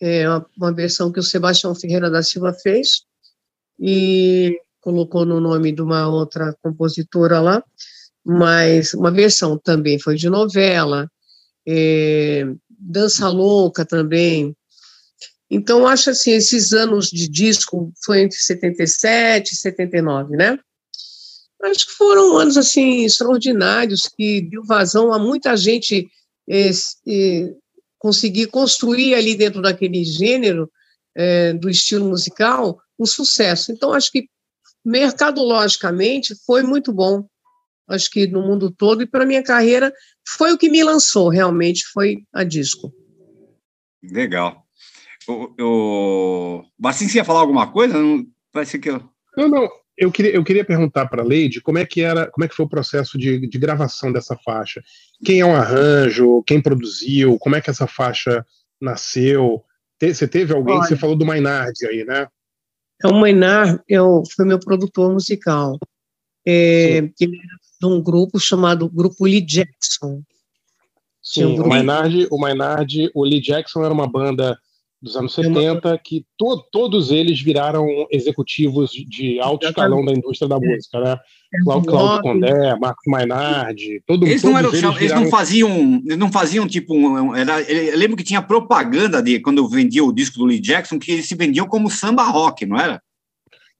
é 0.00 0.28
uma, 0.28 0.46
uma 0.56 0.72
versão 0.72 1.10
que 1.10 1.18
o 1.18 1.22
Sebastião 1.22 1.74
Ferreira 1.74 2.08
da 2.08 2.22
Silva 2.22 2.52
fez, 2.52 3.02
e 3.78 4.56
colocou 4.80 5.24
no 5.24 5.40
nome 5.40 5.72
de 5.72 5.82
uma 5.82 6.06
outra 6.06 6.54
compositora 6.62 7.40
lá, 7.40 7.64
mas 8.24 8.94
uma 8.94 9.10
versão 9.10 9.58
também 9.58 9.98
foi 9.98 10.14
de 10.14 10.30
novela, 10.30 11.10
é, 11.66 12.44
Dança 12.68 13.28
Louca 13.28 13.84
também. 13.84 14.56
Então, 15.50 15.86
acho 15.86 16.10
assim, 16.10 16.32
esses 16.32 16.72
anos 16.72 17.10
de 17.10 17.28
disco 17.28 17.92
foi 18.04 18.22
entre 18.22 18.38
77 18.38 19.52
e 19.52 19.56
79, 19.56 20.36
né? 20.36 20.58
Acho 21.62 21.86
que 21.86 21.92
foram 21.94 22.36
anos 22.36 22.56
assim 22.58 23.04
extraordinários 23.04 24.08
que 24.14 24.42
deu 24.42 24.62
vazão 24.64 25.12
a 25.12 25.18
muita 25.18 25.56
gente 25.56 26.06
eh, 26.48 26.70
eh, 27.08 27.54
conseguir 27.98 28.48
construir 28.48 29.14
ali 29.14 29.34
dentro 29.34 29.62
daquele 29.62 30.04
gênero 30.04 30.70
eh, 31.14 31.54
do 31.54 31.70
estilo 31.70 32.06
musical 32.06 32.78
um 32.98 33.06
sucesso. 33.06 33.72
Então 33.72 33.92
acho 33.94 34.12
que 34.12 34.28
mercadologicamente 34.84 36.34
foi 36.44 36.62
muito 36.62 36.92
bom. 36.92 37.24
Acho 37.88 38.10
que 38.10 38.26
no 38.26 38.42
mundo 38.42 38.70
todo 38.70 39.02
e 39.02 39.06
para 39.06 39.26
minha 39.26 39.42
carreira 39.42 39.92
foi 40.26 40.52
o 40.52 40.58
que 40.58 40.68
me 40.68 40.82
lançou 40.82 41.28
realmente 41.28 41.84
foi 41.92 42.24
a 42.32 42.44
disco. 42.44 42.92
Legal. 44.02 44.64
O, 45.26 45.54
o... 45.60 46.64
Bacinho, 46.78 47.10
você 47.10 47.18
ia 47.18 47.24
falar 47.24 47.40
alguma 47.40 47.70
coisa? 47.70 47.98
Não, 47.98 48.24
parece 48.52 48.78
que 48.78 48.90
eu... 48.90 49.02
Não, 49.36 49.48
não. 49.48 49.68
Eu 49.96 50.10
queria, 50.10 50.34
eu 50.34 50.42
queria 50.42 50.64
perguntar 50.64 51.06
para 51.06 51.22
a 51.22 51.24
Leide 51.24 51.60
como 51.60 51.78
é 51.78 51.86
que 51.86 52.00
era, 52.00 52.28
como 52.30 52.44
é 52.44 52.48
que 52.48 52.54
foi 52.54 52.66
o 52.66 52.68
processo 52.68 53.16
de, 53.16 53.46
de 53.46 53.58
gravação 53.58 54.12
dessa 54.12 54.36
faixa. 54.44 54.82
Quem 55.24 55.40
é 55.40 55.46
um 55.46 55.54
arranjo, 55.54 56.42
quem 56.44 56.60
produziu, 56.60 57.38
como 57.38 57.54
é 57.54 57.60
que 57.60 57.70
essa 57.70 57.86
faixa 57.86 58.44
nasceu? 58.80 59.62
Te- 59.98 60.12
Você 60.12 60.26
teve 60.26 60.52
alguém, 60.52 60.74
Olha. 60.74 60.84
você 60.84 60.96
falou 60.96 61.16
do 61.16 61.24
Maynard 61.24 61.72
aí, 61.86 62.04
né? 62.04 62.26
É 63.02 63.06
o 63.06 63.14
Mainar 63.14 63.82
eu, 63.88 64.22
foi 64.34 64.44
meu 64.44 64.58
produtor 64.58 65.12
musical. 65.12 65.78
É, 66.46 66.98
ele 67.20 67.38
era 67.38 67.58
de 67.80 67.86
um 67.86 68.02
grupo 68.02 68.38
chamado 68.38 68.88
Grupo 68.88 69.24
Lee 69.26 69.40
Jackson. 69.40 70.22
Tinha 71.22 71.48
um 71.48 71.56
Sim, 71.56 71.60
o 71.62 71.68
Maynard, 71.68 72.28
o 72.30 72.38
Maynard, 72.38 73.10
o 73.14 73.24
Lee 73.24 73.40
Jackson 73.40 73.84
era 73.84 73.92
uma 73.94 74.06
banda 74.06 74.58
dos 75.00 75.16
anos 75.16 75.34
70 75.34 75.98
que 76.02 76.24
to- 76.38 76.64
todos 76.72 77.10
eles 77.10 77.40
viraram 77.40 77.86
executivos 78.10 78.90
de 78.90 79.38
alto 79.38 79.66
escalão 79.66 80.02
da 80.04 80.12
indústria 80.12 80.48
da 80.48 80.58
música, 80.58 80.98
né? 81.00 81.18
Cláudio 81.62 81.90
Cláudio 81.90 82.22
Condé, 82.22 82.76
Marcos 82.78 83.04
Maynard, 83.06 84.02
todo 84.06 84.26
Eles 84.26 84.42
não, 84.42 84.56
eram, 84.58 84.70
eles 84.70 84.82
eles 84.82 84.98
viraram 84.98 85.22
não 85.22 85.30
faziam, 85.30 86.02
eles 86.04 86.18
não 86.18 86.32
faziam 86.32 86.66
tipo 86.66 86.94
um, 86.94 87.06
um- 87.30 87.34
era, 87.36 87.60
eu 87.62 87.98
lembro 87.98 88.16
que 88.16 88.24
tinha 88.24 88.40
propaganda 88.42 89.22
de 89.22 89.40
quando 89.40 89.58
eu 89.58 89.68
vendia 89.68 90.02
o 90.02 90.12
disco 90.12 90.38
do 90.38 90.46
Lee 90.46 90.58
Jackson 90.60 90.98
que 90.98 91.12
eles 91.12 91.26
se 91.28 91.34
vendiam 91.34 91.66
como 91.66 91.90
samba 91.90 92.24
rock, 92.24 92.64
não 92.66 92.78
era? 92.78 93.02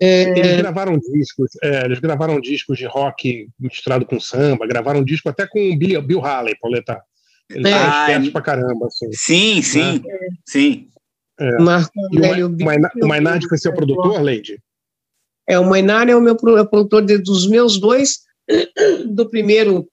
Eles 0.00 0.56
gravaram 0.58 0.98
discos, 0.98 1.50
é, 1.62 1.84
eles 1.84 2.00
gravaram 2.00 2.40
discos 2.40 2.76
de 2.78 2.84
rock 2.86 3.48
misturado 3.58 4.04
com 4.04 4.18
samba, 4.18 4.66
gravaram 4.66 5.04
disco 5.04 5.28
até 5.28 5.46
com 5.46 5.70
o 5.70 5.76
Bill, 5.78 6.02
Bill 6.02 6.24
Haley, 6.24 6.56
Pauleta. 6.60 7.00
Eles 7.48 7.66
É. 7.66 7.74
Ah, 7.74 8.10
é- 8.10 8.30
pra 8.30 8.42
caramba, 8.42 8.86
assim. 8.86 9.12
Sim, 9.12 9.62
sim, 9.62 10.02
sim. 10.46 10.88
É. 11.38 11.58
Marco 11.62 11.92
o, 11.96 12.04
Aurélio 12.16 12.48
Ma- 12.50 12.56
o 12.56 12.64
Maynard- 12.64 13.02
o 13.02 13.06
Maynard 13.06 13.48
foi 13.48 13.58
seu 13.58 13.72
produtor, 13.74 14.20
Leide? 14.22 14.60
É, 15.48 15.58
o 15.58 15.64
Mainar 15.68 16.08
é 16.08 16.16
o 16.16 16.20
meu 16.20 16.36
é 16.56 16.60
o 16.62 16.66
produtor 16.68 17.04
de- 17.04 17.18
dos 17.18 17.46
meus 17.46 17.78
dois, 17.78 18.20
do 19.06 19.28
primeiro 19.28 19.86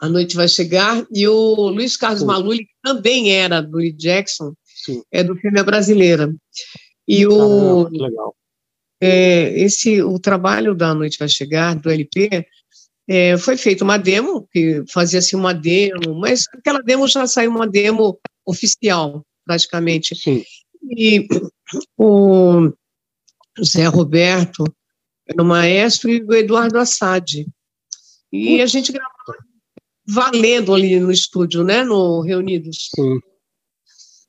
A 0.00 0.08
Noite 0.08 0.34
Vai 0.36 0.48
Chegar, 0.48 1.04
e 1.12 1.26
o 1.28 1.68
Luiz 1.68 1.96
Carlos 1.96 2.22
Maluli, 2.22 2.64
que 2.64 2.72
também 2.82 3.32
era 3.34 3.60
do 3.60 3.76
Lee 3.78 3.92
Jackson, 3.92 4.54
é 5.12 5.22
do 5.22 5.36
filme 5.36 5.60
A 5.60 5.64
Brasileira. 5.64 6.32
E 7.06 7.26
o, 7.26 7.86
Ah, 7.86 7.88
legal. 7.90 8.34
É, 9.04 9.58
esse, 9.60 10.02
o 10.02 10.18
trabalho 10.18 10.74
da 10.74 10.94
Noite 10.94 11.18
Vai 11.18 11.28
Chegar, 11.28 11.74
do 11.74 11.90
LP, 11.90 12.46
é, 13.06 13.36
foi 13.36 13.56
feita 13.56 13.84
uma 13.84 13.98
demo, 13.98 14.48
que 14.50 14.82
fazia-se 14.90 15.36
uma 15.36 15.52
demo, 15.52 16.14
mas 16.18 16.46
aquela 16.54 16.80
demo 16.80 17.06
já 17.06 17.26
saiu 17.26 17.50
uma 17.50 17.66
demo 17.66 18.18
oficial, 18.46 19.24
praticamente. 19.44 20.14
E 20.96 21.26
o 21.98 22.72
Zé 23.62 23.86
Roberto 23.86 24.64
era 25.28 25.42
o 25.42 25.46
maestro 25.46 26.10
e 26.10 26.22
o 26.22 26.32
Eduardo 26.32 26.78
Assad. 26.78 27.46
E 28.32 28.62
a 28.62 28.66
gente 28.66 28.90
gravava 28.90 29.38
valendo 30.06 30.74
ali 30.74 30.98
no 30.98 31.12
estúdio, 31.12 31.62
né, 31.62 31.82
no 31.82 32.20
Reunidos. 32.20 32.90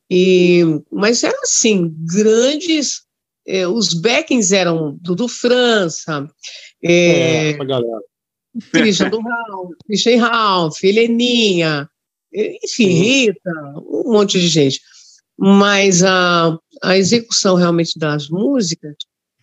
E, 0.10 0.64
mas 0.92 1.24
era 1.24 1.38
assim, 1.42 1.96
grandes, 2.06 3.05
eh, 3.48 3.68
os 3.68 3.94
backings 3.94 4.52
eram 4.52 4.98
Dudu 5.02 5.28
França, 5.28 6.28
É, 6.84 7.54
galera. 7.54 8.02
Christian 8.72 9.10
do 9.10 9.20
Ralph, 9.20 9.72
Christian 9.86 10.20
Ralph, 10.22 10.84
Heleninha, 10.84 11.90
enfim, 12.64 12.88
Rita, 12.88 13.52
um 13.78 14.14
monte 14.14 14.40
de 14.40 14.48
gente. 14.48 14.80
Mas 15.38 16.04
a, 16.04 16.58
a 16.82 16.98
execução 16.98 17.56
realmente 17.56 18.00
das 18.00 18.30
músicas 18.30 18.96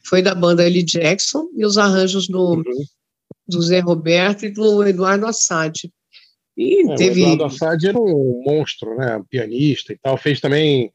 foi 0.05 0.23
da 0.23 0.35
banda 0.35 0.67
Ellie 0.67 0.83
Jackson 0.83 1.49
e 1.55 1.65
os 1.65 1.77
arranjos 1.77 2.27
do, 2.27 2.63
do 3.47 3.63
Zé 3.63 3.81
Roberto 3.81 4.47
e 4.47 4.51
do 4.51 4.83
Eduardo 4.87 5.27
Assad. 5.27 5.75
E 6.57 6.91
É, 6.91 6.95
teve. 6.95 7.23
O 7.23 7.25
Eduardo 7.25 7.45
Assad 7.45 7.87
era 7.87 7.99
um 7.99 8.43
monstro, 8.45 8.97
né? 8.97 9.23
Pianista 9.29 9.93
e 9.93 9.99
tal. 9.99 10.17
Fez 10.17 10.41
também. 10.41 10.91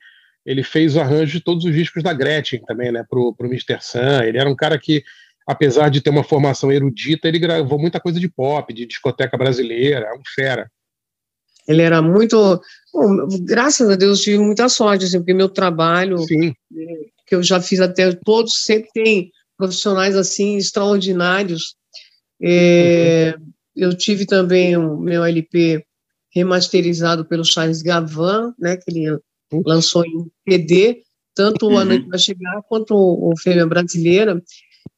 Ele 0.48 0.64
fez 0.64 0.95
o 0.95 1.02
arranjo 1.02 1.34
de 1.34 1.44
todos 1.44 1.65
os 1.65 1.76
discos 1.76 2.02
da 2.02 2.14
Gretchen 2.14 2.64
também, 2.65 2.90
né? 2.90 3.03
Pro, 3.10 3.36
pro 3.36 3.48
Mr. 3.48 3.80
Sun. 3.82 4.24
Ele 4.24 4.38
era 4.38 4.49
um 4.49 4.56
cara 4.56 4.80
que, 4.80 5.03
apesar 5.45 5.90
de 5.90 5.99
ter 5.99 6.10
uma 6.10 6.24
formação 6.24 6.72
erudita, 6.72 7.28
ele 7.28 7.38
gravou 7.38 7.78
muita 7.78 7.99
coisa 7.99 8.18
de 8.18 8.30
pop, 8.30 8.74
de 8.74 8.86
discoteca 8.86 9.38
brasileira. 9.38 10.06
É 10.07 10.14
um 10.14 10.22
fera. 10.34 10.72
Ele 11.68 11.82
era 11.82 12.02
muito. 12.02 12.61
bom, 12.94 13.28
graças 13.41 13.90
a 13.90 13.98
Deus, 13.98 14.22
tive 14.22 14.38
muita 14.38 14.69
sorte, 14.69 15.03
assim, 15.03 15.18
porque 15.18 15.34
meu 15.34 15.49
trabalho, 15.49 16.18
Sim. 16.19 16.53
eh, 16.74 17.10
que 17.26 17.36
eu 17.36 17.44
já 17.44 17.60
fiz 17.60 17.82
até 17.82 18.14
todos, 18.14 18.64
sempre 18.64 18.90
tem 18.94 19.32
profissionais 19.57 20.15
assim 20.15 20.56
extraordinários. 20.56 21.76
Eh, 22.41 23.36
Eu 23.76 23.95
tive 23.95 24.26
também 24.26 24.76
o 24.76 24.98
meu 24.98 25.24
LP 25.24 25.86
remasterizado 26.34 27.26
pelo 27.26 27.45
Charles 27.45 27.82
Gavan, 27.82 28.53
né, 28.57 28.78
que 28.78 28.90
ele 28.90 29.19
lançou 29.65 30.06
em 30.06 30.30
CD, 30.48 31.03
tanto 31.36 31.68
o 31.69 31.78
A 31.78 31.86
Noite 31.86 32.07
Vai 32.07 32.19
Chegar 32.19 32.61
quanto 32.68 32.94
o 32.95 33.32
o 33.32 33.38
Fêmea 33.38 33.65
Brasileira. 33.65 34.41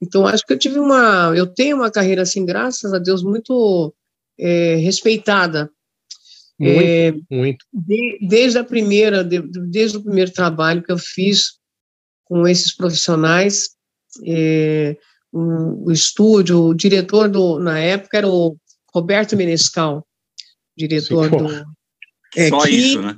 Então, 0.01 0.25
acho 0.25 0.45
que 0.45 0.53
eu 0.53 0.59
tive 0.59 0.79
uma. 0.79 1.33
Eu 1.35 1.47
tenho 1.47 1.75
uma 1.77 1.91
carreira, 1.91 2.21
assim, 2.21 2.45
graças 2.45 2.93
a 2.93 2.99
Deus, 2.99 3.23
muito 3.23 3.93
eh, 4.39 4.75
respeitada. 4.75 5.69
Muito, 6.59 6.79
É, 6.81 7.13
muito. 7.31 7.65
de- 7.73 8.19
desde 8.27 8.57
a 8.59 8.63
primeira, 8.63 9.23
de- 9.23 9.41
desde 9.69 9.97
o 9.97 10.03
primeiro 10.03 10.31
trabalho 10.31 10.83
que 10.83 10.91
eu 10.91 10.97
fiz 10.97 11.57
com 12.25 12.47
esses 12.47 12.75
profissionais, 12.75 13.69
é, 14.25 14.95
o, 15.31 15.87
o 15.87 15.91
estúdio, 15.91 16.59
o 16.65 16.73
diretor 16.73 17.29
do, 17.29 17.59
na 17.59 17.79
época 17.79 18.17
era 18.17 18.27
o 18.27 18.57
Roberto 18.93 19.35
Menescal, 19.37 20.05
diretor 20.77 21.25
Sim, 21.29 21.37
do. 21.37 21.43
porra. 21.45 21.65
é, 22.35 22.49
Só 22.49 22.63
que- 22.63 22.69
isso, 22.71 23.01
né? 23.01 23.15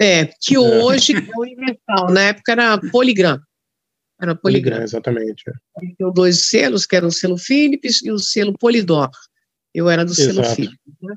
É, 0.00 0.26
que 0.40 0.56
hoje 0.56 1.14
é 1.14 1.38
Universal, 1.38 2.10
na 2.12 2.20
época 2.22 2.52
era 2.52 2.78
Poligram. 2.90 3.40
Era 4.20 4.34
Poligram, 4.34 4.70
Poligram. 4.70 4.82
exatamente. 4.84 5.44
Tinham 5.96 6.12
dois 6.12 6.46
selos, 6.46 6.86
que 6.86 6.94
era 6.96 7.06
o 7.06 7.10
selo 7.10 7.36
Philips 7.38 8.02
e 8.02 8.10
o 8.10 8.18
selo 8.18 8.56
Polydor. 8.58 9.10
Eu 9.74 9.88
era 9.88 10.04
do 10.04 10.14
selo 10.14 10.40
Exato. 10.40 10.54
Philips. 10.56 10.78
né? 11.02 11.14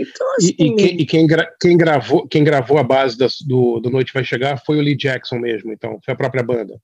Então, 0.00 0.26
E, 0.40 0.44
assim, 0.44 0.54
e 0.58 0.74
quem, 0.76 1.00
e 1.00 1.06
quem 1.06 1.26
gra- 1.26 1.52
quem 1.60 1.76
gravou, 1.76 2.26
quem 2.28 2.44
gravou 2.44 2.78
a 2.78 2.84
base 2.84 3.18
das- 3.18 3.40
do, 3.40 3.80
do 3.80 3.90
Noite 3.90 4.12
Vai 4.12 4.22
Chegar 4.24 4.62
foi 4.64 4.78
o 4.78 4.80
Lee 4.80 4.96
Jackson 4.96 5.38
mesmo, 5.40 5.72
então, 5.72 5.98
foi 6.04 6.14
a 6.14 6.16
própria 6.16 6.42
banda. 6.42 6.80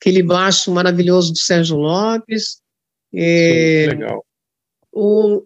aquele 0.00 0.22
baixo 0.22 0.72
maravilhoso 0.72 1.30
do 1.32 1.38
Sérgio 1.38 1.76
Lopes. 1.76 2.60
É, 3.14 3.86
Legal. 3.90 4.24
O, 4.92 5.44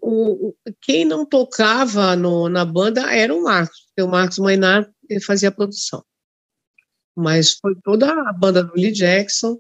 o, 0.48 0.54
quem 0.82 1.04
não 1.04 1.24
tocava 1.26 2.16
no, 2.16 2.48
na 2.48 2.64
banda 2.64 3.12
era 3.14 3.34
o 3.34 3.42
Marcos, 3.42 3.78
porque 3.86 4.02
o 4.02 4.10
Marcos 4.10 4.38
Mainar 4.38 4.88
ele 5.08 5.20
fazia 5.20 5.48
a 5.50 5.52
produção. 5.52 6.02
Mas 7.16 7.52
foi 7.54 7.74
toda 7.84 8.10
a 8.10 8.32
banda 8.32 8.64
do 8.64 8.72
Lee 8.74 8.90
Jackson 8.90 9.56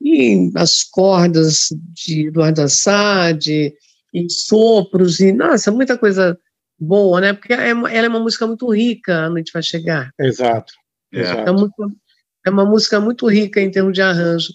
e 0.00 0.50
as 0.54 0.82
cordas 0.84 1.68
de 1.92 2.28
Eduardo 2.28 2.62
Assad, 2.62 3.46
e 3.48 4.30
sopros, 4.30 5.18
e 5.18 5.32
nossa, 5.32 5.72
muita 5.72 5.98
coisa 5.98 6.38
boa, 6.78 7.20
né? 7.20 7.32
Porque 7.32 7.52
é 7.52 7.72
uma- 7.74 7.90
ela 7.92 8.06
é 8.06 8.08
uma 8.08 8.20
música 8.20 8.46
muito 8.46 8.70
rica, 8.72 9.24
A 9.24 9.30
Noite 9.30 9.50
Vai 9.52 9.62
Chegar. 9.62 10.12
Exato. 10.20 10.72
É. 11.12 11.20
exato. 11.20 11.48
É, 11.48 11.52
muito- 11.52 11.96
é 12.46 12.50
uma 12.50 12.64
música 12.64 13.00
muito 13.00 13.26
rica 13.26 13.60
em 13.60 13.70
termos 13.70 13.92
de 13.92 14.02
arranjo. 14.02 14.52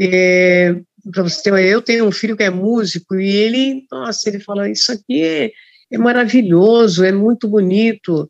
É, 0.00 0.74
para 1.10 1.22
você 1.22 1.42
ter 1.42 1.50
uma 1.50 1.60
eu 1.60 1.82
tenho 1.82 2.06
um 2.06 2.12
filho 2.12 2.36
que 2.36 2.42
é 2.42 2.50
músico 2.50 3.16
e 3.16 3.28
ele, 3.28 3.86
nossa, 3.90 4.28
ele 4.28 4.40
fala: 4.40 4.68
Isso 4.68 4.92
aqui 4.92 5.22
é, 5.22 5.50
é 5.90 5.98
maravilhoso, 5.98 7.04
é 7.04 7.12
muito 7.12 7.48
bonito. 7.48 8.28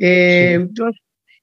É, 0.00 0.56
eu, 0.56 0.68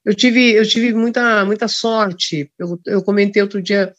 eu 0.05 0.13
tive, 0.13 0.51
eu 0.51 0.67
tive 0.67 0.93
muita, 0.93 1.45
muita 1.45 1.67
sorte. 1.67 2.51
Eu, 2.57 2.79
eu 2.85 3.01
comentei 3.01 3.41
outro 3.41 3.61
dia, 3.61 3.93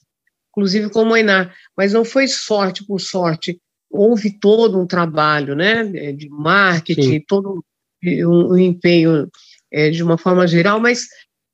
inclusive 0.50 0.90
com 0.90 1.02
o 1.02 1.06
Moiná, 1.06 1.52
mas 1.76 1.92
não 1.92 2.04
foi 2.04 2.28
sorte 2.28 2.84
por 2.84 3.00
sorte. 3.00 3.60
Houve 3.90 4.38
todo 4.38 4.80
um 4.80 4.86
trabalho 4.86 5.54
né, 5.54 5.84
de 6.12 6.28
marketing, 6.28 7.02
Sim. 7.02 7.24
todo 7.26 7.64
um, 8.04 8.52
um 8.52 8.58
empenho 8.58 9.28
é, 9.72 9.90
de 9.90 10.02
uma 10.02 10.18
forma 10.18 10.46
geral, 10.46 10.80
mas 10.80 11.06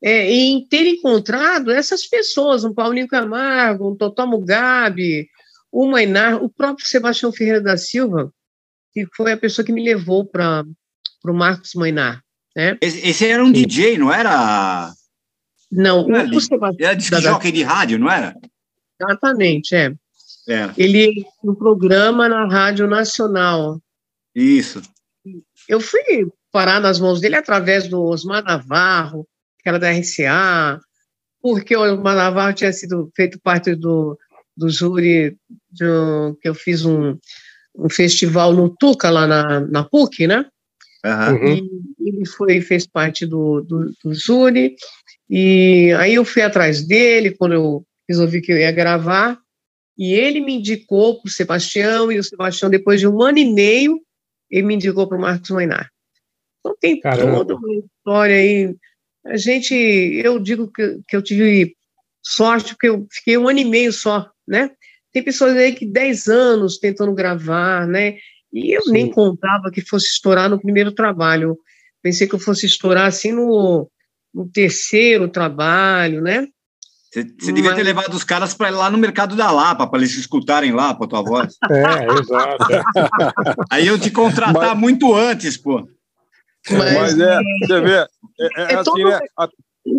é, 0.03 0.31
em 0.33 0.67
ter 0.67 0.87
encontrado 0.87 1.71
essas 1.71 2.07
pessoas, 2.07 2.65
um 2.65 2.73
Paulinho 2.75 3.07
Camargo, 3.09 3.91
um 3.91 3.97
Totó 3.97 4.27
Mugabe, 4.27 5.29
o 5.71 5.87
Mainar, 5.91 6.43
o 6.43 6.49
próprio 6.49 6.87
Sebastião 6.87 7.33
Ferreira 7.33 7.61
da 7.61 7.77
Silva, 7.77 8.33
que 8.93 9.07
foi 9.15 9.33
a 9.33 9.37
pessoa 9.37 9.65
que 9.65 9.73
me 9.73 9.85
levou 9.85 10.25
para 10.25 10.65
o 11.25 11.33
Marcos 11.35 11.75
Mainar. 11.75 12.23
Né? 12.57 12.77
Esse, 12.81 13.07
esse 13.07 13.27
era 13.27 13.45
um 13.45 13.53
DJ, 13.53 13.99
não 13.99 14.13
era? 14.13 14.93
Não, 15.71 16.07
Não 16.09 16.15
o, 16.15 16.17
era 16.17 16.37
o 16.37 16.41
Sebastião. 16.41 16.89
Era 16.91 16.99
da- 16.99 17.11
da- 17.11 17.21
jockey 17.21 17.53
de 17.53 17.63
rádio, 17.63 17.99
não 17.99 18.11
era? 18.11 18.35
Exatamente, 19.01 19.75
é. 19.75 19.93
É, 20.49 20.71
Ele 20.77 21.25
no 21.45 21.55
programa 21.55 22.29
na 22.29 22.47
Rádio 22.49 22.89
Nacional. 22.89 23.81
isso. 24.35 24.81
Eu 25.69 25.81
fui 25.81 26.01
parar 26.51 26.81
nas 26.81 26.99
mãos 26.99 27.21
dele 27.21 27.37
através 27.37 27.87
do 27.87 28.03
Osmar 28.03 28.43
Navarro, 28.43 29.29
que 29.63 29.69
era 29.69 29.79
da 29.79 29.91
RCA, 29.91 30.81
porque 31.41 31.77
o 31.77 31.81
Osmar 31.81 32.17
Navarro 32.17 32.55
tinha 32.55 32.73
sido 32.73 33.11
feito 33.15 33.41
parte 33.41 33.75
do, 33.75 34.19
do 34.57 34.69
júri 34.69 35.37
de 35.71 35.87
um- 35.87 36.35
que 36.41 36.49
eu 36.49 36.55
fiz 36.55 36.85
um, 36.85 37.17
um 37.77 37.89
festival 37.89 38.53
no 38.53 38.69
Tuca, 38.69 39.11
lá 39.11 39.27
na, 39.27 39.61
na 39.61 39.85
PUC, 39.85 40.27
né? 40.27 40.47
E 41.99 42.09
ele 42.09 42.27
foi, 42.27 42.61
fez 42.61 42.87
parte 42.87 43.25
do, 43.25 43.63
do, 43.63 43.93
do 44.05 44.15
júri, 44.15 44.75
e 45.29 45.93
aí 45.99 46.15
eu 46.15 46.25
fui 46.25 46.43
atrás 46.43 46.87
dele 46.87 47.31
quando 47.31 47.53
eu 47.53 47.85
resolvi 48.09 48.41
que 48.41 48.53
eu 48.53 48.59
ia 48.59 48.73
gravar, 48.73 49.39
e 49.97 50.13
ele 50.15 50.41
me 50.41 50.55
indicou 50.55 51.21
para 51.21 51.29
o 51.29 51.33
Sebastião, 51.33 52.11
e 52.11 52.19
o 52.19 52.25
Sebastião, 52.25 52.71
depois 52.71 53.01
de 53.01 53.07
um 53.07 53.23
ano 53.23 53.39
e 53.39 53.53
meio, 53.53 54.01
ele 54.51 54.67
me 54.67 54.75
indicou 54.75 55.07
para 55.07 55.17
o 55.17 55.21
Marcos 55.21 55.51
Mainar. 55.51 55.91
Então 56.59 56.77
tem 56.79 57.01
Caramba. 57.01 57.39
toda 57.39 57.57
uma 57.57 57.75
história 57.75 58.37
aí. 58.37 58.75
A 59.27 59.37
gente, 59.37 59.75
eu 59.75 60.39
digo 60.39 60.71
que, 60.71 61.01
que 61.07 61.17
eu 61.17 61.23
tive 61.23 61.75
sorte, 62.23 62.75
porque 62.75 62.89
eu 62.89 63.07
fiquei 63.11 63.37
um 63.37 63.49
ano 63.49 63.59
e 63.59 63.65
meio 63.65 63.93
só, 63.93 64.29
né? 64.47 64.71
Tem 65.13 65.23
pessoas 65.23 65.57
aí 65.57 65.73
que 65.73 65.85
10 65.87 66.29
anos 66.29 66.79
tentando 66.79 67.13
gravar, 67.13 67.87
né? 67.87 68.17
E 68.53 68.77
eu 68.77 68.83
nem 68.87 69.11
contava 69.11 69.71
que 69.71 69.81
fosse 69.81 70.07
estourar 70.07 70.49
no 70.49 70.61
primeiro 70.61 70.93
trabalho. 70.93 71.57
Pensei 72.03 72.27
que 72.27 72.35
eu 72.35 72.39
fosse 72.39 72.67
estourar 72.67 73.07
assim 73.07 73.33
no, 73.33 73.91
no 74.35 74.49
terceiro 74.49 75.29
trabalho, 75.29 76.21
né? 76.21 76.47
Você, 77.13 77.25
devia 77.53 77.71
ter 77.71 77.79
Mas- 77.79 77.87
levado 77.87 78.15
os 78.15 78.23
caras 78.23 78.55
para 78.55 78.71
lá 78.71 78.89
no 78.89 78.97
mercado 78.97 79.35
da 79.35 79.51
Lapa, 79.51 79.87
para 79.87 79.99
eles 79.99 80.17
escutarem 80.17 80.73
lá, 80.73 80.95
para 80.95 81.09
tua 81.09 81.23
voz. 81.23 81.57
É, 81.71 82.21
exato. 82.21 82.73
é. 82.73 82.83
Aí 83.69 83.87
eu 83.87 83.99
te 83.99 84.11
contratar 84.11 84.77
muito 84.77 85.13
antes, 85.13 85.57
pô. 85.57 85.89
Mas, 86.71 87.19
é, 87.19 87.39
você 87.67 87.81
vê, 87.81 88.07
é, 88.41 88.63
é 88.63 88.73
É 88.73 88.75
assim, 88.77 88.85
todo- 88.85 89.05
né? 89.09 89.21
A, 89.37 89.49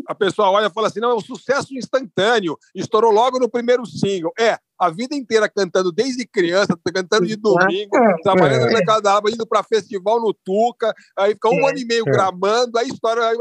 a 0.10 0.16
pessoa 0.16 0.50
olha 0.52 0.68
e 0.68 0.70
fala 0.70 0.88
assim: 0.88 1.00
não, 1.00 1.12
é 1.12 1.16
um 1.16 1.20
sucesso 1.22 1.74
instantâneo, 1.76 2.58
estourou 2.76 3.12
logo 3.12 3.40
no 3.40 3.50
primeiro 3.50 3.86
single. 3.86 4.32
É, 4.40 4.58
a 4.80 4.90
vida 4.90 5.16
inteira 5.16 5.50
cantando 5.50 5.92
desde 5.92 6.26
criança, 6.26 6.78
cantando 6.94 7.26
de 7.26 7.36
domingo, 7.36 7.98
É, 7.98 8.16
trabalhando 8.24 8.64
é. 8.64 8.66
no 8.68 8.74
mercado 8.74 9.02
da 9.02 9.18
Aba, 9.18 9.32
indo 9.32 9.46
para 9.46 9.64
festival 9.64 10.22
no 10.22 10.34
Tuca, 10.34 10.94
aí 11.18 11.34
fica 11.34 11.50
um 11.50 11.68
É, 11.68 11.70
ano 11.70 11.80
e 11.80 11.86
meio 11.86 12.04
é. 12.08 12.12
gramando, 12.12 12.78
aí 12.78 12.88
estoura. 12.90 13.28
Aí, 13.30 13.38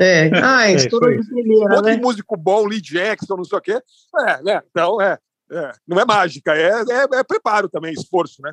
É, 0.00 0.30
ah, 0.42 0.70
É, 0.70 0.74
estourou 0.74 1.10
isso 1.12 1.28
aí. 1.34 1.42
de 1.42 1.48
primeira, 1.48 1.66
um 1.66 1.76
monte 1.76 1.84
né? 1.86 1.96
de 1.96 2.02
músico 2.02 2.36
bom, 2.36 2.64
Lee 2.66 2.80
Jackson, 2.80 3.36
não 3.36 3.44
sei 3.44 3.58
o 3.58 3.62
quê. 3.62 3.80
É, 4.20 4.42
né? 4.42 4.62
Então, 4.70 5.00
é. 5.00 5.18
é, 5.50 5.72
não 5.86 6.00
é 6.00 6.04
mágica, 6.06 6.54
é, 6.54 6.70
é, 6.70 7.18
é 7.18 7.22
preparo 7.24 7.68
também, 7.68 7.92
esforço, 7.92 8.40
né? 8.40 8.52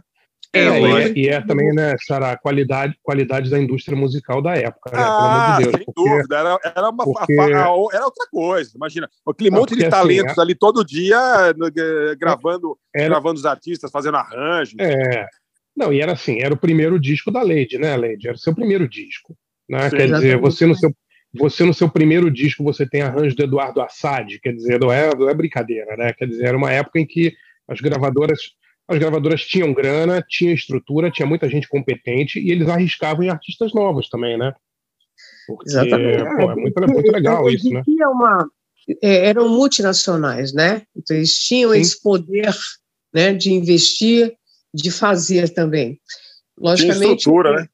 É, 0.51 0.59
É, 0.61 0.79
e, 0.81 0.85
é, 0.85 1.13
e 1.15 1.27
é 1.29 1.41
também, 1.45 1.71
né, 1.73 1.95
Sarah, 2.07 2.31
a 2.31 2.37
qualidade, 2.37 2.95
qualidade 3.03 3.51
da 3.51 3.59
indústria 3.59 3.95
musical 3.95 4.41
da 4.41 4.55
época, 4.55 4.89
né? 4.91 4.97
Pelo 4.97 5.07
amor 5.15 5.29
Ah, 5.29 5.57
de 5.57 5.63
Deus. 5.63 5.75
sem 5.75 5.85
porque- 5.85 6.09
dúvida. 6.09 6.37
Era, 6.37 6.59
era, 6.75 6.89
uma, 6.89 7.03
porque- 7.03 7.33
era 7.39 7.69
outra 7.71 8.27
coisa. 8.31 8.71
Imagina, 8.75 9.07
aquele 9.27 9.51
monte 9.51 9.69
de 9.69 9.75
porque, 9.75 9.83
assim, 9.85 9.91
talentos 9.91 10.37
é- 10.37 10.41
ali 10.41 10.55
todo 10.55 10.83
dia 10.83 11.17
eh, 11.51 12.15
gravando, 12.15 12.75
Era- 12.95 13.09
gravando 13.09 13.35
os 13.39 13.45
artistas, 13.45 13.91
fazendo 13.91 14.17
arranjo. 14.17 14.75
É. 14.79 15.27
Não, 15.77 15.93
e 15.93 16.01
era 16.01 16.13
assim, 16.13 16.41
era 16.41 16.53
o 16.53 16.57
primeiro 16.57 16.99
disco 16.99 17.29
da 17.31 17.43
Lady, 17.43 17.77
né, 17.77 17.95
Lady? 17.95 18.27
Era 18.27 18.35
o 18.35 18.39
seu 18.39 18.53
primeiro 18.55 18.89
disco. 18.89 19.37
Né? 19.69 19.87
Sim. 19.89 19.97
Quer 19.97 20.11
dizer, 20.11 20.37
você 20.39 20.65
no, 20.65 20.75
seu, 20.75 20.91
você 21.31 21.63
no 21.63 21.75
seu 21.75 21.87
primeiro 21.87 22.31
disco 22.31 22.63
você 22.63 22.87
tem 22.89 23.03
arranjo 23.03 23.35
do 23.35 23.43
Eduardo 23.43 23.81
Assad, 23.81 24.39
quer 24.39 24.51
dizer, 24.53 24.79
não 24.79 24.91
é, 24.91 25.15
não 25.15 25.29
é 25.29 25.33
brincadeira, 25.35 25.95
né? 25.95 26.11
Quer 26.13 26.25
dizer, 26.25 26.45
era 26.47 26.57
uma 26.57 26.71
época 26.71 26.99
em 26.99 27.05
que 27.05 27.33
as 27.67 27.79
gravadoras 27.79 28.39
as 28.89 28.97
gravadoras 28.97 29.41
tinham 29.41 29.71
grana, 29.71 30.25
tinham 30.27 30.53
estrutura, 30.53 31.11
tinha 31.11 31.27
muita 31.27 31.47
gente 31.47 31.69
competente 31.69 32.39
e 32.39 32.49
eles 32.49 32.67
arriscavam 32.67 33.23
em 33.23 33.29
artistas 33.29 33.71
novos 33.71 34.09
também, 34.09 34.35
né? 34.35 34.51
Porque, 35.45 35.69
Exatamente. 35.69 36.23
pô, 36.23 36.51
é 36.51 36.55
muito, 36.55 36.83
é 36.83 36.87
muito 36.87 37.11
legal 37.11 37.49
Então, 37.49 37.49
isso, 37.49 37.69
né? 37.69 37.83
uma, 38.07 38.49
é, 39.01 39.27
eram 39.27 39.47
multinacionais, 39.47 40.53
né? 40.53 40.81
Então, 40.95 41.15
eles 41.15 41.35
tinham 41.35 41.71
Sim. 41.71 41.79
esse 41.79 42.01
poder 42.01 42.51
né, 43.13 43.31
de 43.31 43.51
investir, 43.51 44.33
de 44.73 44.89
fazer 44.89 45.49
também. 45.53 45.99
Tinha 46.57 46.71
Logicamente. 46.71 47.17
estrutura, 47.17 47.57
né? 47.57 47.67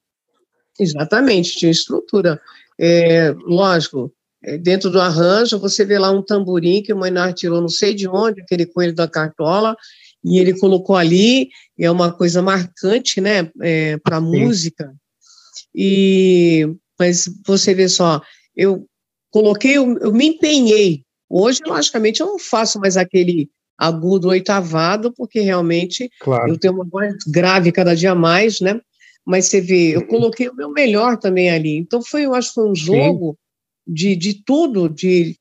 Exatamente, 0.78 1.56
tinha 1.56 1.70
estrutura. 1.70 2.38
É, 2.78 3.34
lógico, 3.46 4.12
é, 4.44 4.58
dentro 4.58 4.90
do 4.90 5.00
arranjo, 5.00 5.58
você 5.58 5.82
vê 5.82 5.98
lá 5.98 6.10
um 6.10 6.22
tamborim 6.22 6.82
que 6.82 6.92
o 6.92 6.96
Maynard 6.96 7.34
tirou 7.34 7.62
não 7.62 7.70
sei 7.70 7.94
de 7.94 8.06
onde, 8.06 8.42
aquele 8.42 8.66
coelho 8.66 8.94
da 8.94 9.08
cartola, 9.08 9.74
e 10.24 10.38
ele 10.38 10.58
colocou 10.58 10.96
ali, 10.96 11.48
é 11.78 11.90
uma 11.90 12.12
coisa 12.12 12.42
marcante, 12.42 13.20
né, 13.20 13.50
para 14.02 14.16
a 14.16 14.20
música. 14.20 14.92
E, 15.74 16.66
mas 16.98 17.28
você 17.46 17.74
vê 17.74 17.88
só, 17.88 18.20
eu 18.56 18.86
coloquei, 19.30 19.76
eu, 19.76 19.98
eu 19.98 20.12
me 20.12 20.28
empenhei. 20.28 21.04
Hoje, 21.28 21.60
logicamente, 21.66 22.20
eu 22.20 22.26
não 22.26 22.38
faço 22.38 22.80
mais 22.80 22.96
aquele 22.96 23.50
agudo 23.76 24.28
oitavado, 24.28 25.12
porque 25.12 25.40
realmente 25.40 26.10
Claro. 26.20 26.48
eu 26.48 26.58
tenho 26.58 26.74
uma 26.74 26.86
voz 26.86 27.14
grave 27.26 27.70
cada 27.72 27.94
dia 27.94 28.14
mais, 28.14 28.60
né? 28.60 28.80
Mas 29.24 29.46
você 29.46 29.60
vê, 29.60 29.96
eu 29.96 30.06
coloquei 30.06 30.48
o 30.48 30.54
meu 30.54 30.70
melhor 30.70 31.18
também 31.18 31.50
ali. 31.50 31.76
Então 31.76 32.02
foi, 32.02 32.24
eu 32.24 32.32
acho 32.32 32.54
foi 32.54 32.70
um 32.70 32.74
jogo 32.74 33.36
de, 33.86 34.16
de 34.16 34.42
tudo, 34.44 34.88
de, 34.88 35.36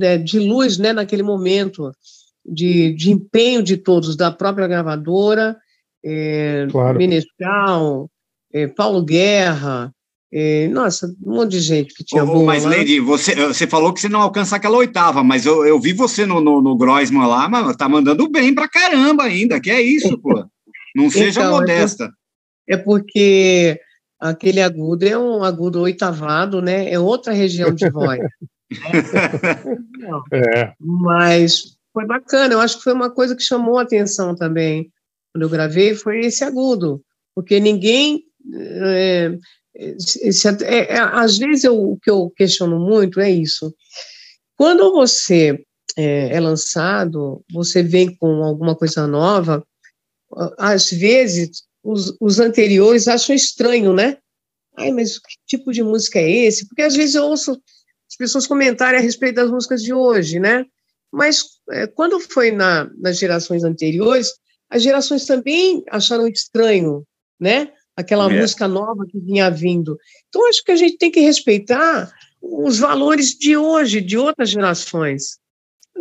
eh, 0.00 0.18
de 0.18 0.38
luz, 0.38 0.78
né, 0.78 0.92
naquele 0.92 1.22
momento, 1.22 1.92
de, 2.44 2.92
de 2.94 3.10
empenho 3.10 3.62
de 3.62 3.76
todos, 3.76 4.16
da 4.16 4.30
própria 4.30 4.66
gravadora, 4.66 5.56
é, 6.04 6.66
Claro. 6.70 6.98
Menescal, 6.98 8.10
eh, 8.52 8.66
Paulo 8.66 9.04
Guerra, 9.04 9.92
eh, 10.32 10.68
nossa, 10.68 11.06
um 11.24 11.36
monte 11.36 11.52
de 11.52 11.60
gente 11.60 11.94
que 11.94 12.02
tinha 12.02 12.24
ô, 12.24 12.26
boa 12.26 12.44
mas, 12.44 12.64
lá. 12.64 12.70
Lady, 12.70 12.98
você, 12.98 13.34
você 13.34 13.66
falou 13.66 13.92
que 13.92 14.00
você 14.00 14.08
não 14.08 14.20
alcança 14.20 14.56
aquela 14.56 14.78
oitava, 14.78 15.22
mas 15.22 15.46
eu, 15.46 15.64
eu 15.64 15.78
vi 15.78 15.92
você 15.92 16.26
no, 16.26 16.40
no, 16.40 16.60
no 16.60 16.76
Groisman 16.76 17.26
lá, 17.26 17.48
mas 17.48 17.76
tá 17.76 17.88
mandando 17.88 18.28
bem 18.28 18.54
pra 18.54 18.68
caramba 18.68 19.24
ainda, 19.24 19.60
que 19.60 19.70
é 19.70 19.80
isso, 19.80 20.18
pô. 20.18 20.44
Não 20.96 21.08
seja 21.10 21.40
Então, 21.40 21.56
é 21.56 21.60
modesta. 21.60 22.10
É 22.68 22.76
porque 22.76 23.78
aquele 24.18 24.60
agudo 24.60 25.06
é 25.06 25.18
um 25.18 25.44
agudo 25.44 25.80
oitavado, 25.80 26.62
né? 26.62 26.90
É 26.90 26.98
outra 26.98 27.32
região 27.32 27.72
de 27.72 27.88
voz. 27.90 28.20
É, 30.32 30.72
mas 30.80 31.76
foi 31.92 32.06
bacana, 32.06 32.54
eu 32.54 32.60
acho 32.60 32.78
que 32.78 32.84
foi 32.84 32.92
uma 32.92 33.10
coisa 33.10 33.36
que 33.36 33.42
chamou 33.42 33.78
a 33.78 33.82
atenção 33.82 34.34
também 34.34 34.90
quando 35.32 35.42
eu 35.44 35.48
gravei, 35.48 35.94
foi 35.94 36.20
esse 36.20 36.44
agudo, 36.44 37.02
porque 37.34 37.58
ninguém. 37.60 38.24
é, 38.54 39.38
esse- 39.74 40.48
é, 40.64 40.94
é, 40.94 40.98
às 41.00 41.38
vezes 41.38 41.62
eu- 41.64 41.80
o 41.92 41.96
que 41.98 42.10
eu 42.10 42.28
questiono 42.36 42.78
muito 42.80 43.20
é 43.20 43.30
isso. 43.30 43.72
Quando 44.56 44.90
você 44.92 45.64
é, 45.96 46.34
é 46.36 46.40
lançado, 46.40 47.44
você 47.52 47.82
vem 47.82 48.14
com 48.16 48.42
alguma 48.42 48.74
coisa 48.74 49.06
nova, 49.06 49.64
às 50.58 50.90
vezes 50.90 51.62
os, 51.84 52.16
os 52.20 52.40
anteriores 52.40 53.06
acham 53.08 53.34
estranho, 53.34 53.92
né? 53.92 54.16
Ai, 54.76 54.90
mas 54.90 55.18
que 55.18 55.34
tipo 55.46 55.70
de 55.72 55.82
música 55.82 56.18
é 56.18 56.28
esse? 56.30 56.66
Porque 56.66 56.82
às 56.82 56.96
vezes 56.96 57.14
eu 57.14 57.24
ouço 57.24 57.52
as 57.52 58.16
pessoas 58.16 58.46
comentarem 58.46 58.98
a 58.98 59.02
respeito 59.02 59.36
das 59.36 59.50
músicas 59.50 59.82
de 59.82 59.92
hoje, 59.92 60.40
né? 60.40 60.64
Mas 61.12 61.42
é, 61.70 61.86
quando 61.86 62.18
foi 62.20 62.50
na, 62.50 62.90
nas 62.98 63.18
gerações 63.18 63.62
anteriores, 63.64 64.32
as 64.70 64.82
gerações 64.82 65.26
também 65.26 65.84
acharam 65.90 66.26
estranho, 66.26 67.04
né? 67.38 67.70
Aquela 67.94 68.32
É. 68.32 68.40
música 68.40 68.66
nova 68.66 69.04
que 69.06 69.18
vinha 69.20 69.50
vindo. 69.50 69.98
Então, 70.28 70.48
acho 70.48 70.64
que 70.64 70.72
a 70.72 70.76
gente 70.76 70.96
tem 70.96 71.10
que 71.10 71.20
respeitar 71.20 72.10
os 72.40 72.78
valores 72.78 73.30
de 73.38 73.56
hoje, 73.56 74.00
de 74.00 74.16
outras 74.16 74.48
gerações. 74.48 75.38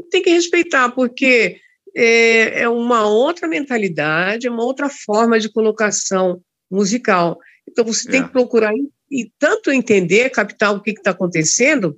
Tem 0.09 0.21
que 0.23 0.29
respeitar, 0.29 0.89
porque 0.91 1.59
é, 1.93 2.61
é 2.61 2.69
uma 2.69 3.05
outra 3.05 3.45
mentalidade, 3.47 4.47
é 4.47 4.49
uma 4.49 4.63
outra 4.63 4.89
forma 4.89 5.37
de 5.37 5.49
colocação 5.49 6.41
musical. 6.71 7.37
Então, 7.67 7.83
você 7.83 8.09
tem 8.09 8.21
É. 8.21 8.23
que 8.23 8.31
procurar 8.31 8.73
e, 8.73 8.89
e 9.11 9.31
tanto 9.37 9.69
entender, 9.71 10.29
captar 10.29 10.73
o 10.73 10.81
que 10.81 10.91
está 10.91 11.11
acontecendo, 11.11 11.97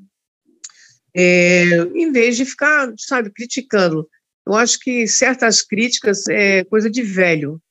é, 1.16 1.64
em 1.96 2.12
vez 2.12 2.38
de 2.38 2.46
ficar, 2.46 2.92
sabe, 2.98 3.32
criticando. 3.32 4.08
Eu 4.46 4.56
acho 4.56 4.80
que 4.80 5.08
certas 5.08 5.62
críticas 5.62 6.28
é 6.28 6.64
coisa 6.66 6.90
de 6.90 7.02
velho. 7.02 7.62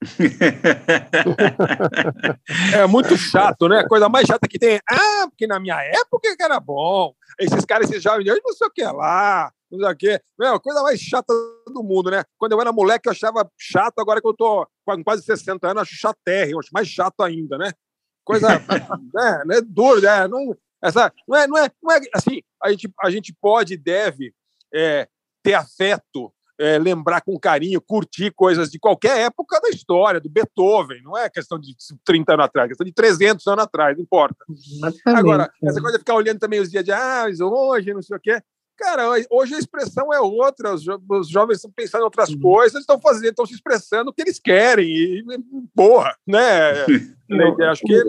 É 2.74 2.86
muito 2.86 3.16
chato, 3.16 3.68
né? 3.68 3.80
A 3.80 3.88
coisa 3.88 4.08
mais 4.08 4.26
chata 4.26 4.48
que 4.48 4.58
tem 4.58 4.76
é, 4.76 4.80
ah, 4.88 5.26
porque 5.28 5.46
na 5.46 5.60
minha 5.60 5.80
época 5.82 6.34
era 6.40 6.58
bom. 6.58 7.14
Esses 7.38 7.64
caras, 7.64 7.90
esses 7.90 8.02
jovens 8.02 8.24
de 8.24 8.30
não 8.30 8.52
sei 8.52 8.66
o 8.66 8.70
que 8.70 8.82
lá, 8.82 9.52
não 9.70 9.78
sei 9.78 9.88
o 9.88 9.96
que. 9.96 10.20
Meu, 10.38 10.60
coisa 10.60 10.82
mais 10.82 11.00
chata 11.00 11.32
do 11.66 11.82
mundo, 11.82 12.10
né? 12.10 12.24
Quando 12.38 12.52
eu 12.52 12.60
era 12.60 12.72
moleque, 12.72 13.08
eu 13.08 13.12
achava 13.12 13.48
chato, 13.58 13.98
agora 13.98 14.20
que 14.20 14.26
eu 14.26 14.34
tô 14.34 14.66
com 14.84 15.04
quase 15.04 15.22
60 15.22 15.66
anos, 15.66 15.76
eu 15.76 15.82
acho 15.82 15.96
chatérrimo, 15.96 16.60
acho 16.60 16.70
mais 16.72 16.88
chato 16.88 17.22
ainda, 17.22 17.58
né? 17.58 17.72
Coisa, 18.24 18.48
né, 19.14 19.42
né? 19.46 19.60
Duro, 19.64 20.00
né? 20.00 20.26
Não, 20.28 20.56
essa, 20.82 21.12
não, 21.28 21.36
é, 21.36 21.46
não, 21.46 21.58
é, 21.58 21.70
não 21.82 21.92
é 21.92 22.00
assim, 22.14 22.42
a 22.62 22.70
gente, 22.70 22.92
a 23.00 23.10
gente 23.10 23.36
pode 23.40 23.74
e 23.74 23.76
deve 23.76 24.34
é, 24.72 25.08
ter 25.42 25.54
afeto 25.54 26.32
é, 26.58 26.78
lembrar 26.78 27.22
com 27.22 27.38
carinho, 27.38 27.80
curtir 27.80 28.30
coisas 28.32 28.70
de 28.70 28.78
qualquer 28.78 29.18
época 29.20 29.58
da 29.60 29.70
história, 29.70 30.20
do 30.20 30.28
Beethoven, 30.28 31.02
não 31.02 31.16
é 31.16 31.30
questão 31.30 31.58
de 31.58 31.74
30 32.04 32.34
anos 32.34 32.44
atrás, 32.44 32.66
é 32.66 32.68
questão 32.68 32.84
de 32.84 32.92
300 32.92 33.46
anos 33.46 33.64
atrás, 33.64 33.96
não 33.96 34.02
importa. 34.02 34.44
Agora, 35.06 35.50
essa 35.62 35.80
coisa 35.80 35.96
de 35.96 36.00
ficar 36.00 36.14
olhando 36.14 36.38
também 36.38 36.60
os 36.60 36.70
dias 36.70 36.84
de, 36.84 36.92
ah, 36.92 37.24
hoje, 37.40 37.94
não 37.94 38.02
sei 38.02 38.16
o 38.16 38.20
quê. 38.20 38.42
Cara, 38.80 39.10
hoje 39.28 39.54
a 39.54 39.58
expressão 39.58 40.10
é 40.10 40.18
outra, 40.18 40.72
os, 40.72 40.82
jo 40.82 40.98
os 41.10 41.28
jovens 41.28 41.56
estão 41.56 41.70
pensando 41.70 42.00
em 42.00 42.04
outras 42.04 42.34
coisas, 42.34 42.80
estão 42.80 42.98
fazendo, 42.98 43.28
estão 43.28 43.44
se 43.44 43.52
expressando 43.52 44.10
o 44.10 44.12
que 44.12 44.22
eles 44.22 44.40
querem, 44.40 44.88
e, 44.88 45.24
porra, 45.74 46.16
né? 46.26 46.86
Acho 47.70 47.82
que 47.82 48.04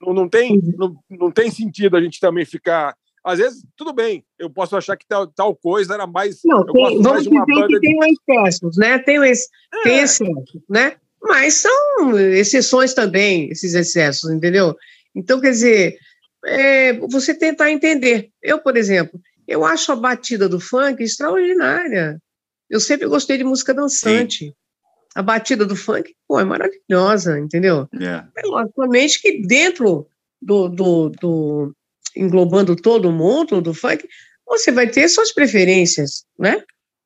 não, 0.00 0.14
não, 0.14 0.28
tem, 0.28 0.60
não, 0.78 0.96
não 1.10 1.32
tem 1.32 1.50
sentido 1.50 1.96
a 1.96 2.00
gente 2.00 2.20
também 2.20 2.44
ficar 2.44 2.96
às 3.24 3.40
vezes, 3.40 3.64
tudo 3.76 3.92
bem, 3.92 4.24
eu 4.38 4.48
posso 4.48 4.76
achar 4.76 4.96
que 4.96 5.04
tal, 5.04 5.26
tal 5.26 5.56
coisa 5.56 5.94
era 5.94 6.06
mais. 6.06 6.38
Não, 6.44 6.64
tem, 6.64 7.02
vamos 7.02 7.24
dizer 7.24 7.44
que 7.44 7.66
de... 7.66 7.80
tem 7.80 7.98
excessos, 8.12 8.76
né? 8.76 9.00
Tem, 9.00 9.16
esse, 9.28 9.48
é. 9.74 9.82
tem 9.82 9.98
excessos, 9.98 10.62
né? 10.70 10.94
Mas 11.20 11.54
são 11.54 12.16
exceções 12.16 12.94
também, 12.94 13.50
esses 13.50 13.74
excessos, 13.74 14.30
entendeu? 14.30 14.76
Então, 15.12 15.40
quer 15.40 15.50
dizer, 15.50 15.98
é, 16.44 16.92
você 16.92 17.34
tentar 17.34 17.72
entender. 17.72 18.30
Eu, 18.40 18.60
por 18.60 18.76
exemplo, 18.76 19.20
eu 19.46 19.64
acho 19.64 19.92
a 19.92 19.96
batida 19.96 20.48
do 20.48 20.60
funk 20.60 21.02
extraordinária. 21.02 22.20
Eu 22.68 22.80
sempre 22.80 23.06
gostei 23.06 23.38
de 23.38 23.44
música 23.44 23.72
dançante. 23.72 24.46
Sim. 24.46 24.52
A 25.14 25.22
batida 25.22 25.64
do 25.64 25.76
funk, 25.76 26.14
pô, 26.28 26.38
é 26.38 26.44
maravilhosa, 26.44 27.38
entendeu? 27.38 27.88
Yeah. 27.94 28.28
É, 28.36 28.46
logicamente 28.46 29.20
que 29.22 29.46
dentro 29.46 30.06
do, 30.42 30.68
do, 30.68 31.08
do 31.08 31.72
englobando 32.14 32.76
todo 32.76 33.12
mundo 33.12 33.62
do 33.62 33.72
funk, 33.72 34.06
você 34.46 34.70
vai 34.70 34.88
ter 34.88 35.08
suas 35.08 35.32
preferências, 35.32 36.24
né? 36.38 36.62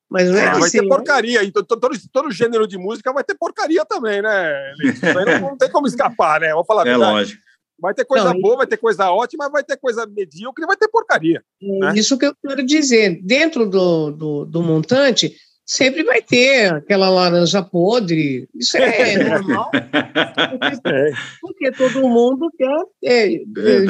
Mas 0.09 0.29
não 0.29 0.37
é 0.37 0.47
ah, 0.47 0.59
vai 0.59 0.69
ser... 0.69 0.81
ter 0.81 0.87
porcaria, 0.89 1.41
então 1.41 1.63
todo, 1.63 1.89
todo 2.11 2.31
gênero 2.31 2.67
de 2.67 2.77
música 2.77 3.13
vai 3.13 3.23
ter 3.23 3.35
porcaria 3.35 3.85
também, 3.85 4.21
né? 4.21 4.73
Não, 5.15 5.39
não, 5.39 5.57
tem 5.57 5.71
como 5.71 5.87
escapar, 5.87 6.41
né? 6.41 6.53
Vou 6.53 6.65
falar 6.65 6.85
É 6.85 6.97
lógico. 6.97 7.41
Vai 7.81 7.95
ter 7.95 8.05
coisa 8.05 8.31
não, 8.31 8.39
boa, 8.39 8.57
vai 8.57 8.67
ter 8.67 8.77
coisa 8.77 9.11
ótima, 9.11 9.49
vai 9.49 9.63
ter 9.63 9.75
coisa 9.75 10.05
medíocre, 10.05 10.67
vai 10.67 10.77
ter 10.77 10.87
porcaria. 10.87 11.43
Né? 11.59 11.93
Isso 11.95 12.17
que 12.17 12.27
eu 12.27 12.35
quero 12.45 12.63
dizer. 12.63 13.19
Dentro 13.23 13.67
do, 13.67 14.11
do, 14.11 14.45
do 14.45 14.61
montante, 14.61 15.35
sempre 15.65 16.03
vai 16.03 16.21
ter 16.21 16.71
aquela 16.73 17.09
laranja 17.09 17.63
podre. 17.63 18.47
Isso 18.53 18.77
é 18.77 19.17
normal. 19.23 19.71
Porque, 19.71 21.13
porque 21.41 21.71
todo 21.71 22.07
mundo 22.07 22.51
quer 22.55 22.85
é, 23.03 23.41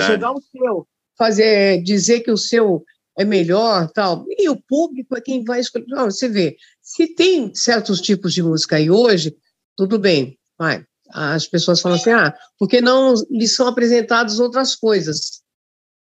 jogar 0.08 0.32
o 0.32 0.42
seu 0.42 0.88
fazer, 1.18 1.84
dizer 1.84 2.22
que 2.22 2.32
o 2.32 2.38
seu 2.38 2.84
é 3.18 3.26
melhor, 3.26 3.90
tal. 3.92 4.26
E 4.30 4.50
o 4.50 4.56
público 4.56 5.18
é 5.18 5.22
quem 5.22 5.44
vai 5.44 5.60
escolher. 5.60 5.86
Não, 5.90 6.06
você 6.06 6.30
vê, 6.30 6.56
se 6.82 7.08
tem 7.08 7.54
certos 7.54 8.00
tipos 8.00 8.34
de 8.34 8.42
música 8.42 8.78
aí 8.78 8.90
hoje, 8.90 9.36
tudo 9.76 10.00
bem. 10.00 10.40
Vai. 10.58 10.86
As 11.14 11.48
pessoas 11.48 11.82
falam 11.82 11.98
assim, 11.98 12.12
ah, 12.12 12.34
porque 12.58 12.82
não 12.82 13.14
lhes 13.30 13.56
são 13.56 13.68
apresentadas 13.68 14.40
outras 14.40 14.76
coisas. 14.76 15.42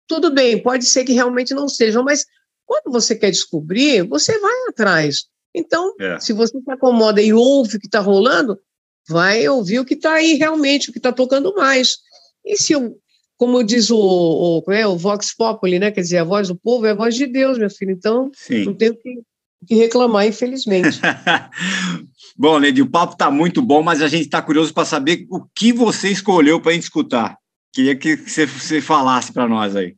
Tudo 0.07 0.33
bem, 0.33 0.63
pode 0.63 0.85
ser 0.85 1.05
que 1.05 1.13
realmente 1.13 1.55
não 1.55 1.69
sejam, 1.69 2.03
mas 2.03 2.27
quando 2.67 2.93
você 2.93 3.15
quer 3.15 3.31
descobrir, 3.31 4.07
você 4.07 4.39
vai 4.39 4.69
atrás. 4.69 5.25
Então, 5.55 5.95
É. 6.01 6.19
se 6.21 6.33
você 6.33 6.59
se 6.61 6.71
acomoda 6.71 7.21
e 7.21 7.33
ouve 7.33 7.77
o 7.77 7.81
que 7.81 7.87
está 7.87 8.01
rolando, 8.01 8.59
vai 9.09 9.49
ouvir 9.49 9.81
o 9.81 9.85
que 9.85 9.95
está 9.95 10.15
aí 10.15 10.35
realmente, 10.35 10.91
o 10.91 10.93
que 10.93 10.99
está 10.99 11.13
tocando 11.13 11.55
mais. 11.55 11.99
E 12.45 12.57
se 12.57 12.73
eu, 12.73 12.97
como 13.37 13.65
diz 13.65 13.91
o, 13.91 13.99
o, 14.67 14.73
é, 14.73 14.87
o 14.87 14.97
Vox 14.97 15.35
Populi, 15.35 15.79
né? 15.79 15.91
Quer 15.91 16.03
dizer, 16.03 16.19
a 16.19 16.25
voz 16.25 16.49
do 16.49 16.57
povo 16.57 16.87
é 16.87 16.91
a 16.91 16.95
voz 16.95 17.15
de 17.15 17.27
Deus, 17.27 17.59
meu 17.59 17.71
filho. 17.71 17.91
Então, 17.93 18.31
Sim. 18.35 18.67
não 18.67 18.75
tenho 18.75 18.95
que, 18.97 19.23
que 19.67 19.75
reclamar, 19.75 20.27
infelizmente. 20.27 21.01
Bom, 22.37 22.59
Lady, 22.59 22.83
o 22.83 22.91
papo 22.91 23.15
está 23.15 23.31
muito 23.31 23.61
bom, 23.61 23.83
mas 23.83 24.03
a 24.03 24.09
gente 24.09 24.23
está 24.23 24.41
curioso 24.41 24.73
para 24.73 24.85
saber 24.85 25.27
o 25.31 25.45
que 25.55 25.73
você 25.73 26.11
escolheu 26.11 26.61
para 26.61 26.71
a 26.71 26.75
gente 26.75 26.85
escutar. 26.85 27.37
Queria 27.73 27.97
que 27.97 28.17
você, 28.17 28.47
você 28.47 28.81
falasse 28.81 29.33
para 29.33 29.49
nós 29.49 29.77
aí. 29.77 29.97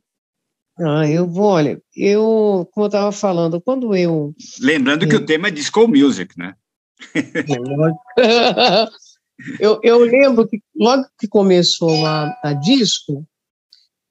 Ah, 0.79 1.07
eu 1.07 1.27
vou, 1.27 1.51
olha, 1.51 1.79
eu, 1.95 2.67
como 2.71 2.85
eu 2.85 2.87
estava 2.87 3.11
falando, 3.11 3.61
quando 3.61 3.95
eu. 3.95 4.33
Lembrando 4.59 5.07
que 5.07 5.15
o 5.15 5.25
tema 5.25 5.47
é 5.47 5.51
disco 5.51 5.87
music, 5.87 6.37
né? 6.37 6.55
eu, 9.59 9.79
eu 9.83 9.99
lembro 9.99 10.47
que 10.47 10.61
logo 10.75 11.05
que 11.19 11.27
começou 11.27 12.05
a, 12.05 12.35
a 12.43 12.53
disco, 12.53 13.25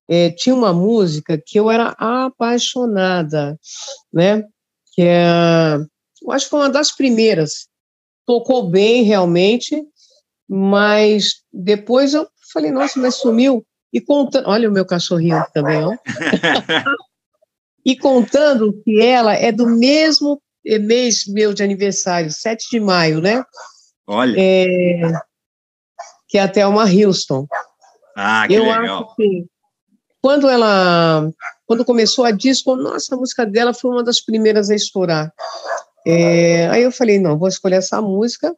eh, 0.09 0.31
tinha 0.31 0.55
uma 0.55 0.73
música 0.73 1.41
que 1.45 1.59
eu 1.59 1.71
era 1.71 1.97
apaixonada, 1.99 3.59
né? 4.13 4.45
Que 4.95 5.03
é, 5.03 5.79
eu 6.23 6.31
acho 6.31 6.47
que 6.47 6.51
foi 6.51 6.61
uma 6.61 6.71
das 6.71 6.93
primeiras. 6.93 7.67
Tocou 8.27 8.71
bem, 8.71 9.03
realmente, 9.03 9.83
mas 10.49 11.43
depois 11.53 12.15
eu 12.15 12.27
falei, 12.53 12.71
nossa, 12.71 12.99
mas 13.01 13.17
sumiu. 13.17 13.65
E 13.93 14.01
contando, 14.01 14.49
olha 14.49 14.69
o 14.69 14.73
meu 14.73 14.87
cachorrinho 14.87 15.45
também, 15.53 15.83
ó. 15.85 15.97
e 17.85 17.97
contando 17.97 18.73
que 18.85 19.01
ela 19.03 19.35
é 19.35 19.53
do 19.53 19.67
mesmo 19.67 20.41
mês 20.65 21.27
meu 21.27 21.53
de 21.53 21.63
aniversário, 21.63 22.31
7 22.31 22.71
de 22.71 22.81
maio, 22.81 23.21
né? 23.21 23.45
Olha. 24.07 24.37
É, 24.39 25.13
que 26.29 26.39
é 26.39 26.43
a 26.43 26.49
Thelma 26.49 26.85
Houston. 26.85 27.47
Ah, 28.17 28.47
que 28.47 28.55
eu 28.55 28.65
legal. 28.65 29.05
acho 29.05 29.17
que 29.17 29.47
quando 30.21 30.49
ela 30.49 31.29
quando 31.67 31.85
começou 31.85 32.25
a 32.25 32.31
disco, 32.31 32.77
nossa, 32.77 33.15
a 33.15 33.19
música 33.19 33.47
dela 33.47 33.73
foi 33.73 33.91
uma 33.91 34.05
das 34.05 34.21
primeiras 34.21 34.71
a 34.71 34.75
estourar. 34.75 35.33
É, 36.07 36.69
aí 36.69 36.83
eu 36.83 36.93
falei, 36.93 37.19
não, 37.19 37.39
vou 37.39 37.49
escolher 37.49 37.77
essa 37.77 38.01
música. 38.01 38.55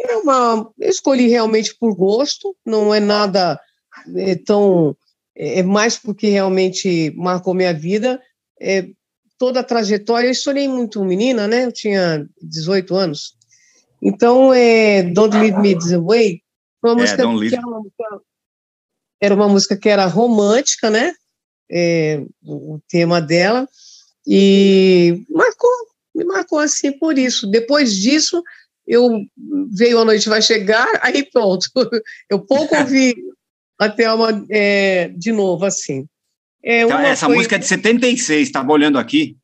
É 0.00 0.16
uma, 0.16 0.70
eu 0.78 0.90
escolhi 0.90 1.28
realmente 1.28 1.76
por 1.78 1.94
gosto, 1.94 2.56
não 2.64 2.94
é 2.94 3.00
nada 3.00 3.60
é, 4.16 4.36
tão 4.36 4.96
é 5.34 5.62
mais 5.62 5.96
porque 5.96 6.28
realmente 6.28 7.12
marcou 7.16 7.54
minha 7.54 7.72
vida. 7.72 8.20
É, 8.60 8.88
toda 9.38 9.60
a 9.60 9.64
trajetória, 9.64 10.26
eu 10.26 10.32
estourei 10.32 10.66
muito 10.68 11.04
menina, 11.04 11.46
né? 11.46 11.64
Eu 11.64 11.72
tinha 11.72 12.26
18 12.42 12.94
anos. 12.96 13.36
Então, 14.02 14.52
é, 14.52 15.04
Don't 15.04 15.36
Leave 15.36 15.58
Me 15.60 15.76
This 15.76 15.92
Way, 15.92 16.42
foi 16.80 16.92
uma 16.92 17.04
É, 17.04 17.24
música 17.24 17.48
que 17.48 17.54
era 17.54 17.66
uma 17.66 17.78
música 17.80 18.20
era 19.20 19.34
uma 19.34 19.48
música 19.48 19.76
que 19.76 19.88
era 19.88 20.06
romântica, 20.06 20.90
né? 20.90 21.12
É, 21.70 22.22
o 22.44 22.80
tema 22.88 23.20
dela 23.20 23.68
e 24.26 25.24
marcou, 25.28 25.70
me 26.18 26.24
marcou 26.24 26.58
assim 26.58 26.92
por 26.98 27.16
isso. 27.16 27.48
Depois 27.50 27.94
disso, 27.96 28.42
eu 28.86 29.22
veio 29.70 30.00
a 30.00 30.04
noite 30.04 30.28
vai 30.28 30.42
chegar, 30.42 30.88
aí 31.02 31.22
pronto. 31.30 31.68
Eu 32.28 32.40
pouco 32.40 32.76
ouvi 32.76 33.14
a 33.78 33.88
Thelma 33.88 34.44
é, 34.50 35.08
de 35.08 35.30
novo 35.32 35.64
assim. 35.64 36.06
É, 36.62 36.82
Então, 36.82 36.98
essa 36.98 37.26
foi- 37.26 37.36
música 37.36 37.54
é 37.56 37.58
de 37.58 37.66
76, 37.66 38.48
estava 38.48 38.72
olhando 38.72 38.98
aqui. 38.98 39.36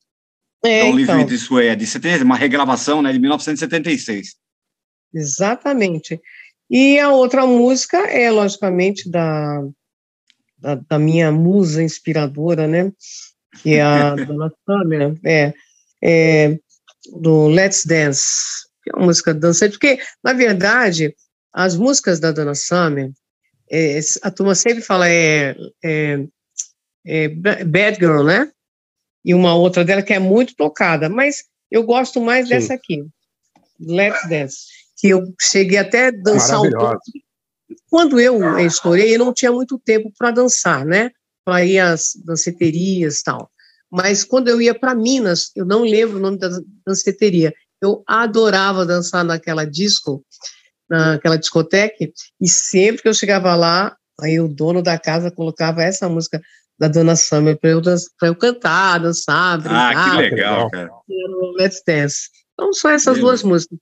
É, 0.65 0.83
Leave 0.85 1.03
então. 1.03 1.17
Me 1.19 1.27
This 1.27 1.47
Way, 1.49 1.69
é 1.69 1.77
de 1.77 1.87
76, 1.87 2.23
uma 2.23 2.37
regravação 2.37 3.03
né, 3.03 3.13
de 3.13 3.19
1976. 3.19 4.35
Exatamente. 5.13 6.21
E 6.71 6.99
a 6.99 7.11
outra 7.11 7.47
música 7.47 7.99
é, 7.99 8.31
logicamente, 8.31 9.09
da, 9.11 9.63
da, 10.59 10.75
da 10.77 10.99
minha 10.99 11.31
musa 11.31 11.83
inspiradora, 11.83 12.67
né? 12.67 12.91
Que 13.63 13.75
é 13.75 13.83
a 13.83 14.15
Dona 14.17 14.51
Summer, 14.65 15.15
é, 15.25 15.53
é, 16.03 16.59
do 17.13 17.49
Let's 17.49 17.85
Dance, 17.85 18.25
que 18.83 18.91
é 18.91 18.97
uma 18.97 19.07
música 19.07 19.35
dançante, 19.35 19.73
porque, 19.73 19.99
na 20.23 20.33
verdade, 20.33 21.15
as 21.53 21.77
músicas 21.77 22.21
da 22.21 22.33
Dona 22.33 22.55
Summer, 22.55 23.11
é, 23.71 23.99
a 24.23 24.31
turma 24.31 24.55
sempre 24.55 24.83
fala 24.83 25.09
é, 25.09 25.57
é, 25.83 26.25
é 27.07 27.29
Ba- 27.29 27.65
Bad 27.65 27.97
Girl, 27.99 28.23
né? 28.25 28.51
E 29.25 29.35
uma 29.35 29.55
outra 29.55 29.85
dela 29.85 30.03
que 30.03 30.13
é 30.13 30.19
muito 30.19 30.55
tocada, 30.55 31.09
mas 31.09 31.45
eu 31.71 31.83
gosto 31.83 32.21
mais 32.21 32.47
Sim. 32.47 32.55
dessa 32.55 32.75
aqui, 32.75 33.07
Let's 33.81 34.29
Dance, 34.29 34.57
que 34.99 35.09
eu 35.09 35.25
cheguei 35.41 35.79
até 35.79 36.09
a 36.09 36.11
dançar 36.11 36.61
um 36.61 36.71
pouco. 36.71 37.01
Quando 37.89 38.21
eu 38.21 38.59
estourei, 38.59 39.15
eu 39.15 39.19
não 39.19 39.33
tinha 39.33 39.51
muito 39.51 39.79
tempo 39.79 40.13
para 40.17 40.31
dançar, 40.31 40.85
né? 40.85 41.11
Para 41.45 41.65
ir 41.65 41.79
às 41.79 42.13
danceterias 42.25 43.21
e 43.21 43.25
tal. 43.25 43.51
Mas 43.97 44.25
quando 44.25 44.49
eu 44.49 44.61
ia 44.61 44.75
para 44.75 44.93
Minas, 44.93 45.53
eu 45.55 45.65
não 45.65 45.83
lembro 45.83 46.17
o 46.17 46.21
nome 46.21 46.37
da 46.37 46.49
danceteria. 46.85 47.55
Eu 47.81 48.03
adorava 48.09 48.85
dançar 48.85 49.25
naquela 49.25 49.65
disco, 49.65 50.25
naquela 50.91 51.37
discoteca, 51.37 51.95
e 52.41 52.49
sempre 52.49 53.03
que 53.03 53.09
eu 53.09 53.15
chegava 53.15 53.55
lá, 53.55 53.97
aí 54.21 54.41
o 54.41 54.49
dono 54.49 54.83
da 54.83 54.99
casa 54.99 55.31
colocava 55.31 55.83
essa 55.83 56.09
música 56.09 56.43
da 56.77 56.89
Dona 56.89 57.15
Summer 57.15 57.57
para 57.57 57.71
eu, 57.71 57.81
pra 58.19 58.29
eu 58.29 58.35
cantar, 58.35 58.99
dançar, 58.99 59.59
brincar. 59.59 59.97
Ah, 59.97 60.11
que 60.11 60.17
legal, 60.17 60.71
cara. 60.71 60.91
Let's 61.57 61.81
Dance. 61.87 62.29
Então, 62.53 62.73
são 62.73 62.91
essas 62.91 63.19
duas 63.19 63.45
músicas. 63.45 63.79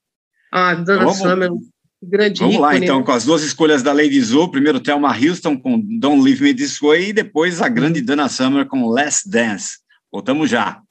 A 0.52 0.74
Dona 0.74 1.04
Vamos- 1.04 1.16
Summer, 1.18 1.52
um 1.52 1.58
grande 2.02 2.40
Vamos 2.40 2.58
lá, 2.58 2.72
ícone, 2.72 2.84
então, 2.84 2.98
né? 2.98 3.06
com 3.06 3.12
as 3.12 3.24
duas 3.24 3.42
escolhas 3.42 3.82
da 3.82 3.94
Lady 3.94 4.20
Zu. 4.20 4.50
Primeiro, 4.50 4.78
Thelma 4.78 5.16
Houston 5.16 5.58
com 5.58 5.80
Don't 5.98 6.22
Leave 6.22 6.42
Me 6.42 6.52
This 6.52 6.78
Way 6.80 7.08
e 7.08 7.12
depois 7.14 7.62
a 7.62 7.68
grande 7.68 8.02
Dana 8.02 8.28
Summer 8.28 8.66
com 8.66 8.86
Last 8.86 9.26
Dance. 9.30 9.81
Voltamos 10.12 10.50
já. 10.50 10.82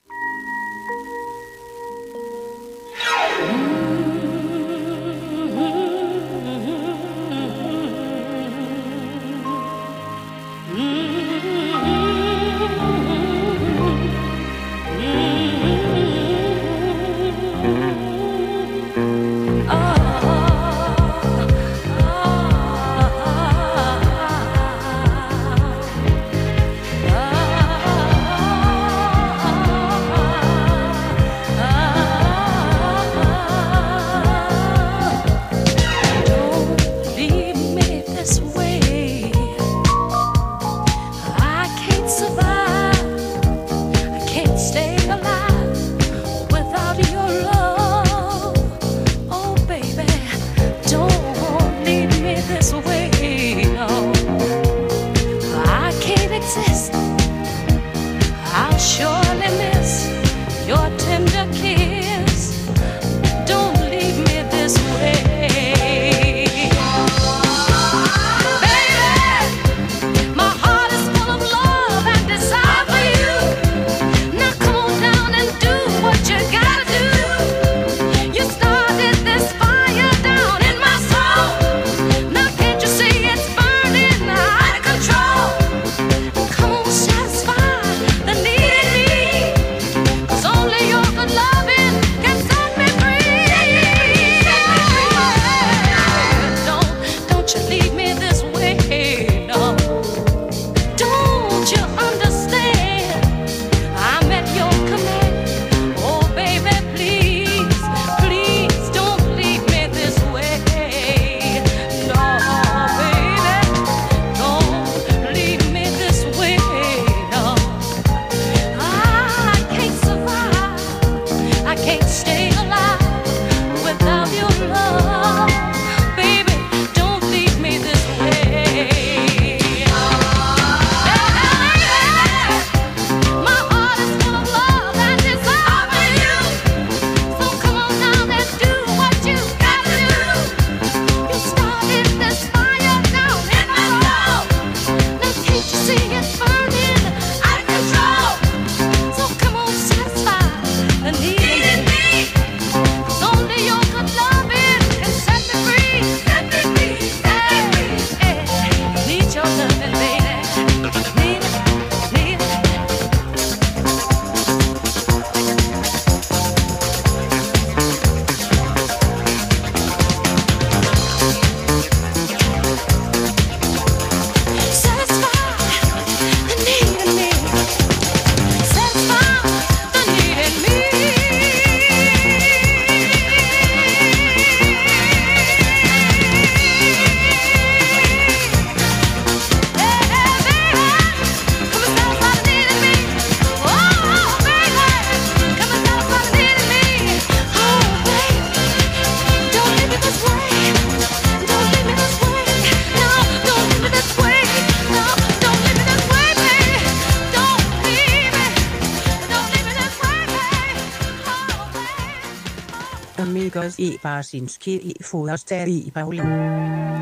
Amigos 213.61 213.79
i 213.79 213.97
Barsinski 214.03 214.73
i 214.73 215.03
Forster 215.03 215.67
i 215.67 215.91
Pauli. 215.93 217.00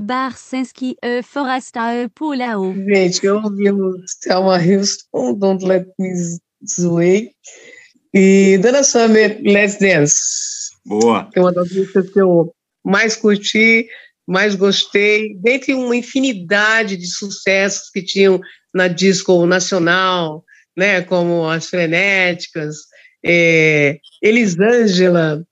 Barsinski 0.00 0.96
e 1.02 1.22
Forasta 1.22 1.94
e 1.94 2.08
Pulao. 2.08 2.74
Gente, 2.74 3.24
eu 3.24 3.36
ouvimos 3.36 4.14
Thelma 4.20 4.58
Houston, 4.58 5.34
Don't 5.34 5.64
Let 5.64 5.86
Me 5.98 6.12
Sway. 6.66 7.30
E 8.12 8.58
Dana 8.58 8.82
Summer, 8.82 9.40
Let's 9.42 9.78
Dance. 9.78 10.14
Boa. 10.84 11.28
Que 11.30 11.38
é 11.38 11.42
uma 11.42 11.52
das 11.52 11.70
músicas 11.70 12.10
que 12.10 12.20
eu 12.20 12.52
mais 12.84 13.14
curti, 13.14 13.86
mais 14.26 14.54
gostei, 14.54 15.34
dentre 15.36 15.74
uma 15.74 15.94
infinidade 15.94 16.96
de 16.96 17.06
sucessos 17.06 17.90
que 17.90 18.02
tinham 18.02 18.40
na 18.74 18.88
disco 18.88 19.44
nacional, 19.46 20.44
né, 20.76 21.02
como 21.02 21.48
as 21.48 21.66
Frenéticas, 21.66 22.76
é, 23.24 23.98
Elisângela, 24.22 25.44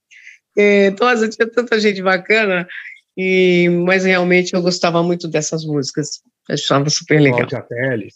é, 0.57 0.91
nossa, 0.99 1.29
tinha 1.29 1.49
tanta 1.49 1.79
gente 1.79 2.03
bacana, 2.03 2.67
e, 3.21 3.69
mas 3.69 4.05
realmente 4.05 4.55
eu 4.55 4.63
gostava 4.63 5.03
muito 5.03 5.27
dessas 5.27 5.65
músicas, 5.65 6.23
achava 6.49 6.89
super 6.89 7.21
legal. 7.21 7.39
Cláudia 7.49 7.63
Teles. 7.63 8.15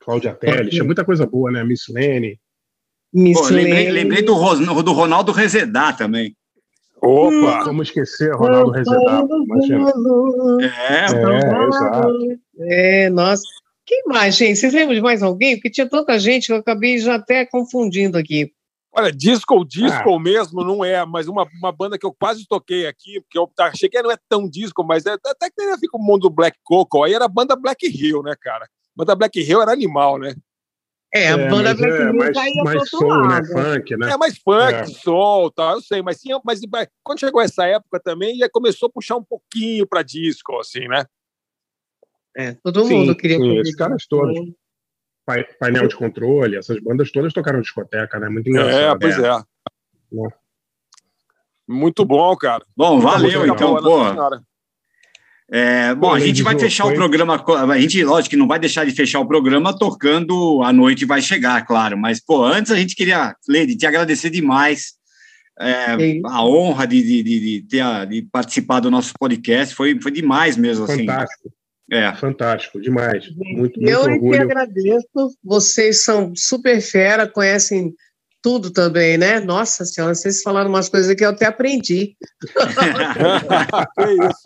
Cláudia 0.00 0.34
Teles. 0.34 0.70
Tinha 0.70 0.82
muita 0.82 1.04
coisa 1.04 1.24
boa, 1.24 1.52
né? 1.52 1.62
Miss 1.62 1.84
Lene. 1.88 2.40
Miss 3.14 3.38
Pô, 3.38 3.46
lembrei, 3.46 3.84
Lene. 3.84 3.92
lembrei 3.92 4.22
do, 4.22 4.82
do 4.82 4.92
Ronaldo 4.92 5.30
Rezedá 5.30 5.92
também. 5.92 6.36
Opa! 7.00 7.62
Como 7.64 7.84
esquecer 7.84 8.34
Ronaldo 8.34 8.72
Rezedá, 8.72 9.24
imagina. 9.44 9.92
É, 10.88 11.04
É, 11.04 11.68
exato. 11.68 12.40
É, 12.58 13.10
nossa. 13.10 13.42
Quem 13.86 14.02
mais, 14.06 14.36
gente? 14.36 14.56
Vocês 14.56 14.72
lembram 14.72 14.94
de 14.96 15.00
mais 15.00 15.22
alguém? 15.22 15.54
Porque 15.54 15.70
tinha 15.70 15.88
tanta 15.88 16.18
gente 16.18 16.46
que 16.46 16.52
eu 16.52 16.56
acabei 16.56 16.98
já 16.98 17.14
até 17.14 17.46
confundindo 17.46 18.18
aqui. 18.18 18.52
Olha, 18.94 19.10
disco, 19.10 19.64
disco 19.64 20.18
mesmo 20.18 20.62
não 20.62 20.84
é, 20.84 21.04
mas 21.06 21.26
uma, 21.26 21.48
uma 21.58 21.72
banda 21.72 21.98
que 21.98 22.04
eu 22.04 22.12
quase 22.12 22.46
toquei 22.46 22.86
aqui, 22.86 23.20
porque 23.22 23.38
eu 23.38 23.50
achei 23.60 23.88
que 23.88 24.02
não 24.02 24.10
é 24.10 24.18
tão 24.28 24.46
disco, 24.48 24.84
mas 24.84 25.06
é, 25.06 25.12
até 25.12 25.48
que 25.48 25.56
tem 25.56 25.72
a 25.72 25.76
ver 25.76 25.88
com 25.88 25.96
o 25.96 26.04
mundo 26.04 26.22
do 26.22 26.30
Black 26.30 26.58
Coco, 26.62 27.02
aí 27.02 27.14
era 27.14 27.24
a 27.24 27.28
banda 27.28 27.56
Black 27.56 27.86
Hill, 27.86 28.22
né, 28.22 28.34
cara? 28.38 28.66
A 28.66 28.68
banda 28.94 29.14
Black 29.14 29.40
Hill 29.40 29.62
era 29.62 29.72
animal, 29.72 30.18
né? 30.18 30.34
É, 31.14 31.30
a 31.30 31.38
É, 31.38 31.48
banda 31.48 31.70
mas 31.70 31.78
Black 31.78 31.94
é 31.94 32.04
Hill 32.04 32.14
mais, 32.14 32.34
caía 32.34 32.64
mais 32.64 32.90
pro 32.90 32.98
outro 32.98 32.98
soul, 32.98 33.28
né? 33.28 33.42
Funk, 33.44 33.96
né? 33.96 34.10
É 34.10 34.16
mais 34.18 34.38
funk, 34.38 34.74
É. 34.74 34.84
soul, 34.84 35.50
tal, 35.50 35.76
eu 35.76 35.80
sei, 35.80 36.02
mas, 36.02 36.20
tinha, 36.20 36.38
mas 36.44 36.60
mas 36.70 36.86
quando 37.02 37.20
chegou 37.20 37.40
essa 37.40 37.64
época 37.66 37.98
também, 37.98 38.36
já 38.36 38.48
começou 38.50 38.88
a 38.88 38.92
puxar 38.92 39.16
um 39.16 39.24
pouquinho 39.24 39.86
para 39.86 40.02
disco, 40.02 40.58
assim, 40.58 40.86
né? 40.86 41.06
É, 42.36 42.52
todo 42.62 42.84
Sim, 42.84 42.98
mundo 42.98 43.16
queria 43.16 43.38
sim, 43.38 43.58
esses 43.58 43.74
caras 43.74 44.06
todos. 44.06 44.38
Pai- 45.24 45.44
Painel 45.58 45.86
de 45.88 45.96
controle, 45.96 46.56
essas 46.56 46.78
bandas 46.80 47.10
todas 47.12 47.32
tocaram 47.32 47.60
discoteca, 47.60 48.18
né? 48.18 48.28
Muito 48.28 48.48
engraçado. 48.48 48.74
É, 48.76 48.98
pois 48.98 49.18
é. 49.18 49.38
Né? 50.12 50.28
Muito 51.68 52.04
bom, 52.04 52.34
cara. 52.36 52.64
Bom, 52.76 53.00
valeu, 53.00 53.46
então, 53.46 53.74
boa, 53.80 54.14
pô. 54.14 54.40
É, 55.54 55.94
bom, 55.94 56.12
a 56.12 56.18
gente 56.18 56.42
vai 56.42 56.58
fechar 56.58 56.86
o 56.86 56.94
programa. 56.94 57.44
A 57.70 57.78
gente, 57.78 58.02
lógico, 58.02 58.30
que 58.30 58.36
não 58.36 58.48
vai 58.48 58.58
deixar 58.58 58.84
de 58.86 58.92
fechar 58.92 59.20
o 59.20 59.26
programa 59.28 59.76
tocando 59.76 60.62
A 60.62 60.72
Noite 60.72 61.04
Vai 61.04 61.20
Chegar, 61.20 61.64
claro. 61.66 61.96
Mas, 61.96 62.20
pô, 62.24 62.42
antes 62.44 62.72
a 62.72 62.76
gente 62.76 62.96
queria, 62.96 63.36
Lady, 63.48 63.76
te 63.76 63.86
agradecer 63.86 64.30
demais. 64.30 64.94
é, 65.60 66.20
a 66.26 66.44
honra 66.44 66.86
de, 66.86 67.02
de, 67.02 67.22
de, 67.22 67.40
de 67.40 67.62
ter 67.68 68.06
de 68.08 68.22
participar 68.22 68.80
do 68.80 68.90
nosso 68.90 69.12
podcast 69.18 69.74
foi, 69.74 70.00
foi 70.00 70.10
demais 70.10 70.56
mesmo, 70.56 70.84
assim. 70.84 71.06
Fantástico, 71.92 71.94
É. 71.94 72.14
fantástico, 72.14 72.80
demais. 72.80 73.24
Muito, 73.36 73.80
muito 73.80 73.80
Eu 73.80 74.00
é 74.00 74.04
que 74.04 74.10
orgulho. 74.12 74.42
agradeço. 74.42 75.06
Vocês 75.44 76.02
são 76.02 76.32
super 76.34 76.80
fera, 76.80 77.28
conhecem 77.28 77.94
tudo 78.42 78.70
também, 78.72 79.16
né? 79.16 79.38
Nossa 79.38 79.84
senhora, 79.84 80.14
vocês 80.14 80.42
falaram 80.42 80.68
umas 80.68 80.88
coisas 80.88 81.14
que 81.14 81.24
eu 81.24 81.28
até 81.30 81.46
aprendi. 81.46 82.16
que 83.94 84.26
isso. 84.26 84.42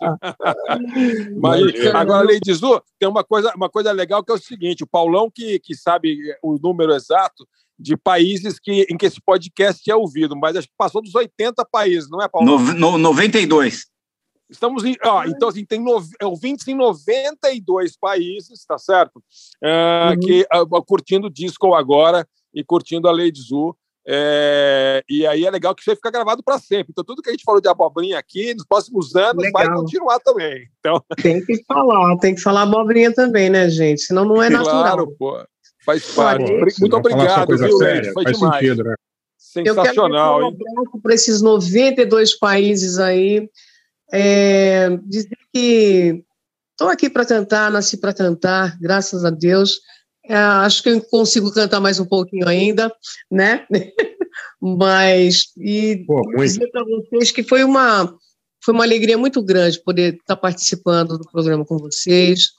Mas, 1.41 1.61
agora, 1.95 2.27
Lady 2.27 2.53
Zu, 2.53 2.81
tem 2.99 3.09
uma 3.09 3.23
coisa, 3.23 3.51
uma 3.55 3.69
coisa 3.69 3.91
legal 3.91 4.23
que 4.23 4.31
é 4.31 4.35
o 4.35 4.39
seguinte: 4.39 4.83
o 4.83 4.87
Paulão, 4.87 5.31
que, 5.33 5.59
que 5.59 5.75
sabe 5.75 6.15
o 6.43 6.59
número 6.61 6.93
exato 6.93 7.47
de 7.79 7.95
países 7.95 8.59
que, 8.59 8.85
em 8.89 8.97
que 8.97 9.05
esse 9.05 9.21
podcast 9.21 9.89
é 9.89 9.95
ouvido, 9.95 10.35
mas 10.35 10.55
acho 10.55 10.67
que 10.67 10.73
passou 10.77 11.01
dos 11.01 11.13
80 11.13 11.63
países, 11.71 12.09
não 12.09 12.21
é, 12.21 12.27
Paulão? 12.27 12.59
No, 12.59 12.73
no, 12.73 12.97
92. 12.97 13.85
Estamos 14.49 14.83
em. 14.85 14.95
ó, 15.03 15.25
então, 15.25 15.49
assim, 15.49 15.65
tem 15.65 15.79
nove- 15.83 16.15
ouvintes 16.23 16.67
em 16.67 16.75
92 16.75 17.97
países, 17.97 18.65
tá 18.65 18.77
certo? 18.77 19.21
É, 19.63 20.15
Que 20.21 20.45
ah, 20.51 20.61
curtindo 20.85 21.29
disco 21.29 21.73
agora 21.73 22.27
e 22.53 22.63
curtindo 22.63 23.07
a 23.07 23.11
Lady 23.11 23.41
Zu. 23.41 23.75
É, 24.09 25.03
e 25.09 25.27
aí 25.27 25.45
é 25.45 25.51
legal 25.51 25.75
que 25.75 25.81
isso 25.81 25.89
aí 25.89 25.95
fica 25.97 26.09
gravado 26.09 26.41
para 26.41 26.57
sempre. 26.59 26.87
Então, 26.91 27.03
tudo 27.03 27.21
que 27.21 27.27
a 27.27 27.33
gente 27.33 27.43
falou 27.43 27.59
de 27.59 27.67
abobrinha 27.67 28.17
aqui, 28.17 28.53
nos 28.53 28.65
próximos 28.65 29.13
anos, 29.17 29.51
vai 29.51 29.65
Legal. 29.65 29.81
continuar 29.81 30.19
também. 30.21 30.65
Então, 30.79 31.03
Tem 31.21 31.45
que 31.45 31.61
falar, 31.65 32.15
tem 32.19 32.33
que 32.33 32.39
falar 32.41 32.61
abobrinha 32.61 33.13
também, 33.13 33.49
né, 33.49 33.69
gente? 33.69 34.01
Senão 34.03 34.23
não 34.23 34.41
é 34.41 34.49
natural. 34.49 34.81
claro, 34.81 35.15
pô. 35.19 35.37
Faz 35.85 36.05
parte. 36.15 36.49
Obri- 36.53 36.73
Muito 36.79 36.95
obrigado, 36.95 37.57
viu, 37.57 37.77
séria? 37.77 38.13
Foi 38.13 38.23
faz 38.23 38.37
demais. 38.37 38.59
sentido, 38.65 38.83
né? 38.85 38.95
Eu 39.55 39.63
quero 39.63 39.75
Sensacional, 39.75 40.39
um 40.39 40.43
hein? 40.47 40.57
abraço 40.73 41.01
para 41.01 41.13
esses 41.13 41.41
92 41.41 42.37
países 42.37 42.99
aí. 42.99 43.49
É, 44.11 44.89
dizer 45.05 45.37
que 45.53 46.23
estou 46.71 46.89
aqui 46.89 47.09
para 47.09 47.25
cantar, 47.25 47.71
nasci 47.71 47.97
para 47.97 48.13
cantar, 48.13 48.77
graças 48.79 49.25
a 49.25 49.29
Deus. 49.29 49.79
É, 50.25 50.35
acho 50.35 50.83
que 50.83 50.89
eu 50.89 51.01
consigo 51.01 51.51
cantar 51.51 51.79
mais 51.79 51.99
um 51.99 52.05
pouquinho 52.05 52.47
ainda, 52.47 52.93
né? 53.31 53.65
Mas 54.61 55.51
e 55.57 56.03
Pô, 56.05 56.21
dizer 56.37 56.69
para 56.69 56.83
vocês 56.83 57.31
que 57.31 57.43
foi 57.43 57.63
uma 57.63 58.13
foi 58.63 58.73
uma 58.73 58.83
alegria 58.83 59.17
muito 59.17 59.41
grande 59.41 59.81
poder 59.81 60.15
estar 60.15 60.35
participando 60.35 61.17
do 61.17 61.29
programa 61.31 61.63
com 61.63 61.77
vocês. 61.77 62.49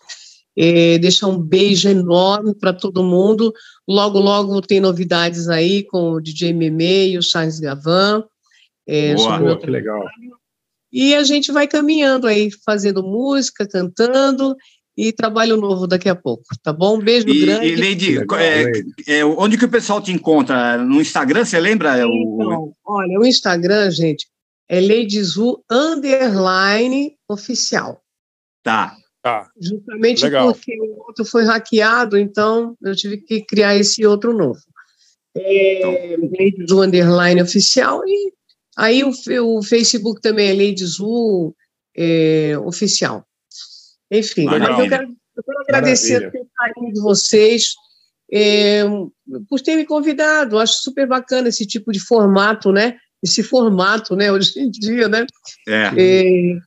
É, 0.56 0.98
deixar 0.98 1.28
um 1.28 1.38
beijo 1.38 1.88
enorme 1.88 2.54
para 2.54 2.72
todo 2.72 3.04
mundo. 3.04 3.52
Logo, 3.86 4.18
logo 4.18 4.60
tem 4.60 4.80
novidades 4.80 5.48
aí 5.48 5.84
com 5.84 6.12
o 6.12 6.20
DJ 6.20 6.52
Meme 6.52 7.10
e 7.10 7.18
o 7.18 7.22
Charles 7.22 7.60
Gavan. 7.60 8.24
É, 8.86 9.14
Boa. 9.14 9.58
que 9.58 9.70
legal. 9.70 10.02
E 10.92 11.14
a 11.14 11.22
gente 11.22 11.52
vai 11.52 11.66
caminhando 11.66 12.26
aí, 12.26 12.50
fazendo 12.64 13.02
música, 13.02 13.66
cantando 13.68 14.56
e 14.96 15.12
trabalho 15.12 15.56
novo 15.56 15.86
daqui 15.86 16.08
a 16.08 16.14
pouco, 16.16 16.44
tá 16.62 16.72
bom? 16.72 16.96
Um 16.96 17.00
beijo 17.00 17.28
E, 17.28 17.40
grande. 17.46 17.66
e 17.68 17.76
Lady, 17.76 18.18
Legal, 18.18 18.38
é, 18.40 18.72
é, 19.06 19.24
onde 19.24 19.56
que 19.56 19.64
o 19.64 19.70
pessoal 19.70 20.00
te 20.02 20.10
encontra? 20.10 20.76
No 20.78 21.00
Instagram, 21.00 21.44
você 21.44 21.60
lembra? 21.60 21.96
É 21.96 22.04
o- 22.04 22.08
Então, 22.10 22.72
olha, 22.84 23.20
o 23.20 23.24
Instagram, 23.24 23.90
gente, 23.92 24.26
é 24.68 24.80
Ladyzu 24.80 25.62
Underline 25.70 27.14
Oficial. 27.28 28.02
Tá. 28.62 28.96
Tá. 29.22 29.48
Justamente 29.60 30.22
Legal. 30.24 30.52
porque 30.52 30.76
o 30.80 30.98
outro 31.06 31.24
foi 31.24 31.44
hackeado, 31.44 32.16
então 32.18 32.76
eu 32.82 32.94
tive 32.96 33.18
que 33.18 33.40
criar 33.42 33.76
esse 33.76 34.04
outro 34.06 34.36
novo. 34.36 34.60
É, 35.36 36.16
Ladyzu 36.38 36.82
Underline 36.82 37.42
Oficial 37.42 38.02
e 38.06 38.32
aí 38.78 39.02
o, 39.04 39.12
o 39.58 39.62
Facebook 39.62 40.20
também 40.22 40.48
é 40.48 40.54
Ladyzu 40.54 41.54
é, 41.96 42.56
Oficial. 42.64 43.26
Enfim, 44.10 44.44
mas 44.44 44.60
Maravilha. 44.60 44.84
eu 44.84 44.88
quero, 44.88 45.08
eu 45.36 45.42
quero 45.42 45.60
agradecer 45.62 46.20
Maravilha. 46.20 46.42
o 46.42 46.48
carinho 46.56 46.92
de 46.94 47.00
vocês 47.00 47.74
é, 48.32 48.84
por 49.48 49.60
ter 49.60 49.76
me 49.76 49.84
convidado. 49.84 50.56
Eu 50.56 50.60
Acho 50.60 50.74
super 50.82 51.06
bacana 51.06 51.48
esse 51.48 51.66
tipo 51.66 51.92
de 51.92 52.00
formato, 52.00 52.72
né? 52.72 52.96
Esse 53.22 53.42
formato, 53.42 54.14
né? 54.14 54.30
Hoje 54.30 54.58
em 54.60 54.70
dia, 54.70 55.08
né? 55.08 55.26
É. 55.66 55.90
É, 55.96 56.58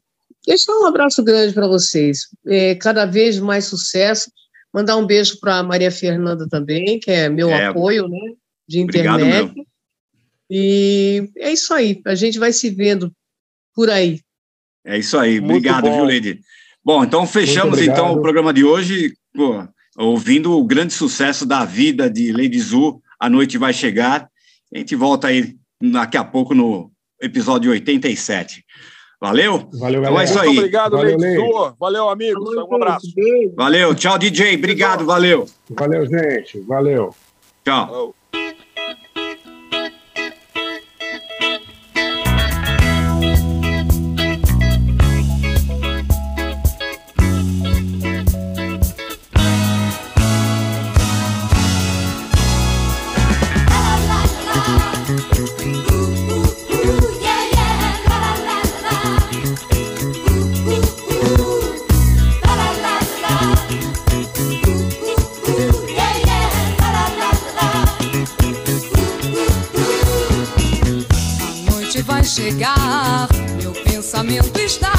deixar 0.45 0.73
um 0.73 0.85
abraço 0.85 1.23
grande 1.23 1.53
para 1.53 1.67
vocês. 1.67 2.27
É, 2.45 2.75
cada 2.75 3.05
vez 3.05 3.39
mais 3.39 3.65
sucesso. 3.65 4.29
Mandar 4.73 4.97
um 4.97 5.05
beijo 5.05 5.39
para 5.39 5.57
a 5.57 5.63
Maria 5.63 5.91
Fernanda 5.91 6.47
também, 6.49 6.99
que 6.99 7.11
é 7.11 7.27
meu 7.29 7.49
É. 7.49 7.67
apoio, 7.67 8.07
né? 8.07 8.19
De 8.67 8.81
Obrigado 8.83 9.19
internet. 9.19 9.53
E 10.53 11.29
é 11.37 11.53
isso 11.53 11.73
aí. 11.73 12.01
A 12.05 12.13
gente 12.13 12.37
vai 12.37 12.51
se 12.51 12.69
vendo 12.69 13.09
por 13.73 13.89
aí. 13.89 14.19
É 14.85 14.97
isso 14.97 15.17
aí. 15.17 15.39
Muito 15.39 15.51
Obrigado, 15.59 15.83
bom. 15.83 15.95
viu, 15.95 16.03
Lady? 16.05 16.41
Bom, 16.83 17.03
então 17.05 17.25
fechamos 17.25 17.77
Muito 17.77 17.89
então 17.89 18.11
o 18.13 18.21
programa 18.21 18.51
de 18.53 18.65
hoje, 18.65 19.13
pô, 19.33 19.63
ouvindo 19.97 20.51
o 20.57 20.65
grande 20.65 20.91
sucesso 20.93 21.45
da 21.45 21.63
vida 21.63 22.09
de 22.09 22.33
Lady 22.33 22.59
Zu, 22.59 23.01
A 23.17 23.29
Noite 23.29 23.57
Vai 23.57 23.71
Chegar. 23.71 24.27
A 24.73 24.77
gente 24.77 24.93
volta 24.95 25.27
aí 25.27 25.55
daqui 25.81 26.17
a 26.17 26.23
pouco 26.23 26.53
no 26.53 26.91
episódio 27.21 27.71
87. 27.71 28.65
Valeu? 29.21 29.69
Valeu, 29.73 30.01
Então 30.01 30.19
é 30.19 30.23
galera. 30.23 30.23
isso 30.25 30.33
Muito 30.33 30.49
aí. 30.49 30.57
obrigado, 30.57 30.91
Valeu, 30.97 31.17
Lady. 31.17 31.35
Zu. 31.35 31.75
Valeu, 31.79 32.09
amigos. 32.09 32.55
Um 32.57 32.75
abraço. 32.75 33.07
Valeu. 33.55 33.95
Tchau, 33.95 34.17
DJ. 34.17 34.55
Obrigado, 34.57 35.05
valeu. 35.05 35.45
Valeu, 35.69 36.05
gente. 36.07 36.59
Valeu. 36.61 37.15
Tchau. 37.63 37.87
Falou. 37.87 38.20
Meu 73.61 73.71
pensamento 73.83 74.59
está 74.59 74.90